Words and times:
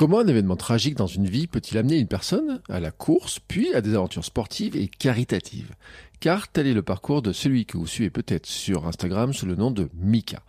Comment 0.00 0.20
un 0.20 0.28
événement 0.28 0.56
tragique 0.56 0.96
dans 0.96 1.06
une 1.06 1.26
vie 1.26 1.46
peut-il 1.46 1.76
amener 1.76 1.98
une 1.98 2.06
personne 2.06 2.62
à 2.70 2.80
la 2.80 2.90
course, 2.90 3.38
puis 3.38 3.74
à 3.74 3.82
des 3.82 3.94
aventures 3.94 4.24
sportives 4.24 4.74
et 4.74 4.88
caritatives? 4.88 5.74
Car 6.20 6.48
tel 6.48 6.66
est 6.66 6.72
le 6.72 6.80
parcours 6.80 7.20
de 7.20 7.34
celui 7.34 7.66
que 7.66 7.76
vous 7.76 7.86
suivez 7.86 8.08
peut-être 8.08 8.46
sur 8.46 8.86
Instagram 8.86 9.34
sous 9.34 9.44
le 9.44 9.56
nom 9.56 9.70
de 9.70 9.90
Mika. 9.92 10.42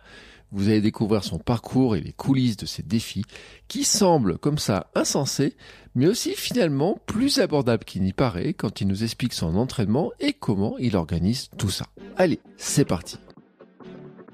Vous 0.52 0.68
allez 0.68 0.80
découvrir 0.80 1.22
son 1.22 1.38
parcours 1.38 1.96
et 1.96 2.00
les 2.00 2.14
coulisses 2.14 2.56
de 2.56 2.64
ses 2.64 2.82
défis 2.82 3.26
qui 3.68 3.84
semblent 3.84 4.38
comme 4.38 4.56
ça 4.56 4.90
insensés, 4.94 5.54
mais 5.94 6.06
aussi 6.06 6.32
finalement 6.32 6.98
plus 7.04 7.38
abordables 7.38 7.84
qu'il 7.84 8.04
n'y 8.04 8.14
paraît 8.14 8.54
quand 8.54 8.80
il 8.80 8.88
nous 8.88 9.04
explique 9.04 9.34
son 9.34 9.56
entraînement 9.56 10.12
et 10.18 10.32
comment 10.32 10.78
il 10.78 10.96
organise 10.96 11.50
tout 11.58 11.68
ça. 11.68 11.84
Allez, 12.16 12.40
c'est 12.56 12.86
parti 12.86 13.18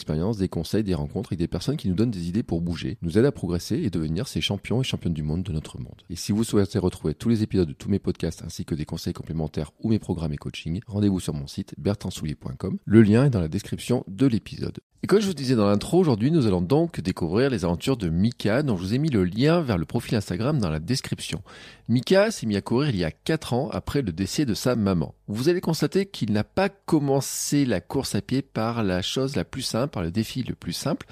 expérience, 0.00 0.38
des 0.38 0.48
conseils, 0.48 0.82
des 0.82 0.94
rencontres 0.94 1.28
avec 1.30 1.38
des 1.38 1.46
personnes 1.46 1.76
qui 1.76 1.88
nous 1.88 1.94
donnent 1.94 2.10
des 2.10 2.28
idées 2.28 2.42
pour 2.42 2.62
bouger, 2.62 2.96
nous 3.02 3.18
aident 3.18 3.26
à 3.26 3.32
progresser 3.32 3.76
et 3.76 3.90
devenir 3.90 4.26
ces 4.26 4.40
champions 4.40 4.80
et 4.80 4.84
championnes 4.84 5.12
du 5.12 5.22
monde 5.22 5.42
de 5.42 5.52
notre 5.52 5.78
monde. 5.78 6.02
Et 6.08 6.16
si 6.16 6.32
vous 6.32 6.42
souhaitez 6.42 6.78
retrouver 6.78 7.14
tous 7.14 7.28
les 7.28 7.42
épisodes 7.42 7.68
de 7.68 7.74
tous 7.74 7.90
mes 7.90 7.98
podcasts 7.98 8.42
ainsi 8.42 8.64
que 8.64 8.74
des 8.74 8.86
conseils 8.86 9.12
complémentaires 9.12 9.72
ou 9.80 9.90
mes 9.90 9.98
programmes 9.98 10.32
et 10.32 10.38
coaching, 10.38 10.80
rendez-vous 10.86 11.20
sur 11.20 11.34
mon 11.34 11.46
site 11.46 11.74
bertrandsoulier.com. 11.76 12.78
Le 12.84 13.02
lien 13.02 13.26
est 13.26 13.30
dans 13.30 13.40
la 13.40 13.48
description 13.48 14.04
de 14.08 14.26
l'épisode. 14.26 14.80
Et 15.02 15.06
comme 15.06 15.20
je 15.20 15.26
vous 15.26 15.34
disais 15.34 15.54
dans 15.54 15.66
l'intro, 15.66 15.98
aujourd'hui 15.98 16.30
nous 16.30 16.46
allons 16.46 16.60
donc 16.60 17.00
découvrir 17.00 17.48
les 17.48 17.64
aventures 17.64 17.96
de 17.96 18.10
Mika, 18.10 18.62
dont 18.62 18.76
je 18.76 18.82
vous 18.82 18.94
ai 18.94 18.98
mis 18.98 19.08
le 19.08 19.24
lien 19.24 19.62
vers 19.62 19.78
le 19.78 19.86
profil 19.86 20.14
Instagram 20.14 20.58
dans 20.58 20.68
la 20.68 20.78
description. 20.78 21.42
Mika 21.90 22.30
s'est 22.30 22.46
mis 22.46 22.54
à 22.54 22.60
courir 22.60 22.90
il 22.90 22.98
y 22.98 23.04
a 23.04 23.10
4 23.10 23.52
ans 23.52 23.68
après 23.72 24.00
le 24.00 24.12
décès 24.12 24.44
de 24.44 24.54
sa 24.54 24.76
maman. 24.76 25.16
Vous 25.26 25.48
allez 25.48 25.60
constater 25.60 26.06
qu'il 26.06 26.30
n'a 26.30 26.44
pas 26.44 26.68
commencé 26.68 27.64
la 27.64 27.80
course 27.80 28.14
à 28.14 28.22
pied 28.22 28.42
par 28.42 28.84
la 28.84 29.02
chose 29.02 29.34
la 29.34 29.44
plus 29.44 29.62
simple, 29.62 29.90
par 29.90 30.04
le 30.04 30.12
défi 30.12 30.44
le 30.44 30.54
plus 30.54 30.72
simple, 30.72 31.08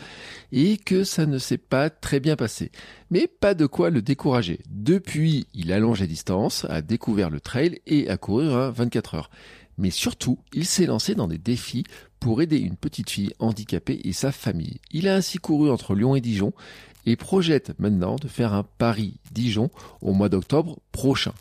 et 0.53 0.77
que 0.77 1.03
ça 1.03 1.27
ne 1.27 1.39
s'est 1.39 1.59
pas 1.59 1.91
très 1.91 2.21
bien 2.21 2.37
passé. 2.37 2.71
Mais 3.11 3.27
pas 3.27 3.55
de 3.55 3.67
quoi 3.67 3.91
le 3.91 4.03
décourager. 4.03 4.61
Depuis, 4.71 5.49
il 5.53 5.73
allonge 5.73 6.01
les 6.01 6.07
distances, 6.07 6.65
a 6.69 6.81
découvert 6.81 7.29
le 7.29 7.41
trail 7.41 7.81
et 7.89 8.09
a 8.09 8.17
couru 8.17 8.49
un 8.49 8.71
24 8.71 9.17
heures. 9.17 9.31
Mais 9.79 9.91
surtout, 9.91 10.39
il 10.53 10.65
s'est 10.65 10.87
lancé 10.87 11.15
dans 11.15 11.29
des 11.29 11.39
défis 11.39 11.85
pour 12.21 12.43
aider 12.43 12.59
une 12.59 12.77
petite 12.77 13.11
fille 13.11 13.33
handicapée 13.39 14.01
et 14.05 14.13
sa 14.13 14.33
famille. 14.33 14.81
Il 14.91 15.09
a 15.09 15.15
ainsi 15.15 15.39
couru 15.39 15.71
entre 15.71 15.95
Lyon 15.95 16.17
et 16.17 16.21
Dijon 16.21 16.53
et 17.07 17.17
projette 17.17 17.73
maintenant 17.79 18.17
de 18.17 18.29
faire 18.29 18.53
un 18.53 18.65
Paris-Dijon 18.79 19.71
au 20.01 20.13
mois 20.13 20.29
d'octobre 20.29 20.79
prochain. 20.93 21.33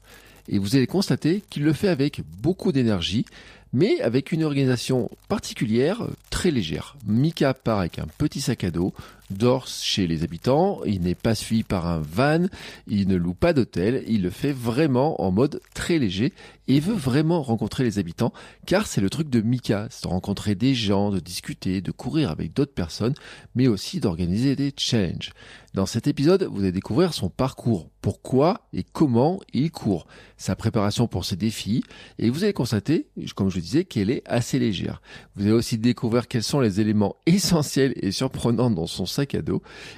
Et 0.47 0.59
vous 0.59 0.75
allez 0.75 0.87
constater 0.87 1.43
qu'il 1.49 1.63
le 1.63 1.73
fait 1.73 1.89
avec 1.89 2.21
beaucoup 2.41 2.71
d'énergie, 2.71 3.25
mais 3.73 3.99
avec 4.01 4.31
une 4.31 4.43
organisation 4.43 5.09
particulière, 5.27 6.07
très 6.29 6.51
légère. 6.51 6.95
Mika 7.05 7.53
part 7.53 7.79
avec 7.79 7.99
un 7.99 8.07
petit 8.17 8.39
sac 8.39 8.63
à 8.63 8.71
dos, 8.71 8.93
dort 9.29 9.67
chez 9.67 10.07
les 10.07 10.23
habitants, 10.23 10.81
il 10.85 11.01
n'est 11.01 11.15
pas 11.15 11.35
suivi 11.35 11.63
par 11.63 11.87
un 11.87 11.99
van, 11.99 12.45
il 12.87 13.07
ne 13.07 13.15
loue 13.15 13.33
pas 13.33 13.53
d'hôtel, 13.53 14.03
il 14.07 14.21
le 14.21 14.29
fait 14.29 14.51
vraiment 14.51 15.21
en 15.21 15.31
mode 15.31 15.61
très 15.73 15.99
léger 15.99 16.33
et 16.67 16.79
veut 16.79 16.93
vraiment 16.93 17.41
rencontrer 17.41 17.83
les 17.83 17.99
habitants, 17.99 18.33
car 18.65 18.87
c'est 18.87 19.01
le 19.01 19.09
truc 19.09 19.29
de 19.29 19.41
Mika, 19.41 19.87
c'est 19.89 20.03
de 20.03 20.09
rencontrer 20.09 20.55
des 20.55 20.75
gens, 20.75 21.11
de 21.11 21.19
discuter, 21.19 21.81
de 21.81 21.91
courir 21.91 22.29
avec 22.29 22.53
d'autres 22.53 22.73
personnes, 22.73 23.13
mais 23.55 23.67
aussi 23.67 23.99
d'organiser 23.99 24.55
des 24.55 24.73
challenges. 24.75 25.31
Dans 25.73 25.85
cet 25.85 26.07
épisode, 26.07 26.43
vous 26.43 26.61
allez 26.61 26.71
découvrir 26.71 27.13
son 27.13 27.29
parcours, 27.29 27.89
pourquoi 28.01 28.67
et 28.73 28.83
comment 28.83 29.39
il 29.53 29.69
court, 29.71 30.07
sa 30.35 30.55
préparation 30.55 31.07
pour 31.07 31.23
ses 31.23 31.35
défis, 31.35 31.83
et 32.19 32.29
vous 32.29 32.43
allez 32.43 32.53
constater, 32.53 33.07
comme 33.35 33.49
je 33.49 33.59
disais, 33.59 33.85
qu'elle 33.85 34.09
est 34.09 34.23
assez 34.25 34.59
légère. 34.59 35.01
Vous 35.35 35.43
allez 35.43 35.51
aussi 35.51 35.77
découvrir 35.77 36.27
quels 36.27 36.43
sont 36.43 36.59
les 36.59 36.81
éléments 36.81 37.15
essentiels 37.25 37.93
et 37.97 38.11
surprenants 38.11 38.71
dans 38.71 38.87
son 38.87 39.05
sac 39.17 39.35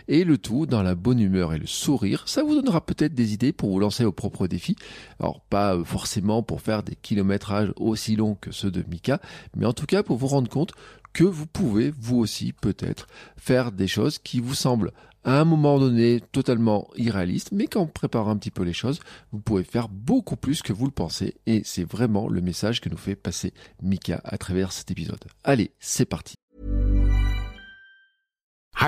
et 0.08 0.24
le 0.24 0.38
tout 0.38 0.66
dans 0.66 0.84
la 0.84 0.96
bonne 0.96 1.20
humeur 1.20 1.54
et 1.54 1.60
le 1.60 1.68
sourire. 1.68 2.24
Ça 2.28 2.44
vous 2.44 2.56
donnera 2.56 2.86
peut-être 2.86 3.14
des 3.14 3.34
idées 3.34 3.52
pour 3.52 3.70
vous 3.70 3.80
lancer 3.80 4.04
vos 4.04 4.12
propres 4.12 4.48
défis. 4.48 4.76
Alors 5.20 5.42
pas 5.42 5.78
forcément 5.84 6.44
pour 6.44 6.62
faire 6.62 6.84
des 6.84 6.96
kilométrages 6.96 7.74
aussi 7.76 8.16
longs 8.16 8.36
que 8.36 8.52
ceux 8.52 8.72
de 8.72 8.84
Mika, 8.90 9.20
mais 9.56 9.66
en 9.66 9.74
tout 9.74 9.86
cas 9.86 10.04
pour 10.04 10.18
vous 10.18 10.28
rendre 10.28 10.50
compte 10.50 10.72
que 11.14 11.24
vous 11.24 11.48
pouvez, 11.48 11.92
vous 12.00 12.18
aussi, 12.18 12.54
peut-être, 12.54 13.08
faire 13.36 13.72
des 13.72 13.88
choses 13.88 14.20
qui 14.20 14.40
vous 14.40 14.54
semblent 14.54 14.92
à 15.26 15.42
un 15.42 15.44
moment 15.44 15.80
donné 15.80 16.22
totalement 16.32 16.88
irréalistes, 16.96 17.52
mais 17.52 17.68
qu'en 17.68 17.88
préparant 17.88 18.32
un 18.32 18.38
petit 18.38 18.52
peu 18.52 18.64
les 18.64 18.74
choses, 18.74 19.00
vous 19.32 19.40
pouvez 19.40 19.64
faire 19.64 19.90
beaucoup 19.90 20.38
plus 20.38 20.62
que 20.62 20.72
vous 20.72 20.86
le 20.86 20.92
pensez. 20.92 21.36
Et 21.46 21.62
c'est 21.66 21.84
vraiment 21.84 22.30
le 22.30 22.42
message 22.42 22.80
que 22.80 22.90
nous 22.90 22.98
fait 22.98 23.16
passer 23.16 23.54
Mika 23.82 24.22
à 24.24 24.38
travers 24.38 24.72
cet 24.72 24.92
épisode. 24.92 25.24
Allez, 25.44 25.72
c'est 25.80 26.06
parti. 26.06 26.36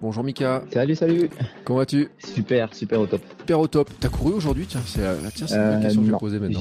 Bonjour 0.00 0.22
Mika. 0.22 0.62
Salut, 0.72 0.94
salut. 0.94 1.30
Comment 1.64 1.78
vas-tu? 1.78 2.08
Super, 2.18 2.74
super 2.74 3.00
au 3.00 3.06
top. 3.06 3.22
Super 3.38 3.60
au 3.60 3.66
top. 3.66 3.90
T'as 3.98 4.10
couru 4.10 4.32
aujourd'hui? 4.32 4.66
Tiens, 4.66 4.82
c'est 4.84 5.00
la, 5.00 5.16
tiens, 5.30 5.46
c'est 5.46 5.56
une 5.56 5.80
question 5.80 6.00
que 6.02 6.06
je 6.06 6.12
vais 6.12 6.18
poser 6.18 6.38
maintenant. 6.38 6.60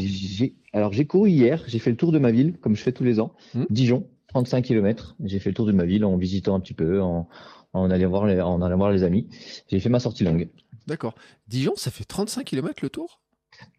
Alors 0.71 0.93
j'ai 0.93 1.05
couru 1.05 1.29
hier, 1.29 1.61
j'ai 1.67 1.79
fait 1.79 1.89
le 1.89 1.97
tour 1.97 2.11
de 2.11 2.19
ma 2.19 2.31
ville, 2.31 2.57
comme 2.61 2.75
je 2.75 2.81
fais 2.81 2.93
tous 2.93 3.03
les 3.03 3.19
ans. 3.19 3.33
Hmm. 3.53 3.65
Dijon, 3.69 4.07
35 4.29 4.61
km. 4.61 5.15
J'ai 5.23 5.39
fait 5.39 5.49
le 5.49 5.55
tour 5.55 5.65
de 5.65 5.73
ma 5.73 5.85
ville 5.85 6.05
en 6.05 6.15
visitant 6.15 6.55
un 6.55 6.61
petit 6.61 6.73
peu, 6.73 7.01
en, 7.01 7.27
en, 7.73 7.91
allant, 7.91 8.09
voir 8.09 8.25
les, 8.25 8.39
en 8.39 8.61
allant 8.61 8.77
voir 8.77 8.91
les 8.91 9.03
amis. 9.03 9.27
J'ai 9.67 9.79
fait 9.79 9.89
ma 9.89 9.99
sortie 9.99 10.23
longue. 10.23 10.47
D'accord. 10.87 11.15
Dijon, 11.47 11.73
ça 11.75 11.91
fait 11.91 12.05
35 12.05 12.45
km 12.45 12.79
le 12.83 12.89
tour? 12.89 13.19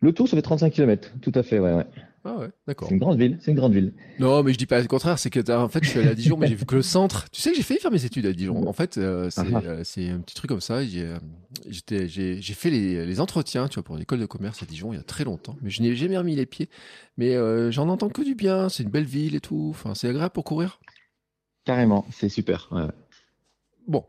Le 0.01 0.13
tour, 0.13 0.29
ça 0.29 0.37
fait 0.37 0.43
35 0.43 0.71
km, 0.71 1.13
tout 1.23 1.33
à 1.35 1.43
fait, 1.43 1.59
ouais, 1.59 1.73
ouais. 1.73 1.87
Ah 2.27 2.39
ouais, 2.39 2.49
d'accord. 2.67 2.89
C'est 2.89 2.95
une 2.95 3.01
grande 3.01 3.19
ville, 3.19 3.39
c'est 3.41 3.53
une 3.53 3.57
grande 3.57 3.73
ville. 3.73 3.93
Non, 4.19 4.43
mais 4.43 4.53
je 4.53 4.59
dis 4.59 4.67
pas 4.67 4.81
le 4.81 4.89
contraire, 4.89 5.17
c'est 5.17 5.31
que 5.31 5.53
en 5.53 5.69
fait, 5.69 5.85
je 5.85 5.91
suis 5.91 6.01
allé 6.01 6.09
à 6.09 6.15
Dijon, 6.15 6.37
mais 6.37 6.49
j'ai 6.49 6.57
vu 6.57 6.67
que 6.67 6.75
le 6.75 6.83
centre. 6.83 7.31
Tu 7.31 7.41
sais 7.41 7.51
que 7.51 7.57
j'ai 7.57 7.63
failli 7.63 7.79
faire 7.79 7.93
mes 7.93 8.05
études 8.05 8.27
à 8.27 8.33
Dijon. 8.33 8.67
En 8.67 8.73
fait, 8.73 8.99
euh, 8.99 9.31
ah 9.37 9.45
ah. 9.55 9.61
euh, 9.65 9.81
c'est 9.85 10.09
un 10.09 10.19
petit 10.19 10.35
truc 10.35 10.49
comme 10.49 10.61
ça. 10.61 10.85
J'ai 10.85 11.05
euh, 11.05 11.19
fait 12.55 12.71
les, 12.71 13.07
les, 13.07 13.21
entretiens, 13.21 13.69
tu 13.69 13.75
vois, 13.75 13.85
pour 13.85 13.97
l'école 13.97 14.19
de 14.19 14.27
commerce 14.27 14.61
à 14.61 14.67
Dijon 14.67 14.93
il 14.93 14.97
y 14.97 14.99
a 14.99 15.05
très 15.05 15.23
longtemps, 15.23 15.57
mais 15.63 15.71
je 15.71 15.83
n'ai 15.83 15.95
jamais 15.95 16.19
remis 16.19 16.35
les 16.35 16.47
pieds. 16.47 16.69
Mais 17.17 17.37
j'en 17.71 17.89
entends 17.89 18.09
que 18.09 18.23
du 18.23 18.35
bien. 18.35 18.69
C'est 18.69 18.83
une 18.83 18.91
belle 18.91 19.05
ville 19.05 19.37
et 19.37 19.41
tout. 19.41 19.69
Enfin, 19.71 19.95
c'est 19.95 20.09
agréable 20.09 20.33
pour 20.33 20.45
courir. 20.45 20.81
Carrément, 21.65 22.07
c'est 22.11 22.29
super. 22.29 22.69
Ouais. 22.73 22.89
Bon. 23.87 24.05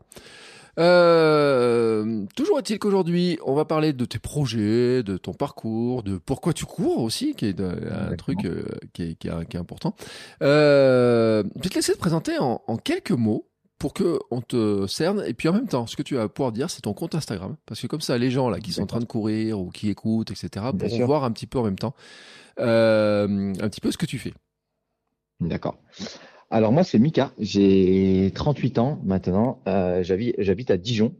Euh, 0.78 2.24
toujours 2.36 2.58
est-il 2.58 2.78
qu'aujourd'hui, 2.78 3.38
on 3.44 3.54
va 3.54 3.64
parler 3.64 3.92
de 3.92 4.04
tes 4.04 4.18
projets, 4.18 5.02
de 5.02 5.16
ton 5.16 5.32
parcours, 5.32 6.02
de 6.02 6.18
pourquoi 6.18 6.52
tu 6.52 6.66
cours 6.66 7.02
aussi, 7.02 7.34
qui 7.34 7.46
est 7.46 7.60
un 7.60 8.14
truc 8.16 8.44
euh, 8.44 8.64
qui, 8.92 9.02
est, 9.02 9.14
qui, 9.16 9.28
est, 9.28 9.56
important. 9.56 9.94
Euh, 10.42 11.42
je 11.56 11.62
vais 11.62 11.68
te 11.68 11.74
laisser 11.74 11.92
te 11.94 11.98
présenter 11.98 12.38
en, 12.38 12.58
quelques 12.76 13.10
mots 13.10 13.48
pour 13.78 13.92
que 13.92 14.18
on 14.30 14.40
te 14.40 14.86
cerne. 14.86 15.24
Et 15.26 15.34
puis 15.34 15.48
en 15.48 15.52
même 15.52 15.68
temps 15.68 15.86
ce 15.86 15.96
que 15.96 16.02
tu 16.02 16.16
vas 16.16 16.28
pouvoir 16.28 16.52
dire 16.52 16.70
c'est 16.70 16.82
ton 16.82 16.94
compte 16.94 17.14
Instagram. 17.14 17.56
Parce 17.66 17.80
que 17.80 17.86
comme 17.86 18.00
ça 18.00 18.18
les 18.18 18.30
gens 18.30 18.48
là 18.50 18.58
qui 18.60 18.72
sont 18.72 18.82
en 18.82 18.86
train 18.86 19.00
de 19.00 19.04
courir 19.04 19.60
ou 19.60 19.70
qui 19.70 19.88
écoutent 19.88 20.30
etc 20.30 20.66
pourront 20.76 21.06
voir 21.06 21.24
un 21.24 21.30
petit 21.30 21.46
peu 21.46 21.58
en 21.58 21.64
même 21.64 21.78
temps 21.78 21.94
un 22.58 23.68
petit 23.68 23.80
peu 23.80 23.92
ce 23.92 23.98
que 23.98 24.06
tu 24.06 24.18
fais. 24.18 24.34
D'accord 25.40 25.78
alors 26.50 26.72
moi 26.72 26.82
c'est 26.82 26.98
Mika, 26.98 27.32
j'ai 27.38 28.32
38 28.34 28.78
ans 28.78 29.00
maintenant, 29.04 29.60
euh, 29.68 30.02
j'habite 30.02 30.70
à 30.70 30.76
Dijon. 30.78 31.14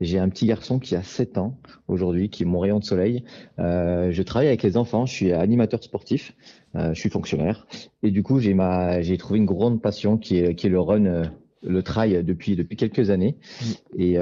J'ai 0.00 0.18
un 0.18 0.28
petit 0.28 0.46
garçon 0.46 0.80
qui 0.80 0.96
a 0.96 1.02
7 1.04 1.38
ans 1.38 1.56
aujourd'hui, 1.86 2.28
qui 2.28 2.42
est 2.42 2.46
mon 2.46 2.58
rayon 2.58 2.80
de 2.80 2.84
soleil. 2.84 3.22
Euh, 3.60 4.10
je 4.10 4.22
travaille 4.22 4.48
avec 4.48 4.64
les 4.64 4.76
enfants, 4.76 5.06
je 5.06 5.12
suis 5.12 5.32
animateur 5.32 5.84
sportif, 5.84 6.34
euh, 6.74 6.92
je 6.94 6.98
suis 6.98 7.10
fonctionnaire. 7.10 7.68
Et 8.02 8.10
du 8.10 8.24
coup 8.24 8.40
j'ai 8.40 8.54
ma 8.54 9.02
j'ai 9.02 9.18
trouvé 9.18 9.38
une 9.38 9.46
grande 9.46 9.80
passion 9.80 10.18
qui 10.18 10.38
est, 10.38 10.56
qui 10.56 10.66
est 10.66 10.70
le 10.70 10.80
run 10.80 11.30
le 11.62 11.82
trail 11.84 12.24
depuis 12.24 12.56
depuis 12.56 12.76
quelques 12.76 13.10
années. 13.10 13.36
Mm. 13.60 14.00
Et 14.00 14.18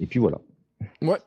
et 0.00 0.06
puis 0.06 0.18
voilà. 0.18 0.38
Ouais. 1.02 1.18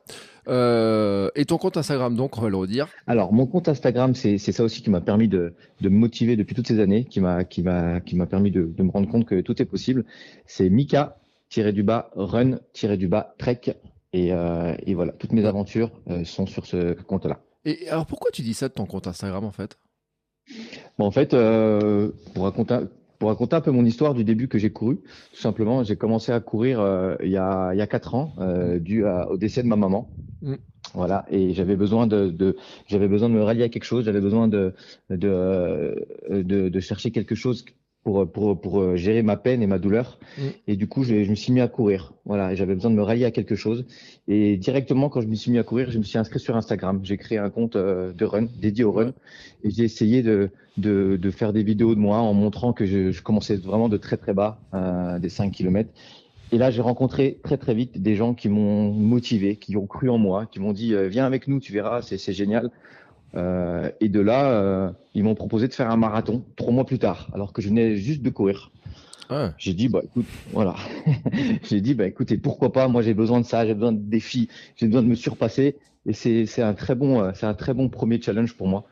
Euh, 0.48 1.30
et 1.34 1.44
ton 1.44 1.58
compte 1.58 1.76
Instagram, 1.76 2.14
donc, 2.14 2.38
on 2.38 2.40
va 2.40 2.48
le 2.48 2.56
redire. 2.56 2.88
Alors, 3.06 3.32
mon 3.32 3.46
compte 3.46 3.68
Instagram, 3.68 4.14
c'est 4.14 4.38
ça 4.38 4.62
aussi 4.62 4.82
qui 4.82 4.90
m'a 4.90 5.00
permis 5.00 5.28
de, 5.28 5.54
de, 5.80 5.88
me 5.88 5.96
motiver 5.96 6.36
depuis 6.36 6.54
toutes 6.54 6.68
ces 6.68 6.80
années, 6.80 7.04
qui 7.04 7.20
m'a 7.20 7.44
qui 7.44 7.62
m'a 7.62 8.00
qui 8.00 8.16
m'a 8.16 8.26
permis 8.26 8.50
de, 8.50 8.62
de, 8.62 8.82
me 8.82 8.90
rendre 8.90 9.08
compte 9.08 9.26
que 9.26 9.40
tout 9.40 9.60
est 9.60 9.66
possible. 9.66 10.04
C'est 10.46 10.68
Mika 10.68 11.16
du 11.72 11.82
bas 11.82 12.10
run 12.14 12.58
du 12.98 13.08
bas 13.08 13.34
trek 13.38 13.76
et, 14.12 14.32
euh, 14.32 14.74
et 14.84 14.94
voilà, 14.94 15.12
toutes 15.12 15.32
mes 15.32 15.44
aventures 15.44 15.90
euh, 16.08 16.24
sont 16.24 16.46
sur 16.46 16.66
ce 16.66 16.94
compte-là. 17.02 17.40
Et 17.64 17.88
alors, 17.88 18.06
pourquoi 18.06 18.30
tu 18.30 18.42
dis 18.42 18.54
ça 18.54 18.68
de 18.68 18.74
ton 18.74 18.86
compte 18.86 19.06
Instagram 19.06 19.44
en 19.44 19.50
fait? 19.50 19.78
Bon, 20.98 21.06
en 21.06 21.10
fait, 21.10 21.34
euh, 21.34 22.12
pour 22.34 22.44
raconter 22.44 22.78
pour 23.18 23.28
raconter 23.28 23.56
un 23.56 23.60
peu 23.60 23.70
mon 23.70 23.84
histoire 23.84 24.14
du 24.14 24.24
début 24.24 24.48
que 24.48 24.58
j'ai 24.58 24.70
couru, 24.70 24.96
tout 24.96 25.40
simplement, 25.40 25.82
j'ai 25.84 25.96
commencé 25.96 26.32
à 26.32 26.40
courir 26.40 26.80
euh, 26.80 27.16
il, 27.22 27.30
y 27.30 27.36
a, 27.36 27.72
il 27.72 27.78
y 27.78 27.82
a 27.82 27.86
quatre 27.86 28.14
ans, 28.14 28.34
euh, 28.38 28.78
dû 28.78 29.04
au 29.04 29.36
décès 29.36 29.62
de 29.62 29.68
ma 29.68 29.76
maman. 29.76 30.10
Mm. 30.42 30.54
Voilà, 30.94 31.26
et 31.30 31.52
j'avais 31.52 31.76
besoin 31.76 32.06
de, 32.06 32.30
de 32.30 32.56
j'avais 32.86 33.08
besoin 33.08 33.28
de 33.28 33.34
me 33.34 33.42
rallier 33.42 33.64
à 33.64 33.68
quelque 33.68 33.84
chose, 33.84 34.04
j'avais 34.04 34.20
besoin 34.20 34.48
de 34.48 34.72
de, 35.10 35.28
euh, 35.28 35.94
de 36.30 36.68
de, 36.68 36.80
chercher 36.80 37.10
quelque 37.10 37.34
chose 37.34 37.64
pour, 38.06 38.30
pour, 38.30 38.60
pour 38.60 38.80
euh, 38.80 38.94
gérer 38.94 39.22
ma 39.22 39.36
peine 39.36 39.64
et 39.64 39.66
ma 39.66 39.80
douleur. 39.80 40.20
Mm. 40.38 40.42
Et 40.68 40.76
du 40.76 40.86
coup, 40.86 41.02
je, 41.02 41.24
je, 41.24 41.28
me 41.28 41.34
suis 41.34 41.52
mis 41.52 41.60
à 41.60 41.66
courir. 41.66 42.14
Voilà, 42.24 42.52
et 42.52 42.56
j'avais 42.56 42.76
besoin 42.76 42.92
de 42.92 42.94
me 42.94 43.02
rallier 43.02 43.24
à 43.24 43.32
quelque 43.32 43.56
chose. 43.56 43.84
Et 44.28 44.56
directement, 44.56 45.08
quand 45.08 45.20
je 45.22 45.26
me 45.26 45.34
suis 45.34 45.50
mis 45.50 45.58
à 45.58 45.64
courir, 45.64 45.90
je 45.90 45.98
me 45.98 46.04
suis 46.04 46.16
inscrit 46.16 46.38
sur 46.38 46.56
Instagram. 46.56 47.00
J'ai 47.02 47.16
créé 47.16 47.38
un 47.38 47.50
compte 47.50 47.74
euh, 47.74 48.12
de 48.12 48.24
run, 48.24 48.46
dédié 48.60 48.84
au 48.84 48.92
run. 48.92 49.12
Et 49.64 49.70
j'ai 49.70 49.82
essayé 49.82 50.22
de, 50.22 50.50
de, 50.76 51.18
de, 51.20 51.30
faire 51.32 51.52
des 51.52 51.64
vidéos 51.64 51.96
de 51.96 52.00
moi 52.00 52.18
en 52.18 52.32
montrant 52.32 52.72
que 52.72 52.86
je, 52.86 53.10
je 53.10 53.22
commençais 53.24 53.56
vraiment 53.56 53.88
de 53.88 53.96
très 53.96 54.16
très 54.16 54.34
bas, 54.34 54.60
euh, 54.72 55.18
des 55.18 55.28
5 55.28 55.50
km. 55.50 55.90
Et 56.52 56.58
là, 56.58 56.70
j'ai 56.70 56.82
rencontré 56.82 57.40
très 57.42 57.56
très 57.56 57.74
vite 57.74 58.00
des 58.00 58.14
gens 58.14 58.34
qui 58.34 58.48
m'ont 58.48 58.92
motivé, 58.92 59.56
qui 59.56 59.76
ont 59.76 59.88
cru 59.88 60.10
en 60.10 60.18
moi, 60.18 60.46
qui 60.46 60.60
m'ont 60.60 60.72
dit 60.72 60.94
viens 61.08 61.26
avec 61.26 61.48
nous, 61.48 61.58
tu 61.58 61.72
verras, 61.72 62.02
c'est 62.02 62.32
génial. 62.32 62.70
Euh, 63.34 63.90
et 64.00 64.08
de 64.08 64.20
là, 64.20 64.50
euh, 64.50 64.90
ils 65.14 65.24
m'ont 65.24 65.34
proposé 65.34 65.68
de 65.68 65.74
faire 65.74 65.90
un 65.90 65.96
marathon 65.96 66.44
trois 66.56 66.72
mois 66.72 66.86
plus 66.86 66.98
tard, 66.98 67.28
alors 67.34 67.52
que 67.52 67.60
je 67.60 67.68
venais 67.68 67.96
juste 67.96 68.22
de 68.22 68.30
courir. 68.30 68.70
J'ai 69.58 69.74
dit 69.74 69.88
bah 69.88 70.00
écoute, 70.04 70.26
voilà. 70.52 70.76
j'ai 71.64 71.80
dit 71.80 71.94
bah 71.94 72.06
écoutez, 72.06 72.36
pourquoi 72.36 72.72
pas? 72.72 72.88
Moi 72.88 73.02
j'ai 73.02 73.14
besoin 73.14 73.40
de 73.40 73.46
ça, 73.46 73.66
j'ai 73.66 73.74
besoin 73.74 73.92
de 73.92 73.98
défis, 73.98 74.48
j'ai 74.76 74.86
besoin 74.86 75.02
de 75.02 75.08
me 75.08 75.14
surpasser. 75.14 75.76
Et 76.06 76.12
c'est 76.12 76.46
c'est 76.46 76.62
un 76.62 76.74
très 76.74 76.94
bon 76.94 77.20
euh, 77.20 77.32
c'est 77.34 77.46
un 77.46 77.54
très 77.54 77.74
bon 77.74 77.88
premier 77.88 78.20
challenge 78.20 78.54
pour 78.54 78.68
moi. 78.68 78.84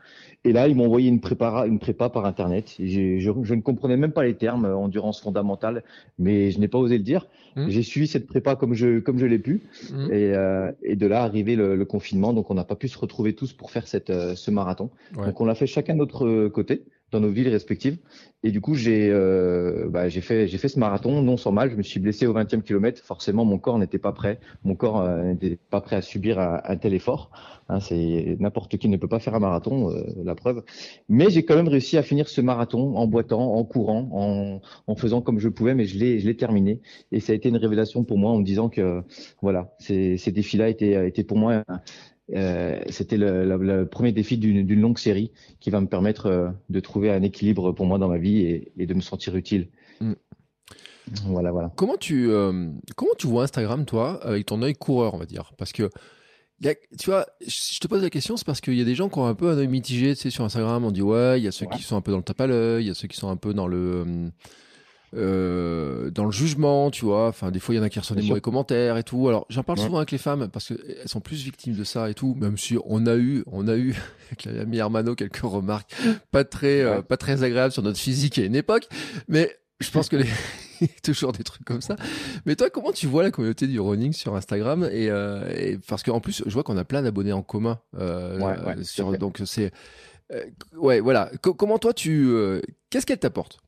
Et 0.45 0.53
là, 0.53 0.67
ils 0.67 0.75
m'ont 0.75 0.85
envoyé 0.85 1.09
une 1.09 1.19
prépa, 1.19 1.65
une 1.67 1.79
prépa 1.79 2.09
par 2.09 2.25
Internet. 2.25 2.75
je, 2.77 3.17
je, 3.17 3.53
ne 3.53 3.61
comprenais 3.61 3.97
même 3.97 4.11
pas 4.11 4.23
les 4.23 4.35
termes 4.35 4.65
euh, 4.65 4.77
endurance 4.77 5.19
fondamentale, 5.19 5.83
mais 6.19 6.51
je 6.51 6.59
n'ai 6.59 6.67
pas 6.67 6.77
osé 6.77 6.99
le 6.99 7.03
dire. 7.03 7.27
Mmh. 7.55 7.69
J'ai 7.69 7.81
suivi 7.81 8.05
cette 8.05 8.27
prépa 8.27 8.55
comme 8.55 8.75
je, 8.75 8.99
comme 8.99 9.17
je 9.17 9.25
l'ai 9.25 9.39
pu. 9.39 9.63
Mmh. 9.91 10.11
Et, 10.11 10.33
euh, 10.35 10.71
et, 10.83 10.95
de 10.95 11.07
là, 11.07 11.23
arrivé 11.23 11.55
le, 11.55 11.75
le 11.75 11.85
confinement, 11.85 12.31
donc 12.31 12.51
on 12.51 12.53
n'a 12.53 12.63
pas 12.63 12.75
pu 12.75 12.87
se 12.87 12.97
retrouver 12.97 13.33
tous 13.33 13.53
pour 13.53 13.71
faire 13.71 13.87
cette, 13.87 14.11
euh, 14.11 14.35
ce 14.35 14.51
marathon. 14.51 14.91
Donc 15.15 15.41
on 15.41 15.45
l'a 15.45 15.55
fait 15.55 15.67
chacun 15.67 15.93
de 15.93 15.99
notre 15.99 16.47
côté 16.49 16.83
dans 17.11 17.19
nos 17.19 17.29
villes 17.29 17.49
respectives. 17.49 17.97
Et 18.43 18.51
du 18.51 18.61
coup, 18.61 18.75
j'ai 18.75 19.09
euh, 19.09 19.87
bah, 19.89 20.09
fait 20.09 20.47
fait 20.47 20.67
ce 20.67 20.79
marathon 20.79 21.21
non 21.23 21.37
sans 21.37 21.51
mal. 21.51 21.71
Je 21.71 21.75
me 21.75 21.81
suis 21.81 21.99
blessé 21.99 22.27
au 22.27 22.33
20e 22.33 22.61
kilomètre. 22.61 23.01
Forcément, 23.03 23.43
mon 23.43 23.57
corps 23.57 23.79
n'était 23.79 23.97
pas 23.97 24.11
prêt. 24.11 24.39
Mon 24.63 24.75
corps 24.75 25.01
euh, 25.01 25.23
n'était 25.23 25.57
pas 25.69 25.81
prêt 25.81 25.95
à 25.95 26.01
subir 26.01 26.39
un, 26.39 26.61
un 26.63 26.77
tel 26.77 26.93
effort. 26.93 27.31
Hein, 27.69 27.79
c'est 27.79 28.37
n'importe 28.39 28.77
qui 28.77 28.87
ne 28.87 28.97
peut 28.97 29.07
pas 29.07 29.19
faire 29.19 29.33
un 29.33 29.39
marathon, 29.39 29.89
euh, 29.89 30.03
la 30.23 30.35
preuve. 30.35 30.63
Mais 31.09 31.31
j'ai 31.31 31.43
quand 31.43 31.55
même 31.55 31.67
réussi 31.67 31.97
à 31.97 32.03
finir 32.03 32.29
ce 32.29 32.39
marathon 32.41 32.95
en 32.95 33.07
boitant, 33.07 33.55
en 33.55 33.63
courant, 33.63 34.09
en, 34.11 34.61
en 34.85 34.95
faisant 34.95 35.21
comme 35.21 35.39
je 35.39 35.49
pouvais. 35.49 35.73
Mais 35.73 35.85
je 35.85 35.97
l'ai 35.97 36.19
je 36.19 36.27
l'ai 36.27 36.35
terminé. 36.37 36.81
Et 37.11 37.19
ça 37.19 37.33
a 37.33 37.35
été 37.35 37.49
une 37.49 37.57
révélation 37.57 38.03
pour 38.03 38.19
moi 38.19 38.31
en 38.31 38.37
me 38.37 38.43
disant 38.43 38.69
que 38.69 39.01
voilà, 39.41 39.73
ces, 39.79 40.17
ces 40.17 40.31
défis-là 40.31 40.69
étaient 40.69 41.07
étaient 41.07 41.23
pour 41.23 41.37
moi 41.37 41.63
euh, 42.33 42.79
c'était 42.89 43.17
le, 43.17 43.83
premier 43.85 44.11
défi 44.11 44.37
d'une 44.37 44.81
longue 44.81 44.97
série 44.97 45.31
qui 45.59 45.69
va 45.69 45.79
me 45.79 45.87
permettre 45.87 46.25
euh, 46.25 46.49
de 46.69 46.79
trouver 46.79 47.11
un 47.11 47.21
équilibre 47.21 47.71
pour 47.71 47.85
moi 47.85 47.99
dans 47.99 48.07
ma 48.07 48.17
vie 48.17 48.39
et, 48.77 48.85
de 48.85 48.93
me 48.93 49.01
sentir 49.01 49.35
utile. 49.35 49.69
Mm. 49.99 50.13
Voilà, 51.27 51.51
voilà. 51.51 51.71
Comment 51.75 51.97
tu, 51.97 52.31
euh, 52.31 52.69
comment 52.95 53.13
tu 53.17 53.27
vois 53.27 53.43
Instagram, 53.43 53.85
toi, 53.85 54.19
avec 54.23 54.47
ton 54.47 54.61
œil 54.63 54.73
coureur, 54.73 55.13
on 55.13 55.17
va 55.17 55.27
dire? 55.27 55.53
Parce 55.57 55.71
que, 55.71 55.89
tu 56.61 57.05
vois, 57.05 57.27
je 57.45 57.79
te 57.79 57.87
pose 57.87 58.01
la 58.01 58.09
question, 58.09 58.37
c'est 58.37 58.45
parce 58.45 58.59
qu'il 58.59 58.73
y 58.73 58.81
a 58.81 58.85
des 58.85 58.95
gens 58.95 59.07
qui 59.09 59.19
ont 59.19 59.27
un 59.27 59.35
peu 59.35 59.49
un 59.51 59.57
œil 59.57 59.67
mitigé, 59.67 60.15
tu 60.15 60.21
sais, 60.21 60.29
sur 60.31 60.43
Instagram, 60.43 60.83
on 60.83 60.91
dit 60.91 61.03
ouais, 61.03 61.39
il 61.39 61.43
y 61.43 61.47
a 61.47 61.51
ceux 61.51 61.67
qui 61.67 61.83
sont 61.83 61.95
un 61.95 62.01
peu 62.01 62.11
dans 62.11 62.17
le 62.17 62.23
tape 62.23 62.41
à 62.41 62.47
l'œil, 62.47 62.85
il 62.85 62.87
y 62.87 62.91
a 62.91 62.95
ceux 62.95 63.07
qui 63.07 63.17
sont 63.17 63.29
un 63.29 63.37
peu 63.37 63.53
dans 63.53 63.67
le 63.67 64.03
euh, 64.07 64.29
dans 65.15 66.25
le 66.25 66.31
jugement, 66.31 66.91
tu 66.91 67.05
vois. 67.05 67.27
Enfin, 67.27 67.51
des 67.51 67.59
fois, 67.59 67.75
il 67.75 67.77
y 67.77 67.81
en 67.81 67.83
a 67.83 67.89
qui 67.89 67.99
reçoivent 67.99 68.19
des 68.19 68.27
mauvais 68.27 68.41
commentaires 68.41 68.97
et 68.97 69.03
tout. 69.03 69.27
Alors, 69.27 69.45
j'en 69.49 69.63
parle 69.63 69.79
souvent 69.79 69.97
avec 69.97 70.11
les 70.11 70.17
femmes 70.17 70.49
parce 70.51 70.67
qu'elles 70.67 71.07
sont 71.07 71.21
plus 71.21 71.43
victimes 71.43 71.75
de 71.75 71.83
ça 71.83 72.09
et 72.09 72.13
tout. 72.13 72.35
Même 72.39 72.57
si 72.57 72.77
on 72.85 73.05
a 73.05 73.15
eu, 73.15 73.43
on 73.47 73.67
a 73.67 73.75
eu 73.75 73.95
avec 74.27 74.45
l'ami 74.45 74.77
Hermano 74.77 75.15
quelques 75.15 75.37
remarques 75.37 75.95
pas 76.31 76.43
très, 76.43 76.81
euh, 76.81 77.01
pas 77.01 77.17
très 77.17 77.43
agréables 77.43 77.71
sur 77.71 77.83
notre 77.83 77.99
physique 77.99 78.37
à 78.37 78.43
une 78.43 78.55
époque. 78.55 78.87
Mais 79.27 79.55
je 79.79 79.91
pense 79.91 80.09
que 80.09 80.15
les 80.15 80.27
toujours 81.03 81.31
des 81.31 81.43
trucs 81.43 81.65
comme 81.65 81.81
ça. 81.81 81.95
Mais 82.45 82.55
toi, 82.55 82.69
comment 82.69 82.91
tu 82.91 83.07
vois 83.07 83.23
la 83.23 83.31
communauté 83.31 83.67
du 83.67 83.79
running 83.79 84.13
sur 84.13 84.35
Instagram 84.35 84.87
et, 84.91 85.09
euh, 85.09 85.49
et 85.55 85.77
parce 85.87 86.03
qu'en 86.03 86.19
plus, 86.19 86.43
je 86.45 86.51
vois 86.51 86.63
qu'on 86.63 86.77
a 86.77 86.85
plein 86.85 87.01
d'abonnés 87.01 87.33
en 87.33 87.41
commun. 87.41 87.79
Euh, 87.97 88.39
ouais, 88.39 88.83
sur, 88.83 89.17
donc 89.17 89.41
c'est 89.45 89.71
euh, 90.33 90.43
ouais, 90.73 90.99
voilà. 90.99 91.31
comment 91.41 91.77
toi 91.77 91.93
tu, 91.93 92.31
qu'est-ce 92.89 93.05
qu'elle 93.05 93.19
t'apporte? 93.19 93.59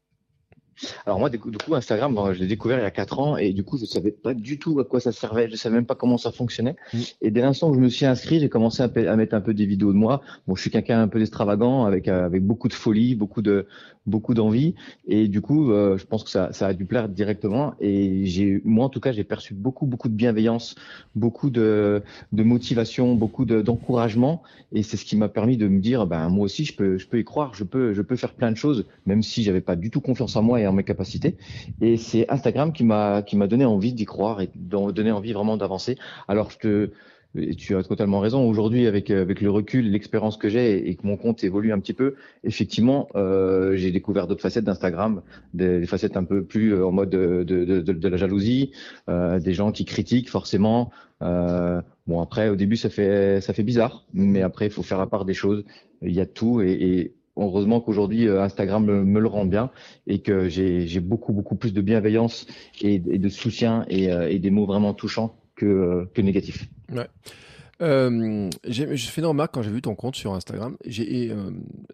Alors 1.05 1.19
moi, 1.19 1.29
du 1.29 1.39
coup, 1.39 1.75
Instagram, 1.75 2.17
je 2.33 2.39
l'ai 2.39 2.47
découvert 2.47 2.79
il 2.79 2.83
y 2.83 2.85
a 2.85 2.91
quatre 2.91 3.19
ans 3.19 3.37
et 3.37 3.53
du 3.53 3.63
coup, 3.63 3.77
je 3.77 3.85
savais 3.85 4.11
pas 4.11 4.33
du 4.33 4.59
tout 4.59 4.79
à 4.79 4.83
quoi 4.83 4.99
ça 4.99 5.11
servait. 5.11 5.49
Je 5.49 5.55
savais 5.55 5.75
même 5.75 5.85
pas 5.85 5.95
comment 5.95 6.17
ça 6.17 6.31
fonctionnait. 6.31 6.75
Mm. 6.93 6.99
Et 7.21 7.31
dès 7.31 7.41
l'instant 7.41 7.69
où 7.69 7.73
je 7.73 7.79
me 7.79 7.89
suis 7.89 8.05
inscrit, 8.05 8.39
j'ai 8.39 8.49
commencé 8.49 8.83
à, 8.83 9.15
mettre 9.15 9.35
un 9.35 9.41
peu 9.41 9.53
des 9.53 9.65
vidéos 9.65 9.93
de 9.93 9.97
moi. 9.97 10.21
Bon, 10.47 10.55
je 10.55 10.61
suis 10.61 10.71
quelqu'un 10.71 11.01
un 11.01 11.07
peu 11.07 11.21
extravagant, 11.21 11.85
avec 11.85 12.07
euh, 12.07 12.25
avec 12.25 12.43
beaucoup 12.43 12.67
de 12.67 12.73
folie, 12.73 13.15
beaucoup 13.15 13.41
de 13.41 13.67
beaucoup 14.05 14.33
d'envie. 14.33 14.73
Et 15.07 15.27
du 15.27 15.41
coup, 15.41 15.71
euh, 15.71 15.97
je 15.97 16.05
pense 16.05 16.23
que 16.23 16.29
ça, 16.29 16.53
ça 16.53 16.67
a 16.67 16.73
dû 16.73 16.85
plaire 16.85 17.09
directement. 17.09 17.73
Et 17.79 18.25
j'ai, 18.25 18.61
moi 18.63 18.85
en 18.85 18.89
tout 18.89 18.99
cas, 18.99 19.11
j'ai 19.11 19.23
perçu 19.23 19.53
beaucoup 19.53 19.85
beaucoup 19.85 20.09
de 20.09 20.13
bienveillance, 20.13 20.75
beaucoup 21.15 21.49
de 21.49 22.01
de 22.31 22.43
motivation, 22.43 23.15
beaucoup 23.15 23.45
d'encouragement. 23.45 24.41
et 24.71 24.83
c'est 24.83 24.97
ce 24.97 25.05
qui 25.05 25.17
m'a 25.17 25.29
permis 25.29 25.57
de 25.57 25.67
me 25.67 25.79
dire, 25.79 26.07
ben 26.07 26.29
moi 26.29 26.45
aussi, 26.45 26.65
je 26.65 26.75
peux 26.75 26.97
je 26.97 27.07
peux 27.07 27.19
y 27.19 27.23
croire, 27.23 27.53
je 27.53 27.63
peux 27.63 27.93
je 27.93 28.01
peux 28.01 28.15
faire 28.15 28.33
plein 28.33 28.51
de 28.51 28.57
choses, 28.57 28.85
même 29.05 29.23
si 29.23 29.43
j'avais 29.43 29.61
pas 29.61 29.75
du 29.75 29.89
tout 29.89 30.01
confiance 30.01 30.35
en 30.35 30.43
moi 30.43 30.59
mes 30.73 30.83
capacités. 30.83 31.37
Et 31.81 31.97
c'est 31.97 32.29
Instagram 32.29 32.73
qui 32.73 32.83
m'a 32.83 33.21
qui 33.21 33.35
m'a 33.35 33.47
donné 33.47 33.65
envie 33.65 33.93
d'y 33.93 34.05
croire 34.05 34.41
et 34.41 34.49
de 34.55 34.91
donner 34.91 35.11
envie 35.11 35.33
vraiment 35.33 35.57
d'avancer. 35.57 35.97
Alors 36.27 36.51
je 36.51 36.57
te 36.57 36.91
tu 37.57 37.75
as 37.75 37.83
totalement 37.83 38.19
raison. 38.19 38.47
Aujourd'hui, 38.47 38.87
avec 38.87 39.11
avec 39.11 39.41
le 39.41 39.49
recul, 39.49 39.91
l'expérience 39.91 40.37
que 40.37 40.49
j'ai 40.49 40.89
et 40.89 40.95
que 40.95 41.05
mon 41.05 41.17
compte 41.17 41.43
évolue 41.43 41.71
un 41.71 41.79
petit 41.79 41.93
peu, 41.93 42.15
effectivement, 42.43 43.09
euh, 43.15 43.75
j'ai 43.75 43.91
découvert 43.91 44.27
d'autres 44.27 44.41
facettes 44.41 44.63
d'Instagram, 44.63 45.21
des, 45.53 45.85
facettes 45.85 46.17
un 46.17 46.23
peu 46.23 46.43
plus 46.43 46.73
euh, 46.73 46.87
en 46.87 46.91
mode 46.91 47.09
de, 47.09 47.43
de, 47.43 48.07
la 48.07 48.17
jalousie, 48.17 48.71
euh, 49.09 49.39
des 49.39 49.53
gens 49.53 49.71
qui 49.71 49.85
critiquent 49.85 50.29
forcément. 50.29 50.91
Bon, 51.21 52.21
après, 52.21 52.49
au 52.49 52.55
début, 52.55 52.77
ça 52.77 52.89
fait 52.89 53.41
ça 53.41 53.53
fait 53.53 53.63
bizarre, 53.63 54.05
mais 54.13 54.41
après, 54.41 54.67
il 54.67 54.71
faut 54.71 54.83
faire 54.83 54.99
la 54.99 55.07
part 55.07 55.25
des 55.25 55.33
choses. 55.33 55.63
Il 56.01 56.13
y 56.13 56.21
a 56.21 56.25
tout 56.25 56.61
et 56.61 57.13
heureusement 57.37 57.81
qu'aujourd'hui 57.81 58.27
euh, 58.27 58.41
Instagram 58.41 58.85
me, 58.85 59.19
le 59.19 59.27
rend 59.27 59.45
bien 59.45 59.71
et 60.05 60.19
que 60.19 60.49
j'ai 60.49 60.99
beaucoup 60.99 61.33
beaucoup 61.33 61.55
plus 61.55 61.73
de 61.73 61.81
bienveillance 61.81 62.47
et, 62.81 62.99
de 62.99 63.29
soutien 63.29 63.85
euh, 63.91 64.27
et, 64.27 64.39
des 64.39 64.49
mots 64.49 64.65
vraiment 64.65 64.93
touchants 64.93 65.35
que, 65.55 65.65
euh, 65.65 66.21
négatifs. 66.21 66.67
Ouais. 66.91 67.07
Euh, 67.81 68.49
j'ai 68.65 68.97
fait 68.97 69.21
une 69.21 69.27
remarque 69.27 69.53
quand 69.53 69.61
j'ai 69.61 69.71
vu 69.71 69.81
ton 69.81 69.95
compte 69.95 70.15
sur 70.15 70.33
Instagram. 70.33 70.77
J'ai 70.85 71.35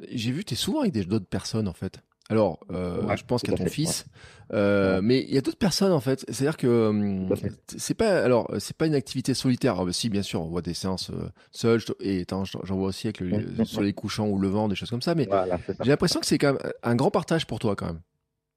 vu, 0.09 0.45
tu 0.45 0.53
es 0.53 0.57
souvent 0.57 0.81
avec 0.81 0.93
d'autres 1.07 1.25
personnes 1.25 1.67
en 1.67 1.73
fait. 1.73 2.00
Alors, 2.30 2.60
euh, 2.72 3.15
je 3.15 3.24
pense 3.25 3.42
qu'à 3.42 3.51
ton 3.51 3.65
fils, 3.65 4.06
euh, 4.53 5.01
mais 5.03 5.22
il 5.22 5.34
y 5.34 5.38
a 5.38 5.42
d'autres 5.42 5.58
personnes 5.58 5.92
en 5.92 6.00
fait. 6.00 6.24
C'est-à-dire 6.30 6.58
que 6.58 6.68
euh, 6.68 7.36
c'est 7.75 7.94
pas, 7.96 8.24
alors 8.24 8.50
c'est 8.60 8.77
pas 8.77 8.88
une 8.88 8.96
activité 8.96 9.34
solitaire. 9.34 9.75
Ah, 9.80 9.86
bah, 9.86 9.94
si, 9.94 10.10
bien 10.10 10.22
sûr, 10.22 10.42
on 10.42 10.48
voit 10.48 10.62
des 10.62 10.74
séances 10.74 11.10
euh, 11.10 11.30
seules 11.51 11.82
et 12.00 12.25
j'en 12.30 12.75
vois 12.75 12.88
aussi 12.88 13.08
avec 13.08 13.20
le, 13.20 13.65
sur 13.65 13.82
les 13.82 13.94
couchants 13.94 14.27
ou 14.27 14.39
le 14.39 14.48
vent, 14.48 14.70
des 14.70 14.75
choses 14.75 14.89
comme 14.89 15.01
ça. 15.01 15.15
Mais 15.15 15.27
j'ai 15.82 15.89
l'impression 15.89 16.20
que 16.20 16.25
c'est 16.25 16.38
quand 16.38 16.53
même 16.53 16.72
un 16.82 16.96
grand 16.96 17.12
partage 17.12 17.46
pour 17.46 17.60
toi 17.60 17.75
quand 17.75 17.88
même. 17.88 18.00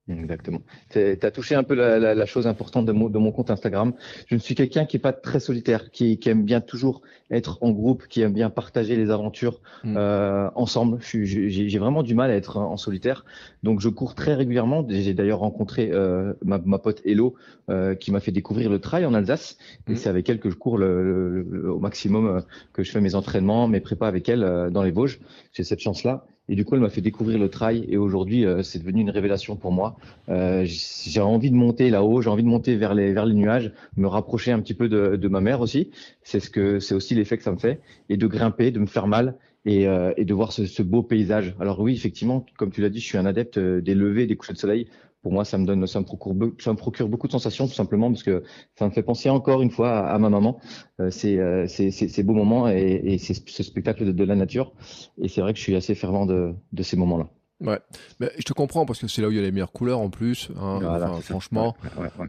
Exactement. 0.08 0.60
Tu 0.90 1.18
as 1.20 1.30
touché 1.32 1.56
un 1.56 1.64
peu 1.64 1.74
la, 1.74 1.98
la, 1.98 2.14
la 2.14 2.26
chose 2.26 2.46
importante 2.46 2.86
de 2.86 2.92
mon, 2.92 3.08
de 3.08 3.18
mon, 3.18 3.32
compte 3.32 3.50
Instagram. 3.50 3.92
Je 4.28 4.36
ne 4.36 4.40
suis 4.40 4.54
quelqu'un 4.54 4.84
qui 4.86 4.98
est 4.98 5.00
pas 5.00 5.12
très 5.12 5.40
solitaire, 5.40 5.90
qui, 5.90 6.18
qui, 6.18 6.28
aime 6.28 6.44
bien 6.44 6.60
toujours 6.60 7.02
être 7.28 7.58
en 7.60 7.72
groupe, 7.72 8.06
qui 8.06 8.20
aime 8.20 8.32
bien 8.32 8.48
partager 8.48 8.94
les 8.94 9.10
aventures 9.10 9.60
mm. 9.82 9.96
euh, 9.96 10.48
ensemble. 10.54 10.98
J'ai 11.02 11.78
vraiment 11.78 12.04
du 12.04 12.14
mal 12.14 12.30
à 12.30 12.36
être 12.36 12.56
en 12.58 12.76
solitaire, 12.76 13.24
donc 13.64 13.80
je 13.80 13.88
cours 13.88 14.14
très 14.14 14.34
régulièrement. 14.34 14.86
J'ai 14.88 15.12
d'ailleurs 15.12 15.40
rencontré 15.40 15.90
euh, 15.92 16.34
ma, 16.44 16.58
ma, 16.64 16.78
pote 16.78 17.02
Hello, 17.04 17.34
euh, 17.68 17.96
qui 17.96 18.12
m'a 18.12 18.20
fait 18.20 18.30
découvrir 18.30 18.70
le 18.70 18.78
trail 18.78 19.06
en 19.06 19.14
Alsace, 19.14 19.58
et 19.88 19.92
mm. 19.92 19.96
c'est 19.96 20.08
avec 20.08 20.28
elle 20.28 20.38
que 20.38 20.50
je 20.50 20.56
cours 20.56 20.78
le, 20.78 21.68
au 21.68 21.80
maximum, 21.80 22.26
euh, 22.26 22.40
que 22.72 22.84
je 22.84 22.92
fais 22.92 23.00
mes 23.00 23.16
entraînements, 23.16 23.66
mes 23.66 23.80
prépas 23.80 24.06
avec 24.06 24.28
elle 24.28 24.44
euh, 24.44 24.70
dans 24.70 24.84
les 24.84 24.92
Vosges. 24.92 25.18
J'ai 25.52 25.64
cette 25.64 25.80
chance-là. 25.80 26.26
Et 26.48 26.54
du 26.54 26.64
coup, 26.64 26.74
elle 26.74 26.80
m'a 26.80 26.90
fait 26.90 27.00
découvrir 27.00 27.38
le 27.38 27.48
trail. 27.48 27.86
Et 27.88 27.96
aujourd'hui, 27.96 28.44
euh, 28.44 28.62
c'est 28.62 28.78
devenu 28.78 29.00
une 29.00 29.10
révélation 29.10 29.56
pour 29.56 29.72
moi. 29.72 29.96
Euh, 30.28 30.64
j'ai 30.64 31.20
envie 31.20 31.50
de 31.50 31.56
monter 31.56 31.90
là-haut, 31.90 32.22
j'ai 32.22 32.30
envie 32.30 32.44
de 32.44 32.48
monter 32.48 32.76
vers 32.76 32.94
les, 32.94 33.12
vers 33.12 33.26
les 33.26 33.34
nuages, 33.34 33.72
me 33.96 34.06
rapprocher 34.06 34.52
un 34.52 34.60
petit 34.60 34.74
peu 34.74 34.88
de, 34.88 35.16
de 35.16 35.28
ma 35.28 35.40
mère 35.40 35.60
aussi. 35.60 35.90
C'est 36.22 36.40
ce 36.40 36.50
que, 36.50 36.78
c'est 36.78 36.94
aussi 36.94 37.14
l'effet 37.14 37.36
que 37.36 37.42
ça 37.42 37.52
me 37.52 37.58
fait. 37.58 37.80
Et 38.08 38.16
de 38.16 38.26
grimper, 38.26 38.70
de 38.70 38.78
me 38.78 38.86
faire 38.86 39.08
mal 39.08 39.36
et, 39.64 39.88
euh, 39.88 40.12
et 40.16 40.24
de 40.24 40.34
voir 40.34 40.52
ce, 40.52 40.66
ce, 40.66 40.82
beau 40.82 41.02
paysage. 41.02 41.56
Alors 41.58 41.80
oui, 41.80 41.94
effectivement, 41.94 42.46
comme 42.56 42.70
tu 42.70 42.80
l'as 42.80 42.90
dit, 42.90 43.00
je 43.00 43.06
suis 43.06 43.18
un 43.18 43.26
adepte 43.26 43.58
des 43.58 43.94
levées, 43.94 44.26
des 44.26 44.36
couchers 44.36 44.52
de 44.52 44.58
soleil 44.58 44.86
pour 45.26 45.32
moi, 45.32 45.44
ça 45.44 45.58
me 45.58 45.66
donne, 45.66 45.84
ça 45.88 45.98
me 45.98 46.04
procure, 46.04 46.36
ça 46.60 46.70
me 46.70 46.76
procure 46.76 47.08
beaucoup 47.08 47.26
de 47.26 47.32
sensations, 47.32 47.66
tout 47.66 47.74
simplement, 47.74 48.12
parce 48.12 48.22
que 48.22 48.44
ça 48.76 48.86
me 48.86 48.92
fait 48.92 49.02
penser 49.02 49.28
encore 49.28 49.60
une 49.60 49.72
fois 49.72 50.06
à, 50.08 50.16
ma 50.20 50.30
maman. 50.30 50.60
Euh, 51.00 51.10
c'est, 51.10 51.36
euh, 51.40 51.66
ces 51.66 52.22
beaux 52.22 52.32
moments 52.32 52.68
et, 52.68 53.00
et 53.02 53.18
c'est 53.18 53.34
ce 53.34 53.64
spectacle 53.64 54.14
de, 54.14 54.24
la 54.24 54.36
nature. 54.36 54.72
Et 55.20 55.26
c'est 55.26 55.40
vrai 55.40 55.52
que 55.52 55.58
je 55.58 55.64
suis 55.64 55.74
assez 55.74 55.96
fervent 55.96 56.26
de, 56.26 56.54
de 56.72 56.82
ces 56.84 56.96
moments-là. 56.96 57.28
Ouais, 57.60 57.80
mais 58.20 58.30
je 58.38 58.44
te 58.44 58.52
comprends 58.52 58.86
parce 58.86 59.00
que 59.00 59.08
c'est 59.08 59.20
là 59.20 59.26
où 59.26 59.32
il 59.32 59.36
y 59.36 59.40
a 59.40 59.42
les 59.42 59.50
meilleures 59.50 59.72
couleurs 59.72 59.98
en 59.98 60.10
plus. 60.10 60.50
Hein, 60.60 60.78
enfin, 60.84 61.20
franchement, 61.22 61.74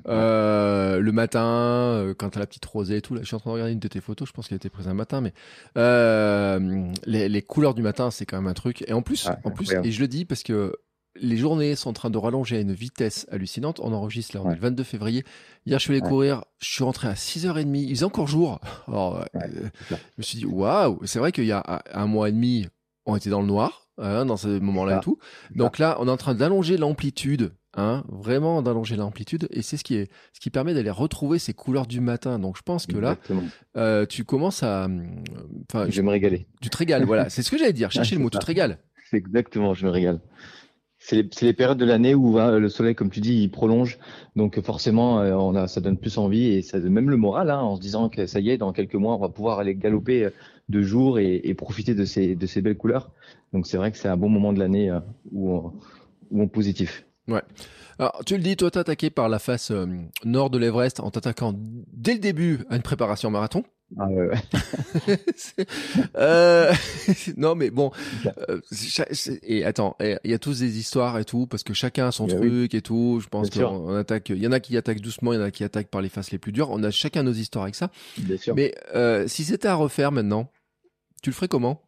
euh, 0.07 0.99
le 0.99 1.11
matin, 1.11 1.45
euh, 1.45 2.15
quand 2.17 2.31
t'as 2.31 2.39
la 2.39 2.47
petite 2.47 2.65
rosée 2.65 2.97
et 2.97 3.01
tout, 3.03 3.13
là, 3.13 3.21
je 3.21 3.27
suis 3.27 3.35
en 3.35 3.39
train 3.39 3.51
de 3.51 3.53
regarder 3.53 3.73
une 3.73 3.79
de 3.79 3.87
tes 3.87 4.01
photos. 4.01 4.27
Je 4.27 4.33
pense 4.33 4.47
qu'elle 4.47 4.55
était 4.55 4.71
prise 4.71 4.87
un 4.87 4.95
matin, 4.95 5.21
mais 5.21 5.33
euh, 5.77 6.91
les, 7.05 7.29
les, 7.29 7.41
couleurs 7.43 7.75
du 7.75 7.83
matin, 7.83 8.09
c'est 8.09 8.25
quand 8.25 8.37
même 8.37 8.47
un 8.47 8.55
truc. 8.55 8.83
Et 8.87 8.93
en 8.93 9.03
plus, 9.03 9.29
en 9.43 9.51
plus, 9.51 9.71
et 9.83 9.91
je 9.91 9.99
le 9.99 10.07
dis 10.07 10.25
parce 10.25 10.41
que 10.41 10.73
les 11.19 11.37
journées 11.37 11.75
sont 11.75 11.89
en 11.89 11.93
train 11.93 12.09
de 12.09 12.17
rallonger 12.17 12.57
à 12.57 12.59
une 12.59 12.73
vitesse 12.73 13.27
hallucinante. 13.31 13.79
On 13.81 13.93
enregistre 13.93 14.35
là, 14.35 14.41
on 14.43 14.51
est 14.51 14.55
le 14.55 14.61
22 14.61 14.83
février. 14.83 15.23
Hier, 15.65 15.79
je 15.79 15.83
suis 15.83 15.93
allé 15.93 16.01
courir, 16.01 16.43
je 16.59 16.71
suis 16.71 16.83
rentré 16.83 17.07
à 17.07 17.13
6h30. 17.13 17.75
Il 17.75 17.89
faisait 17.95 18.05
encore 18.05 18.27
jour. 18.27 18.59
Alors, 18.87 19.25
euh, 19.35 19.49
je 19.89 19.95
me 20.17 20.23
suis 20.23 20.37
dit, 20.39 20.45
waouh, 20.45 20.99
c'est 21.05 21.19
vrai 21.19 21.31
qu'il 21.31 21.45
y 21.45 21.51
a 21.51 21.83
un 21.93 22.07
mois 22.07 22.29
et 22.29 22.31
demi, 22.31 22.67
on 23.05 23.15
était 23.15 23.29
dans 23.29 23.41
le 23.41 23.47
noir, 23.47 23.87
hein, 23.97 24.25
dans 24.25 24.37
ce 24.37 24.59
moment-là 24.59 24.97
et 24.97 25.01
tout. 25.01 25.17
Donc 25.55 25.79
là, 25.79 25.97
on 25.99 26.07
est 26.07 26.11
en 26.11 26.17
train 26.17 26.35
d'allonger 26.35 26.77
l'amplitude. 26.77 27.51
Hein, 27.79 28.03
vraiment 28.09 28.63
d'allonger 28.63 28.95
l'amplitude. 28.95 29.47
Et 29.51 29.61
c'est 29.61 29.77
ce 29.77 29.83
qui 29.83 29.95
est 29.97 30.09
ce 30.33 30.39
qui 30.39 30.49
permet 30.49 30.73
d'aller 30.73 30.89
retrouver 30.89 31.37
ces 31.37 31.53
couleurs 31.53 31.85
du 31.85 32.01
matin. 32.01 32.39
Donc 32.39 32.57
je 32.57 32.63
pense 32.63 32.87
que 32.87 32.97
là 32.97 33.17
euh, 33.75 34.07
tu 34.07 34.23
commences 34.23 34.63
à 34.63 34.87
je 34.87 35.95
vais 35.95 36.01
me 36.01 36.09
régaler. 36.09 36.47
tu 36.59 36.71
te 36.71 36.77
régales 36.77 37.05
voilà. 37.05 37.29
C'est 37.29 37.43
ce 37.43 37.51
que 37.51 37.57
j'allais 37.59 37.73
dire. 37.73 37.91
Chercher 37.97 38.15
le 38.15 38.21
mot 38.21 38.31
tu 38.31 38.39
te 38.39 38.45
régales. 38.47 38.79
C'est 39.11 39.17
exactement 39.17 39.75
je 39.75 39.85
me 39.85 39.91
régale 39.91 40.19
c'est 41.07 41.41
les, 41.41 41.53
périodes 41.53 41.77
de 41.77 41.85
l'année 41.85 42.15
où 42.15 42.37
hein, 42.37 42.59
le 42.59 42.67
soleil, 42.67 42.93
comme 42.93 43.09
tu 43.09 43.21
dis, 43.21 43.41
il 43.41 43.49
prolonge. 43.49 43.97
Donc 44.35 44.59
forcément, 44.59 45.21
euh, 45.21 45.67
ça 45.67 45.79
donne 45.79 45.97
plus 45.97 46.17
envie 46.17 46.47
et 46.47 46.61
ça 46.61 46.81
donne 46.81 46.91
même 46.91 47.09
le 47.09 47.15
moral 47.15 47.49
hein, 47.49 47.59
en 47.59 47.77
se 47.77 47.81
disant 47.81 48.09
que 48.09 48.25
ça 48.25 48.41
y 48.41 48.49
est, 48.49 48.57
dans 48.57 48.73
quelques 48.73 48.95
mois, 48.95 49.15
on 49.15 49.19
va 49.19 49.29
pouvoir 49.29 49.59
aller 49.59 49.73
galoper 49.73 50.25
euh, 50.25 50.29
de 50.67 50.81
jour 50.81 51.17
et, 51.17 51.53
profiter 51.53 51.95
de 51.95 52.03
ces, 52.03 52.35
belles 52.61 52.75
couleurs. 52.75 53.09
Donc 53.53 53.67
c'est 53.67 53.77
vrai 53.77 53.89
que 53.93 53.97
c'est 53.97 54.09
un 54.09 54.17
bon 54.17 54.27
moment 54.27 54.51
de 54.51 54.59
l'année 54.59 54.89
euh, 54.89 54.99
où, 55.31 55.49
on, 55.49 55.73
où 56.31 56.41
on 56.41 56.49
positif. 56.49 57.05
Ouais. 57.29 57.43
Alors, 57.99 58.21
tu 58.25 58.35
le 58.35 58.43
dis, 58.43 58.57
toi, 58.57 58.69
t'as 58.69 58.81
attaqué 58.81 59.09
par 59.09 59.29
la 59.29 59.39
face 59.39 59.71
nord 60.25 60.49
de 60.49 60.57
l'Everest 60.57 60.99
en 60.99 61.09
t'attaquant 61.09 61.53
dès 61.55 62.15
le 62.15 62.19
début 62.19 62.65
à 62.69 62.75
une 62.75 62.81
préparation 62.81 63.31
marathon. 63.31 63.63
Ah 63.97 64.07
ouais, 64.09 64.29
euh, 66.17 66.73
non 67.37 67.55
mais 67.55 67.69
bon 67.69 67.91
euh, 68.49 68.59
et 69.43 69.63
attends 69.63 69.95
il 70.01 70.19
y 70.25 70.33
a 70.33 70.39
tous 70.39 70.59
des 70.59 70.77
histoires 70.77 71.17
et 71.19 71.23
tout 71.23 71.47
parce 71.47 71.63
que 71.63 71.73
chacun 71.73 72.07
a 72.07 72.11
son 72.11 72.27
truc 72.27 72.73
et 72.73 72.81
tout. 72.81 73.19
Je 73.21 73.29
pense 73.29 73.49
qu'on 73.49 73.95
attaque 73.95 74.29
il 74.29 74.43
y 74.43 74.47
en 74.47 74.51
a 74.51 74.59
qui 74.59 74.75
attaquent 74.75 74.99
doucement 74.99 75.31
il 75.31 75.37
y 75.37 75.39
en 75.39 75.45
a 75.45 75.51
qui 75.51 75.63
attaquent 75.63 75.87
par 75.87 76.01
les 76.01 76.09
faces 76.09 76.31
les 76.31 76.37
plus 76.37 76.51
dures. 76.51 76.69
On 76.69 76.83
a 76.83 76.91
chacun 76.91 77.23
nos 77.23 77.31
histoires 77.31 77.63
avec 77.63 77.75
ça. 77.75 77.89
Bien 78.17 78.37
sûr. 78.37 78.55
mais 78.55 78.75
euh, 78.93 79.25
si 79.27 79.45
c'était 79.45 79.69
à 79.69 79.75
refaire 79.75 80.11
maintenant 80.11 80.51
tu 81.23 81.29
le 81.29 81.33
ferais 81.33 81.47
comment? 81.47 81.86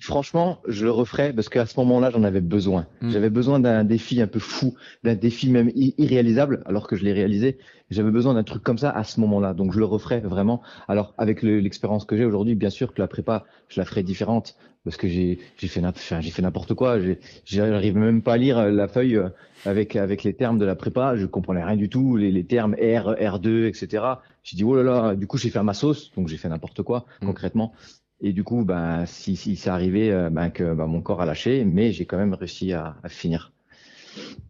Franchement, 0.00 0.60
je 0.66 0.84
le 0.84 0.90
referais 0.90 1.32
parce 1.32 1.48
qu'à 1.48 1.66
ce 1.66 1.78
moment-là, 1.80 2.10
j'en 2.10 2.24
avais 2.24 2.40
besoin. 2.40 2.86
Hmm. 3.00 3.10
J'avais 3.10 3.30
besoin 3.30 3.60
d'un 3.60 3.84
défi 3.84 4.20
un 4.20 4.26
peu 4.26 4.38
fou, 4.38 4.74
d'un 5.04 5.14
défi 5.14 5.50
même 5.50 5.70
irréalisable, 5.74 6.62
alors 6.66 6.86
que 6.86 6.96
je 6.96 7.04
l'ai 7.04 7.12
réalisé. 7.12 7.58
J'avais 7.90 8.10
besoin 8.10 8.34
d'un 8.34 8.44
truc 8.44 8.62
comme 8.62 8.78
ça 8.78 8.90
à 8.90 9.04
ce 9.04 9.20
moment-là. 9.20 9.52
Donc, 9.52 9.72
je 9.72 9.78
le 9.78 9.84
referais 9.84 10.20
vraiment. 10.20 10.62
Alors, 10.88 11.14
avec 11.18 11.42
l'expérience 11.42 12.04
que 12.04 12.16
j'ai 12.16 12.24
aujourd'hui, 12.24 12.54
bien 12.54 12.70
sûr 12.70 12.94
que 12.94 13.00
la 13.00 13.08
prépa, 13.08 13.44
je 13.68 13.80
la 13.80 13.84
ferai 13.84 14.02
différente 14.02 14.56
parce 14.84 14.96
que 14.96 15.08
j'ai 15.08 15.38
fait 15.56 15.82
j'ai 16.20 16.30
fait 16.30 16.42
n'importe 16.42 16.74
quoi. 16.74 16.98
J'arrive 17.44 17.96
même 17.96 18.22
pas 18.22 18.34
à 18.34 18.36
lire 18.38 18.70
la 18.70 18.88
feuille 18.88 19.16
euh, 19.16 19.28
avec 19.66 19.94
avec 19.96 20.24
les 20.24 20.34
termes 20.34 20.58
de 20.58 20.64
la 20.64 20.74
prépa. 20.74 21.16
Je 21.16 21.26
comprenais 21.26 21.62
rien 21.62 21.76
du 21.76 21.88
tout, 21.88 22.16
les, 22.16 22.30
les 22.30 22.44
termes 22.44 22.74
R, 22.74 23.14
R2, 23.14 23.66
etc. 23.66 24.04
J'ai 24.42 24.56
dit 24.56 24.64
oh 24.64 24.74
là 24.76 24.82
là. 24.82 25.14
Du 25.14 25.26
coup, 25.26 25.36
j'ai 25.36 25.50
fait 25.50 25.62
ma 25.62 25.74
sauce, 25.74 26.12
donc 26.16 26.28
j'ai 26.28 26.38
fait 26.38 26.48
n'importe 26.48 26.82
quoi 26.82 27.04
hmm. 27.20 27.26
concrètement. 27.26 27.72
Et 28.20 28.32
du 28.32 28.44
coup, 28.44 28.64
ben, 28.64 29.06
si, 29.06 29.36
si 29.36 29.56
c'est 29.56 29.70
arrivé, 29.70 30.10
ben, 30.30 30.50
que 30.50 30.74
ben, 30.74 30.86
mon 30.86 31.00
corps 31.00 31.22
a 31.22 31.26
lâché, 31.26 31.64
mais 31.64 31.92
j'ai 31.92 32.04
quand 32.04 32.18
même 32.18 32.34
réussi 32.34 32.72
à, 32.72 32.96
à 33.02 33.08
finir. 33.08 33.52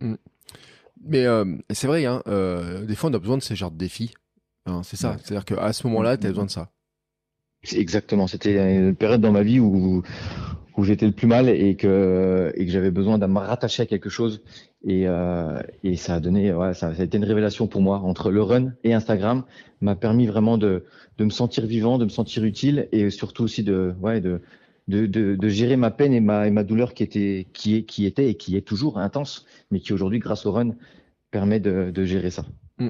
Mm. 0.00 0.14
Mais 1.02 1.24
euh, 1.24 1.44
c'est 1.70 1.86
vrai, 1.86 2.04
hein, 2.04 2.22
euh, 2.26 2.84
des 2.84 2.94
fois, 2.94 3.10
on 3.10 3.14
a 3.14 3.18
besoin 3.18 3.38
de 3.38 3.42
ces 3.42 3.56
genres 3.56 3.70
de 3.70 3.78
défis. 3.78 4.12
Hein, 4.66 4.82
c'est 4.84 4.96
ça. 4.96 5.16
C'est-à-dire 5.18 5.44
qu'à 5.44 5.72
ce 5.72 5.86
moment-là, 5.86 6.16
tu 6.16 6.26
as 6.26 6.30
besoin 6.30 6.44
de 6.44 6.50
ça. 6.50 6.70
Exactement. 7.72 8.26
C'était 8.26 8.76
une 8.76 8.94
période 8.94 9.20
dans 9.20 9.32
ma 9.32 9.42
vie 9.42 9.60
où, 9.60 10.02
où 10.80 10.84
j'étais 10.84 11.04
le 11.04 11.12
plus 11.12 11.26
mal 11.26 11.50
et 11.50 11.76
que, 11.76 12.52
et 12.54 12.64
que 12.64 12.72
j'avais 12.72 12.90
besoin 12.90 13.18
de 13.18 13.26
me 13.26 13.38
rattacher 13.38 13.82
à 13.82 13.86
quelque 13.86 14.08
chose. 14.08 14.40
Et, 14.82 15.06
euh, 15.06 15.60
et 15.84 15.96
ça 15.96 16.14
a 16.14 16.20
donné, 16.20 16.54
ouais, 16.54 16.72
ça, 16.72 16.94
ça, 16.94 17.02
a 17.02 17.04
été 17.04 17.18
une 17.18 17.24
révélation 17.24 17.66
pour 17.66 17.82
moi 17.82 17.98
entre 17.98 18.30
le 18.30 18.42
run 18.42 18.72
et 18.82 18.94
Instagram 18.94 19.44
m'a 19.82 19.94
permis 19.94 20.26
vraiment 20.26 20.56
de, 20.56 20.84
de 21.18 21.24
me 21.24 21.28
sentir 21.28 21.66
vivant, 21.66 21.98
de 21.98 22.04
me 22.04 22.08
sentir 22.08 22.44
utile 22.44 22.88
et 22.92 23.10
surtout 23.10 23.44
aussi 23.44 23.62
de, 23.62 23.92
ouais, 24.00 24.22
de, 24.22 24.40
de, 24.88 25.04
de, 25.04 25.36
de 25.36 25.48
gérer 25.48 25.76
ma 25.76 25.90
peine 25.90 26.14
et 26.14 26.20
ma, 26.20 26.46
et 26.46 26.50
ma 26.50 26.64
douleur 26.64 26.94
qui 26.94 27.02
était, 27.02 27.46
qui, 27.52 27.76
est, 27.76 27.82
qui 27.82 28.06
était 28.06 28.30
et 28.30 28.36
qui 28.36 28.56
est 28.56 28.66
toujours 28.66 28.98
intense, 28.98 29.44
mais 29.70 29.80
qui 29.80 29.92
aujourd'hui, 29.92 30.18
grâce 30.18 30.46
au 30.46 30.52
run, 30.52 30.70
permet 31.30 31.60
de, 31.60 31.90
de 31.90 32.04
gérer 32.06 32.30
ça. 32.30 32.46
Mm. 32.78 32.88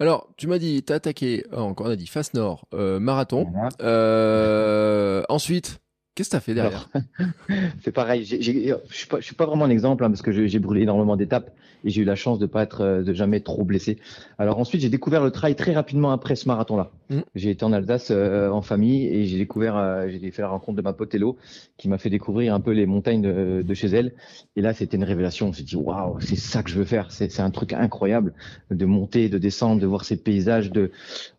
Alors, 0.00 0.28
tu 0.38 0.46
m'as 0.46 0.58
dit, 0.58 0.82
tu 0.82 0.94
as 0.94 0.96
attaqué, 0.96 1.44
encore 1.52 1.88
on 1.88 1.90
a 1.90 1.96
dit, 1.96 2.06
face 2.06 2.32
nord, 2.32 2.66
euh, 2.72 3.00
marathon. 3.00 3.52
Euh, 3.82 5.24
ensuite, 5.28 5.80
Qu'est-ce 6.18 6.30
que 6.30 6.32
tu 6.32 6.36
as 6.36 6.40
fait 6.40 6.54
derrière? 6.54 6.88
C'est 7.84 7.92
pareil. 7.92 8.24
je 8.24 8.34
ne 8.34 8.76
suis, 8.90 9.36
pas 9.36 9.46
vraiment 9.46 9.66
un 9.66 9.70
exemple 9.70 10.04
hein, 10.04 10.08
parce 10.08 10.20
que 10.20 10.32
j'ai 10.32 10.58
brûlé 10.58 10.82
énormément 10.82 11.14
d'étapes 11.14 11.54
et 11.84 11.90
j'ai 11.90 12.02
eu 12.02 12.04
la 12.04 12.16
chance 12.16 12.38
de 12.38 12.46
pas 12.46 12.62
être 12.62 12.80
euh, 12.82 13.02
de 13.02 13.12
jamais 13.12 13.40
trop 13.40 13.64
blessé. 13.64 13.98
Alors 14.38 14.58
ensuite, 14.58 14.80
j'ai 14.80 14.88
découvert 14.88 15.22
le 15.22 15.30
trail 15.30 15.54
très 15.54 15.72
rapidement 15.72 16.12
après 16.12 16.36
ce 16.36 16.48
marathon-là. 16.48 16.90
Mmh. 17.10 17.20
J'ai 17.34 17.50
été 17.50 17.64
en 17.64 17.72
Alsace 17.72 18.08
euh, 18.10 18.50
en 18.50 18.62
famille 18.62 19.06
et 19.06 19.24
j'ai 19.24 19.38
découvert, 19.38 19.76
euh, 19.76 20.08
j'ai 20.08 20.30
fait 20.30 20.42
la 20.42 20.48
rencontre 20.48 20.76
de 20.76 20.82
ma 20.82 20.92
pote 20.92 21.14
Hello 21.14 21.36
qui 21.76 21.88
m'a 21.88 21.98
fait 21.98 22.10
découvrir 22.10 22.54
un 22.54 22.60
peu 22.60 22.72
les 22.72 22.86
montagnes 22.86 23.22
de, 23.22 23.62
de 23.62 23.74
chez 23.74 23.88
elle. 23.88 24.12
Et 24.56 24.60
là, 24.60 24.74
c'était 24.74 24.96
une 24.96 25.04
révélation. 25.04 25.48
On 25.48 25.52
s'est 25.52 25.62
dit 25.62 25.76
waouh, 25.76 26.20
c'est 26.20 26.36
ça 26.36 26.62
que 26.62 26.70
je 26.70 26.78
veux 26.78 26.84
faire. 26.84 27.10
C'est 27.10 27.40
un 27.40 27.50
truc 27.50 27.72
incroyable 27.72 28.34
de 28.70 28.84
monter, 28.84 29.28
de 29.28 29.38
descendre, 29.38 29.80
de 29.80 29.86
voir 29.86 30.04
ces 30.04 30.16
paysages. 30.16 30.70
De 30.70 30.90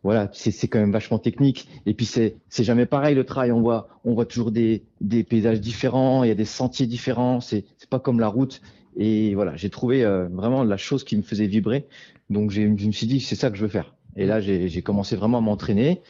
voilà, 0.03 0.29
c'est 0.33 0.67
quand 0.67 0.79
même 0.79 0.91
vachement 0.91 1.19
technique. 1.19 1.67
Et 1.85 1.93
puis 1.93 2.05
c'est 2.05 2.35
c'est 2.49 2.63
jamais 2.63 2.85
pareil 2.85 3.15
le 3.15 3.25
trail. 3.25 3.51
On 3.51 3.61
voit 3.61 3.89
on 4.05 4.13
voit 4.13 4.25
toujours 4.25 4.51
des 4.51 4.83
des 5.01 5.23
paysages 5.23 5.61
différents. 5.61 6.23
Il 6.23 6.27
y 6.27 6.31
a 6.31 6.35
des 6.35 6.45
sentiers 6.45 6.87
différents. 6.87 7.41
C'est 7.41 7.65
c'est 7.77 7.89
pas 7.89 7.99
comme 7.99 8.19
la 8.19 8.27
route. 8.27 8.61
Et 8.99 9.33
voilà, 9.33 9.55
j'ai 9.55 9.69
trouvé 9.69 10.03
euh, 10.03 10.27
vraiment 10.27 10.65
la 10.65 10.75
chose 10.75 11.05
qui 11.05 11.15
me 11.15 11.21
faisait 11.21 11.47
vibrer. 11.47 11.87
Donc 12.29 12.51
je 12.51 12.61
me 12.61 12.91
suis 12.91 13.07
dit, 13.07 13.21
c'est 13.21 13.35
ça 13.35 13.49
que 13.49 13.55
je 13.55 13.63
veux 13.63 13.69
faire. 13.69 13.95
Et 14.17 14.25
là, 14.25 14.41
j'ai 14.41 14.81
commencé 14.81 15.15
vraiment 15.15 15.37
à 15.37 15.41
m'entraîner. 15.41 16.01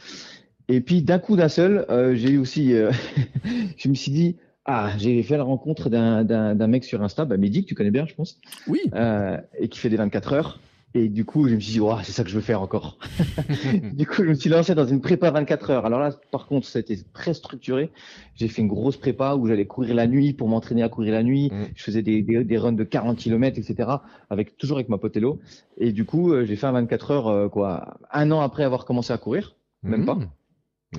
Et 0.68 0.82
puis 0.82 1.04
d'un 1.04 1.20
coup 1.20 1.36
d'un 1.36 1.50
seul, 1.50 1.86
euh, 1.90 2.16
j'ai 2.16 2.32
eu 2.32 2.38
aussi, 2.40 2.74
euh, 2.74 2.92
je 3.78 3.90
me 3.90 3.94
suis 3.94 4.12
dit, 4.12 4.38
ah, 4.66 4.92
j'ai 4.98 5.22
fait 5.22 5.38
la 5.38 5.44
rencontre 5.44 5.90
d'un 5.90 6.68
mec 6.68 6.84
sur 6.84 7.02
Insta, 7.04 7.26
bah, 7.26 7.38
Mehdi, 7.38 7.64
que 7.64 7.70
tu 7.70 7.76
connais 7.76 7.92
bien, 7.92 8.08
je 8.08 8.16
pense. 8.16 8.40
Oui. 8.68 8.82
et 9.60 9.70
qui 9.70 9.80
fait 9.80 9.90
des 9.90 9.98
24 9.98 10.34
heures. 10.34 10.60
Et 10.96 11.08
du 11.08 11.24
coup, 11.24 11.48
je 11.48 11.54
me 11.54 11.60
suis 11.60 11.74
dit, 11.74 11.86
c'est 12.04 12.12
ça 12.12 12.24
que 12.24 12.30
je 12.32 12.36
veux 12.36 12.42
faire 12.42 12.62
encore. 12.64 12.98
du 13.94 14.08
coup, 14.08 14.24
je 14.24 14.30
me 14.30 14.34
suis 14.34 14.50
lancé 14.50 14.74
dans 14.74 14.88
une 14.88 15.02
prépa 15.02 15.30
24 15.30 15.70
heures. 15.70 15.86
Alors 15.86 16.00
là, 16.00 16.12
par 16.32 16.48
contre, 16.48 16.66
c'était 16.66 16.98
très 17.14 17.36
structuré. 17.36 17.92
J'ai 18.36 18.48
fait 18.48 18.64
une 18.64 18.68
grosse 18.68 18.98
prépa 18.98 19.36
où 19.36 19.46
j'allais 19.46 19.68
courir 19.68 19.94
la 19.94 20.08
nuit 20.08 20.34
pour 20.34 20.48
m'entraîner 20.48 20.82
à 20.82 20.90
courir 20.90 21.14
la 21.14 21.22
nuit. 21.22 21.52
Mm. 21.52 21.66
Je 21.76 21.84
faisais 21.84 22.02
des, 22.02 22.24
des, 22.24 22.44
des, 22.44 22.58
runs 22.58 22.72
de 22.72 22.84
40 22.84 23.18
km, 23.20 23.60
etc. 23.60 23.90
Avec 24.32 24.58
toujours 24.58 24.78
avec 24.78 24.90
ma 24.90 24.98
potello. 24.98 25.40
Et 25.78 25.92
du 25.92 26.06
coup, 26.06 26.34
euh, 26.34 26.44
j'ai 26.46 26.56
fait 26.56 26.66
un 26.66 26.72
24 26.72 27.12
heures, 27.12 27.28
euh, 27.28 27.50
quoi, 27.50 28.00
un 28.12 28.32
an 28.32 28.42
après 28.42 28.64
avoir 28.64 28.86
commencé 28.86 29.14
à 29.14 29.20
courir, 29.20 29.56
même 29.84 30.06
pas. 30.06 30.16
Mm. 30.16 30.30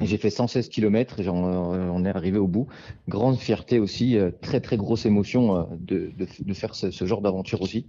J'ai 0.02 0.18
fait 0.18 0.30
116 0.30 0.68
km 0.68 1.18
et 1.18 1.28
on 1.28 2.04
est 2.04 2.08
arrivé 2.10 2.38
au 2.38 2.46
bout. 2.46 2.68
Grande 3.08 3.38
fierté 3.38 3.80
aussi, 3.80 4.16
euh, 4.16 4.30
très 4.40 4.60
très 4.60 4.76
grosse 4.76 5.04
émotion 5.04 5.68
de, 5.80 6.12
de, 6.16 6.28
de 6.38 6.54
faire 6.54 6.76
ce, 6.76 6.92
ce 6.92 7.04
genre 7.06 7.22
d'aventure 7.22 7.60
aussi. 7.60 7.86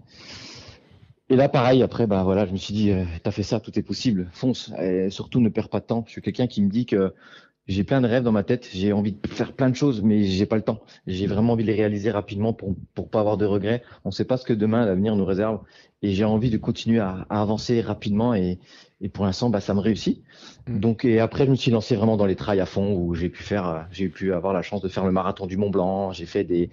Et 1.31 1.37
là, 1.37 1.47
pareil, 1.47 1.81
après, 1.81 2.07
bah 2.07 2.23
voilà, 2.25 2.45
je 2.45 2.51
me 2.51 2.57
suis 2.57 2.73
dit, 2.73 2.91
euh, 2.91 3.05
t'as 3.23 3.31
fait 3.31 3.41
ça, 3.41 3.61
tout 3.61 3.79
est 3.79 3.83
possible, 3.83 4.29
fonce. 4.33 4.73
Et 4.81 5.09
surtout, 5.09 5.39
ne 5.39 5.47
perds 5.47 5.69
pas 5.69 5.79
de 5.79 5.85
temps. 5.85 6.03
Je 6.05 6.11
suis 6.11 6.21
quelqu'un 6.21 6.45
qui 6.45 6.61
me 6.61 6.69
dit 6.69 6.85
que 6.85 7.13
j'ai 7.67 7.85
plein 7.85 8.01
de 8.01 8.07
rêves 8.07 8.23
dans 8.23 8.33
ma 8.33 8.43
tête. 8.43 8.67
J'ai 8.73 8.91
envie 8.91 9.13
de 9.13 9.27
faire 9.29 9.53
plein 9.53 9.69
de 9.69 9.75
choses, 9.75 10.01
mais 10.01 10.25
j'ai 10.25 10.45
pas 10.45 10.57
le 10.57 10.61
temps. 10.61 10.81
J'ai 11.07 11.27
vraiment 11.27 11.53
envie 11.53 11.63
de 11.63 11.69
les 11.69 11.75
réaliser 11.75 12.11
rapidement 12.11 12.51
pour 12.51 12.75
pour 12.95 13.09
pas 13.09 13.21
avoir 13.21 13.37
de 13.37 13.45
regrets. 13.45 13.81
On 14.03 14.09
ne 14.09 14.13
sait 14.13 14.25
pas 14.25 14.35
ce 14.35 14.43
que 14.43 14.51
demain 14.51 14.85
l'avenir 14.85 15.15
nous 15.15 15.23
réserve, 15.23 15.61
et 16.01 16.11
j'ai 16.11 16.25
envie 16.25 16.49
de 16.49 16.57
continuer 16.57 16.99
à, 16.99 17.25
à 17.29 17.41
avancer 17.41 17.79
rapidement. 17.79 18.33
Et, 18.33 18.59
et 19.01 19.09
pour 19.09 19.25
l'instant, 19.25 19.49
bah, 19.49 19.59
ça 19.61 19.73
me 19.73 19.79
réussit. 19.79 20.23
Mm. 20.67 20.79
Donc 20.79 21.05
et 21.05 21.19
après, 21.19 21.45
je 21.45 21.51
me 21.51 21.55
suis 21.55 21.71
lancé 21.71 21.95
vraiment 21.95 22.17
dans 22.17 22.25
les 22.25 22.35
trails 22.35 22.59
à 22.59 22.65
fond, 22.65 22.93
où 22.93 23.15
j'ai 23.15 23.29
pu 23.29 23.43
faire, 23.43 23.87
j'ai 23.91 24.09
pu 24.09 24.33
avoir 24.33 24.53
la 24.53 24.61
chance 24.61 24.81
de 24.81 24.87
faire 24.87 25.05
le 25.05 25.11
marathon 25.11 25.47
du 25.47 25.57
Mont 25.57 25.69
Blanc. 25.69 26.11
J'ai 26.11 26.25
fait 26.25 26.43
des 26.43 26.69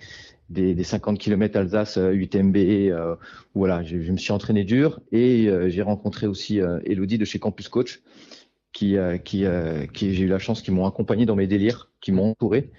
des, 0.50 0.74
des 0.74 0.84
50 0.84 1.18
km 1.18 1.58
Alsace 1.58 1.98
UTMB. 1.98 2.56
Euh, 2.56 3.16
voilà, 3.54 3.82
je, 3.82 4.00
je, 4.00 4.12
me 4.12 4.16
suis 4.16 4.32
entraîné 4.32 4.64
dur 4.64 5.00
et 5.12 5.46
euh, 5.48 5.68
j'ai 5.68 5.82
rencontré 5.82 6.26
aussi 6.26 6.60
euh, 6.60 6.80
Elodie 6.86 7.18
de 7.18 7.26
chez 7.26 7.38
Campus 7.38 7.68
Coach 7.68 8.00
qui, 8.72 8.96
euh, 8.96 9.18
qui, 9.18 9.44
euh, 9.44 9.86
qui 9.86 10.14
j'ai 10.14 10.24
eu 10.24 10.28
la 10.28 10.38
chance, 10.38 10.62
qui 10.62 10.70
m'ont 10.70 10.86
accompagné 10.86 11.26
dans 11.26 11.36
mes 11.36 11.46
délires, 11.46 11.90
qui 12.00 12.12
m'ont 12.12 12.30
entouré, 12.30 12.70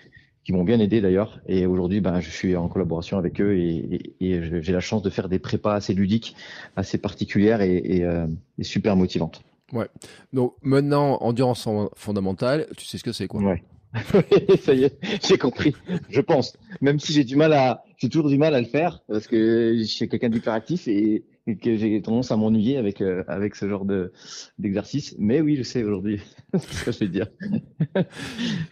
qui 0.50 0.54
m'ont 0.54 0.64
bien 0.64 0.80
aidé 0.80 1.00
d'ailleurs. 1.00 1.40
Et 1.48 1.68
aujourd'hui, 1.68 2.02
ben, 2.02 2.22
je 2.22 2.32
suis 2.32 2.56
en 2.56 2.70
collaboration 2.70 3.20
avec 3.20 3.40
eux 3.40 3.56
et, 3.56 4.16
et, 4.20 4.32
et 4.32 4.64
j'ai 4.64 4.74
la 4.74 4.80
chance 4.80 5.04
de 5.04 5.12
faire 5.12 5.30
des 5.30 5.38
prépas 5.38 5.76
assez 5.76 5.94
ludiques, 5.94 6.36
assez 6.76 6.98
particulières 6.98 7.62
et, 7.62 7.78
et, 7.78 8.04
euh, 8.04 8.26
et 8.58 8.64
super 8.64 8.96
motivantes. 8.96 9.44
Ouais. 9.74 9.86
Donc 10.34 10.56
maintenant, 10.64 11.20
endurance 11.22 11.70
fondamentale, 11.96 12.66
tu 12.76 12.86
sais 12.86 12.98
ce 12.98 13.04
que 13.04 13.12
c'est 13.12 13.28
quoi? 13.28 13.44
Ouais. 13.44 13.64
ça 14.62 14.74
y 14.74 14.84
est, 14.84 15.00
j'ai 15.26 15.38
compris. 15.38 15.74
Je 16.10 16.22
pense. 16.22 16.56
Même 16.82 17.00
si 17.00 17.12
j'ai 17.14 17.24
du 17.24 17.36
mal 17.36 17.54
à, 17.54 17.84
j'ai 17.98 18.10
toujours 18.10 18.30
du 18.30 18.38
mal 18.38 18.54
à 18.54 18.62
le 18.62 18.68
faire 18.68 19.02
parce 19.08 19.28
que 19.28 19.76
je 19.78 19.84
suis 19.84 20.08
quelqu'un 20.08 20.30
d'hyperactif 20.30 20.88
et, 20.88 21.26
que 21.64 21.76
j'ai 21.78 22.00
tendance 22.04 22.32
à 22.32 22.38
m'ennuyer 22.38 22.78
avec 22.78 23.02
euh, 23.02 23.24
avec 23.28 23.56
ce 23.56 23.68
genre 23.68 23.84
de 23.84 24.14
d'exercice. 24.60 25.16
Mais 25.18 25.42
oui, 25.42 25.56
je 25.56 25.64
sais 25.64 25.84
aujourd'hui 25.84 26.22
ce 26.54 26.86
que 26.86 26.92
je 26.92 27.00
vais 27.00 27.08
dire. 27.08 27.26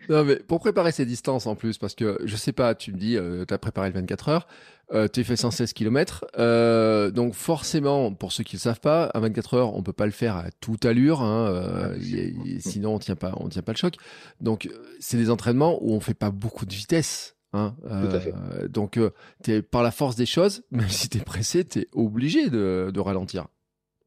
non, 0.09 0.23
mais 0.23 0.35
pour 0.35 0.59
préparer 0.59 0.91
ces 0.91 1.05
distances 1.05 1.47
en 1.47 1.55
plus, 1.55 1.79
parce 1.79 1.95
que 1.95 2.19
je 2.23 2.35
sais 2.35 2.51
pas, 2.51 2.75
tu 2.75 2.93
me 2.93 2.97
dis, 2.97 3.17
euh, 3.17 3.45
tu 3.47 3.53
as 3.55 3.57
préparé 3.57 3.89
le 3.89 3.95
24 3.95 4.29
heures, 4.29 4.47
euh, 4.93 5.07
tu 5.07 5.23
fait 5.23 5.35
116 5.35 5.73
km, 5.73 6.25
euh, 6.37 7.11
donc 7.11 7.33
forcément, 7.33 8.13
pour 8.13 8.31
ceux 8.31 8.43
qui 8.43 8.55
ne 8.55 8.59
le 8.59 8.63
savent 8.63 8.79
pas, 8.79 9.05
à 9.05 9.19
24 9.19 9.53
heures, 9.55 9.75
on 9.75 9.83
peut 9.83 9.93
pas 9.93 10.05
le 10.05 10.11
faire 10.11 10.37
à 10.37 10.45
toute 10.61 10.85
allure, 10.85 11.21
hein, 11.21 11.47
euh, 11.47 11.97
y, 11.99 12.55
y, 12.55 12.61
sinon 12.61 12.95
on 12.95 12.99
tient 12.99 13.15
pas, 13.15 13.33
on 13.37 13.49
tient 13.49 13.61
pas 13.61 13.73
le 13.73 13.77
choc. 13.77 13.95
Donc 14.39 14.69
c'est 14.99 15.17
des 15.17 15.29
entraînements 15.29 15.77
où 15.81 15.93
on 15.93 15.99
fait 15.99 16.13
pas 16.13 16.31
beaucoup 16.31 16.65
de 16.65 16.73
vitesse. 16.73 17.37
Hein, 17.53 17.75
euh, 17.89 18.67
donc, 18.67 18.97
euh, 18.97 19.11
es, 19.47 19.61
par 19.61 19.81
la 19.81 19.91
force 19.91 20.15
des 20.15 20.25
choses, 20.25 20.63
même 20.71 20.89
si 20.89 21.09
tu 21.09 21.17
es 21.17 21.21
pressé, 21.21 21.65
tu 21.65 21.79
es 21.79 21.87
obligé 21.93 22.49
de, 22.49 22.91
de, 22.93 22.99
ralentir. 22.99 23.47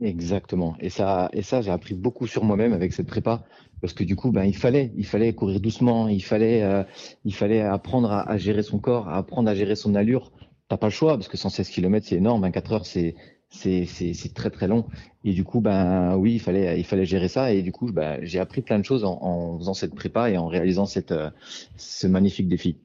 Exactement. 0.00 0.76
Et 0.80 0.88
ça, 0.88 1.28
et 1.32 1.42
ça 1.42 1.60
j'ai 1.60 1.70
appris 1.70 1.94
beaucoup 1.94 2.26
sur 2.26 2.44
moi-même 2.44 2.72
avec 2.72 2.92
cette 2.92 3.06
prépa. 3.06 3.44
Parce 3.80 3.94
que 3.94 4.04
du 4.04 4.14
coup, 4.14 4.30
ben, 4.30 4.44
il 4.44 4.56
fallait, 4.56 4.92
il 4.96 5.06
fallait 5.06 5.32
courir 5.32 5.58
doucement, 5.60 6.08
il 6.08 6.22
fallait, 6.22 6.62
euh, 6.62 6.84
il 7.25 7.34
fallait 7.34 7.62
apprendre 7.62 8.12
à, 8.12 8.28
à, 8.28 8.37
gérer 8.37 8.62
son 8.62 8.78
corps, 8.78 9.08
à 9.08 9.16
apprendre 9.16 9.49
à 9.49 9.54
gérer 9.54 9.75
son 9.75 9.94
allure. 9.94 10.32
T'as 10.71 10.77
pas 10.77 10.87
le 10.87 10.93
choix 10.93 11.17
parce 11.17 11.27
que 11.27 11.37
116 11.37 11.69
km 11.69 12.07
c'est 12.09 12.15
énorme, 12.15 12.43
24 12.43 12.73
heures 12.73 12.87
c'est 12.87 13.17
c'est 13.50 13.85
c'est 13.87 14.33
très 14.33 14.50
très 14.50 14.69
long 14.69 14.87
et 15.25 15.33
du 15.33 15.43
coup 15.43 15.61
ben 15.61 16.15
oui 16.17 16.35
il 16.35 16.39
fallait 16.39 16.79
il 16.79 16.85
fallait 16.85 17.05
gérer 17.05 17.27
ça 17.27 17.53
et 17.53 17.62
du 17.62 17.73
coup 17.73 17.91
ben, 17.91 18.21
j'ai 18.23 18.39
appris 18.39 18.62
plein 18.62 18.79
de 18.79 18.85
choses 18.85 19.03
en, 19.03 19.19
en, 19.21 19.59
faisant 19.59 19.75
cette 19.75 19.93
prépa 19.97 20.31
et 20.31 20.39
en 20.39 20.47
réalisant 20.47 20.87
cette 20.87 21.11
euh, 21.11 21.31
ce 21.77 22.07
magnifique 22.07 22.47
défi. 22.47 22.77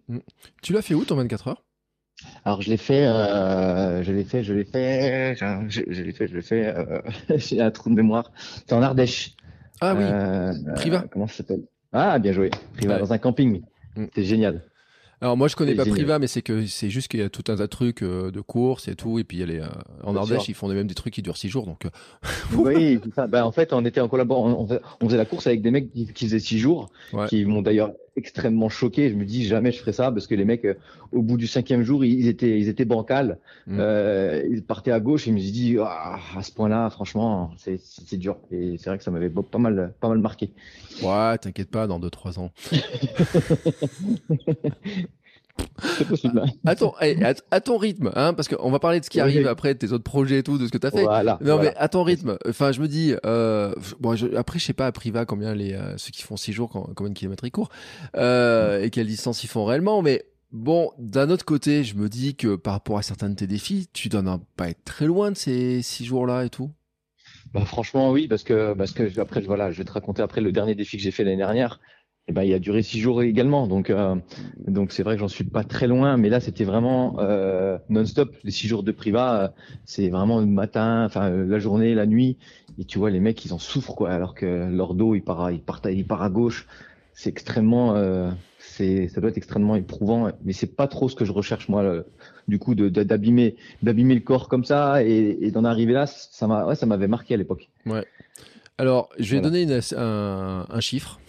Tu 0.63 0.73
l'as 0.73 0.81
fait 0.81 0.95
où 0.95 1.05
ton 1.05 1.15
24 1.15 1.47
heures? 1.49 1.63
Alors 2.43 2.63
je 2.63 2.71
l'ai 2.71 2.77
fait, 2.77 3.05
euh, 3.05 4.01
je 4.01 4.11
l'ai 4.11 4.23
fait, 4.23 4.43
je 4.43 4.53
l'ai 4.55 4.63
fait, 4.63 5.35
je, 5.35 5.81
je 5.87 6.01
l'ai 6.01 6.11
fait, 6.11 6.27
je 6.27 6.35
l'ai 6.35 6.41
fait. 6.41 6.65
Euh, 6.65 7.01
j'ai 7.37 7.61
un 7.61 7.69
trou 7.69 7.91
de 7.91 7.95
mémoire. 7.95 8.31
C'est 8.65 8.73
en 8.73 8.81
Ardèche. 8.81 9.35
Ah 9.79 9.93
oui. 9.93 10.03
Euh, 10.03 10.53
Priva. 10.73 11.05
comment 11.11 11.27
ça 11.27 11.35
s'appelle? 11.35 11.61
Ah 11.93 12.17
bien 12.17 12.31
joué. 12.31 12.49
Priva 12.77 12.95
ouais. 12.95 12.99
dans 12.99 13.13
un 13.13 13.19
camping. 13.19 13.61
Mm. 13.95 14.05
C'est 14.15 14.23
génial. 14.23 14.63
Alors 15.25 15.37
moi 15.37 15.47
je 15.47 15.55
connais 15.55 15.73
pas 15.73 15.85
génial. 15.85 15.97
Priva, 15.97 16.19
mais 16.19 16.27
c'est 16.27 16.43
que 16.43 16.67
c'est 16.67 16.91
juste 16.91 17.07
qu'il 17.07 17.19
y 17.19 17.23
a 17.23 17.29
tout 17.29 17.43
un 17.47 17.55
tas 17.55 17.63
de 17.63 17.65
trucs 17.65 18.03
euh, 18.03 18.29
de 18.29 18.41
courses 18.41 18.87
et 18.87 18.93
tout, 18.93 19.17
et 19.17 19.23
puis 19.23 19.37
il 19.37 19.39
y 19.39 19.43
a 19.43 19.47
les, 19.47 19.59
euh, 19.59 19.65
en 20.03 20.15
Ardèche 20.15 20.41
sûr. 20.41 20.51
ils 20.51 20.53
font 20.53 20.67
même 20.67 20.85
des 20.85 20.93
trucs 20.93 21.15
qui 21.15 21.23
durent 21.23 21.37
six 21.37 21.49
jours, 21.49 21.65
donc. 21.65 21.85
Euh, 21.85 21.89
oui, 22.55 22.99
ça. 23.15 23.25
Ben, 23.25 23.43
en 23.43 23.51
fait 23.51 23.73
on 23.73 23.83
était 23.85 24.01
en 24.01 24.07
collaboration, 24.07 24.67
on, 24.69 24.79
on, 25.01 25.05
faisait 25.07 25.17
la 25.17 25.25
course 25.25 25.47
avec 25.47 25.63
des 25.63 25.71
mecs 25.71 25.91
qui, 25.91 26.05
qui 26.13 26.25
faisaient 26.25 26.37
six 26.37 26.59
jours, 26.59 26.91
ouais. 27.11 27.25
qui 27.25 27.43
m'ont 27.43 27.63
d'ailleurs 27.63 27.93
extrêmement 28.15 28.69
choqué. 28.69 29.09
Je 29.09 29.15
me 29.15 29.25
dis 29.25 29.47
jamais 29.47 29.71
je 29.71 29.79
ferai 29.79 29.93
ça 29.93 30.11
parce 30.11 30.27
que 30.27 30.35
les 30.35 30.45
mecs 30.45 30.67
au 31.11 31.23
bout 31.23 31.37
du 31.37 31.47
cinquième 31.47 31.81
jour 31.81 32.05
ils 32.05 32.27
étaient 32.27 32.59
ils 32.59 32.69
étaient 32.69 32.85
bancals, 32.85 33.39
mm. 33.65 33.81
ils 34.51 34.63
partaient 34.63 34.91
à 34.91 34.99
gauche 34.99 35.27
et 35.27 35.31
je 35.31 35.35
me 35.35 35.39
suis 35.39 35.51
dit 35.51 35.77
ah, 35.81 36.19
à 36.37 36.43
ce 36.43 36.51
point-là 36.51 36.91
franchement 36.91 37.49
c'est 37.57 37.79
c'est 37.81 38.17
dur 38.17 38.37
et 38.51 38.77
c'est 38.77 38.91
vrai 38.91 38.99
que 38.99 39.03
ça 39.03 39.09
m'avait 39.09 39.31
pas 39.31 39.57
mal 39.57 39.95
pas 39.99 40.07
mal 40.07 40.19
marqué. 40.19 40.51
Ouais, 41.01 41.35
t'inquiète 41.39 41.71
pas 41.71 41.87
dans 41.87 41.99
deux 41.99 42.11
trois 42.11 42.39
ans. 42.39 42.51
C'est 45.97 46.07
possible. 46.07 46.43
À 46.65 46.75
ton, 46.75 46.93
à, 46.99 47.33
à 47.51 47.61
ton 47.61 47.77
rythme, 47.77 48.11
hein, 48.15 48.33
parce 48.33 48.47
qu'on 48.47 48.71
va 48.71 48.79
parler 48.79 48.99
de 48.99 49.05
ce 49.05 49.09
qui 49.09 49.19
arrive 49.19 49.47
après, 49.47 49.75
tes 49.75 49.91
autres 49.91 50.03
projets 50.03 50.39
et 50.39 50.43
tout, 50.43 50.57
de 50.57 50.67
ce 50.67 50.71
que 50.71 50.77
tu 50.77 50.87
as 50.87 50.91
fait. 50.91 51.03
Voilà, 51.03 51.37
non, 51.41 51.55
voilà. 51.55 51.71
mais 51.71 51.77
à 51.77 51.89
ton 51.89 52.03
rythme, 52.03 52.37
enfin, 52.47 52.71
je 52.71 52.81
me 52.81 52.87
dis, 52.87 53.13
euh, 53.25 53.73
bon, 53.99 54.15
je, 54.15 54.27
après, 54.35 54.59
je 54.59 54.65
sais 54.65 54.73
pas 54.73 54.87
à 54.87 54.91
Priva 54.91 55.25
combien 55.25 55.53
les, 55.53 55.73
euh, 55.73 55.97
ceux 55.97 56.11
qui 56.11 56.23
font 56.23 56.37
6 56.37 56.53
jours, 56.53 56.69
combien 56.95 57.11
de 57.11 57.17
kilomètres 57.17 57.45
ils 57.45 57.51
courent, 57.51 57.69
euh, 58.15 58.83
et 58.83 58.89
quelle 58.89 59.07
distance 59.07 59.43
ils 59.43 59.47
font 59.47 59.65
réellement, 59.65 60.01
mais 60.01 60.25
bon, 60.51 60.91
d'un 60.97 61.29
autre 61.29 61.45
côté, 61.45 61.83
je 61.83 61.95
me 61.95 62.09
dis 62.09 62.35
que 62.35 62.55
par 62.55 62.73
rapport 62.73 62.97
à 62.97 63.01
certains 63.01 63.29
de 63.29 63.35
tes 63.35 63.47
défis, 63.47 63.87
tu 63.93 64.09
dois 64.09 64.23
pas 64.55 64.69
être 64.69 64.83
très 64.83 65.05
loin 65.05 65.31
de 65.31 65.37
ces 65.37 65.81
6 65.81 66.05
jours-là 66.05 66.45
et 66.45 66.49
tout. 66.49 66.71
Bah, 67.53 67.63
franchement, 67.65 68.11
oui, 68.11 68.27
parce 68.27 68.43
que, 68.43 68.73
parce 68.73 68.91
que 68.91 69.19
après, 69.19 69.41
voilà, 69.41 69.71
je 69.71 69.77
vais 69.77 69.85
te 69.85 69.91
raconter 69.91 70.21
après 70.21 70.41
le 70.41 70.51
dernier 70.51 70.75
défi 70.75 70.97
que 70.97 71.03
j'ai 71.03 71.11
fait 71.11 71.23
l'année 71.23 71.37
dernière 71.37 71.79
eh 72.27 72.31
ben, 72.31 72.43
il 72.43 72.53
a 72.53 72.59
duré 72.59 72.81
six 72.81 72.99
jours 72.99 73.21
également. 73.21 73.67
Donc, 73.67 73.89
euh, 73.89 74.15
donc 74.67 74.91
c'est 74.91 75.03
vrai 75.03 75.15
que 75.15 75.19
j'en 75.19 75.27
suis 75.27 75.43
pas 75.43 75.63
très 75.63 75.87
loin, 75.87 76.17
mais 76.17 76.29
là, 76.29 76.39
c'était 76.39 76.63
vraiment 76.63 77.17
euh, 77.19 77.77
non-stop. 77.89 78.35
Les 78.43 78.51
six 78.51 78.67
jours 78.67 78.83
de 78.83 78.91
privat, 78.91 79.41
euh, 79.41 79.47
c'est 79.85 80.09
vraiment 80.09 80.39
le 80.39 80.47
matin, 80.47 81.05
enfin 81.05 81.29
la 81.29 81.59
journée, 81.59 81.93
la 81.93 82.05
nuit. 82.05 82.37
Et 82.79 82.85
tu 82.85 82.97
vois, 82.97 83.11
les 83.11 83.19
mecs, 83.19 83.45
ils 83.45 83.53
en 83.53 83.59
souffrent, 83.59 83.95
quoi. 83.95 84.09
Alors 84.09 84.33
que 84.33 84.69
leur 84.71 84.95
dos, 84.95 85.13
il 85.15 85.21
part, 85.21 85.51
il 85.51 85.61
part, 85.61 85.81
il 85.85 86.05
part 86.05 86.23
à 86.23 86.29
gauche. 86.29 86.67
C'est 87.13 87.29
extrêmement, 87.29 87.95
euh, 87.95 88.29
c'est, 88.59 89.07
ça 89.07 89.21
doit 89.21 89.29
être 89.29 89.37
extrêmement 89.37 89.75
éprouvant. 89.75 90.31
Mais 90.43 90.51
c'est 90.51 90.75
pas 90.75 90.87
trop 90.87 91.07
ce 91.07 91.15
que 91.15 91.25
je 91.25 91.31
recherche 91.31 91.69
moi. 91.69 91.83
Le, 91.83 92.05
du 92.47 92.59
coup, 92.59 92.75
de, 92.75 92.89
d'abîmer, 92.89 93.55
d'abîmer 93.83 94.15
le 94.15 94.21
corps 94.21 94.49
comme 94.49 94.65
ça 94.65 95.03
et, 95.03 95.37
et 95.41 95.51
d'en 95.51 95.63
arriver 95.63 95.93
là, 95.93 96.07
ça 96.07 96.47
m'a, 96.47 96.65
ouais, 96.65 96.75
ça 96.75 96.85
m'avait 96.85 97.07
marqué 97.07 97.35
à 97.35 97.37
l'époque. 97.37 97.69
Ouais. 97.85 98.05
Alors, 98.77 99.09
je 99.17 99.31
vais 99.35 99.41
voilà. 99.41 99.49
donner 99.49 99.61
une, 99.61 99.79
un, 99.97 100.65
un 100.69 100.79
chiffre. 100.81 101.19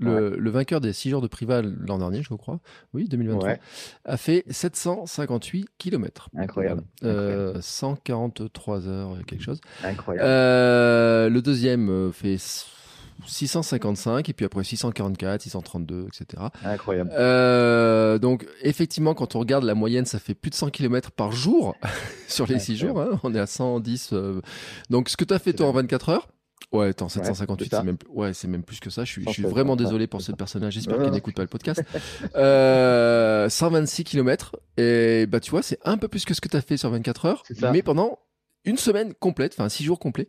Le, 0.00 0.30
ouais. 0.30 0.36
le, 0.36 0.50
vainqueur 0.50 0.80
des 0.80 0.92
6 0.92 1.10
jours 1.10 1.22
de 1.22 1.28
privat 1.28 1.62
l'an 1.62 1.98
dernier, 1.98 2.22
je 2.22 2.34
crois, 2.34 2.58
oui, 2.94 3.08
2023, 3.08 3.48
ouais. 3.48 3.60
a 4.04 4.16
fait 4.16 4.44
758 4.50 5.68
km. 5.78 6.30
Incroyable. 6.36 6.82
Euh, 7.04 7.50
Incroyable. 7.50 7.62
143 7.62 8.88
heures, 8.88 9.16
quelque 9.26 9.42
chose. 9.42 9.60
Incroyable. 9.84 10.26
Euh, 10.26 11.28
le 11.28 11.42
deuxième 11.42 11.90
euh, 11.90 12.10
fait 12.12 12.38
655 13.26 14.28
et 14.28 14.32
puis 14.32 14.44
après 14.44 14.64
644, 14.64 15.42
632, 15.42 16.06
etc. 16.08 16.42
Incroyable. 16.64 17.10
Euh, 17.14 18.18
donc 18.18 18.46
effectivement, 18.62 19.14
quand 19.14 19.36
on 19.36 19.40
regarde 19.40 19.64
la 19.64 19.74
moyenne, 19.74 20.04
ça 20.04 20.18
fait 20.18 20.34
plus 20.34 20.50
de 20.50 20.54
100 20.54 20.70
km 20.70 21.10
par 21.10 21.32
jour 21.32 21.76
sur 22.28 22.46
les 22.46 22.58
6 22.58 22.76
jours. 22.76 23.00
Hein, 23.00 23.20
on 23.22 23.34
est 23.34 23.40
à 23.40 23.46
110. 23.46 24.10
Euh... 24.12 24.40
Donc 24.90 25.08
ce 25.08 25.16
que 25.16 25.24
tu 25.24 25.34
as 25.34 25.38
fait 25.38 25.52
toi 25.52 25.66
en 25.68 25.72
24 25.72 26.08
heures, 26.10 26.28
Ouais, 26.72 26.88
attends, 26.88 27.08
758, 27.08 27.72
ouais, 27.72 27.78
c'est 27.78 27.84
même, 27.84 27.96
ouais, 28.08 28.34
c'est 28.34 28.48
même 28.48 28.62
plus 28.62 28.80
que 28.80 28.90
ça. 28.90 29.04
Je 29.04 29.12
suis, 29.12 29.24
je 29.24 29.30
suis 29.30 29.42
vraiment 29.42 29.76
désolé 29.76 30.06
pour 30.06 30.22
ce 30.22 30.32
personnage. 30.32 30.74
J'espère 30.74 31.00
qu'il 31.00 31.10
n'écoute 31.10 31.34
pas 31.34 31.42
le 31.42 31.48
podcast. 31.48 31.82
euh, 32.36 33.48
126 33.48 34.04
km. 34.04 34.56
Et 34.76 35.26
bah, 35.26 35.40
tu 35.40 35.50
vois, 35.50 35.62
c'est 35.62 35.78
un 35.84 35.98
peu 35.98 36.08
plus 36.08 36.24
que 36.24 36.34
ce 36.34 36.40
que 36.40 36.48
tu 36.48 36.56
as 36.56 36.60
fait 36.60 36.76
sur 36.76 36.90
24 36.90 37.26
heures. 37.26 37.42
Mais 37.72 37.82
pendant 37.82 38.18
une 38.64 38.78
semaine 38.78 39.12
complète, 39.14 39.54
enfin 39.54 39.68
six 39.68 39.84
jours 39.84 39.98
complets. 39.98 40.28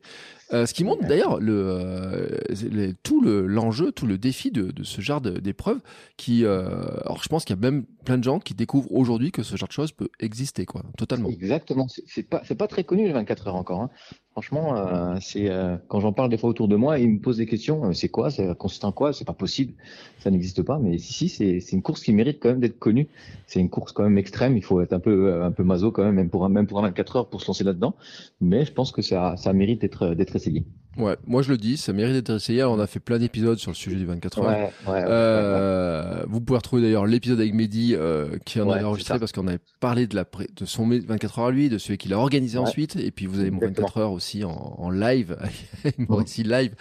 Euh, 0.53 0.65
ce 0.65 0.73
qui 0.73 0.83
montre 0.83 1.07
d'ailleurs 1.07 1.39
le, 1.39 1.53
euh, 1.53 2.93
tout 3.01 3.21
le, 3.21 3.47
l'enjeu, 3.47 3.91
tout 3.91 4.05
le 4.05 4.17
défi 4.17 4.51
de, 4.51 4.71
de 4.71 4.83
ce 4.83 5.01
genre 5.01 5.21
d'épreuve. 5.21 5.79
Qui, 6.17 6.45
euh, 6.45 6.67
alors 7.05 7.23
je 7.23 7.29
pense 7.29 7.45
qu'il 7.45 7.55
y 7.55 7.59
a 7.59 7.61
même 7.61 7.85
plein 8.03 8.17
de 8.17 8.23
gens 8.23 8.39
qui 8.39 8.53
découvrent 8.53 8.91
aujourd'hui 8.91 9.31
que 9.31 9.41
ce 9.41 9.55
genre 9.55 9.69
de 9.69 9.73
choses 9.73 9.91
peut 9.91 10.09
exister, 10.19 10.65
quoi, 10.65 10.83
totalement. 10.97 11.29
Exactement. 11.29 11.87
C'est 11.87 12.23
pas, 12.23 12.41
c'est 12.45 12.55
pas 12.55 12.67
très 12.67 12.83
connu 12.83 13.05
les 13.07 13.13
24 13.13 13.47
heures 13.47 13.55
encore. 13.55 13.81
Hein. 13.81 13.89
Franchement, 14.35 14.75
euh, 14.75 15.15
c'est 15.21 15.49
euh, 15.49 15.77
quand 15.87 16.01
j'en 16.01 16.11
parle 16.11 16.27
des 16.27 16.37
fois 16.37 16.49
autour 16.49 16.67
de 16.67 16.75
moi, 16.75 16.99
ils 16.99 17.09
me 17.09 17.19
posent 17.19 17.37
des 17.37 17.45
questions. 17.45 17.93
c'est 17.93 18.09
quoi 18.09 18.29
Ça 18.29 18.53
consiste 18.53 18.83
en 18.83 18.91
quoi 18.91 19.13
C'est 19.13 19.23
pas 19.23 19.31
possible. 19.31 19.75
Ça 20.19 20.29
n'existe 20.29 20.61
pas. 20.61 20.77
Mais 20.77 20.97
si, 20.97 21.29
si, 21.29 21.61
c'est, 21.61 21.71
une 21.71 21.81
course 21.81 22.03
qui 22.03 22.11
mérite 22.11 22.39
quand 22.41 22.49
même 22.49 22.59
d'être 22.59 22.77
connue. 22.77 23.07
C'est 23.47 23.61
une 23.61 23.69
course 23.69 23.93
quand 23.93 24.03
même 24.03 24.17
extrême. 24.17 24.57
Il 24.57 24.61
faut 24.61 24.81
être 24.81 24.91
un 24.91 24.99
peu, 24.99 25.41
un 25.41 25.51
peu 25.51 25.63
maso 25.63 25.89
quand 25.89 26.03
même, 26.03 26.15
même 26.15 26.29
pour 26.29 26.43
un, 26.43 26.49
même 26.49 26.67
pour 26.67 26.79
un 26.79 26.81
24 26.81 27.15
heures 27.15 27.29
pour 27.29 27.41
se 27.41 27.47
lancer 27.47 27.63
là-dedans. 27.63 27.95
Mais 28.41 28.65
je 28.65 28.73
pense 28.73 28.91
que 28.91 29.01
ça, 29.01 29.37
ça 29.37 29.53
mérite 29.53 29.79
d'être, 29.79 30.13
d'être 30.15 30.35
essayé. 30.35 30.65
Ouais, 30.97 31.17
moi 31.27 31.41
je 31.41 31.49
le 31.49 31.57
dis, 31.57 31.75
ça 31.77 31.91
mérite 31.93 32.13
d'être 32.13 32.35
essayé. 32.35 32.63
On 32.63 32.79
a 32.79 32.87
fait 32.87 32.99
plein 32.99 33.19
d'épisodes 33.19 33.57
sur 33.57 33.71
le 33.71 33.75
sujet 33.75 33.97
du 33.97 34.05
24 34.05 34.39
heures. 34.39 34.45
Ouais, 34.45 34.71
ouais, 34.87 35.03
euh, 35.07 36.19
ouais, 36.19 36.25
vous 36.27 36.39
pouvez 36.41 36.57
retrouver 36.57 36.81
d'ailleurs 36.81 37.05
l'épisode 37.05 37.39
avec 37.39 37.53
Mehdi 37.53 37.95
euh, 37.95 38.37
qui 38.45 38.61
en 38.61 38.69
a 38.69 38.81
enregistré 38.83 39.19
parce 39.19 39.31
qu'on 39.31 39.47
avait 39.47 39.59
parlé 39.79 40.07
de, 40.07 40.15
la, 40.15 40.23
de 40.23 40.65
son 40.65 40.87
24 40.87 41.39
heures 41.39 41.45
à 41.47 41.51
lui, 41.51 41.69
de 41.69 41.77
celui 41.77 41.97
qu'il 41.97 42.13
a 42.13 42.17
organisé 42.17 42.57
ensuite. 42.57 42.95
Et 42.95 43.11
puis 43.11 43.25
vous 43.25 43.39
avez 43.39 43.51
mon 43.51 43.59
24 43.59 43.97
heures 43.97 44.11
aussi 44.11 44.43
en, 44.43 44.51
en 44.51 44.89
live, 44.89 45.37
Maurice 45.97 46.37
live. 46.37 46.73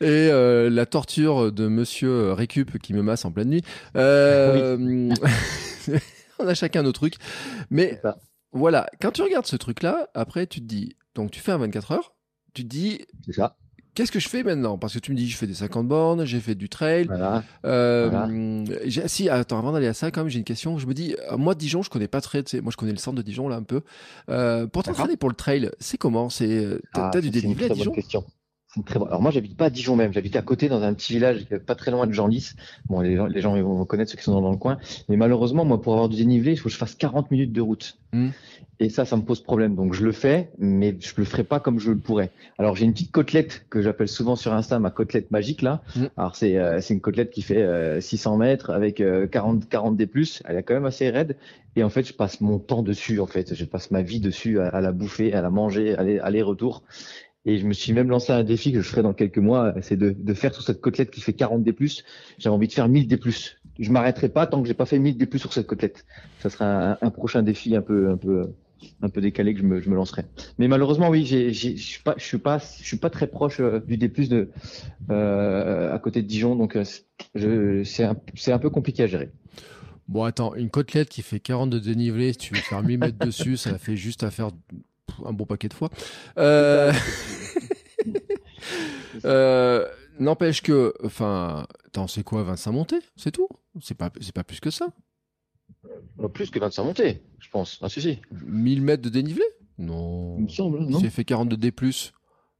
et 0.00 0.06
euh, 0.30 0.70
la 0.70 0.86
torture 0.86 1.50
de 1.52 1.66
Monsieur 1.66 2.32
Récup 2.32 2.78
qui 2.78 2.94
me 2.94 3.02
masse 3.02 3.24
en 3.24 3.32
pleine 3.32 3.50
nuit. 3.50 3.62
Euh, 3.96 4.76
on 6.38 6.46
a 6.46 6.54
chacun 6.54 6.82
nos 6.82 6.92
trucs, 6.92 7.16
mais 7.70 8.00
voilà. 8.52 8.86
Quand 9.00 9.10
tu 9.10 9.22
regardes 9.22 9.46
ce 9.46 9.56
truc-là, 9.56 10.08
après 10.14 10.46
tu 10.46 10.60
te 10.60 10.66
dis, 10.66 10.96
donc 11.14 11.30
tu 11.30 11.40
fais 11.40 11.52
un 11.52 11.58
24 11.58 11.92
heures, 11.92 12.14
tu 12.54 12.64
te 12.64 12.68
dis, 12.68 13.00
c'est 13.24 13.32
ça 13.32 13.56
qu'est-ce 13.94 14.12
que 14.12 14.20
je 14.20 14.28
fais 14.28 14.42
maintenant? 14.42 14.78
Parce 14.78 14.94
que 14.94 14.98
tu 14.98 15.12
me 15.12 15.16
dis, 15.16 15.28
je 15.28 15.36
fais 15.36 15.46
des 15.46 15.54
50 15.54 15.86
bornes, 15.86 16.24
j'ai 16.24 16.40
fait 16.40 16.54
du 16.54 16.68
trail. 16.68 17.06
Voilà. 17.06 17.44
Euh, 17.64 18.64
Si, 19.06 19.28
attends, 19.28 19.58
avant 19.58 19.72
d'aller 19.72 19.88
à 19.88 19.94
ça, 19.94 20.10
quand 20.10 20.22
même, 20.22 20.30
j'ai 20.30 20.38
une 20.38 20.44
question. 20.44 20.78
Je 20.78 20.86
me 20.86 20.94
dis, 20.94 21.16
euh, 21.30 21.36
moi, 21.36 21.54
Dijon, 21.54 21.82
je 21.82 21.90
connais 21.90 22.08
pas 22.08 22.20
très. 22.20 22.42
Moi, 22.62 22.72
je 22.72 22.76
connais 22.76 22.92
le 22.92 22.98
centre 22.98 23.16
de 23.16 23.22
Dijon, 23.22 23.48
là, 23.48 23.56
un 23.56 23.62
peu. 23.62 23.82
Euh, 24.28 24.66
pour 24.66 24.82
t'entraîner 24.82 25.16
pour 25.16 25.28
le 25.28 25.34
trail, 25.34 25.70
c'est 25.78 25.98
comment? 25.98 26.30
C'est 26.30 26.78
T'as 26.94 27.10
ah, 27.14 27.20
du 27.20 27.30
dénivelé 27.30 27.70
à 27.70 27.74
Dijon? 27.74 27.92
question. 27.92 28.24
Très 28.86 29.00
bon. 29.00 29.06
Alors 29.06 29.20
moi, 29.20 29.32
j'habite 29.32 29.56
pas 29.56 29.66
à 29.66 29.70
Dijon 29.70 29.96
même. 29.96 30.12
J'habite 30.12 30.36
à 30.36 30.42
côté 30.42 30.68
dans 30.68 30.82
un 30.82 30.94
petit 30.94 31.12
village 31.12 31.44
pas 31.66 31.74
très 31.74 31.90
loin 31.90 32.06
de 32.06 32.12
Genlis. 32.12 32.52
Bon, 32.88 33.00
les 33.00 33.16
gens, 33.16 33.26
les 33.26 33.40
gens 33.40 33.60
vont 33.60 33.84
connaître 33.84 34.12
ceux 34.12 34.16
qui 34.16 34.22
sont 34.22 34.40
dans 34.40 34.50
le 34.50 34.56
coin. 34.56 34.78
Mais 35.08 35.16
malheureusement, 35.16 35.64
moi, 35.64 35.82
pour 35.82 35.94
avoir 35.94 36.08
du 36.08 36.16
dénivelé, 36.16 36.52
il 36.52 36.56
faut 36.56 36.68
que 36.68 36.72
je 36.72 36.78
fasse 36.78 36.94
40 36.94 37.32
minutes 37.32 37.52
de 37.52 37.60
route. 37.60 37.98
Hmm. 38.12 38.28
Et 38.78 38.88
ça, 38.88 39.04
ça 39.04 39.16
me 39.16 39.22
pose 39.22 39.42
problème. 39.42 39.74
Donc 39.74 39.92
je 39.92 40.04
le 40.04 40.12
fais, 40.12 40.50
mais 40.58 40.96
je 41.00 41.12
le 41.16 41.24
ferai 41.24 41.44
pas 41.44 41.60
comme 41.60 41.80
je 41.80 41.90
le 41.90 41.98
pourrais. 41.98 42.30
Alors 42.58 42.76
j'ai 42.76 42.86
une 42.86 42.92
petite 42.92 43.12
côtelette 43.12 43.66
que 43.68 43.82
j'appelle 43.82 44.08
souvent 44.08 44.36
sur 44.36 44.54
Insta 44.54 44.78
ma 44.78 44.90
côtelette 44.90 45.30
magique 45.30 45.60
là. 45.60 45.82
Hmm. 45.96 46.06
Alors 46.16 46.34
c'est 46.34 46.56
euh, 46.56 46.80
c'est 46.80 46.94
une 46.94 47.00
côtelette 47.00 47.30
qui 47.30 47.42
fait 47.42 47.62
euh, 47.62 48.00
600 48.00 48.38
mètres 48.38 48.70
avec 48.70 48.96
40 48.96 49.62
euh, 49.62 49.66
40 49.68 49.96
D+. 49.96 50.08
Elle 50.44 50.56
est 50.56 50.62
quand 50.62 50.74
même 50.74 50.86
assez 50.86 51.10
raide. 51.10 51.36
Et 51.76 51.84
en 51.84 51.90
fait, 51.90 52.04
je 52.04 52.14
passe 52.14 52.40
mon 52.40 52.58
temps 52.58 52.82
dessus. 52.82 53.20
En 53.20 53.26
fait, 53.26 53.54
je 53.54 53.64
passe 53.64 53.90
ma 53.90 54.02
vie 54.02 54.18
dessus 54.18 54.58
à, 54.60 54.68
à 54.68 54.80
la 54.80 54.92
bouffer, 54.92 55.34
à 55.34 55.42
la 55.42 55.50
manger, 55.50 55.94
aller 55.96 56.18
aller 56.18 56.42
retour. 56.42 56.82
Et 57.46 57.58
je 57.58 57.66
me 57.66 57.72
suis 57.72 57.92
même 57.92 58.10
lancé 58.10 58.32
un 58.32 58.44
défi 58.44 58.72
que 58.72 58.80
je 58.82 58.88
ferai 58.88 59.02
dans 59.02 59.14
quelques 59.14 59.38
mois, 59.38 59.74
c'est 59.80 59.96
de, 59.96 60.34
faire 60.34 60.52
sur 60.52 60.62
cette 60.62 60.80
côtelette 60.80 61.10
qui 61.10 61.20
fait 61.20 61.32
40 61.32 61.62
D+. 61.62 61.74
J'avais 62.38 62.54
envie 62.54 62.68
de 62.68 62.72
faire 62.72 62.88
1000 62.88 63.08
D+. 63.08 63.18
Je 63.78 63.90
m'arrêterai 63.90 64.28
pas 64.28 64.46
tant 64.46 64.60
que 64.60 64.68
j'ai 64.68 64.74
pas 64.74 64.84
fait 64.84 64.98
1000 64.98 65.16
D+, 65.16 65.38
sur 65.38 65.52
cette 65.52 65.66
côtelette. 65.66 66.04
Ça 66.40 66.50
sera 66.50 66.98
un, 67.00 67.10
prochain 67.10 67.42
défi 67.42 67.74
un 67.74 67.80
peu, 67.80 68.18
décalé 69.16 69.54
que 69.54 69.60
je 69.60 69.64
me, 69.64 69.94
lancerai. 69.94 70.24
Mais 70.58 70.68
malheureusement, 70.68 71.08
oui, 71.08 71.24
je 71.24 71.76
suis 71.76 72.02
pas, 72.02 72.14
je 72.18 72.24
suis 72.24 72.98
pas, 72.98 73.10
très 73.10 73.26
proche 73.26 73.60
euh, 73.60 73.80
du 73.80 73.96
D+, 73.96 74.08
de, 74.08 74.50
euh, 75.10 75.94
à 75.94 75.98
côté 75.98 76.20
de 76.20 76.26
Dijon, 76.26 76.56
donc 76.56 76.76
euh, 76.76 77.84
c'est 77.84 78.04
un, 78.04 78.16
un 78.48 78.58
peu 78.58 78.68
compliqué 78.68 79.04
à 79.04 79.06
gérer. 79.06 79.30
Bon, 80.08 80.24
attends, 80.24 80.54
une 80.56 80.70
côtelette 80.70 81.08
qui 81.08 81.22
fait 81.22 81.40
40 81.40 81.70
de 81.70 81.78
dénivelé, 81.78 82.32
si 82.32 82.38
tu 82.38 82.54
veux 82.54 82.60
faire 82.60 82.82
1000 82.82 82.98
mètres 82.98 83.24
dessus, 83.24 83.56
ça 83.56 83.78
fait 83.78 83.96
juste 83.96 84.24
à 84.24 84.30
faire 84.30 84.50
un 85.24 85.32
bon 85.32 85.46
paquet 85.46 85.68
de 85.68 85.74
fois. 85.74 85.90
Euh, 86.38 86.92
euh... 89.24 89.86
N'empêche 90.20 90.60
que, 90.60 90.92
enfin, 91.02 91.66
t'en 91.92 92.06
sais 92.06 92.22
quoi, 92.22 92.42
25 92.42 92.72
montées, 92.72 92.98
c'est 93.16 93.30
tout. 93.30 93.48
C'est 93.80 93.96
pas, 93.96 94.10
c'est 94.20 94.34
pas 94.34 94.44
plus 94.44 94.60
que 94.60 94.68
ça. 94.70 94.88
Non, 96.18 96.28
plus 96.28 96.50
que 96.50 96.58
25 96.58 96.84
montées, 96.84 97.22
je 97.38 97.48
pense. 97.48 97.78
Ah, 97.80 97.88
si, 97.88 98.02
si. 98.02 98.18
1000 98.44 98.82
mètres 98.82 99.02
de 99.02 99.08
dénivelé? 99.08 99.44
Non. 99.78 100.36
Il 100.36 100.44
me 100.44 100.48
semble, 100.48 100.80
non. 100.80 101.00
Si 101.00 101.08
fait 101.08 101.24
42 101.24 101.56
D+, 101.56 101.72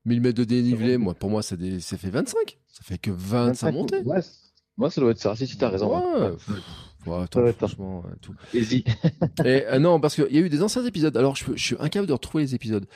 1000 0.06 0.20
mètres 0.22 0.38
de 0.38 0.44
dénivelé, 0.44 0.96
moi, 0.96 1.12
pour 1.14 1.28
moi, 1.28 1.42
ça, 1.42 1.54
ça 1.80 1.98
fait 1.98 2.08
25. 2.08 2.58
Ça 2.66 2.82
fait 2.82 2.96
que 2.96 3.10
25, 3.10 3.72
montées. 3.72 4.02
Moi, 4.78 4.90
ça 4.90 5.00
doit 5.02 5.10
être 5.10 5.18
ça. 5.18 5.36
Si, 5.36 5.46
si, 5.46 5.58
t'as 5.58 5.68
raison. 5.68 5.94
Ouais. 5.94 6.32
Ouais, 7.06 7.22
attends, 7.22 7.52
franchement, 7.52 8.04
tout. 8.20 8.34
y 8.52 8.84
Et, 9.44 9.64
euh, 9.66 9.78
non, 9.78 10.00
parce 10.00 10.14
qu'il 10.14 10.30
y 10.30 10.38
a 10.38 10.40
eu 10.40 10.48
des 10.48 10.62
anciens 10.62 10.84
épisodes. 10.84 11.16
Alors, 11.16 11.36
je, 11.36 11.44
je 11.54 11.64
suis 11.64 11.76
incapable 11.80 12.06
de 12.06 12.12
retrouver 12.12 12.44
les 12.44 12.54
épisodes 12.54 12.86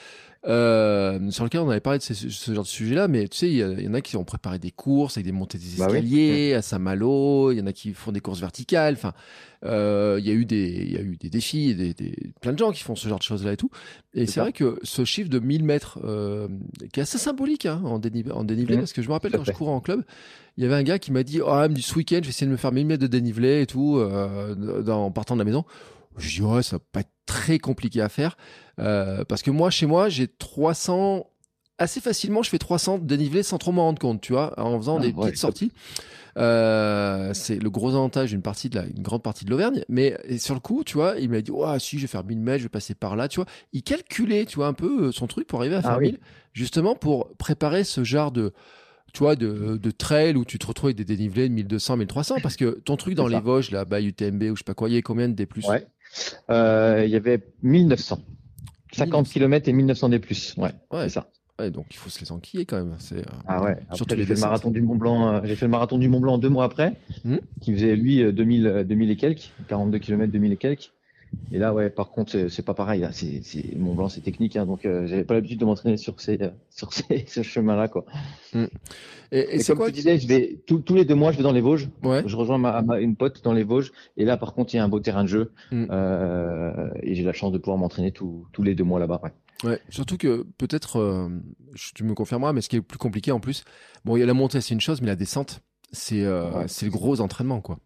euh, 0.46 1.30
sur 1.30 1.44
lequel 1.44 1.62
on 1.62 1.70
avait 1.70 1.80
parlé 1.80 1.98
de 1.98 2.02
ce, 2.02 2.52
genre 2.52 2.64
de 2.64 2.68
sujet-là, 2.68 3.09
mais 3.09 3.28
tu 3.28 3.38
sais, 3.38 3.50
il 3.50 3.57
y, 3.59 3.88
en 3.88 3.94
a 3.94 4.00
qui 4.02 4.16
ont 4.16 4.24
préparé 4.24 4.59
des 4.59 4.70
courses 4.70 5.16
avec 5.16 5.24
des 5.24 5.33
montées 5.33 5.57
des 5.57 5.78
bah 5.78 5.87
escaliers 5.87 6.54
à 6.54 6.61
Saint-Malo, 6.61 7.50
il 7.52 7.59
y 7.59 7.61
en 7.62 7.66
a 7.66 7.72
qui 7.72 7.94
font 7.94 8.12
des 8.12 8.20
courses 8.20 8.40
verticales, 8.40 8.94
enfin, 8.94 9.14
euh, 9.64 10.16
il 10.20 10.26
y 10.26 10.30
a 10.30 10.35
eu 10.35 10.44
des, 10.44 10.85
il 10.87 10.92
y 10.92 10.96
a 10.98 11.00
eu 11.00 11.16
des 11.16 11.30
défis, 11.30 11.74
des, 11.74 11.94
des, 11.94 12.14
plein 12.42 12.52
de 12.52 12.59
gens 12.59 12.72
qui 12.72 12.83
font 12.83 12.94
ce 12.94 13.09
genre 13.09 13.18
de 13.18 13.24
choses-là 13.24 13.54
et 13.54 13.57
tout. 13.57 13.70
Et 14.12 14.26
c'est 14.26 14.40
vrai 14.40 14.52
que 14.52 14.78
ce 14.83 15.04
chiffre 15.04 15.30
de 15.30 15.38
1000 15.38 15.64
mètres, 15.64 15.98
euh, 16.04 16.48
qui 16.92 17.00
est 17.00 17.02
assez 17.02 17.18
symbolique 17.18 17.64
hein, 17.64 17.80
en, 17.85 17.98
dénivelé, 17.98 18.35
en 18.35 18.44
dénivelé 18.44 18.76
mmh. 18.76 18.80
parce 18.80 18.92
que 18.92 19.00
je 19.00 19.09
me 19.09 19.12
rappelle 19.14 19.33
quand 19.33 19.44
je 19.44 19.52
courais 19.52 19.72
en 19.72 19.80
club, 19.80 20.04
il 20.57 20.62
y 20.62 20.66
avait 20.66 20.76
un 20.76 20.83
gars 20.83 20.98
qui 20.98 21.11
m'a 21.11 21.22
dit, 21.22 21.40
oh, 21.40 21.68
du 21.68 21.80
ce 21.80 21.94
week-end, 21.94 22.18
je 22.18 22.24
vais 22.24 22.28
essayer 22.28 22.46
de 22.46 22.52
me 22.52 22.59
faire 22.59 22.70
1000 22.70 22.87
mètres 22.87 23.02
de 23.02 23.07
dénivelé 23.07 23.62
et 23.62 23.66
tout, 23.66 23.96
euh, 23.98 24.87
en 24.87 25.11
partant 25.11 25.35
de 25.35 25.40
la 25.40 25.44
maison. 25.44 25.64
Je 26.16 26.37
dis, 26.37 26.42
ouais, 26.42 26.62
ça 26.62 26.77
va 26.77 26.83
pas 26.92 27.00
être 27.00 27.12
très 27.27 27.59
compliqué 27.59 28.00
à 28.00 28.09
faire. 28.09 28.37
Euh, 28.79 29.24
parce 29.24 29.42
que 29.42 29.50
moi, 29.50 29.70
chez 29.70 29.87
moi, 29.87 30.09
j'ai 30.09 30.29
300, 30.29 31.27
assez 31.79 32.00
facilement, 32.00 32.42
je 32.42 32.50
fais 32.50 32.59
300 32.59 32.98
dénivelés 32.98 33.42
sans 33.42 33.59
trop 33.59 33.72
m'en 33.72 33.85
rendre 33.85 33.98
compte, 33.98 34.20
tu 34.20 34.33
vois, 34.33 34.59
en 34.61 34.79
faisant 34.79 34.98
ah, 34.98 35.03
des 35.03 35.12
petites 35.12 35.38
sorties. 35.38 35.72
Euh, 36.37 37.33
c'est 37.33 37.62
le 37.62 37.70
gros 37.70 37.90
avantage 37.90 38.31
d'une 38.31 38.42
partie 38.42 38.68
de 38.68 38.77
la, 38.77 38.87
une 38.87 39.03
grande 39.03 39.22
partie 39.22 39.44
de 39.44 39.50
l'Auvergne. 39.50 39.85
Mais 39.88 40.16
sur 40.38 40.55
le 40.55 40.61
coup, 40.61 40.83
tu 40.85 40.94
vois, 40.94 41.14
il 41.18 41.31
m'a 41.31 41.40
dit, 41.40 41.50
ouais, 41.50 41.79
si, 41.79 41.96
je 41.96 42.03
vais 42.03 42.09
faire 42.09 42.24
1000 42.24 42.40
mètres, 42.40 42.59
je 42.59 42.64
vais 42.64 42.68
passer 42.68 42.94
par 42.94 43.16
là, 43.16 43.29
tu 43.29 43.37
vois. 43.37 43.46
Il 43.72 43.83
calculait, 43.83 44.44
tu 44.46 44.57
vois, 44.57 44.66
un 44.66 44.72
peu 44.72 45.07
euh, 45.07 45.12
son 45.12 45.27
truc 45.27 45.46
pour 45.46 45.61
arriver 45.61 45.77
à 45.77 45.81
ah 45.81 45.83
faire 45.83 46.00
1000, 46.00 46.18
justement 46.53 46.94
pour 46.94 47.29
préparer 47.37 47.85
ce 47.85 48.03
genre 48.03 48.33
de, 48.33 48.53
tu 49.12 49.20
vois, 49.20 49.37
de, 49.37 49.77
de 49.77 49.90
trail 49.90 50.35
où 50.35 50.44
tu 50.44 50.59
te 50.59 50.66
retrouves 50.66 50.88
avec 50.88 50.96
des 50.96 51.05
dénivelés 51.05 51.48
de 51.48 51.55
1200, 51.55 51.98
1300, 51.98 52.37
parce 52.42 52.57
que 52.57 52.81
ton 52.85 52.96
truc 52.96 53.14
dans 53.14 53.29
les 53.29 53.40
Vosges, 53.40 53.70
là, 53.70 53.85
bas 53.85 54.00
UTMB 54.00 54.42
ou 54.42 54.57
je 54.57 54.61
sais 54.61 54.64
pas 54.64 54.74
quoi, 54.74 54.88
il 54.88 54.94
y 54.94 54.98
a 54.98 55.03
combien 55.03 55.29
de 55.29 55.35
D+. 55.35 55.46
Ouais. 55.68 55.87
Euh, 56.50 57.03
il 57.05 57.11
y 57.11 57.16
avait 57.16 57.40
1900. 57.62 58.18
50 58.92 59.29
km 59.29 59.68
et 59.68 59.72
1900 59.72 60.09
D+. 60.09 60.20
Ouais, 60.57 60.62
ouais. 60.62 60.72
c'est 60.90 61.09
ça. 61.09 61.29
Ouais, 61.59 61.70
donc 61.70 61.87
il 61.90 61.96
faut 61.96 62.11
se 62.11 62.20
les 62.20 62.33
enquiller 62.33 62.64
quand 62.64 62.77
même. 62.77 62.94
C'est, 62.98 63.18
euh, 63.18 63.24
ah 63.46 63.62
ouais. 63.62 63.77
Surtout 63.92 64.16
j'ai 64.16 64.24
fait 64.24 64.35
le 64.35 64.40
marathon 64.40 64.70
du 64.70 64.81
Mont 64.83 64.96
Blanc. 64.96 65.29
Euh, 65.29 65.40
j'ai 65.44 65.55
fait 65.55 65.66
le 65.66 65.70
marathon 65.70 65.98
du 65.98 66.09
Mont 66.09 66.20
Blanc 66.20 66.38
deux 66.38 66.48
mois 66.48 66.64
après, 66.64 66.96
hmm. 67.24 67.37
qui 67.61 67.72
faisait 67.72 67.96
lui 67.96 68.33
2000, 68.33 68.85
2000 68.87 69.11
et 69.11 69.16
quelques, 69.16 69.50
42 69.68 69.98
km, 69.98 70.33
2000 70.33 70.53
et 70.53 70.57
quelques. 70.57 70.90
Et 71.53 71.59
là, 71.59 71.73
ouais, 71.73 71.90
par 71.90 72.11
contre, 72.11 72.49
c'est 72.49 72.64
pas 72.64 72.75
pareil. 72.75 73.01
Là, 73.01 73.11
c'est, 73.12 73.40
c'est 73.42 73.77
Mont 73.77 73.94
Blanc, 73.94 74.09
c'est 74.09 74.20
technique, 74.20 74.57
hein, 74.57 74.66
donc 74.66 74.85
euh, 74.85 75.07
j'avais 75.07 75.25
pas 75.25 75.35
l'habitude 75.35 75.61
de 75.61 75.64
m'entraîner 75.64 75.97
sur 75.97 76.20
ces, 76.20 76.40
euh, 76.42 76.51
sur 76.70 76.92
ces, 76.92 77.25
ce 77.27 77.42
chemin-là, 77.42 77.88
quoi. 77.88 78.05
Mm. 78.53 78.64
Et, 79.33 79.57
et, 79.57 79.64
comme 79.64 79.79
quoi, 79.79 79.87
tu 79.87 79.92
disais, 79.92 80.18
je 80.18 80.29
vais 80.29 80.61
tous 80.66 80.94
les 80.94 81.05
deux 81.05 81.14
mois, 81.14 81.33
je 81.33 81.38
vais 81.38 81.42
dans 81.42 81.53
les 81.53 81.61
Vosges. 81.61 81.88
Ouais. 82.03 82.23
Je 82.27 82.37
rejoins 82.37 82.59
ma, 82.59 83.01
une 83.01 83.16
pote 83.16 83.42
dans 83.42 83.53
les 83.53 83.64
Vosges. 83.64 83.92
Et 84.16 84.25
là, 84.25 84.37
par 84.37 84.55
contre, 84.55 84.75
il 84.75 84.77
y 84.77 84.81
a 84.81 84.85
un 84.85 84.88
beau 84.88 85.01
terrain 85.01 85.25
de 85.25 85.29
jeu, 85.29 85.53
mm. 85.73 85.87
euh, 85.90 86.90
et 87.03 87.14
j'ai 87.14 87.25
la 87.25 87.33
chance 87.33 87.53
de 87.53 87.59
pouvoir 87.59 87.79
m'entraîner 87.79 88.12
tous 88.12 88.47
les 88.62 88.75
deux 88.75 88.85
mois 88.85 89.01
là-bas. 89.01 89.20
Ouais. 89.23 89.33
Ouais, 89.62 89.81
surtout 89.88 90.18
que 90.18 90.44
peut-être, 90.59 90.99
euh, 90.99 91.29
tu 91.94 92.05
me 92.05 92.14
confirmeras, 92.14 92.53
mais 92.53 92.61
ce 92.61 92.68
qui 92.68 92.77
est 92.77 92.83
plus 92.83 92.99
compliqué 92.99 93.33
en 93.33 93.40
plus, 93.40 93.64
bon, 94.05 94.16
il 94.16 94.20
y 94.20 94.23
a 94.23 94.27
la 94.27 94.35
montée, 94.35 94.61
c'est 94.61 94.75
une 94.75 94.81
chose, 94.81 95.01
mais 95.01 95.07
la 95.07 95.16
descente, 95.16 95.61
c'est 95.90 96.27
c'est 96.66 96.87
le 96.87 96.92
gros 96.92 97.20
entraînement, 97.20 97.61
quoi. 97.61 97.79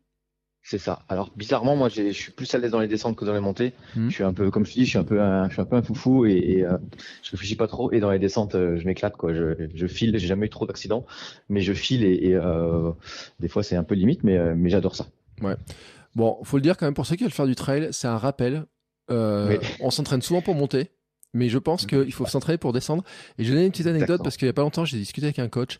C'est 0.70 0.76
ça. 0.76 1.00
Alors 1.08 1.30
bizarrement, 1.34 1.76
moi, 1.76 1.88
je 1.88 2.10
suis 2.10 2.30
plus 2.30 2.54
à 2.54 2.58
l'aise 2.58 2.72
dans 2.72 2.80
les 2.80 2.88
descentes 2.88 3.16
que 3.16 3.24
dans 3.24 3.32
les 3.32 3.40
montées. 3.40 3.72
Hmm. 3.96 4.10
Je 4.10 4.14
suis 4.14 4.22
un 4.22 4.34
peu, 4.34 4.50
comme 4.50 4.66
je 4.66 4.72
dis, 4.74 4.84
je 4.84 4.90
suis 4.90 4.98
un 4.98 5.02
peu, 5.02 5.18
un, 5.18 5.48
je 5.48 5.54
suis 5.54 5.62
un 5.62 5.64
peu 5.64 5.76
un 5.76 5.82
foufou 5.82 6.26
et, 6.26 6.32
et 6.32 6.62
euh, 6.66 6.76
je 7.22 7.30
réfléchis 7.30 7.56
pas 7.56 7.66
trop. 7.66 7.90
Et 7.90 8.00
dans 8.00 8.10
les 8.10 8.18
descentes, 8.18 8.54
euh, 8.54 8.76
je 8.78 8.84
m'éclate 8.84 9.16
quoi. 9.16 9.32
Je, 9.32 9.66
je 9.74 9.86
file. 9.86 10.18
J'ai 10.18 10.26
jamais 10.26 10.44
eu 10.44 10.50
trop 10.50 10.66
d'accidents, 10.66 11.06
mais 11.48 11.62
je 11.62 11.72
file 11.72 12.04
et, 12.04 12.12
et 12.16 12.34
euh, 12.34 12.90
des 13.40 13.48
fois 13.48 13.62
c'est 13.62 13.76
un 13.76 13.82
peu 13.82 13.94
limite, 13.94 14.24
mais 14.24 14.36
euh, 14.36 14.52
mais 14.54 14.68
j'adore 14.68 14.94
ça. 14.94 15.06
Ouais. 15.40 15.56
Bon, 16.14 16.36
faut 16.44 16.58
le 16.58 16.62
dire 16.62 16.76
quand 16.76 16.84
même 16.84 16.92
pour 16.92 17.06
ceux 17.06 17.16
qui 17.16 17.22
veulent 17.22 17.32
faire 17.32 17.46
du 17.46 17.54
trail, 17.54 17.88
c'est 17.92 18.08
un 18.08 18.18
rappel. 18.18 18.66
On 19.08 19.90
s'entraîne 19.90 20.20
souvent 20.20 20.42
pour 20.42 20.54
monter. 20.54 20.90
Mais 21.34 21.50
je 21.50 21.58
pense 21.58 21.84
qu'il 21.84 22.12
faut 22.12 22.24
s'entraîner 22.24 22.56
pour 22.56 22.72
descendre. 22.72 23.04
Et 23.38 23.44
je 23.44 23.50
vais 23.50 23.54
donner 23.56 23.66
une 23.66 23.70
petite 23.70 23.86
anecdote 23.86 24.22
parce 24.22 24.38
qu'il 24.38 24.46
y 24.46 24.48
a 24.48 24.54
pas 24.54 24.62
longtemps, 24.62 24.86
j'ai 24.86 24.96
discuté 24.96 25.26
avec 25.26 25.38
un 25.38 25.48
coach 25.48 25.76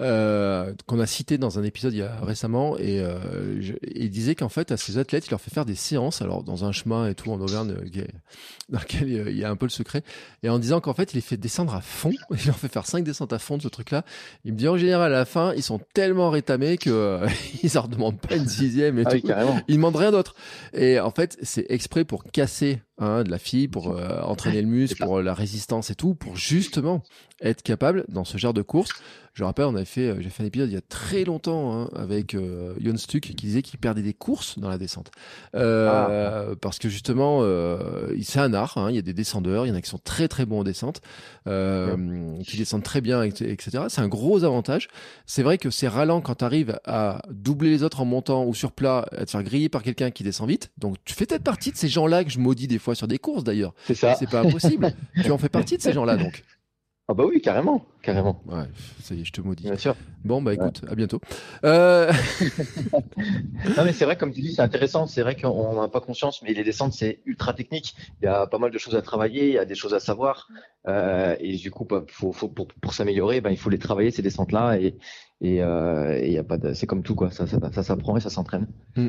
euh, 0.00 0.72
qu'on 0.86 0.98
a 0.98 1.06
cité 1.06 1.38
dans 1.38 1.58
un 1.58 1.62
épisode 1.62 1.92
il 1.92 1.98
y 1.98 2.02
a 2.02 2.16
récemment 2.22 2.78
et 2.78 3.00
euh, 3.00 3.60
il 3.94 4.10
disait 4.10 4.34
qu'en 4.34 4.48
fait 4.48 4.72
à 4.72 4.76
ses 4.76 4.98
athlètes 4.98 5.26
il 5.26 5.30
leur 5.30 5.40
fait 5.40 5.50
faire 5.50 5.66
des 5.66 5.74
séances 5.74 6.22
alors 6.22 6.42
dans 6.42 6.64
un 6.64 6.72
chemin 6.72 7.08
et 7.08 7.14
tout 7.14 7.30
en 7.30 7.40
Auvergne 7.40 7.72
euh, 7.72 8.04
dans 8.68 8.78
lequel 8.78 9.08
il 9.08 9.36
y 9.36 9.44
a 9.44 9.50
un 9.50 9.56
peu 9.56 9.66
le 9.66 9.70
secret 9.70 10.02
et 10.42 10.48
en 10.48 10.58
disant 10.58 10.80
qu'en 10.80 10.94
fait 10.94 11.12
il 11.12 11.16
les 11.16 11.22
fait 11.22 11.36
descendre 11.36 11.74
à 11.74 11.80
fond 11.80 12.12
il 12.30 12.46
leur 12.46 12.56
fait 12.56 12.68
faire 12.68 12.86
cinq 12.86 13.04
descentes 13.04 13.32
à 13.32 13.38
fond 13.38 13.56
de 13.56 13.62
ce 13.62 13.68
truc 13.68 13.90
là 13.90 14.04
il 14.44 14.52
me 14.52 14.58
dit 14.58 14.68
en 14.68 14.76
général 14.76 15.12
à 15.12 15.18
la 15.18 15.24
fin 15.24 15.52
ils 15.54 15.62
sont 15.62 15.80
tellement 15.94 16.30
rétamés 16.30 16.78
que 16.78 16.90
euh, 16.90 17.28
ils 17.62 17.70
leur 17.74 17.88
demandent 17.88 18.20
pas 18.20 18.36
une 18.36 18.48
sixième 18.48 18.98
et 18.98 19.04
ah 19.06 19.10
tout. 19.10 19.62
ils 19.68 19.76
demandent 19.76 19.96
rien 19.96 20.12
d'autre. 20.12 20.34
Et 20.72 21.00
en 21.00 21.10
fait 21.10 21.38
c'est 21.42 21.66
exprès 21.68 22.04
pour 22.04 22.24
casser 22.24 22.80
hein, 22.98 23.22
de 23.22 23.30
la 23.30 23.38
fille 23.38 23.68
pour 23.68 23.90
euh, 23.90 24.20
entraîner 24.22 24.62
le 24.62 24.68
muscle 24.68 25.02
pour 25.02 25.20
la 25.20 25.34
résistance 25.34 25.90
et 25.90 25.94
tout 25.94 26.14
pour 26.14 26.36
justement 26.36 27.02
être 27.40 27.62
capable 27.62 28.04
dans 28.08 28.24
ce 28.24 28.38
genre 28.38 28.54
de 28.54 28.62
course 28.62 28.90
je 29.32 29.44
rappelle, 29.44 29.66
on 29.66 29.74
avait 29.76 29.84
fait, 29.84 30.08
euh, 30.08 30.20
j'ai 30.20 30.28
fait 30.28 30.42
un 30.42 30.46
épisode 30.46 30.68
il 30.70 30.74
y 30.74 30.78
a 30.78 30.80
très 30.80 31.24
longtemps 31.24 31.72
hein, 31.72 31.88
avec 31.94 32.34
euh, 32.34 32.74
Jon 32.80 32.96
Stuck 32.96 33.20
qui 33.20 33.34
disait 33.34 33.62
qu'il 33.62 33.78
perdait 33.78 34.02
des 34.02 34.12
courses 34.12 34.58
dans 34.58 34.68
la 34.68 34.76
descente. 34.76 35.10
Euh, 35.54 36.48
ah. 36.50 36.54
Parce 36.60 36.78
que 36.78 36.88
justement, 36.88 37.40
euh, 37.42 38.12
c'est 38.22 38.40
un 38.40 38.52
art. 38.54 38.76
Hein, 38.76 38.90
il 38.90 38.96
y 38.96 38.98
a 38.98 39.02
des 39.02 39.12
descendeurs, 39.12 39.66
il 39.66 39.68
y 39.68 39.72
en 39.72 39.76
a 39.76 39.80
qui 39.80 39.88
sont 39.88 40.00
très 40.02 40.26
très 40.26 40.46
bons 40.46 40.60
en 40.60 40.64
descente, 40.64 41.00
euh, 41.46 42.36
qui 42.42 42.56
descendent 42.56 42.82
très 42.82 43.00
bien, 43.00 43.22
etc. 43.22 43.84
C'est 43.88 44.00
un 44.00 44.08
gros 44.08 44.42
avantage. 44.44 44.88
C'est 45.26 45.42
vrai 45.42 45.58
que 45.58 45.70
c'est 45.70 45.88
ralent 45.88 46.20
quand 46.20 46.36
tu 46.36 46.44
arrives 46.44 46.78
à 46.84 47.22
doubler 47.30 47.70
les 47.70 47.82
autres 47.82 48.00
en 48.00 48.04
montant 48.04 48.44
ou 48.44 48.54
sur 48.54 48.72
plat, 48.72 49.06
à 49.16 49.24
te 49.24 49.30
faire 49.30 49.42
griller 49.44 49.68
par 49.68 49.82
quelqu'un 49.82 50.10
qui 50.10 50.24
descend 50.24 50.48
vite. 50.48 50.70
Donc 50.78 50.96
tu 51.04 51.14
fais 51.14 51.26
peut-être 51.26 51.44
partie 51.44 51.70
de 51.70 51.76
ces 51.76 51.88
gens-là 51.88 52.24
que 52.24 52.30
je 52.30 52.40
maudis 52.40 52.66
des 52.66 52.78
fois 52.78 52.94
sur 52.94 53.06
des 53.06 53.18
courses 53.18 53.44
d'ailleurs. 53.44 53.74
C'est 53.86 53.94
ça. 53.94 54.16
C'est 54.16 54.28
pas 54.28 54.40
impossible. 54.40 54.92
tu 55.22 55.30
en 55.30 55.38
fais 55.38 55.48
partie 55.48 55.76
de 55.76 55.82
ces 55.82 55.92
gens-là 55.92 56.16
donc. 56.16 56.42
Ah 57.10 57.14
bah 57.14 57.24
oui, 57.26 57.40
carrément, 57.40 57.84
carrément. 58.02 58.40
Ouais, 58.46 58.68
ça 59.02 59.16
y 59.16 59.22
est, 59.22 59.24
je 59.24 59.32
te 59.32 59.40
maudis. 59.40 59.64
Bien 59.64 59.76
sûr. 59.76 59.96
Bon, 60.24 60.40
bah 60.40 60.54
écoute, 60.54 60.82
à 60.88 60.94
bientôt. 60.94 61.20
Euh... 61.64 62.12
non 63.76 63.84
mais 63.84 63.92
c'est 63.92 64.04
vrai, 64.04 64.16
comme 64.16 64.32
tu 64.32 64.40
dis, 64.40 64.54
c'est 64.54 64.62
intéressant. 64.62 65.08
C'est 65.08 65.22
vrai 65.22 65.34
qu'on 65.34 65.74
n'a 65.74 65.88
pas 65.88 66.00
conscience, 66.00 66.40
mais 66.42 66.54
les 66.54 66.62
descentes, 66.62 66.92
c'est 66.92 67.18
ultra 67.26 67.52
technique. 67.52 67.96
Il 68.22 68.26
y 68.26 68.28
a 68.28 68.46
pas 68.46 68.58
mal 68.58 68.70
de 68.70 68.78
choses 68.78 68.94
à 68.94 69.02
travailler, 69.02 69.48
il 69.48 69.54
y 69.54 69.58
a 69.58 69.64
des 69.64 69.74
choses 69.74 69.92
à 69.92 69.98
savoir. 69.98 70.46
Euh, 70.86 71.34
et 71.40 71.56
du 71.56 71.72
coup, 71.72 71.84
bah, 71.84 72.04
faut, 72.06 72.30
faut, 72.30 72.46
pour, 72.46 72.68
pour 72.68 72.94
s'améliorer, 72.94 73.40
ben, 73.40 73.50
il 73.50 73.58
faut 73.58 73.70
les 73.70 73.78
travailler, 73.78 74.12
ces 74.12 74.22
descentes-là. 74.22 74.76
Et, 74.76 74.96
et, 75.40 75.64
euh, 75.64 76.16
et 76.16 76.30
y 76.30 76.38
a 76.38 76.44
pas 76.44 76.58
de... 76.58 76.74
c'est 76.74 76.86
comme 76.86 77.02
tout, 77.02 77.16
quoi. 77.16 77.32
Ça, 77.32 77.48
ça, 77.48 77.58
ça 77.72 77.82
s'apprend 77.82 78.18
et 78.18 78.20
ça 78.20 78.30
s'entraîne. 78.30 78.68
Mm. 78.94 79.08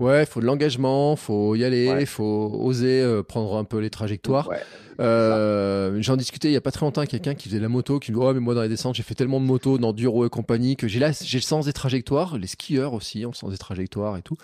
Ouais, 0.00 0.22
il 0.22 0.26
faut 0.26 0.40
de 0.40 0.46
l'engagement, 0.46 1.14
faut 1.16 1.54
y 1.54 1.64
aller, 1.64 1.94
il 2.00 2.06
faut 2.06 2.50
oser 2.60 3.00
euh, 3.02 3.22
prendre 3.22 3.56
un 3.56 3.64
peu 3.64 3.78
les 3.78 3.90
trajectoires. 3.90 4.48
Ouais. 4.48 4.56
Euh, 5.00 5.96
J'en 6.02 6.16
discutais 6.16 6.48
il 6.48 6.52
y 6.52 6.56
a 6.56 6.60
pas 6.60 6.70
très 6.72 6.84
longtemps 6.84 7.00
avec 7.00 7.10
quelqu'un 7.10 7.34
qui 7.34 7.48
faisait 7.48 7.60
la 7.60 7.68
moto, 7.68 7.98
qui 7.98 8.12
me 8.12 8.16
dit 8.18 8.22
oh 8.22 8.32
mais 8.34 8.40
moi 8.40 8.54
dans 8.54 8.62
les 8.62 8.68
descentes 8.68 8.94
j'ai 8.94 9.02
fait 9.02 9.14
tellement 9.14 9.40
de 9.40 9.46
motos 9.46 9.78
d'enduro 9.78 10.26
et 10.26 10.28
compagnie 10.28 10.76
que 10.76 10.88
j'ai 10.88 10.98
là 11.00 11.10
j'ai 11.22 11.38
le 11.38 11.42
sens 11.42 11.64
des 11.66 11.72
trajectoires, 11.72 12.36
les 12.38 12.46
skieurs 12.46 12.92
aussi 12.92 13.24
ont 13.24 13.30
le 13.30 13.34
sens 13.34 13.50
des 13.50 13.58
trajectoires 13.58 14.16
et 14.18 14.22
tout. 14.22 14.36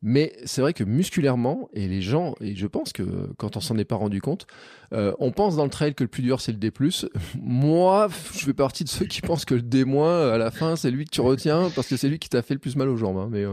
Mais 0.00 0.32
c'est 0.44 0.60
vrai 0.60 0.72
que 0.74 0.84
musculairement 0.84 1.68
et 1.72 1.88
les 1.88 2.00
gens 2.00 2.34
et 2.40 2.54
je 2.54 2.66
pense 2.68 2.92
que 2.92 3.02
quand 3.36 3.56
on 3.56 3.60
s'en 3.60 3.76
est 3.78 3.84
pas 3.84 3.96
rendu 3.96 4.20
compte, 4.22 4.46
euh, 4.94 5.12
on 5.18 5.32
pense 5.32 5.56
dans 5.56 5.64
le 5.64 5.70
trail 5.70 5.94
que 5.94 6.04
le 6.04 6.08
plus 6.08 6.22
dur 6.22 6.40
c'est 6.40 6.52
le 6.52 6.58
D+. 6.58 6.70
Moi, 7.42 8.08
je 8.34 8.44
fais 8.44 8.54
partie 8.54 8.84
de 8.84 8.88
ceux 8.88 9.06
qui 9.06 9.20
pensent 9.20 9.44
que 9.44 9.54
le 9.56 9.62
D- 9.62 9.84
à 9.98 10.38
la 10.38 10.50
fin 10.50 10.76
c'est 10.76 10.90
lui 10.90 11.04
que 11.04 11.10
tu 11.10 11.20
retiens 11.20 11.70
parce 11.74 11.88
que 11.88 11.96
c'est 11.96 12.08
lui 12.08 12.18
qui 12.18 12.28
t'a 12.28 12.42
fait 12.42 12.54
le 12.54 12.60
plus 12.60 12.76
mal 12.76 12.88
aux 12.88 12.96
jambes. 12.96 13.18
Hein, 13.18 13.28
mais 13.30 13.44